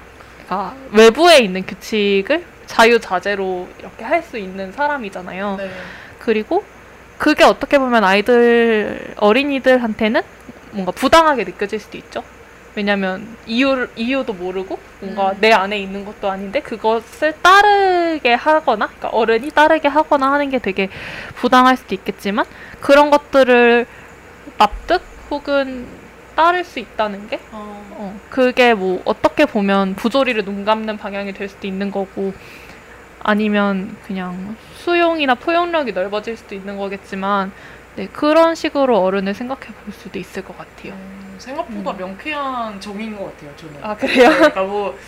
그러니까 0.51 0.75
외부에 0.93 1.39
있는 1.39 1.65
규칙을 1.65 2.45
자유자재로 2.67 3.69
이렇게 3.79 4.05
할 4.05 4.21
수 4.23 4.37
있는 4.37 4.73
사람이잖아요. 4.73 5.57
네. 5.57 5.71
그리고 6.19 6.65
그게 7.19 7.45
어떻게 7.45 7.79
보면 7.79 8.03
아이들 8.05 9.15
어린이들한테는 9.17 10.23
뭔가 10.73 10.91
부당하게 10.93 11.45
느껴질 11.45 11.79
수도 11.79 11.97
있죠. 11.99 12.25
왜냐면 12.75 13.37
이유 13.47 13.89
이유도 13.97 14.33
모르고 14.33 14.79
뭔가 15.01 15.31
음. 15.31 15.37
내 15.41 15.53
안에 15.53 15.79
있는 15.79 16.05
것도 16.05 16.31
아닌데 16.31 16.61
그것을 16.61 17.35
따르게 17.43 18.35
하거나 18.35 18.87
그러니까 18.87 19.09
어른이 19.09 19.51
따르게 19.51 19.89
하거나 19.89 20.33
하는 20.33 20.51
게 20.51 20.59
되게 20.59 20.89
부당할 21.37 21.77
수도 21.77 21.95
있겠지만 21.95 22.45
그런 22.81 23.11
것들을 23.11 23.87
납득 24.59 25.03
혹은 25.31 25.87
따를 26.35 26.65
수 26.65 26.79
있다는 26.79 27.29
게 27.29 27.41
어, 27.53 27.85
어, 27.91 28.21
그게 28.31 28.75
뭐 28.75 29.03
어떻게 29.05 29.47
보면 29.47 29.95
부조리를 29.95 30.45
눈 30.45 30.65
감는 30.65 30.97
방향이 30.97 31.33
될 31.33 31.49
수도 31.49 31.67
있는 31.67 31.91
거고 31.91 32.33
아니면 33.23 33.97
그냥 34.07 34.57
수용이나 34.75 35.35
포용력이 35.35 35.93
넓어질 35.93 36.37
수도 36.37 36.55
있는 36.55 36.77
거겠지만 36.79 37.53
네, 37.97 38.07
그런 38.07 38.55
식으로 38.55 38.99
어른을 39.03 39.35
생각해 39.35 39.67
볼 39.67 39.93
수도 39.93 40.19
있을 40.19 40.45
것 40.45 40.57
같아요. 40.57 40.93
음, 40.93 41.35
생각보다 41.39 41.91
음. 41.93 41.97
명쾌한 41.99 42.81
정의인 42.81 43.17
것 43.17 43.25
같아요. 43.27 43.57
저는. 43.57 43.85
아 43.85 43.97
그래요? 43.97 44.31
그러니까 44.31 44.63
뭐, 44.63 44.99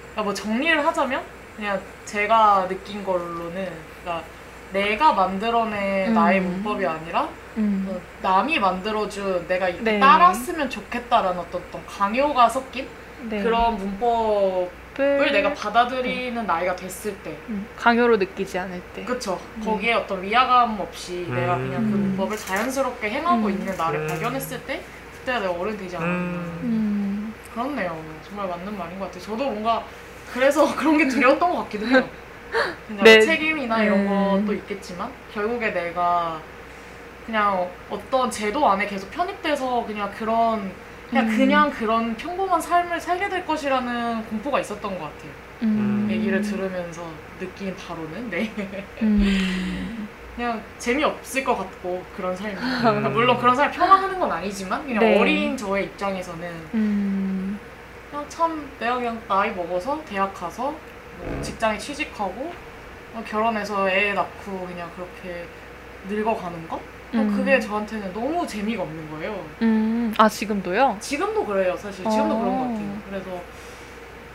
그러니까 0.00 0.22
뭐 0.22 0.34
정리를 0.34 0.84
하자면 0.84 1.22
그냥 1.56 1.80
제가 2.06 2.66
느낀 2.68 3.04
걸로는 3.04 3.70
그러니까 4.02 4.24
내가 4.72 5.12
만들어낸 5.12 6.08
음. 6.08 6.14
나의 6.14 6.40
문법이 6.40 6.86
아니라 6.86 7.28
음. 7.56 7.86
어, 7.88 8.00
남이 8.22 8.58
만들어준 8.58 9.46
내가 9.46 9.68
이렇게 9.68 9.84
네. 9.84 10.00
따랐으면 10.00 10.70
좋겠다라는 10.70 11.38
어떤, 11.38 11.62
어떤 11.68 11.86
강요가 11.86 12.48
섞인 12.48 12.88
네. 13.28 13.42
그런 13.42 13.76
문법을 13.76 14.70
을 14.98 15.32
내가 15.32 15.52
받아들이는 15.54 16.46
나이가 16.46 16.74
됐을 16.76 17.14
때 17.18 17.36
음, 17.48 17.66
강요로 17.76 18.16
느끼지 18.16 18.58
않을 18.58 18.82
때. 18.94 19.04
그쵸 19.04 19.40
네. 19.56 19.64
거기에 19.64 19.92
어떤 19.94 20.22
위화감 20.22 20.78
없이 20.80 21.26
내가 21.30 21.56
그냥 21.56 21.82
그 21.82 21.96
음. 21.96 22.00
문법을 22.00 22.36
자연스럽게 22.36 23.10
행하고 23.10 23.46
음. 23.46 23.50
있는 23.50 23.76
나를 23.76 24.00
음. 24.00 24.06
발견했을 24.06 24.60
때 24.64 24.82
그때가 25.18 25.40
내가 25.40 25.52
어른 25.52 25.76
되지 25.76 25.96
않았나 25.96 26.14
음. 26.14 26.60
음. 26.62 27.34
그렇네요 27.52 28.02
정말 28.26 28.48
맞는 28.48 28.76
말인 28.76 28.98
것 28.98 29.06
같아요 29.06 29.22
저도 29.22 29.44
뭔가 29.44 29.84
그래서 30.32 30.64
그런 30.76 30.98
게 30.98 31.06
두려웠던 31.06 31.50
것 31.50 31.64
같기도 31.64 31.86
해요 31.86 32.08
그냥 32.86 33.04
네. 33.04 33.20
책임이나 33.20 33.82
이런 33.82 34.00
음. 34.00 34.44
것도 34.44 34.54
있겠지만 34.54 35.10
결국에 35.32 35.72
내가 35.72 36.40
그냥 37.26 37.68
어떤 37.88 38.30
제도 38.30 38.68
안에 38.68 38.86
계속 38.86 39.10
편입돼서 39.10 39.84
그냥 39.86 40.10
그런 40.16 40.72
그냥 41.08 41.28
음. 41.28 41.36
그냥 41.36 41.70
그런 41.70 42.16
평범한 42.16 42.60
삶을 42.60 43.00
살게 43.00 43.28
될 43.28 43.46
것이라는 43.46 44.24
공포가 44.26 44.60
있었던 44.60 44.98
것 44.98 45.04
같아요. 45.04 45.30
음. 45.62 46.08
얘기를 46.10 46.40
들으면서 46.42 47.06
느낀 47.38 47.74
바로는 47.76 48.30
네 48.30 48.50
음. 49.02 50.08
그냥 50.34 50.62
재미없을 50.78 51.44
것 51.44 51.56
같고 51.56 52.02
그런 52.16 52.34
삶이 52.34 52.54
그러니까 52.54 53.08
물론 53.10 53.38
그런 53.38 53.54
삶을 53.54 53.72
폄하하는 53.72 54.18
건 54.18 54.32
아니지만 54.32 54.84
그냥 54.84 55.00
네. 55.00 55.18
어린 55.18 55.56
저의 55.56 55.84
입장에서는 55.84 56.50
음. 56.74 57.58
참 58.28 58.68
내가 58.78 58.96
그냥 58.96 59.20
나이 59.28 59.50
먹어서 59.50 60.02
대학 60.06 60.32
가서 60.34 60.62
뭐 60.62 60.91
직장에 61.42 61.78
취직하고 61.78 62.52
어, 63.14 63.24
결혼해서 63.26 63.88
애 63.90 64.12
낳고 64.14 64.66
그냥 64.66 64.90
그렇게 64.96 65.46
늙어가는 66.08 66.68
거? 66.68 66.76
어, 66.76 66.80
음. 67.14 67.36
그게 67.36 67.60
저한테는 67.60 68.12
너무 68.12 68.46
재미가 68.46 68.82
없는 68.82 69.10
거예요. 69.10 69.44
음, 69.60 70.14
아 70.16 70.28
지금도요? 70.28 70.96
지금도 71.00 71.44
그래요, 71.44 71.76
사실. 71.76 72.08
지금도 72.08 72.34
어. 72.34 72.38
그런 72.38 72.56
것 72.58 72.68
같아요. 72.68 72.98
그래서 73.08 73.42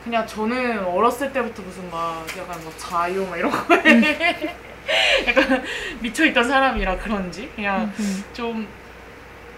그냥 0.03 0.25
저는 0.27 0.85
어렸을 0.85 1.33
때부터 1.33 1.61
무슨 1.63 1.89
막 1.89 2.25
약간 2.37 2.61
뭐 2.63 2.71
자유 2.77 3.25
막 3.27 3.35
이런 3.37 3.51
거에 3.51 4.55
약간 5.27 5.63
미쳐있던 5.99 6.43
사람이라 6.47 6.97
그런지 6.97 7.51
그냥 7.55 7.91
음. 7.99 8.23
좀 8.31 8.67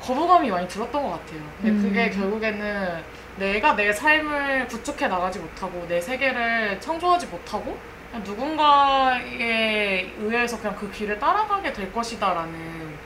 거부감이 0.01 0.49
많이 0.49 0.67
들었던 0.67 1.03
것 1.03 1.09
같아요. 1.09 1.41
근데 1.61 1.71
음. 1.71 1.81
그게 1.83 2.09
결국에는 2.09 3.03
내가 3.39 3.75
내 3.75 3.91
삶을 3.93 4.67
구축해 4.67 5.07
나가지 5.07 5.39
못하고 5.39 5.85
내 5.87 5.99
세계를 6.01 6.79
창조하지 6.81 7.27
못하고 7.27 7.77
누군가에 8.23 10.11
의해서 10.19 10.57
그냥 10.59 10.75
그 10.75 10.91
길을 10.91 11.19
따라가게 11.19 11.71
될 11.73 11.91
것이다라는 11.93 12.97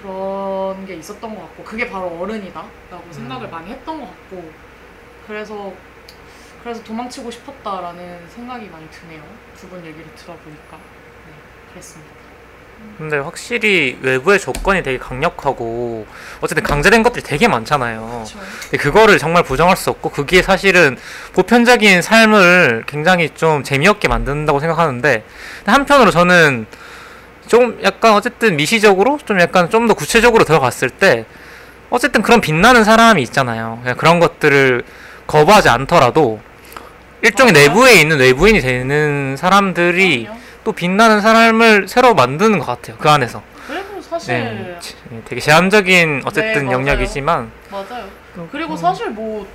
그런 0.00 0.84
게 0.86 0.94
있었던 0.96 1.34
것 1.34 1.42
같고 1.42 1.64
그게 1.64 1.88
바로 1.88 2.06
어른이다라고 2.20 3.12
생각을 3.12 3.46
음. 3.48 3.50
많이 3.50 3.70
했던 3.70 4.00
것 4.00 4.06
같고 4.06 4.50
그래서 5.26 5.72
그래서 6.62 6.82
도망치고 6.82 7.30
싶었다라는 7.30 8.28
생각이 8.28 8.66
많이 8.68 8.88
드네요. 8.90 9.22
두 9.56 9.68
분 9.68 9.84
얘기를 9.84 10.14
들어보니까 10.14 10.76
네, 10.76 11.32
그랬습니다. 11.70 12.19
근데 12.98 13.16
확실히 13.16 13.98
외부의 14.02 14.38
조건이 14.38 14.82
되게 14.82 14.98
강력하고 14.98 16.06
어쨌든 16.42 16.62
강제된 16.62 17.02
것들이 17.02 17.24
되게 17.24 17.48
많잖아요. 17.48 18.24
그렇죠. 18.26 18.38
근데 18.64 18.76
그거를 18.76 19.18
정말 19.18 19.42
부정할 19.42 19.76
수 19.76 19.88
없고 19.88 20.10
그게 20.10 20.42
사실은 20.42 20.98
보편적인 21.32 22.02
삶을 22.02 22.84
굉장히 22.86 23.30
좀 23.30 23.62
재미없게 23.62 24.08
만든다고 24.08 24.60
생각하는데 24.60 25.24
한편으로 25.64 26.10
저는 26.10 26.66
좀 27.46 27.80
약간 27.82 28.12
어쨌든 28.12 28.56
미시적으로 28.56 29.18
좀 29.24 29.40
약간 29.40 29.70
좀 29.70 29.86
더 29.88 29.94
구체적으로 29.94 30.44
들어갔을 30.44 30.90
때 30.90 31.24
어쨌든 31.88 32.20
그런 32.22 32.40
빛나는 32.40 32.84
사람이 32.84 33.22
있잖아요. 33.22 33.78
그냥 33.82 33.96
그런 33.96 34.20
것들을 34.20 34.84
거부하지 35.26 35.68
않더라도 35.70 36.38
일종의 37.22 37.52
맞아요. 37.52 37.68
내부에 37.68 37.94
있는 38.00 38.18
외부인이 38.18 38.60
되는 38.60 39.36
사람들이 39.38 40.24
그럼요. 40.24 40.40
또 40.64 40.72
빛나는 40.72 41.20
삶을 41.20 41.88
새로 41.88 42.14
만드는 42.14 42.58
것 42.58 42.66
같아요. 42.66 42.96
그 42.98 43.08
안에서. 43.08 43.42
그래도 43.66 44.00
사실 44.02 44.34
네, 44.34 44.76
지- 44.80 44.96
되게 45.24 45.40
제한적인 45.40 46.22
어쨌든 46.26 46.66
네. 46.66 46.72
영역이지만 46.72 47.50
맞아요. 47.70 48.06
그리고 48.52 48.74
음. 48.74 48.76
사실 48.76 49.08
뭐, 49.10 49.46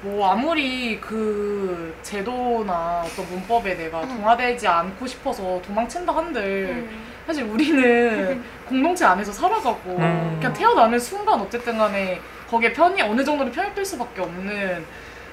뭐 0.00 0.30
아무리 0.30 0.98
그 1.00 1.94
제도나 2.02 3.02
어떤 3.04 3.28
문법에 3.30 3.74
내가 3.74 4.00
동화되지 4.02 4.66
않고 4.66 5.06
싶어서 5.06 5.60
도망친다 5.66 6.14
한들 6.14 6.88
사실 7.26 7.44
우리는 7.44 8.42
공동체 8.66 9.04
안에서 9.04 9.32
살아가고 9.32 9.96
음. 9.98 10.36
그냥 10.38 10.52
태어나는 10.54 10.98
순간 10.98 11.40
어쨌든 11.40 11.76
간에 11.78 12.20
거기에 12.48 12.72
편이 12.72 13.00
어느 13.02 13.24
정도는 13.24 13.52
편입될 13.52 13.84
수밖에 13.84 14.22
없는 14.22 14.84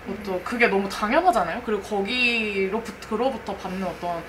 것도 0.07 0.41
그게 0.43 0.67
너무 0.67 0.89
당연하잖아요. 0.89 1.61
그리고 1.65 1.81
거기로부터 1.83 2.93
그로부터 3.09 3.55
받는 3.55 3.83
어떤 3.85 4.21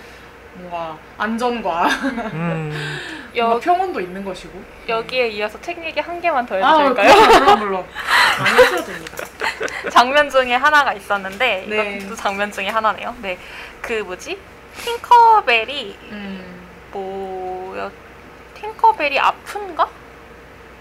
뭔가 0.54 0.98
안전과 1.18 1.86
음, 2.32 2.72
뭔가 3.34 3.54
여, 3.54 3.58
평온도 3.58 4.00
있는 4.00 4.24
것이고 4.24 4.52
여기에 4.88 5.28
이어서 5.28 5.60
책 5.60 5.82
얘기 5.84 5.98
한 6.00 6.20
개만 6.20 6.44
더 6.46 6.62
아, 6.62 6.78
해도 6.78 6.94
될까요? 6.94 7.14
물론 7.14 7.38
물론 7.40 7.58
물론 7.58 7.86
많이 8.38 8.56
하셔도 8.56 8.84
됩니다. 8.84 9.16
장면 9.90 10.28
중에 10.28 10.54
하나가 10.54 10.92
있었는데 10.92 11.66
네. 11.68 11.96
이것도 11.96 12.16
장면 12.16 12.50
중에 12.52 12.68
하나네요. 12.68 13.14
네, 13.22 13.38
그 13.80 13.94
뭐지? 14.02 14.38
팅커벨이 14.76 15.96
음. 16.10 16.68
뭐였? 16.92 17.92
팅커벨이 18.54 19.18
아픈가? 19.18 19.88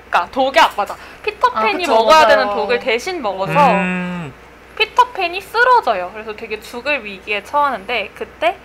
그러니까 0.10 0.31
독에 0.31 0.60
아파자. 0.60 0.95
피터팬이 1.23 1.73
아, 1.85 1.88
그쵸, 1.88 1.95
먹어야 1.95 2.22
맞아요. 2.23 2.27
되는 2.27 2.49
독을 2.53 2.80
대신 2.80 3.22
먹어서 3.22 3.72
음, 3.72 4.34
피터팬이 4.77 5.39
쓰러져요. 5.39 6.10
그래서 6.14 6.35
되게 6.35 6.60
죽을 6.60 7.03
위기에 7.06 7.43
처하는데 7.43 8.11
그때 8.14 8.57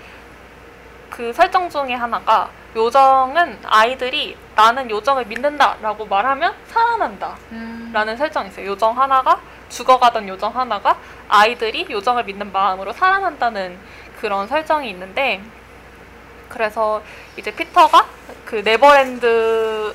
그 1.10 1.32
설정 1.32 1.68
중에 1.68 1.94
하나가 1.94 2.50
요정은 2.74 3.58
아이들이 3.64 4.36
나는 4.54 4.90
요정을 4.90 5.24
믿는다 5.26 5.76
라고 5.80 6.04
말하면 6.06 6.54
살아난다. 6.66 7.36
음. 7.52 7.90
라는 7.92 8.16
설정이 8.16 8.48
있어요. 8.48 8.66
요정 8.66 8.98
하나가 8.98 9.40
죽어가던 9.68 10.28
요정 10.28 10.54
하나가 10.54 10.98
아이들이 11.28 11.86
요정을 11.90 12.24
믿는 12.24 12.52
마음으로 12.52 12.92
살아난다는 12.92 13.78
그런 14.20 14.46
설정이 14.46 14.90
있는데 14.90 15.42
그래서 16.48 17.02
이제 17.36 17.50
피터가 17.50 18.06
그 18.44 18.56
네버랜드를 18.56 19.94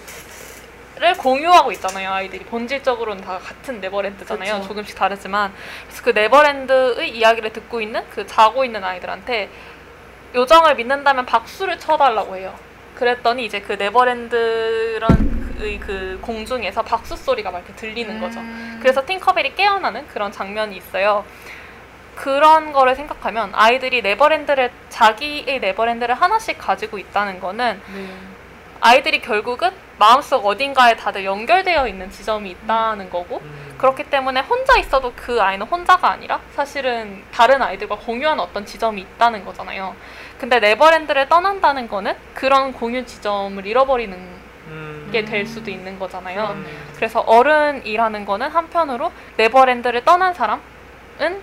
공유하고 1.18 1.72
있잖아요. 1.74 2.12
아이들이 2.12 2.44
본질적으로는 2.46 3.24
다 3.24 3.40
같은 3.40 3.80
네버랜드잖아요. 3.80 4.56
그쵸. 4.56 4.68
조금씩 4.68 4.96
다르지만 4.96 5.54
그래서 5.86 6.04
그 6.04 6.10
네버랜드의 6.10 7.10
이야기를 7.16 7.54
듣고 7.54 7.82
있는 7.82 8.04
그 8.10 8.28
자고 8.28 8.66
있는 8.66 8.84
아이들한테 8.84 9.50
요정을 10.34 10.76
믿는다면 10.76 11.26
박수를 11.26 11.80
쳐달라고 11.80 12.36
해요. 12.36 12.54
그랬더니 12.96 13.46
이제 13.46 13.62
그 13.62 13.74
네버랜드의 13.74 15.00
그 15.80 16.20
공중에서 16.22 16.84
박수 16.84 17.16
소리가 17.16 17.52
막 17.52 17.60
이렇게 17.60 17.74
들리는 17.76 18.20
거죠. 18.20 18.40
음. 18.40 18.80
그래서 18.82 19.06
팅커벨이 19.06 19.56
깨어나는 19.56 20.08
그런 20.08 20.32
장면이 20.32 20.78
있어요. 20.78 21.26
그런 22.16 22.72
거를 22.72 22.96
생각하면 22.96 23.52
아이들이 23.54 24.02
네버랜드를 24.02 24.72
자기의 24.90 25.60
네버랜드를 25.60 26.14
하나씩 26.14 26.58
가지고 26.58 26.98
있다는 26.98 27.40
거는 27.40 27.82
네. 27.94 28.08
아이들이 28.82 29.22
결국은 29.22 29.72
마음속 29.98 30.46
어딘가에 30.46 30.96
다들 30.96 31.24
연결되어 31.24 31.88
있는 31.88 32.12
지점이 32.12 32.50
있다는 32.52 33.10
거고 33.10 33.38
음. 33.44 33.71
그렇기 33.82 34.04
때문에 34.04 34.42
혼자 34.42 34.78
있어도 34.78 35.12
그 35.16 35.42
아이는 35.42 35.66
혼자가 35.66 36.12
아니라 36.12 36.40
사실은 36.54 37.24
다른 37.32 37.64
아이들과 37.64 37.96
공유하는 37.96 38.44
어떤 38.44 38.64
지점이 38.64 39.02
있다는 39.02 39.44
거잖아요. 39.44 39.96
근데 40.38 40.60
네버랜드를 40.60 41.28
떠난다는 41.28 41.88
거는 41.88 42.16
그런 42.36 42.74
공유 42.74 43.04
지점을 43.04 43.66
잃어버리는 43.66 44.16
음. 44.68 45.10
게될 45.12 45.48
수도 45.48 45.72
있는 45.72 45.98
거잖아요. 45.98 46.64
그래서 46.96 47.22
어른이라는 47.22 48.24
거는 48.24 48.50
한편으로 48.50 49.12
네버랜드를 49.38 50.06
떠난 50.06 50.36
사람은 50.36 50.62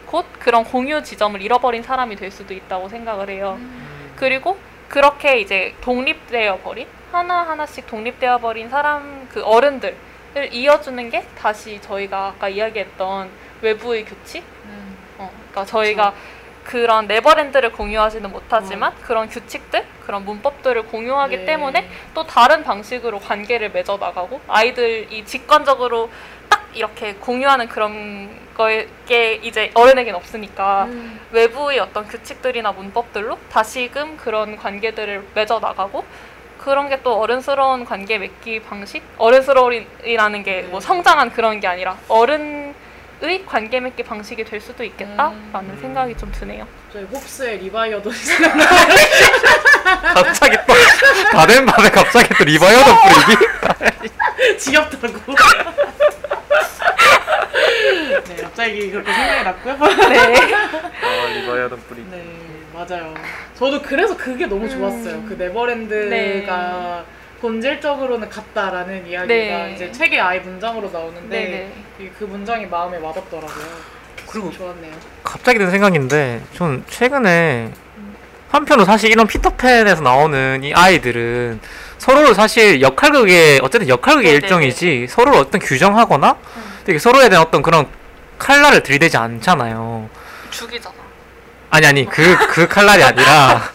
곧 0.06 0.24
그런 0.39 0.62
공유 0.62 1.02
지점을 1.02 1.43
잃어버린 1.43 1.82
사람이 1.82 2.15
될 2.15 2.31
수도 2.31 2.55
있다고 2.55 2.89
생각을 2.89 3.31
해요. 3.31 3.56
음. 3.59 4.12
그리고 4.15 4.56
그렇게 4.89 5.40
이제 5.40 5.74
독립되어 5.81 6.59
버린 6.59 6.86
하나 7.10 7.43
하나씩 7.43 7.89
독립되어 7.89 8.39
버린 8.39 8.69
사람 8.69 9.27
그 9.28 9.43
어른들 9.43 9.97
을 10.37 10.53
이어주는 10.53 11.11
게 11.11 11.27
다시 11.39 11.81
저희가 11.81 12.27
아까 12.27 12.49
이야기했던 12.49 13.31
외부의 13.63 14.05
규칙. 14.05 14.45
음. 14.65 14.97
어, 15.19 15.31
그러니까 15.35 15.65
저희가 15.65 16.15
그런 16.65 17.07
네버랜드를 17.07 17.73
공유하지는 17.73 18.31
못하지만 18.31 18.93
그런 19.01 19.27
규칙들, 19.31 19.87
그런 20.05 20.27
문법들을 20.27 20.83
공유하기 20.83 21.37
네. 21.39 21.45
때문에 21.47 21.89
또 22.13 22.27
다른 22.27 22.63
방식으로 22.63 23.21
관계를 23.21 23.71
맺어 23.71 23.97
나가고 23.97 24.43
아이들이 24.47 25.25
직관적으로 25.25 26.11
딱 26.51 26.69
이렇게 26.75 27.15
공유하는 27.15 27.69
그런 27.69 28.29
거에 28.55 28.87
이제 29.43 29.71
어른에겐 29.73 30.15
없으니까 30.15 30.85
음. 30.85 31.19
외부의 31.31 31.79
어떤 31.79 32.07
규칙들이나 32.07 32.73
문법들로 32.73 33.39
다시금 33.51 34.19
그런 34.19 34.57
관계들을 34.57 35.29
맺어 35.35 35.61
나가고 35.61 36.05
그런 36.59 36.89
게 36.89 36.99
또 37.03 37.21
어른스러운 37.21 37.85
관계 37.85 38.19
맺기 38.19 38.61
방식 38.63 39.03
어른스러움이라는 39.19 40.43
게뭐 40.43 40.81
네. 40.81 40.81
성장한 40.81 41.31
그런 41.31 41.61
게 41.61 41.69
아니라 41.69 41.97
어른의 42.09 42.75
관계 43.47 43.79
맺기 43.81 44.03
방식이 44.03 44.45
될 44.45 44.61
수도 44.61 44.83
있겠다라는 44.85 45.35
음. 45.55 45.79
생각이 45.81 46.17
좀 46.17 46.31
드네요. 46.33 46.67
저희 46.93 47.05
홉스의 47.05 47.59
리바이어던 47.59 48.11
갑자기 50.15 50.57
또 50.67 50.75
다 51.33 51.44
된 51.44 51.66
밥에 51.66 51.89
갑자기 51.91 52.35
또 52.37 52.45
리바이어던 52.45 52.91
뿌리기? 53.01 54.59
지겹다고. 54.59 55.09
네, 58.25 58.37
갑자기 58.43 58.91
그렇게 58.91 59.13
생각이 59.13 59.45
났고요. 59.45 59.77
네. 60.09 60.55
아 61.03 61.27
리바이어던 61.35 61.77
뿌리기. 61.89 62.09
네, 62.11 62.25
맞아요. 62.79 63.13
저도 63.57 63.83
그래서 63.83 64.17
그게 64.17 64.47
너무 64.47 64.65
음. 64.65 64.71
좋았어요. 64.71 65.25
그 65.29 65.35
네버랜드가 65.35 67.05
본질적으로는 67.41 68.29
같다라는 68.29 69.07
이야기가 69.07 69.27
네. 69.27 69.73
이제 69.75 69.91
책의 69.91 70.21
아예 70.21 70.39
문장으로 70.41 70.91
나오는데 70.91 71.29
네네. 71.29 71.73
이게 71.99 72.11
그 72.17 72.25
문장이 72.25 72.67
마음에 72.67 72.99
와닿더라고요. 72.99 73.99
그리고 74.29 74.51
좋았네요. 74.53 74.93
갑자기 75.25 75.59
든 75.59 75.71
생각인데 75.71 76.43
전 76.55 76.85
최근에 76.89 77.73
한편으로 78.51 78.85
사실 78.85 79.11
이런 79.11 79.27
피터팬에서 79.27 80.03
나오는 80.03 80.63
이 80.63 80.73
아이들은 80.73 81.61
서로를 81.99 82.35
사실 82.35 82.81
역할극의 82.81 83.61
어쨌든 83.63 83.89
역할극의 83.89 84.25
네네네. 84.25 84.47
일종이지 84.47 85.07
서로를 85.09 85.41
어떤 85.41 85.61
규정하거나 85.61 86.37
되게 86.85 86.99
서로에 86.99 87.29
대한 87.29 87.45
어떤 87.45 87.63
그런 87.63 87.87
칼날을 88.39 88.83
들이대지 88.83 89.17
않잖아요. 89.17 90.09
죽이잖 90.51 90.98
아. 91.70 91.77
아니 91.77 91.86
아니 91.86 92.05
그그 92.09 92.69
칼날이 92.69 93.03
아니라 93.03 93.70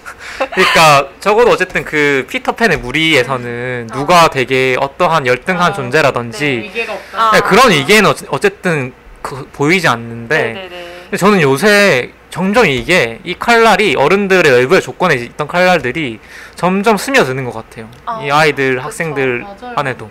그러니까 0.53 1.07
적어도 1.19 1.51
어쨌든 1.51 1.85
그 1.85 2.25
피터팬의 2.29 2.77
무리에서는 2.79 3.89
누가 3.93 4.29
되게 4.29 4.75
어떠한 4.79 5.27
열등한 5.27 5.71
아, 5.71 5.73
존재라든지 5.73 6.45
위계가 6.45 6.93
없다. 6.93 7.17
아. 7.17 7.31
네, 7.31 7.39
그런 7.41 7.71
위계는 7.71 8.09
어찌- 8.09 8.25
어쨌든 8.29 8.93
그, 9.21 9.47
보이지 9.53 9.87
않는데 9.87 10.37
네네네. 10.37 10.69
근데 11.03 11.17
저는 11.17 11.41
요새 11.41 12.11
점점 12.29 12.65
이게 12.65 13.19
이 13.23 13.35
칼날이 13.37 13.95
어른들의 13.95 14.51
외부의 14.51 14.81
조건에 14.81 15.13
있던 15.15 15.47
칼날들이 15.47 16.19
점점 16.55 16.97
스며드는 16.97 17.45
것 17.45 17.53
같아요. 17.53 17.87
아, 18.05 18.21
이 18.23 18.31
아이들 18.31 18.75
그쵸. 18.75 18.85
학생들 18.85 19.39
맞아요. 19.41 19.73
안에도 19.75 20.09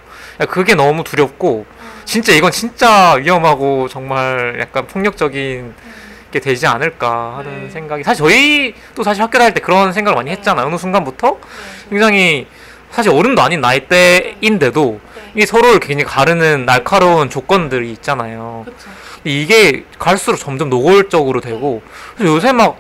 그게 0.48 0.74
너무 0.76 1.02
두렵고 1.02 1.66
진짜 2.04 2.32
이건 2.32 2.52
진짜 2.52 3.14
위험하고 3.14 3.88
정말 3.88 4.56
약간 4.60 4.86
폭력적인 4.86 5.74
게 6.32 6.40
되지 6.40 6.66
않을까 6.66 7.36
하는 7.38 7.64
네. 7.64 7.70
생각이 7.70 8.02
사실 8.02 8.24
저희도 8.24 9.04
사실 9.04 9.22
학교 9.22 9.38
다닐 9.38 9.54
때 9.54 9.60
그런 9.60 9.92
생각을 9.92 10.16
많이 10.16 10.30
했잖아요. 10.30 10.66
어느 10.66 10.76
순간부터 10.76 11.38
굉장히 11.90 12.48
사실 12.90 13.12
어른도 13.12 13.42
아닌 13.42 13.60
나이대인데도 13.60 15.00
네. 15.14 15.22
이게 15.34 15.46
서로를 15.46 15.78
굉장히 15.78 16.04
가르는 16.04 16.66
날카로운 16.66 17.30
조건들이 17.30 17.92
있잖아요. 17.92 18.64
그쵸. 18.64 18.90
이게 19.24 19.84
갈수록 19.98 20.36
점점 20.36 20.68
노골적으로 20.68 21.40
되고 21.40 21.80
그래서 22.16 22.34
요새 22.34 22.52
막 22.52 22.76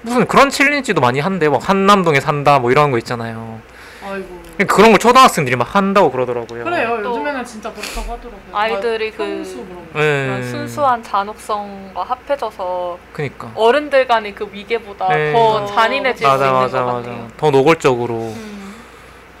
무슨 0.00 0.26
그런 0.26 0.48
챌린지도 0.48 1.00
많이 1.00 1.20
한대 1.20 1.48
막 1.48 1.68
한남동에 1.68 2.18
산다 2.20 2.58
뭐 2.58 2.70
이런 2.70 2.90
거 2.90 2.98
있잖아요 2.98 3.60
아이고. 4.02 4.41
그런 4.58 4.90
걸 4.90 4.98
초등학생들이 4.98 5.56
막 5.56 5.74
한다고 5.74 6.10
그러더라고요 6.10 6.64
그래요. 6.64 7.00
또 7.02 7.10
요즘에는 7.10 7.44
진짜 7.44 7.72
그렇다고 7.72 8.12
하더라고요. 8.12 8.40
아이들이 8.52 9.10
막 9.10 9.16
그-. 9.16 9.88
네. 9.94 10.42
순수한 10.44 11.02
잔혹성과 11.02 12.02
합해져서 12.02 12.98
그니까 13.12 13.50
어른들 13.54 14.06
간의 14.06 14.34
그 14.34 14.48
위계보다 14.52 15.08
네. 15.08 15.32
더 15.32 15.64
잔인해질 15.66 16.24
수 16.26 16.30
맞아 16.32 16.46
있는 16.46 16.60
맞아 16.60 16.84
것 16.84 16.92
맞아 16.92 17.10
같아요. 17.10 17.28
더 17.36 17.50
노골적으로 17.50 18.14
음, 18.14 18.74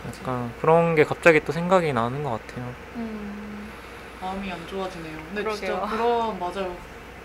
약간 0.08 0.52
그런 0.60 0.94
게 0.94 1.04
갑자기 1.04 1.40
또 1.44 1.52
생각이 1.52 1.92
나는 1.92 2.24
것 2.24 2.30
같아요 2.46 2.72
음, 2.96 3.70
마음이 4.20 4.50
안 4.50 4.58
좋아지네요. 4.66 5.16
근데 5.28 5.42
그러게요. 5.42 5.54
진짜 5.80 5.80
그런 5.96 6.38
맞아요. 6.38 6.74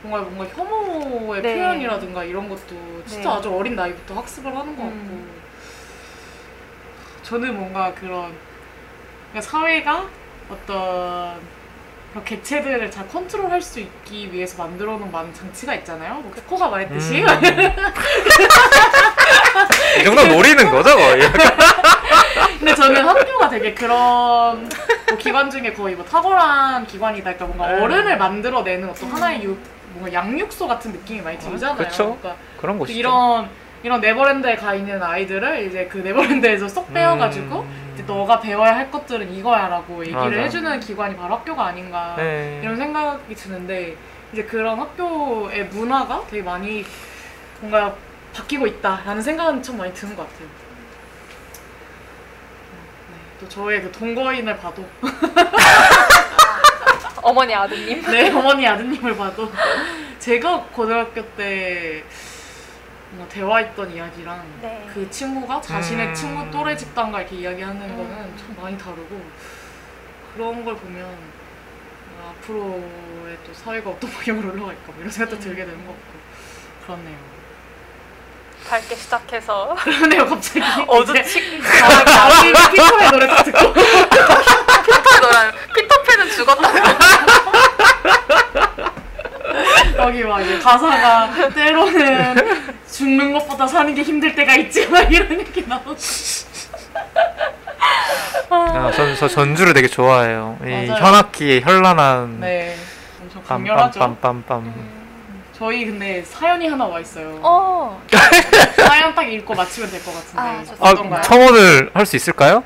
뭔가 0.03 0.30
뭔가 0.30 0.45
혐오의 0.55 1.41
네. 1.41 1.55
표현이라든가 1.55 2.23
이런 2.23 2.47
것도 2.49 2.76
진짜 3.07 3.30
네. 3.31 3.35
아주 3.38 3.49
어린 3.55 3.76
나이부터 3.76 4.14
학습을 4.15 4.55
하는 4.55 4.76
것 4.76 4.84
같고 4.84 4.88
음. 4.97 5.36
저는 7.28 7.58
뭔가 7.58 7.94
그런 7.94 8.34
그러니까 9.32 9.52
사회가 9.52 10.06
어떤 10.49 11.36
그런 12.12 12.24
개체들을 12.24 12.90
잘 12.90 13.06
컨트롤할 13.10 13.62
수 13.62 13.82
있기 13.82 14.32
위해서 14.32 14.64
만들어 14.64 14.98
놓은 14.98 15.12
많은 15.12 15.34
장치가 15.34 15.76
있잖아요. 15.76 16.14
뭐 16.16 16.34
코가 16.48 16.70
말했듯이 16.70 17.22
음. 17.22 17.28
이 19.99 20.04
정도 20.06 20.26
노리는 20.26 20.72
거죠 20.72 20.95
거의 20.95 21.30
근데 22.60 22.74
저는 22.74 23.06
학교가 23.06 23.49
되게 23.49 23.74
그런 23.74 24.70
뭐 25.10 25.18
기관 25.20 25.49
중에 25.49 25.74
거의 25.74 25.95
뭐 25.95 26.06
탁월한 26.06 26.88
기관이다. 26.88 27.34
그러니까 27.34 27.45
뭔가 27.45 27.68
네. 27.76 27.84
어른을 27.84 28.18
만들어내는 28.18 28.90
어떤 28.90 29.12
하나의 29.12 29.44
유, 29.44 29.58
뭔가 29.90 30.14
양육소 30.14 30.66
같은 30.66 30.94
느낌이 30.94 31.20
많이 31.22 31.38
들잖아요. 31.40 31.76
그쵸. 31.76 32.18
그러니까 32.22 32.41
그런 32.58 32.78
그 32.78 32.80
곳이죠 32.80 32.98
이런 32.98 33.49
이런 33.84 34.02
네버랜드에 34.02 34.56
가 34.56 34.74
있는 34.74 35.02
아이들을 35.02 35.68
이제 35.68 35.86
그 35.86 35.99
네버랜드에서 35.99 36.68
쏙 36.68 36.91
빼어가지고 36.94 37.62
음. 37.62 37.91
이제 37.94 38.04
너가 38.04 38.40
배워야 38.40 38.76
할 38.76 38.91
것들은 38.91 39.32
이거야라고 39.34 40.02
얘기를 40.02 40.20
맞아. 40.22 40.36
해주는 40.41 40.80
기관이 40.80 41.16
바로 41.16 41.36
학교가 41.36 41.68
아닌가 41.68 42.16
네. 42.18 42.60
이런 42.64 42.76
생각이 42.76 43.34
드는데 43.36 43.95
이제 44.34 44.44
그런 44.44 44.80
학교의 44.80 45.66
문화가 45.66 46.24
되게 46.30 46.44
많이 46.44 46.84
뭔가 47.60 47.94
바뀌고 48.34 48.68
있다라는 48.68 49.22
생각은 49.22 49.64
참 49.64 49.78
많이 49.78 49.94
드는 49.94 50.16
것 50.16 50.24
같아요. 50.24 50.48
네, 53.10 53.16
또 53.40 53.49
저의 53.49 53.82
그 53.82 53.91
동거인을 53.91 54.58
봐도 54.58 54.86
어머니 57.24 57.56
아드님. 57.56 58.02
네 58.04 58.30
어머니 58.32 58.68
아드님을 58.68 59.18
봐도 59.18 59.52
제가 60.20 60.66
고등학교 60.74 61.24
때 61.36 62.04
뭔가 63.18 63.34
대화했던 63.34 63.91
이야기랑 63.91 64.45
네. 64.61 64.88
그 64.94 65.10
친구가 65.10 65.60
자신의 65.60 66.10
음. 66.10 66.14
친구 66.14 66.52
또래 66.52 66.77
집단과 66.77 67.22
이렇게 67.22 67.38
이야기하는 67.38 67.81
음. 67.81 67.98
거는 67.98 68.38
참 68.38 68.56
많이 68.61 68.77
다르고 68.77 69.22
그런 70.34 70.64
걸 70.64 70.76
보면 70.76 71.03
아, 72.22 72.30
앞으로의 72.30 73.38
또 73.45 73.53
사회가 73.53 73.89
어떤 73.89 74.10
방향으로 74.14 74.53
올라갈까 74.53 74.81
뭐 74.85 74.95
이런 74.99 75.10
생각도 75.10 75.35
음. 75.38 75.41
들게 75.41 75.65
되는 75.65 75.85
것 75.85 75.94
같고 75.94 76.18
그렇네요. 76.85 77.38
밝게 78.69 78.95
시작해서 78.95 79.76
그러네요 79.80 80.26
갑자기 80.27 80.61
어두치 80.88 81.61
아, 81.84 82.03
나중에 82.03 82.53
피터의 82.72 83.11
노래 83.11 83.27
딱 83.27 83.44
듣고 83.44 83.73
피터 83.73 85.19
노래 85.22 85.52
피터팬은 85.76 86.30
죽었다. 86.31 86.68
여기 89.99 90.23
막 90.23 90.39
가사가 90.61 91.49
때로는 91.49 92.77
죽는 92.98 93.32
것보다 93.34 93.68
사는 93.68 93.94
게 93.94 94.02
힘들 94.02 94.34
때가 94.34 94.56
있지만 94.56 95.10
이런 95.14 95.40
얘기 95.40 95.64
나오고 95.68 95.95
아, 98.49 98.91
전, 98.95 99.15
저 99.15 99.28
전주를 99.28 99.74
되게 99.74 99.88
좋아해요 99.88 100.57
이 100.64 100.69
맞아요. 100.88 100.94
현악기의 101.03 101.61
현란한 101.61 102.40
네 102.40 102.76
엄청 103.22 103.44
강렬하죠. 103.44 103.99
빰빰빰빰빰 103.99 104.64
저희 105.53 105.86
근데 105.86 106.22
사연이 106.24 106.68
하나 106.68 106.86
와 106.86 106.99
있어요. 106.99 107.40
어. 107.41 107.99
사연 108.78 109.15
딱 109.15 109.24
읽고 109.24 109.56
마치면 109.56 109.90
될것 109.90 110.14
같은데 110.14 110.40
아, 110.40 110.60
좋습니다. 110.60 110.88
아, 110.88 110.91
어떤가요? 110.91 111.22
청혼을 111.24 111.91
할 111.94 112.06
수 112.06 112.15
있을까요? 112.15 112.64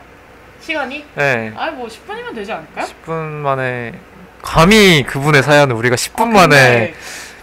시간이? 0.61 1.03
네 1.15 1.53
아니 1.57 1.75
뭐 1.75 1.87
10분이면 1.87 2.35
되지 2.35 2.51
않을까요? 2.51 2.85
10분 2.85 3.11
만에 3.13 3.93
감히 4.41 5.03
그분의 5.03 5.41
사연을 5.43 5.75
우리가 5.75 5.95
10분 5.95 6.21
아, 6.21 6.25
만에 6.25 6.47
근데 6.47 6.93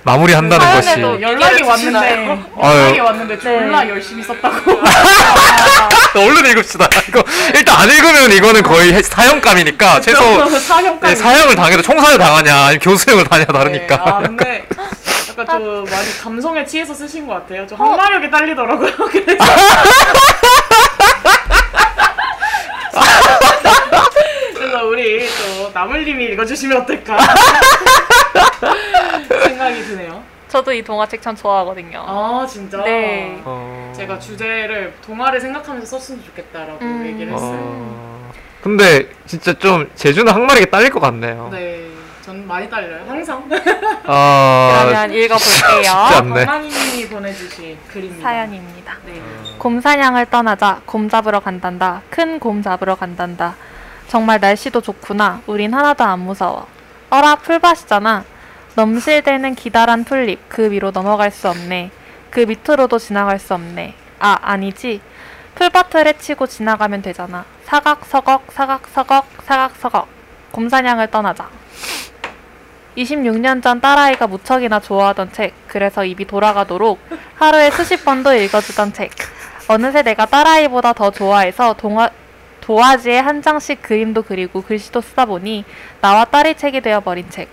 마무리한다는 0.05 0.67
그 0.67 0.73
것이 0.75 1.01
연락이 1.23 1.63
왔는데? 1.63 2.27
연락이. 2.63 3.01
왔는데 3.01 3.39
졸라 3.39 3.83
네. 3.85 3.91
열심히 3.91 4.23
썼다고. 4.23 4.81
얼른 6.19 6.51
읽읍시다. 6.53 6.89
이거 7.09 7.23
일단 7.55 7.77
안 7.83 7.91
읽으면 7.91 8.33
이거는 8.33 8.63
거의 8.63 8.93
해- 8.93 9.03
사형감이니까 9.03 10.01
최소 10.01 10.23
사형까지. 10.59 11.15
네, 11.15 11.21
사형을 11.21 11.55
당해도 11.55 11.83
총사를 11.83 12.19
당하냐 12.19 12.55
아니면 12.57 12.79
교수형을 12.81 13.25
당하냐 13.25 13.47
다르니까. 13.47 13.97
네, 13.97 14.03
아 14.05 14.19
근데 14.21 14.67
약간 15.39 15.47
좀 15.63 15.85
많이 15.91 16.19
감성에 16.23 16.65
취해서 16.65 16.95
쓰신 16.95 17.27
것 17.27 17.35
같아요. 17.35 17.67
좀 17.67 17.79
항마력이 17.79 18.31
딸리더라고요. 18.31 18.93
그래서 19.11 19.25
그래서 19.25 19.45
우리 24.89 25.27
또 25.29 25.71
나물님이 25.73 26.25
읽어주시면 26.27 26.83
어떨까 26.83 27.19
생각이 29.45 29.83
드네요. 29.85 30.23
저도 30.49 30.73
이 30.73 30.83
동화책 30.83 31.21
참 31.21 31.37
좋아하거든요. 31.37 32.05
아 32.07 32.47
진짜. 32.49 32.83
네. 32.83 33.41
어... 33.45 33.93
제가 33.95 34.19
주제를 34.19 34.95
동화를 35.05 35.41
생각하면서 35.41 35.87
썼으면 35.99 36.25
좋겠다라고 36.25 36.79
음. 36.81 37.07
얘기를 37.07 37.33
했어요. 37.33 37.59
어... 37.61 38.33
근데 38.63 39.09
진짜 39.27 39.53
좀 39.53 39.89
제주는 39.95 40.31
항마리게 40.33 40.67
딸릴 40.67 40.91
것 40.91 41.01
같네요. 41.01 41.49
네, 41.53 41.87
전 42.23 42.47
많이 42.47 42.69
딸려요. 42.69 43.05
항상. 43.07 43.49
아, 44.05 44.85
그러면 44.89 45.13
읽어볼게요. 45.13 45.93
않네. 45.93 46.45
강만희님이 46.47 47.09
보내주신 47.09 47.79
글입니다. 47.93 48.23
사연입니다. 48.23 48.97
네. 49.07 49.23
곰 49.59 49.81
사냥을 49.81 50.27
떠나자 50.27 50.81
곰 50.87 51.09
잡으러 51.09 51.41
간단다. 51.41 52.03
큰 52.11 52.39
곰 52.41 52.63
잡으러 52.63 52.95
간단다. 52.95 53.55
정말 54.09 54.41
날씨도 54.41 54.81
좋구나. 54.81 55.43
우린 55.47 55.75
하나도 55.75 56.03
안 56.03 56.21
무서워. 56.21 56.67
어라 57.11 57.37
풀밭이잖아. 57.37 58.25
넘실대는 58.75 59.55
기다란 59.55 60.05
풀잎 60.05 60.49
그 60.49 60.71
위로 60.71 60.91
넘어갈 60.91 61.31
수 61.31 61.49
없네. 61.49 61.91
그 62.31 62.41
밑으로도 62.41 62.99
지나갈 62.99 63.39
수 63.39 63.55
없네. 63.55 63.95
아 64.19 64.39
아니지. 64.41 65.03
풀밭을 65.57 66.07
헤치고 66.07 66.47
지나가면 66.47 67.03
되잖아. 67.03 67.45
사각서걱 67.65 68.47
사각서걱 68.51 69.27
사각서걱. 69.45 70.09
곰 70.53 70.69
사냥을 70.69 71.11
떠나자. 71.11 71.49
26년 72.97 73.63
전 73.63 73.81
딸아이가 73.81 74.27
무척이나 74.27 74.81
좋아하던 74.81 75.33
책. 75.33 75.55
그래서 75.69 76.05
입이 76.05 76.25
돌아가도록 76.25 76.99
하루에 77.35 77.71
수십 77.71 78.05
번도 78.05 78.35
읽어주던 78.35 78.95
책. 78.95 79.11
어느새 79.69 80.03
내가 80.03 80.25
딸아이보다 80.25 80.95
더 80.95 81.11
좋아해서 81.11 81.75
동화, 81.75 82.09
도화지에 82.73 83.19
한 83.21 83.41
장씩 83.41 83.81
그림도 83.81 84.25
그리고 84.25 84.61
글씨도 84.61 85.01
쓰다 85.01 85.25
보니 85.25 85.65
나와 86.03 86.27
딸이 86.27 86.55
책이 86.57 86.83
되어버린 86.83 87.31
책. 87.31 87.49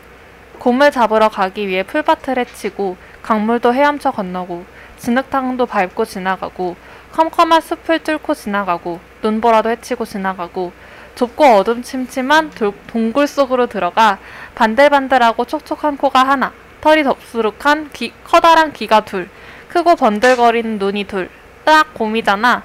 곰을 0.60 0.92
잡으러 0.92 1.30
가기 1.30 1.70
위해 1.70 1.84
풀밭을 1.84 2.38
헤치고 2.38 2.98
강물도 3.22 3.74
헤엄쳐 3.74 4.12
건너고 4.12 4.66
진흙탕도 4.98 5.68
밟고 5.68 6.04
지나가고 6.04 6.76
컴컴한 7.14 7.62
숲을 7.62 8.00
뚫고 8.00 8.34
지나가고 8.34 9.00
눈보라도 9.24 9.70
헤치고 9.70 10.04
지나가고 10.04 10.74
좁고 11.16 11.46
어둠침침한 11.46 12.50
돌- 12.50 12.74
동굴 12.88 13.26
속으로 13.28 13.68
들어가 13.68 14.18
반들반들하고 14.56 15.46
촉촉한 15.46 15.96
코가 15.96 16.28
하나 16.28 16.52
털이 16.82 17.04
덥수룩한 17.04 17.90
귀- 17.94 18.12
커다란 18.26 18.74
귀가 18.74 19.06
둘, 19.06 19.30
크고 19.70 19.96
번들거리는 19.96 20.78
눈이 20.78 21.06
둘. 21.06 21.30
딱 21.64 21.94
곰이잖아. 21.94 22.64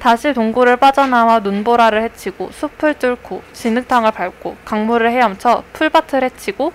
다시 0.00 0.32
동굴을 0.32 0.76
빠져나와 0.76 1.40
눈보라를 1.40 2.02
헤치고 2.02 2.50
숲을 2.52 2.94
뚫고 2.94 3.42
진흙탕을 3.52 4.12
밟고 4.12 4.56
강물을 4.64 5.10
헤엄쳐 5.10 5.64
풀밭을 5.72 6.24
헤치고 6.24 6.72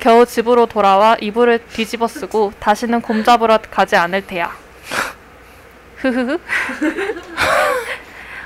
겨우 0.00 0.26
집으로 0.26 0.66
돌아와 0.66 1.16
이불을 1.20 1.66
뒤집어 1.68 2.08
쓰고 2.08 2.52
다시는 2.58 3.00
곰 3.00 3.24
잡으러 3.24 3.58
가지 3.70 3.96
않을 3.96 4.26
테야. 4.26 4.50
흐흐흐. 5.96 6.38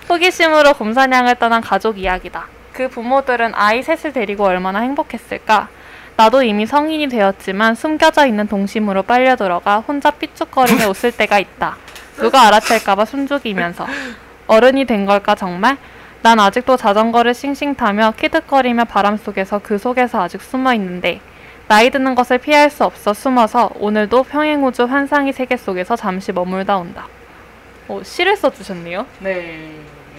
호기심으로 0.08 0.74
곰사냥을 0.74 1.36
떠난 1.36 1.60
가족 1.60 1.98
이야기다. 1.98 2.46
그 2.72 2.88
부모들은 2.88 3.52
아이 3.54 3.82
셋을 3.82 4.12
데리고 4.12 4.44
얼마나 4.44 4.80
행복했을까? 4.80 5.68
나도 6.16 6.42
이미 6.42 6.66
성인이 6.66 7.08
되었지만 7.08 7.74
숨겨져 7.74 8.26
있는 8.26 8.48
동심으로 8.48 9.02
빨려 9.02 9.36
들어가 9.36 9.80
혼자 9.80 10.10
삐죽거리며 10.10 10.86
웃을 10.90 11.12
때가 11.12 11.38
있다. 11.38 11.76
누가 12.18 12.46
알아챌까봐 12.48 13.04
숨죽이면서. 13.04 13.86
어른이 14.46 14.86
된 14.86 15.06
걸까 15.06 15.34
정말? 15.34 15.76
난 16.22 16.40
아직도 16.40 16.76
자전거를 16.76 17.32
싱싱 17.32 17.74
타며 17.74 18.12
키득거리며 18.16 18.86
바람 18.86 19.16
속에서 19.16 19.60
그 19.62 19.78
속에서 19.78 20.20
아직 20.20 20.42
숨어 20.42 20.74
있는데 20.74 21.20
나이 21.68 21.90
드는 21.90 22.14
것을 22.14 22.38
피할 22.38 22.70
수 22.70 22.84
없어 22.84 23.14
숨어서 23.14 23.70
오늘도 23.78 24.24
평행우주 24.24 24.84
환상의 24.84 25.32
세계 25.32 25.56
속에서 25.56 25.96
잠시 25.96 26.32
머물다 26.32 26.76
온다. 26.78 27.06
어, 27.88 28.00
시를 28.02 28.36
써주셨네요. 28.36 29.06
네. 29.20 29.70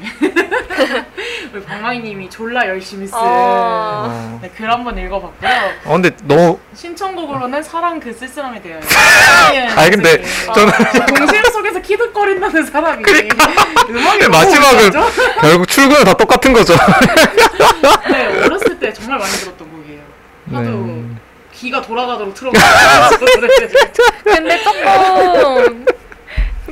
우리 1.53 1.63
방망이님이 1.63 2.29
졸라 2.29 2.67
열심히 2.67 3.07
쓴 3.07 3.17
아. 3.17 3.21
어. 3.21 4.39
네, 4.41 4.49
글 4.55 4.71
한번 4.71 4.97
읽어봤고요. 4.97 5.49
어, 5.85 5.93
근데 5.93 6.11
너무 6.23 6.59
신청곡으로는 6.75 7.63
사랑 7.63 7.99
그 7.99 8.13
쓸쓸함에 8.13 8.61
대하여. 8.61 8.81
아니, 9.75 9.91
근데 9.91 10.23
저는 10.53 10.71
동심 11.07 11.43
속에서 11.51 11.81
키득거린다는 11.81 12.65
사람이 12.65 13.03
음악이 13.89 14.19
너무 14.19 14.29
마지막은? 14.29 14.91
결국 15.41 15.67
출근은 15.67 16.03
다 16.05 16.13
똑같은 16.13 16.53
거죠. 16.53 16.73
네, 18.11 18.43
어렸을 18.45 18.79
때 18.79 18.93
정말 18.93 19.19
많이 19.19 19.31
들었던 19.31 19.69
곡이에요. 19.69 20.01
하도 20.51 20.69
네. 20.85 21.03
귀가 21.53 21.81
돌아가도록 21.81 22.33
틀어놓고 22.33 22.59
근데 24.23 24.63
조금 24.63 25.85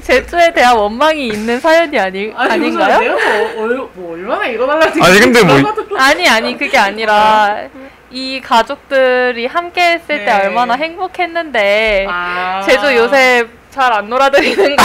제주에 0.02 0.54
대한 0.54 0.76
원망이 0.78 1.28
있는 1.28 1.60
사연이 1.60 1.98
아니, 2.00 2.32
아닌가요? 2.36 3.00
내가 3.00 3.14
뭐, 3.16 3.64
얼, 3.64 3.78
뭐 3.94 4.14
얼마나 4.14 4.46
읽어달라는 4.48 5.04
아니, 5.04 5.20
근데 5.20 5.44
뭐- 5.44 5.74
아니 6.00 6.28
아니 6.28 6.58
그게 6.58 6.78
아니라 6.78 7.64
이 8.10 8.40
가족들이 8.42 9.46
함께 9.48 9.82
했을 9.94 10.08
때 10.20 10.26
네. 10.26 10.46
얼마나 10.46 10.76
행복했는데 10.76 12.08
아. 12.10 12.62
제주 12.66 12.96
요새 12.96 13.46
잘 13.72 13.92
안 13.94 14.10
놀아드리는 14.10 14.76
거 14.76 14.84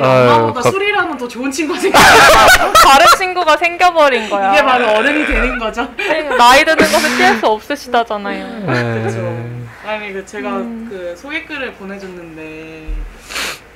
아유, 0.00 0.30
엄마보다 0.30 0.60
갑- 0.60 0.70
술이랑은 0.70 1.16
더 1.18 1.26
좋은 1.26 1.50
친구가 1.50 1.80
생겨. 1.80 1.98
다른 2.84 3.06
친구가 3.18 3.56
생겨버린 3.56 4.28
거야. 4.30 4.52
이게 4.52 4.62
바로 4.64 4.86
어른이 4.88 5.26
되는 5.26 5.58
거죠. 5.58 5.88
나이 6.38 6.64
드는 6.64 6.76
것을 6.92 7.16
피할 7.16 7.36
수 7.36 7.46
없으시다잖아요. 7.46 8.46
네. 8.66 9.63
아니 9.84 10.12
그 10.12 10.24
제가 10.24 10.58
음. 10.58 10.86
그 10.88 11.14
소개글을 11.16 11.74
보내줬는데 11.74 12.88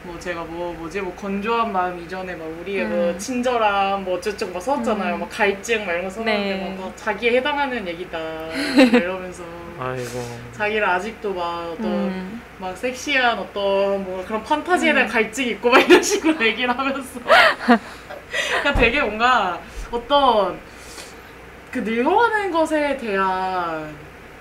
뭐 0.05 0.19
제가 0.19 0.43
뭐 0.45 0.73
뭐지 0.73 1.03
뭐 1.03 1.15
건조한 1.15 1.71
마음 1.71 1.99
이전에 2.03 2.35
막 2.35 2.47
우리의 2.61 2.87
뭐 2.87 3.11
음. 3.11 3.19
친절함 3.19 4.05
뭐 4.05 4.17
어쩌고 4.17 4.53
막 4.53 4.61
써왔잖아요. 4.61 5.17
음. 5.17 5.21
막 5.21 5.29
갈증 5.29 5.85
막 5.85 5.93
이런 5.93 6.05
거 6.05 6.11
써놨는데 6.11 6.57
네. 6.57 6.77
막, 6.77 6.87
막 6.87 6.97
자기에 6.97 7.37
해당하는 7.37 7.87
얘기다 7.87 8.19
막 8.19 8.95
이러면서 8.95 9.43
아이고. 9.79 10.39
자기를 10.53 10.89
아직도 10.89 11.35
막 11.35 11.73
어떤 11.73 11.85
음. 11.85 12.43
막 12.59 12.77
섹시한 12.77 13.39
어떤 13.39 14.05
뭐 14.05 14.25
그런 14.27 14.43
판타지에 14.43 14.93
대한 14.93 15.09
갈증이 15.09 15.51
있고 15.51 15.71
막 15.71 15.79
이런 15.79 16.03
식으로 16.03 16.45
얘기를 16.45 16.77
하면서 16.77 17.21
그냥 18.63 18.75
되게 18.77 19.01
뭔가 19.01 19.61
어떤 19.91 20.59
그 21.71 21.81
늙어가는 21.81 22.51
것에 22.51 22.97
대한 22.97 23.95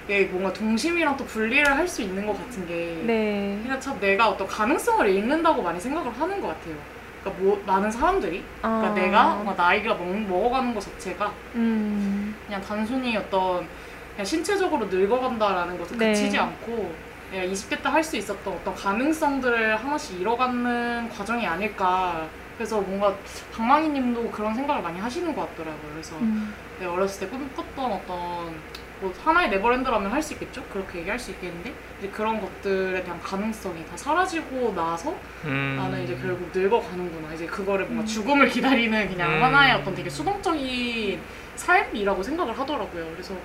게 0.08 0.24
뭔가 0.26 0.52
동심이랑 0.54 1.18
또 1.18 1.26
분리를 1.26 1.66
할 1.76 1.88
수 1.88 2.02
있는 2.02 2.26
것 2.26 2.38
같은 2.38 2.66
게 2.68 3.02
네. 3.06 3.60
그냥 3.62 3.80
참 3.80 4.00
내가 4.00 4.30
어떤 4.30 4.48
가능성을 4.48 5.08
잃는다고 5.10 5.62
많이 5.62 5.80
생각을 5.80 6.12
하는 6.20 6.42
것 6.42 6.48
같아요. 6.48 6.76
그러니까 7.22 7.44
뭐 7.44 7.62
많은 7.66 7.92
사람들이 7.92 8.44
그러니까 8.62 8.88
아. 8.90 8.94
내가 8.94 9.36
뭔가 9.36 9.54
나이가 9.54 9.94
먹, 9.96 10.06
먹어가는 10.06 10.74
것 10.74 10.80
자체가 10.82 11.32
음. 11.56 12.36
그냥 12.46 12.62
단순히 12.62 13.16
어떤 13.18 13.68
그냥 14.12 14.26
신체적으로 14.26 14.86
늙어간다라는 14.86 15.78
것에 15.78 15.96
네. 15.98 16.12
그치지 16.14 16.38
않고 16.38 16.94
내가 17.32 17.46
20대 17.46 17.82
때 17.84 17.90
할 17.90 18.04
수 18.04 18.16
있었던 18.18 18.54
어떤 18.54 18.74
가능성들을 18.76 19.76
하나씩 19.76 20.22
잃어가는 20.22 21.10
과정이 21.10 21.46
아닐까. 21.46 22.26
그래서 22.58 22.80
뭔가 22.82 23.14
방망이님도 23.54 24.32
그런 24.32 24.54
생각을 24.56 24.82
많이 24.82 25.00
하시는 25.00 25.36
것 25.36 25.42
같더라고요. 25.50 25.92
그래서 25.92 26.16
음. 26.18 26.54
내가 26.80 26.94
어렸을 26.94 27.20
때 27.22 27.28
꿈꿨던 27.28 27.92
어떤 27.92 28.56
뭐 29.00 29.14
하나의 29.24 29.50
네버랜드라면 29.52 30.12
할 30.12 30.22
수 30.22 30.34
있겠죠? 30.34 30.64
그렇게 30.74 31.00
얘기할 31.00 31.20
수 31.20 31.32
있겠는데 31.32 31.72
이제 32.00 32.08
그런 32.10 32.42
것들에 32.42 33.04
대한 33.04 33.22
가능성이 33.22 33.86
다 33.86 33.96
사라지고 33.96 34.74
나서 34.76 35.16
음. 35.46 35.76
나는 35.78 36.04
이제 36.04 36.18
결국 36.22 36.50
늙어가는구나. 36.54 37.34
이제 37.34 37.46
그거를 37.46 37.86
뭔가 37.86 38.06
죽음을 38.06 38.50
기다리는 38.50 39.08
그냥 39.10 39.34
음. 39.34 39.44
하나의 39.44 39.74
어떤 39.76 39.94
되게 39.96 40.10
수동적인 40.10 41.20
삶이라고 41.56 42.24
생각을 42.24 42.58
하더라고요. 42.58 43.08
그래서 43.14 43.36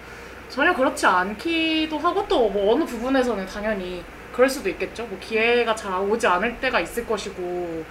전혀 0.48 0.74
그렇지 0.74 1.06
않기도 1.06 1.98
하고 1.98 2.26
또 2.28 2.48
뭐 2.48 2.74
어느 2.74 2.84
부분에서는 2.84 3.46
당연히 3.46 4.02
그럴 4.32 4.48
수도 4.48 4.68
있겠죠. 4.70 5.04
뭐 5.06 5.18
기회가 5.20 5.74
잘 5.74 5.92
오지 6.00 6.26
않을 6.26 6.58
때가 6.60 6.80
있을 6.80 7.06
것이고 7.06 7.84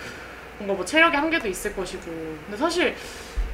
뭔가 0.58 0.74
뭐 0.76 0.84
체력의 0.86 1.20
한계도 1.20 1.48
있을 1.48 1.76
것이고. 1.76 2.04
근데 2.06 2.58
사실 2.58 2.96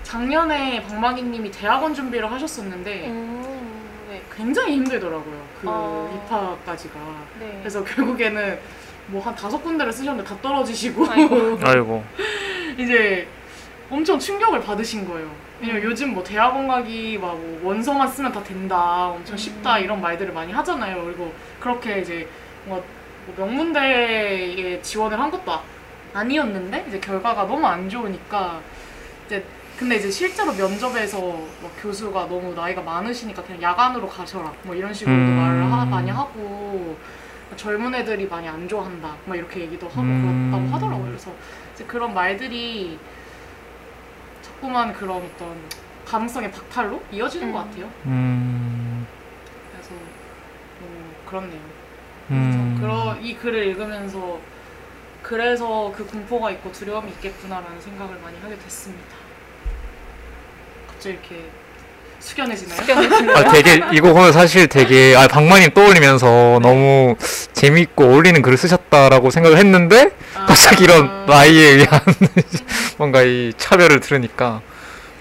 작년에 0.03 0.81
방망이님이 0.83 1.51
대학원 1.51 1.93
준비를 1.93 2.31
하셨었는데 2.31 3.07
음. 3.07 3.66
네. 4.37 4.43
굉장히 4.43 4.73
힘들더라고요. 4.75 5.43
그 5.61 5.67
어. 5.67 6.23
입학까지가. 6.25 6.99
네. 7.39 7.57
그래서 7.59 7.83
결국에는 7.83 8.59
뭐 9.07 9.21
한 9.21 9.33
다섯 9.35 9.61
군데를 9.63 9.91
쓰셨는데 9.91 10.27
다 10.29 10.37
떨어지시고 10.41 11.05
아이고. 11.09 11.57
아이고. 11.63 12.03
이제 12.77 13.27
엄청 13.89 14.19
충격을 14.19 14.61
받으신 14.61 15.07
거예요. 15.07 15.29
왜냐면 15.59 15.81
음. 15.81 15.87
요즘 15.89 16.13
뭐 16.13 16.23
대학원 16.23 16.67
가기 16.67 17.17
막 17.17 17.33
뭐 17.35 17.59
원서만 17.63 18.07
쓰면 18.07 18.31
다 18.31 18.43
된다, 18.43 19.07
엄청 19.07 19.33
음. 19.33 19.37
쉽다 19.37 19.79
이런 19.79 20.01
말들을 20.01 20.33
많이 20.33 20.51
하잖아요. 20.53 21.03
그리고 21.05 21.33
그렇게 21.59 21.99
이제 22.01 22.27
뭔가 22.65 22.85
뭐 23.25 23.35
명문대에 23.47 24.81
지원을 24.81 25.19
한 25.19 25.31
것도 25.31 25.51
아- 25.51 25.63
아니었는데 26.13 26.85
이제 26.89 26.99
결과가 26.99 27.45
너무 27.47 27.65
안 27.65 27.89
좋으니까 27.89 28.59
이제 29.25 29.43
근데 29.77 29.97
이제 29.97 30.09
실제로 30.09 30.51
면접에서 30.53 31.19
막 31.61 31.71
교수가 31.79 32.27
너무 32.27 32.53
나이가 32.55 32.81
많으시니까 32.81 33.43
그냥 33.43 33.61
야간으로 33.61 34.07
가셔라 34.09 34.51
뭐 34.63 34.73
이런 34.73 34.91
식으로도 34.91 35.21
음. 35.21 35.37
말을 35.37 35.71
하- 35.71 35.85
많이 35.85 36.09
하고 36.09 36.97
젊은 37.55 37.93
애들이 37.93 38.27
많이 38.27 38.47
안 38.47 38.67
좋아한다 38.67 39.15
막 39.25 39.35
이렇게 39.35 39.61
얘기도 39.61 39.87
하고 39.87 40.01
음. 40.01 40.49
그렇다고 40.51 40.73
하더라고요. 40.75 41.07
그래서 41.07 41.31
이제 41.75 41.83
그런 41.85 42.13
말들이 42.13 42.97
자꾸만 44.41 44.93
그런 44.93 45.17
어떤 45.17 45.55
가능성의 46.05 46.51
박탈로 46.51 47.03
이어지는 47.11 47.49
음. 47.49 47.53
것 47.53 47.59
같아요. 47.59 47.89
음. 48.07 49.05
그래서 49.71 49.93
너무 50.79 51.13
그렇네요. 51.27 51.61
음. 52.31 52.77
그래서 52.79 52.81
그러, 52.81 53.15
이 53.21 53.35
글을 53.35 53.67
읽으면서 53.67 54.39
그래서 55.21 55.91
그 55.95 56.05
공포가 56.07 56.49
있고 56.51 56.71
두려움이 56.71 57.11
있겠구나라는 57.11 57.79
생각을 57.79 58.17
많이 58.21 58.39
하게 58.39 58.57
됐습니다. 58.57 59.16
갑자기 60.97 61.09
이렇게 61.15 61.45
숙연해지나요? 62.19 63.37
아, 63.37 63.51
되게 63.51 63.83
이거 63.93 64.11
보면 64.13 64.31
사실 64.31 64.67
되게 64.67 65.15
아 65.15 65.27
방망님 65.27 65.71
떠올리면서 65.71 66.59
너무 66.61 67.15
재밌고 67.53 68.03
어울리는 68.05 68.41
글을 68.41 68.57
쓰셨다라고 68.57 69.29
생각을 69.29 69.57
했는데 69.57 70.11
갑자기 70.33 70.85
이런 70.85 71.25
나이에 71.27 71.69
의한 71.75 72.01
뭔가 72.97 73.21
이 73.21 73.53
차별을 73.57 73.99
들으니까 73.99 74.61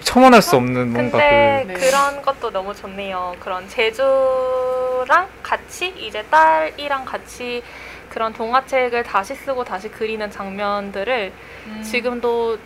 첨언할 0.01 0.41
수 0.41 0.55
없는 0.55 0.91
뭔가 0.93 1.17
근데 1.19 1.63
그- 1.67 1.73
네. 1.73 1.79
그런 1.89 2.21
것도 2.21 2.49
너무 2.51 2.73
좋네요. 2.73 3.35
그런 3.39 3.69
제주랑 3.69 5.27
같이 5.43 5.93
이제 5.99 6.23
딸이랑 6.31 7.05
같이 7.05 7.61
그런 8.09 8.33
동화책을 8.33 9.03
다시 9.03 9.35
쓰고 9.35 9.63
다시 9.63 9.89
그리는 9.89 10.29
장면들을 10.31 11.31
음. 11.67 11.83
지금도 11.83 12.57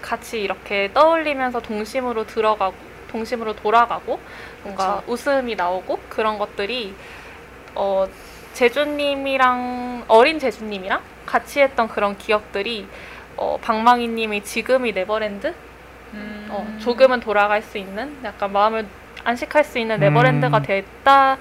같이 0.00 0.40
이렇게 0.40 0.90
떠올리면서 0.92 1.60
동심으로 1.60 2.26
들어가고 2.26 2.74
동심으로 3.08 3.56
돌아가고 3.56 4.20
뭔가 4.62 5.02
웃음이 5.06 5.56
나오고 5.56 5.98
그런 6.08 6.38
것들이 6.38 6.94
어 7.74 8.06
제주님이랑 8.54 10.04
어린 10.08 10.38
제주님이랑 10.38 11.00
같이 11.26 11.60
했던 11.60 11.88
그런 11.88 12.16
기억들이 12.18 12.86
어 13.36 13.58
방망이님이 13.62 14.44
지금이 14.44 14.92
네버랜드 14.92 15.54
음. 16.14 16.46
어, 16.50 16.76
조금은 16.80 17.20
돌아갈 17.20 17.62
수 17.62 17.78
있는 17.78 18.16
약간 18.24 18.52
마음을 18.52 18.86
안식할 19.24 19.64
수 19.64 19.78
있는 19.78 19.96
음. 19.96 20.00
네버랜드가 20.00 20.62
됐다 20.62 21.38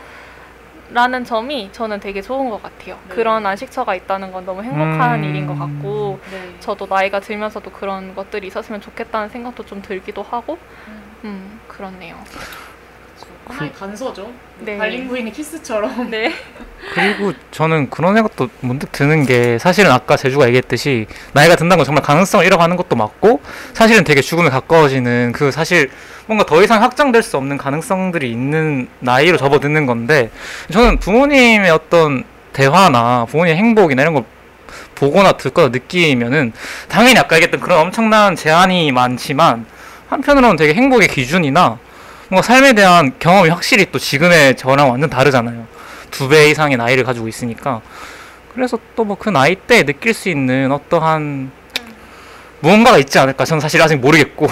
라는 0.92 1.24
점이 1.24 1.70
저는 1.72 2.00
되게 2.00 2.22
좋은 2.22 2.50
것 2.50 2.64
같아요. 2.64 2.98
네. 3.08 3.16
그런 3.16 3.46
안식처가 3.46 3.96
있다는 3.96 4.32
건 4.32 4.46
너무 4.46 4.64
행복한 4.64 5.20
음. 5.20 5.24
일인 5.24 5.46
것 5.46 5.58
같고 5.58 6.20
네. 6.32 6.56
저도 6.60 6.88
나이가 6.88 7.20
들면서도 7.20 7.72
그런 7.72 8.16
것들이 8.16 8.48
있었으면 8.48 8.82
좋겠다는 8.82 9.30
생각도 9.30 9.66
좀 9.66 9.82
들기도 9.82 10.24
하고 10.24 10.58
음 11.24 11.60
그렇네요. 11.68 12.18
하나의 13.50 13.74
단서죠. 13.74 14.32
네. 14.60 14.78
달린 14.78 15.08
부인의 15.08 15.34
키스처럼. 15.34 16.10
네. 16.12 16.34
그리고 16.94 17.34
저는 17.52 17.90
그런 17.90 18.16
생각도 18.16 18.50
문득 18.62 18.92
드는 18.92 19.26
게 19.26 19.58
사실은 19.58 19.92
아까 19.92 20.16
제주가 20.16 20.48
얘기했듯이 20.48 21.08
나이가 21.34 21.56
든다는 21.56 21.78
건 21.78 21.86
정말 21.86 22.04
가능성을 22.04 22.46
잃어가는 22.46 22.78
것도 22.78 22.96
맞고 22.96 23.42
사실은 23.74 24.04
되게 24.04 24.22
죽음에 24.22 24.50
가까워지는 24.50 25.34
그 25.34 25.52
사실 25.52 25.90
뭔가 26.26 26.46
더 26.46 26.62
이상 26.64 26.82
확장될 26.82 27.24
수 27.24 27.38
없는 27.38 27.58
가능성들이 27.58 28.32
있는 28.32 28.88
나이로 29.00 29.38
접어드는 29.38 29.86
건데 29.86 30.30
저는 30.72 31.00
부모님의 31.00 31.70
어떤 31.72 32.24
대화나 32.54 33.26
부모님의 33.26 33.58
행복이나 33.58 34.04
이런 34.04 34.14
걸 34.14 34.24
보거나 34.96 35.34
듣거나 35.34 35.70
느끼면은 35.70 36.54
당연히 36.88 37.18
아까 37.20 37.36
얘기했던 37.38 37.60
그런 37.60 37.80
엄청난 37.80 38.36
제한이 38.36 38.92
많지만 38.92 39.66
한편으로는 40.10 40.56
되게 40.56 40.74
행복의 40.74 41.08
기준이나 41.08 41.80
뭔가 42.30 42.42
삶에 42.46 42.74
대한 42.74 43.14
경험이 43.20 43.50
확실히 43.50 43.88
또 43.92 43.98
지금의 44.00 44.56
저랑 44.58 44.90
완전 44.90 45.10
다르잖아요. 45.10 45.68
두 46.12 46.28
배 46.28 46.50
이상의 46.50 46.78
나이를 46.78 47.04
가지고 47.04 47.28
있으니까 47.28 47.82
그래서 48.54 48.78
또 48.96 49.04
뭐 49.06 49.16
그 49.16 49.30
나이 49.30 49.56
때 49.56 49.84
느낄 49.84 50.14
수 50.14 50.30
있는 50.30 50.72
어떠한 50.72 51.52
무언가가 52.62 52.98
있지 52.98 53.18
않을까 53.20 53.46
저는 53.46 53.62
사실 53.62 53.82
아직 53.82 53.96
모르겠고 53.98 54.48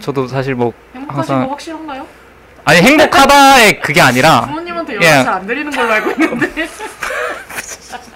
저도 0.00 0.26
사실 0.28 0.54
뭐 0.54 0.72
항상- 1.08 1.44
거 1.44 1.50
확실한가요? 1.50 2.06
아니 2.64 2.80
행복하다의 2.80 3.80
그게 3.80 4.00
아니라 4.00 4.42
부모님한테 4.42 4.94
예. 5.02 5.06
연락 5.06 5.24
잘안 5.24 5.46
드리는 5.46 5.70
걸로 5.70 5.92
알고 5.92 6.10
있는데. 6.12 6.66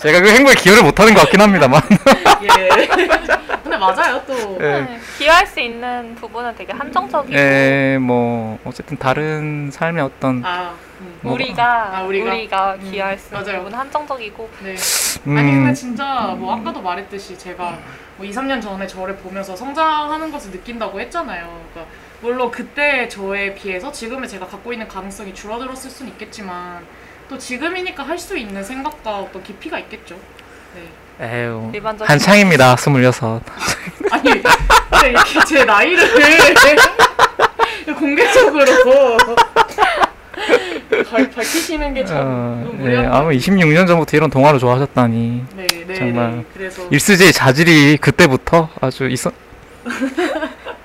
제가 0.00 0.20
그 0.20 0.30
행복에 0.30 0.54
기여를 0.54 0.82
못하는 0.82 1.14
것 1.14 1.20
같긴 1.22 1.40
합니다만 1.40 1.80
예. 2.42 2.86
근데 3.62 3.76
맞아요 3.76 4.22
또. 4.26 4.58
예. 4.60 4.80
네. 4.80 5.00
기여할 5.18 5.46
수 5.46 5.60
있는 5.60 6.14
부분은 6.14 6.54
되게 6.56 6.72
한정적이고 6.72 7.38
예, 7.38 7.98
뭐 8.00 8.58
어쨌든 8.64 8.96
다른 8.96 9.70
삶의 9.70 10.02
어떤 10.02 10.42
아. 10.44 10.74
음. 11.00 11.18
뭐- 11.22 11.34
우리가, 11.34 11.98
아, 11.98 12.02
우리가? 12.02 12.30
우리가, 12.32 12.74
음, 12.80 12.90
기여할 12.90 13.18
수 13.18 13.28
있는 13.34 13.40
맞아요. 13.46 13.58
부분은 13.58 13.78
한정적이고 13.78 14.50
네. 14.64 14.70
아니 15.26 15.50
음, 15.50 15.54
근데 15.64 15.74
진짜 15.74 16.34
뭐 16.38 16.54
아까도 16.56 16.80
말했듯이 16.80 17.38
제가 17.38 17.78
뭐 18.16 18.26
2, 18.26 18.30
3년 18.30 18.60
전에 18.60 18.86
저를 18.86 19.16
보면서 19.16 19.54
성장하는 19.56 20.30
것을 20.30 20.50
느낀다고 20.50 21.00
했잖아요. 21.00 21.60
그러니까 21.72 21.94
물론 22.20 22.50
그때 22.50 23.08
저에 23.08 23.54
비해서 23.54 23.90
지금의 23.92 24.28
제가 24.28 24.46
갖고 24.46 24.72
있는 24.72 24.88
가능성이 24.88 25.32
줄어들었을 25.34 25.90
수는 25.90 26.12
있겠지만 26.12 26.84
또 27.30 27.38
지금이니까 27.38 28.02
할 28.02 28.18
수 28.18 28.36
있는 28.36 28.62
생각과 28.62 29.20
어떤 29.20 29.40
깊이가 29.42 29.78
있겠죠. 29.78 30.16
네. 30.74 30.82
에휴 31.44 31.70
일반적인 31.72 32.10
한창입니다 32.10 32.76
스물여섯 32.76 33.42
아니 34.10 34.42
근데 34.42 35.10
이렇게 35.10 35.40
제 35.46 35.64
나이를 35.64 36.08
공개적으로 37.98 38.64
발, 41.10 41.30
밝히시는 41.30 41.94
게참 41.94 42.16
어, 42.18 42.78
예, 42.84 42.96
아마 43.06 43.28
26년 43.30 43.86
전부터 43.86 44.16
이런 44.16 44.28
동화를 44.30 44.58
좋아하셨다니 44.58 45.44
네, 45.54 45.66
네, 45.86 45.94
정말 45.94 46.30
네. 46.32 46.44
그래서 46.54 46.82
일스제의 46.90 47.32
자질이 47.32 47.98
그때부터 47.98 48.68
아주 48.80 49.06
있어 49.08 49.30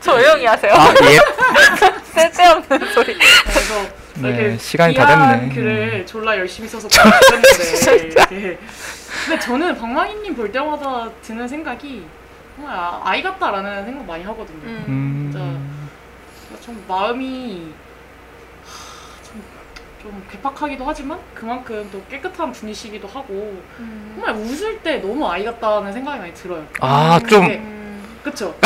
조용히 0.02 0.46
하세요. 0.46 0.74
아 0.74 0.94
예. 1.04 1.18
쓸데없는 2.14 2.94
소리. 2.94 3.18
그래서 3.44 4.05
네, 4.16 4.30
이렇게 4.30 4.58
시간이 4.58 4.94
다 4.96 5.38
됐네. 5.38 5.54
글을 5.54 6.06
졸라 6.06 6.38
열심히 6.38 6.68
써서 6.70 6.88
이렇게. 7.96 8.58
근데 9.26 9.40
저는 9.40 9.78
방망이님 9.78 10.36
볼 10.36 10.52
때마다 10.52 11.10
드는 11.22 11.48
생각이 11.48 12.06
정말 12.56 12.76
아- 12.76 13.02
아이 13.04 13.22
같다라는 13.22 13.86
생각 13.86 14.06
많이 14.06 14.24
하거든요. 14.24 14.60
음. 14.64 15.32
음, 15.36 15.90
참 16.64 16.84
마음이 16.88 17.74
하, 18.66 19.24
참, 19.24 19.42
좀 20.02 20.24
괴팍하기도 20.32 20.86
하지만 20.86 21.20
그만큼 21.34 21.88
또 21.92 22.02
깨끗한 22.10 22.52
분이시기도 22.54 23.08
하고 23.08 23.62
음. 23.80 24.14
정말 24.16 24.36
웃을 24.36 24.80
때 24.80 24.98
너무 24.98 25.30
아이 25.30 25.44
같다는 25.44 25.92
생각이 25.92 26.20
많이 26.20 26.34
들어요. 26.34 26.66
아, 26.80 27.20
좀- 27.28 27.46
음. 27.46 28.04
그쵸? 28.24 28.56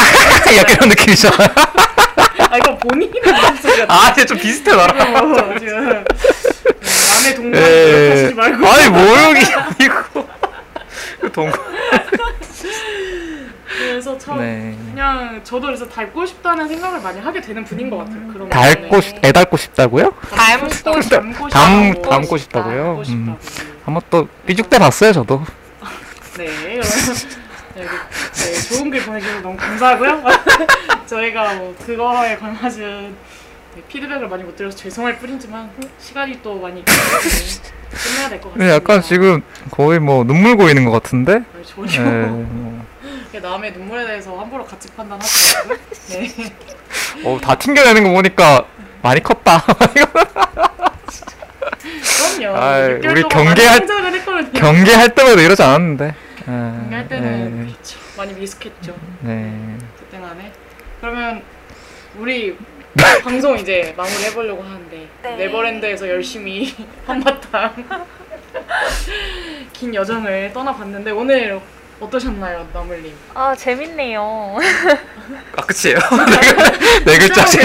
약간 0.58 0.76
이런 0.76 0.90
느낌이죠. 0.90 1.30
아 2.40 2.58
이거 2.58 2.78
본인의 2.78 3.22
마음속이야. 3.32 3.86
아, 3.90 4.10
이제 4.12 4.26
좀 4.26 4.38
비슷해 4.38 4.76
나랑. 4.76 5.16
어, 5.16 5.60
지금 5.60 5.86
남의 5.90 7.36
동반 7.36 7.62
예. 7.62 8.10
하시지 8.12 8.34
말고 8.34 8.68
아니 8.68 8.90
모욕이 8.90 9.54
아니고 9.54 10.28
그 11.22 11.32
동. 11.32 11.52
그래서 13.68 14.18
참 14.18 14.40
네. 14.40 14.76
그냥 14.90 15.40
저도 15.44 15.68
그래서 15.68 15.88
닮고 15.88 16.26
싶다는 16.26 16.68
생각을 16.68 17.02
많이 17.02 17.20
하게 17.20 17.40
되는 17.42 17.64
분인 17.64 17.90
것 17.90 17.98
같아요. 18.00 18.28
그런 18.34 18.50
닮고. 18.50 19.02
싶, 19.02 19.24
애 19.24 19.32
닮고 19.32 19.58
싶다고요? 19.58 20.12
닮고 20.32 20.68
닮고 20.68 21.02
싶다. 21.02 21.20
닮고 21.22 21.50
닮- 21.50 21.94
싶다고. 21.94 22.10
닮고 22.10 22.38
싶다고요? 22.38 22.84
닮고 22.84 23.00
음. 23.00 23.04
싶다고. 23.06 23.38
한번 23.86 24.04
또 24.10 24.28
삐죽대 24.46 24.80
봤어요 24.80 25.14
저도. 25.14 25.44
네, 26.38 26.46
네, 26.46 26.80
그- 26.80 27.84
네, 28.36 28.54
좋은 28.70 28.90
글 28.90 29.02
보내주셔서 29.04 29.42
너무 29.42 29.56
감사하고요. 29.58 30.24
저희가 31.14 31.56
뭐 31.56 31.76
그거에 31.86 32.38
관하신 32.38 33.16
네, 33.76 33.82
피드백을 33.88 34.28
많이 34.28 34.44
못 34.44 34.56
드려서 34.56 34.78
죄송할 34.78 35.18
뿐이지만 35.18 35.72
시간이 36.00 36.40
또 36.44 36.60
많이 36.60 36.84
끝내야 36.86 38.30
될 38.30 38.40
것 38.42 38.50
같습니다. 38.50 38.66
네, 38.66 38.70
약간 38.72 39.02
지금 39.02 39.42
거의 39.72 40.00
뭐 40.00 40.24
눈물 40.24 40.56
고이는 40.56 40.86
것 40.86 40.92
같은데. 40.92 41.40
네, 41.40 41.46
네, 41.56 41.64
전혀 41.64 42.02
뭐. 42.28 42.86
남의 43.42 43.72
눈물에 43.74 44.06
대해서 44.06 44.38
함부로 44.38 44.66
가치 44.66 44.88
판단하지 44.90 45.56
말고 45.68 45.84
네. 46.10 46.54
어, 47.26 47.40
다 47.42 47.56
튕겨내는 47.56 48.04
거 48.04 48.10
보니까 48.12 48.66
많이 49.02 49.22
컸다. 49.24 49.64
그럼요. 52.38 52.58
아이, 52.58 53.00
6개월 53.00 53.12
우리 53.12 53.24
경계할-. 53.24 54.54
경계할 54.54 55.16
때마다 55.16 55.42
이러지 55.42 55.64
않았는데. 55.64 56.06
네, 56.06 56.16
경기할 56.46 57.08
때는 57.08 57.66
그렇죠. 57.68 58.00
많이 58.18 58.34
미숙했죠. 58.34 58.96
네. 59.22 59.34
네. 59.34 59.78
그때 60.00 60.18
안에. 60.18 60.52
그러면 61.00 61.42
우리 62.18 62.56
방송 63.24 63.58
이제 63.58 63.94
마무리 63.96 64.24
해보려고 64.26 64.64
하는데 64.64 65.08
네. 65.24 65.36
네버랜드에서 65.36 66.10
열심히 66.10 66.74
한바탕 67.06 67.74
긴 69.74 69.94
여정을 69.96 70.52
떠나봤는데 70.54 71.12
오늘 71.12 71.60
어떠셨나요, 72.00 72.66
나물님? 72.74 73.14
아 73.34 73.54
재밌네요. 73.54 74.58
아 75.58 75.62
끝이에요? 75.64 76.00
네 77.04 77.18
글자씩. 77.18 77.62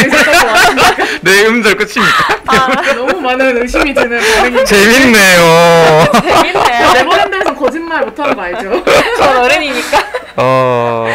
네 1.22 1.46
음절 1.46 1.76
끝입니까? 1.76 2.40
아 2.48 2.94
너무 2.94 3.20
많은 3.20 3.62
의심이 3.62 3.94
드는 3.94 4.18
반응이 4.20 4.64
재밌네요. 4.64 6.04
재밌네요. 6.20 6.92
네버랜드에서 6.94 7.54
거짓말 7.54 8.04
못하는 8.04 8.34
거 8.34 8.42
알죠? 8.42 8.84
전 9.16 9.36
어른이니까. 9.36 9.98
어. 10.36 11.06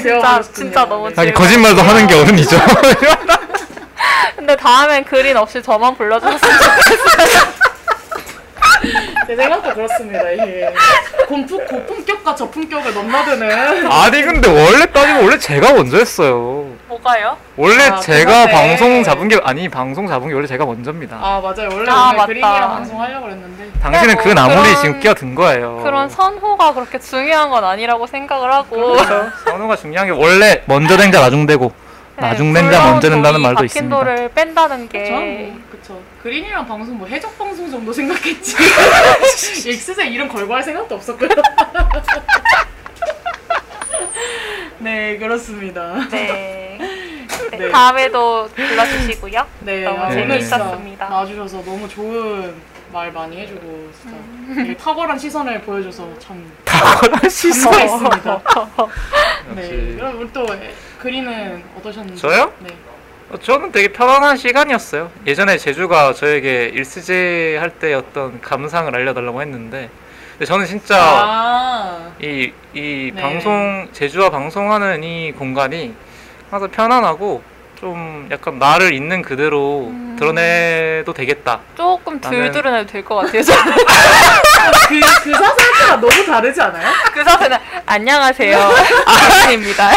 진짜-. 0.00 0.42
진짜 0.42 0.84
너무 0.86 1.08
네. 1.08 1.14
아니. 1.16 1.32
거짓말도 1.32 1.82
하는 1.82 2.06
게 2.06 2.14
어른이죠. 2.14 2.56
근데 4.36 4.56
다음엔 4.56 5.04
그린 5.04 5.36
없이 5.36 5.62
저만 5.62 5.96
불러주셨으면 5.96 6.40
좋겠어요. 6.40 7.54
제 9.26 9.36
생각도 9.36 9.74
그렇습니다. 9.74 10.30
이게 10.30 10.72
고품, 11.28 11.66
고품격과 11.66 12.34
저품격을 12.34 12.94
넘나드는 12.94 13.86
아니 13.90 14.22
근데 14.22 14.48
원래 14.48 14.86
따지면 14.86 15.24
원래 15.24 15.38
제가 15.38 15.72
먼저 15.72 15.96
했어요. 15.98 16.66
뭐가요? 16.88 17.36
원래 17.56 17.84
아, 17.88 17.98
제가 18.00 18.46
그만해. 18.46 18.52
방송 18.52 19.02
잡은 19.02 19.28
게 19.28 19.40
아니 19.42 19.68
방송 19.68 20.06
잡은 20.06 20.28
게 20.28 20.34
원래 20.34 20.46
제가 20.46 20.64
먼저입니다. 20.64 21.16
아 21.16 21.40
맞아요. 21.40 21.68
원래 21.72 21.90
아, 21.90 22.04
오늘 22.08 22.16
맞다. 22.16 22.26
그린이랑 22.26 22.60
방송하려고 22.68 23.24
그랬는데 23.26 23.70
당신은 23.80 24.14
뭐그 24.14 24.28
나물이 24.30 24.56
그런- 24.68 24.76
지금 24.82 25.00
끼어든 25.00 25.34
거예요. 25.34 25.80
그런 25.82 26.08
선호가 26.08 26.74
그렇게 26.74 26.98
중요한 26.98 27.50
건 27.50 27.64
아니라고 27.64 28.06
생각을 28.06 28.52
하고. 28.52 28.92
그렇죠. 28.92 29.30
선호가 29.46 29.76
중요한 29.76 30.06
게 30.08 30.12
원래 30.12 30.62
먼저 30.66 30.96
된자 30.96 31.20
나중 31.20 31.46
되고 31.46 31.66
네, 31.68 31.83
나중 32.16 32.52
된자 32.52 32.78
물론 32.78 32.92
먼저 32.92 33.08
저희 33.08 33.38
말도 33.42 33.64
있습니다. 33.64 33.96
박힌도를 33.96 34.28
뺀다는 34.34 34.88
게 34.88 35.02
그쵸? 35.02 35.12
뭐, 35.12 35.60
그쵸. 35.70 36.02
그린이랑 36.22 36.66
방송 36.66 36.96
뭐 36.96 37.06
해적 37.08 37.36
방송 37.36 37.70
정도 37.70 37.92
생각했지. 37.92 38.56
엑스제 39.68 40.06
이름 40.06 40.28
걸고 40.28 40.54
할 40.54 40.62
생각도 40.62 40.94
없었고요. 40.94 41.28
네 44.78 45.16
그렇습니다. 45.18 45.94
네. 46.10 46.78
네, 47.50 47.58
네. 47.58 47.70
다음에도 47.70 48.48
불러주시고요. 48.54 49.46
네 49.60 49.82
너무 49.82 50.00
아, 50.00 50.06
오늘 50.06 50.16
재미있었습니다. 50.16 51.08
나와주셔서 51.08 51.64
너무 51.64 51.88
좋은 51.88 52.54
말 52.94 53.10
많이 53.10 53.36
해주고 53.38 53.90
진짜 54.00 54.16
되게 54.54 54.76
탁월한 54.76 55.18
시선을 55.18 55.62
보여줘서 55.62 56.08
참 56.20 56.48
탁월한 56.64 57.28
시선. 57.28 57.72
감사했습니다. 57.72 58.42
네 59.56 59.62
역시. 59.62 59.96
그럼 59.96 60.20
우리 60.20 60.32
또 60.32 60.46
그린은 61.00 61.64
어떠셨는지? 61.76 62.22
저요? 62.22 62.52
네. 62.60 62.68
어, 63.32 63.36
저는 63.36 63.72
되게 63.72 63.88
편안한 63.88 64.36
시간이었어요. 64.36 65.10
예전에 65.26 65.58
제주가 65.58 66.12
저에게 66.12 66.66
일스제 66.72 67.56
할 67.58 67.70
때 67.80 67.94
어떤 67.94 68.40
감상을 68.40 68.94
알려달라고 68.94 69.40
했는데, 69.42 69.90
근데 70.34 70.44
저는 70.44 70.64
진짜 70.66 70.96
아, 71.02 72.12
이, 72.22 72.52
이 72.74 73.10
네. 73.12 73.20
방송, 73.20 73.88
제주와 73.92 74.30
방송하는 74.30 75.02
이 75.02 75.32
공간이 75.32 75.94
항상 76.48 76.70
편안하고 76.70 77.42
좀 77.84 78.26
약간 78.30 78.58
나를 78.58 78.94
있는 78.94 79.20
그대로 79.20 79.88
음. 79.90 80.16
드러내도 80.18 81.12
되겠다. 81.12 81.60
조금 81.76 82.18
덜 82.18 82.32
나는- 82.48 82.52
드러내도 82.54 82.86
될 82.90 83.04
것 83.04 83.16
같아요. 83.16 83.42
저는 83.42 83.62
그, 84.88 85.00
그 85.22 85.30
사설과 85.32 85.96
너무 86.00 86.24
다르지 86.24 86.62
않아요? 86.62 86.88
그 87.12 87.22
사태는 87.22 87.58
안녕하세요. 87.84 88.72
아입니다 89.46 89.90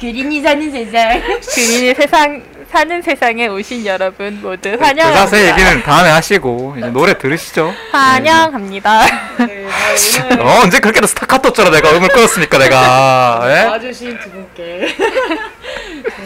그린이 0.00 0.40
사는 0.40 0.70
세상. 0.70 1.20
그린이 1.54 1.92
세상 1.94 2.42
사는 2.72 3.02
세상에 3.02 3.48
오신 3.48 3.84
여러분 3.84 4.38
모두 4.40 4.70
그 4.70 4.82
환영합니다. 4.82 5.12
자세 5.26 5.50
얘기는 5.50 5.82
다음에 5.82 6.08
하시고 6.08 6.76
이제 6.78 6.86
노래 6.86 7.18
들으시죠. 7.18 7.74
환영합니다. 7.92 9.04
네, 9.46 9.66
아, 9.68 10.30
오늘 10.32 10.40
어, 10.46 10.60
언제 10.62 10.78
그렇게 10.78 11.04
스타카토 11.06 11.52
쩌라 11.52 11.68
내가 11.70 11.90
음을 11.90 12.08
끊었습니까 12.08 12.56
내가. 12.58 13.42
예? 13.44 13.64
와주신 13.66 14.18
두 14.20 14.30
분께 14.30 14.96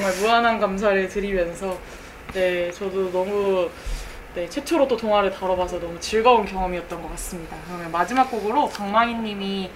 정말 0.04 0.20
무한한 0.20 0.60
감사를 0.60 1.08
드리면서 1.08 1.78
네 2.34 2.70
저도 2.72 3.10
너무 3.10 3.70
네 4.34 4.46
최초로 4.50 4.86
또 4.86 4.98
동화를 4.98 5.32
다뤄봐서 5.32 5.80
너무 5.80 5.98
즐거운 5.98 6.44
경험이었던 6.44 7.00
것 7.00 7.10
같습니다. 7.12 7.56
그러면 7.66 7.90
마지막 7.90 8.30
곡으로 8.30 8.68
강마희님이 8.68 9.70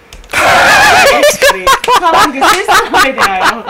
네, 1.53 1.65
사랑 1.99 2.31
그 2.31 2.47
실사함에 2.47 3.15
대하여 3.15 3.65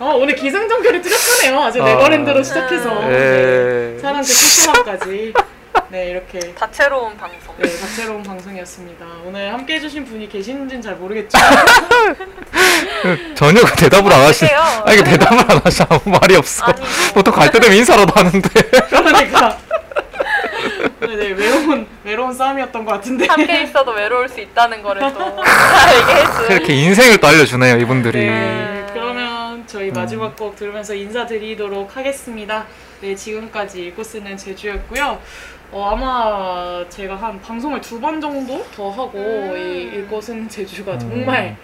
어, 0.00 0.16
오늘 0.16 0.34
기승전결이 0.34 1.00
뚜렷하네요. 1.00 1.62
아주 1.62 1.80
어. 1.80 1.84
네버랜드로 1.86 2.42
시작해서 2.42 2.92
네, 3.06 3.94
예. 3.94 3.98
사랑 3.98 4.20
그 4.20 4.26
실사함까지 4.26 5.32
네 5.92 6.08
이렇게 6.08 6.38
다채로운 6.54 7.18
방송. 7.18 7.54
네, 7.58 7.68
다채로운 7.68 8.22
방송이었습니다. 8.22 9.04
오늘 9.26 9.52
함께 9.52 9.74
해주신 9.74 10.06
분이 10.06 10.26
계신지는 10.26 10.80
잘 10.80 10.94
모르겠지만 10.96 11.44
전혀 13.36 13.60
그 13.60 13.76
대답을 13.76 14.10
안 14.10 14.22
하시. 14.22 14.46
아 14.46 14.90
이게 14.90 15.04
대답을 15.04 15.38
안 15.50 15.60
하시 15.62 15.82
아무 15.86 16.00
말이 16.06 16.34
없어. 16.36 16.64
아니, 16.64 16.80
뭐. 16.80 16.88
보통 17.12 17.34
갈 17.34 17.50
때 17.52 17.60
되면 17.60 17.76
인사라도 17.76 18.10
하는데. 18.10 18.48
그러니까 18.88 19.58
네, 21.00 21.08
네, 21.08 21.26
외로운 21.28 21.86
외로운 22.04 22.32
싸움이었던 22.32 22.86
것 22.86 22.92
같은데. 22.92 23.26
함께 23.26 23.62
있어도 23.64 23.90
외로울 23.90 24.30
수 24.30 24.40
있다는 24.40 24.82
거를 24.82 25.02
또 25.12 25.42
알게 25.44 26.14
해준. 26.22 26.52
이렇게 26.52 26.72
인생을 26.72 27.18
또 27.20 27.26
알려주네요 27.26 27.76
이분들이. 27.76 28.18
네, 28.30 28.86
그러면 28.94 29.64
저희 29.66 29.90
마지막 29.90 30.34
곡 30.36 30.56
들으면서 30.56 30.94
인사드리도록 30.94 31.94
하겠습니다. 31.98 32.64
네, 33.02 33.14
지금까지 33.14 33.88
읽고 33.88 34.02
쓰는 34.02 34.38
제주였고요. 34.38 35.20
어, 35.72 35.90
아마 35.92 36.84
제가 36.88 37.16
한 37.16 37.40
방송을 37.40 37.80
두 37.80 37.98
번 38.00 38.20
정도 38.20 38.64
더 38.76 38.90
하고 38.90 39.12
음. 39.18 39.56
이 39.56 40.20
쓰는 40.22 40.48
제주가 40.48 40.98
정말 40.98 41.56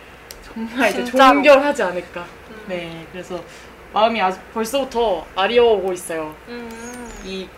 정말 0.43 0.91
이제 0.91 1.05
진짜로. 1.05 1.35
종결하지 1.35 1.83
않을까. 1.83 2.25
네, 2.67 3.07
그래서 3.13 3.41
마음이 3.93 4.21
아주 4.21 4.39
벌써부터 4.55 5.25
아리워오고 5.37 5.93
있어요. 5.93 6.35
음, 6.49 7.11
이큰 7.25 7.49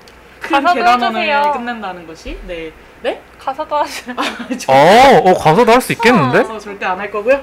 가사도 0.41 0.75
계단원을 0.75 1.21
해주세요. 1.21 1.53
끝낸다는 1.53 2.07
것이. 2.07 2.39
네. 2.47 2.73
네? 3.03 3.21
가사도 3.39 3.77
하시는. 3.77 4.15
저, 4.59 4.73
어, 4.73 4.77
어 5.25 5.35
가서도 5.35 5.73
할 5.73 5.81
수 5.81 5.93
있겠는데? 5.93 6.45
저 6.45 6.59
절대 6.59 6.85
안 6.87 6.99
할 7.01 7.11
거고요. 7.11 7.37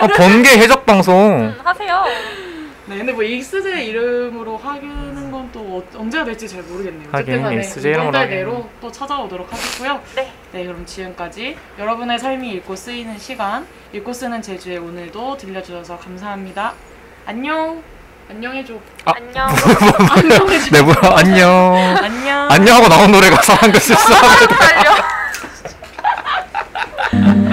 아, 0.00 0.06
번개 0.06 0.48
해적 0.58 0.86
방송. 0.86 1.14
음, 1.14 1.60
하세요. 1.62 2.02
네, 2.86 2.98
근데 2.98 3.12
뭐 3.12 3.22
XJ 3.22 3.86
이름으로 3.88 4.56
하는 4.56 5.30
건또 5.30 5.60
어, 5.60 5.84
언제가 5.96 6.24
될지 6.24 6.48
잘 6.48 6.62
모르겠네요. 6.62 7.08
하긴, 7.12 7.34
어쨌든 7.34 7.42
간에 7.42 8.08
이달 8.08 8.28
내로 8.28 8.68
또 8.80 8.90
찾아오도록 8.90 9.52
하겠고요. 9.52 10.00
네. 10.16 10.32
네, 10.50 10.64
그럼 10.64 10.84
지금까지 10.84 11.56
여러분의 11.78 12.18
삶이 12.18 12.50
읽고 12.54 12.74
쓰이는 12.74 13.16
시간, 13.18 13.66
읽고 13.92 14.12
쓰는 14.12 14.42
제주의 14.42 14.78
오늘도 14.78 15.36
들려주셔서 15.36 15.98
감사합니다. 15.98 16.74
안녕. 17.24 17.82
안녕해줘. 18.28 18.74
아. 19.04 19.12
안녕. 19.16 19.48
내 20.70 20.70
네, 20.78 20.82
뭐야, 20.82 20.96
안녕. 21.18 21.74
안녕. 22.02 22.50
안녕하고 22.50 22.88
나온 22.88 23.12
노래가 23.12 23.40
상황됐었어. 23.42 24.14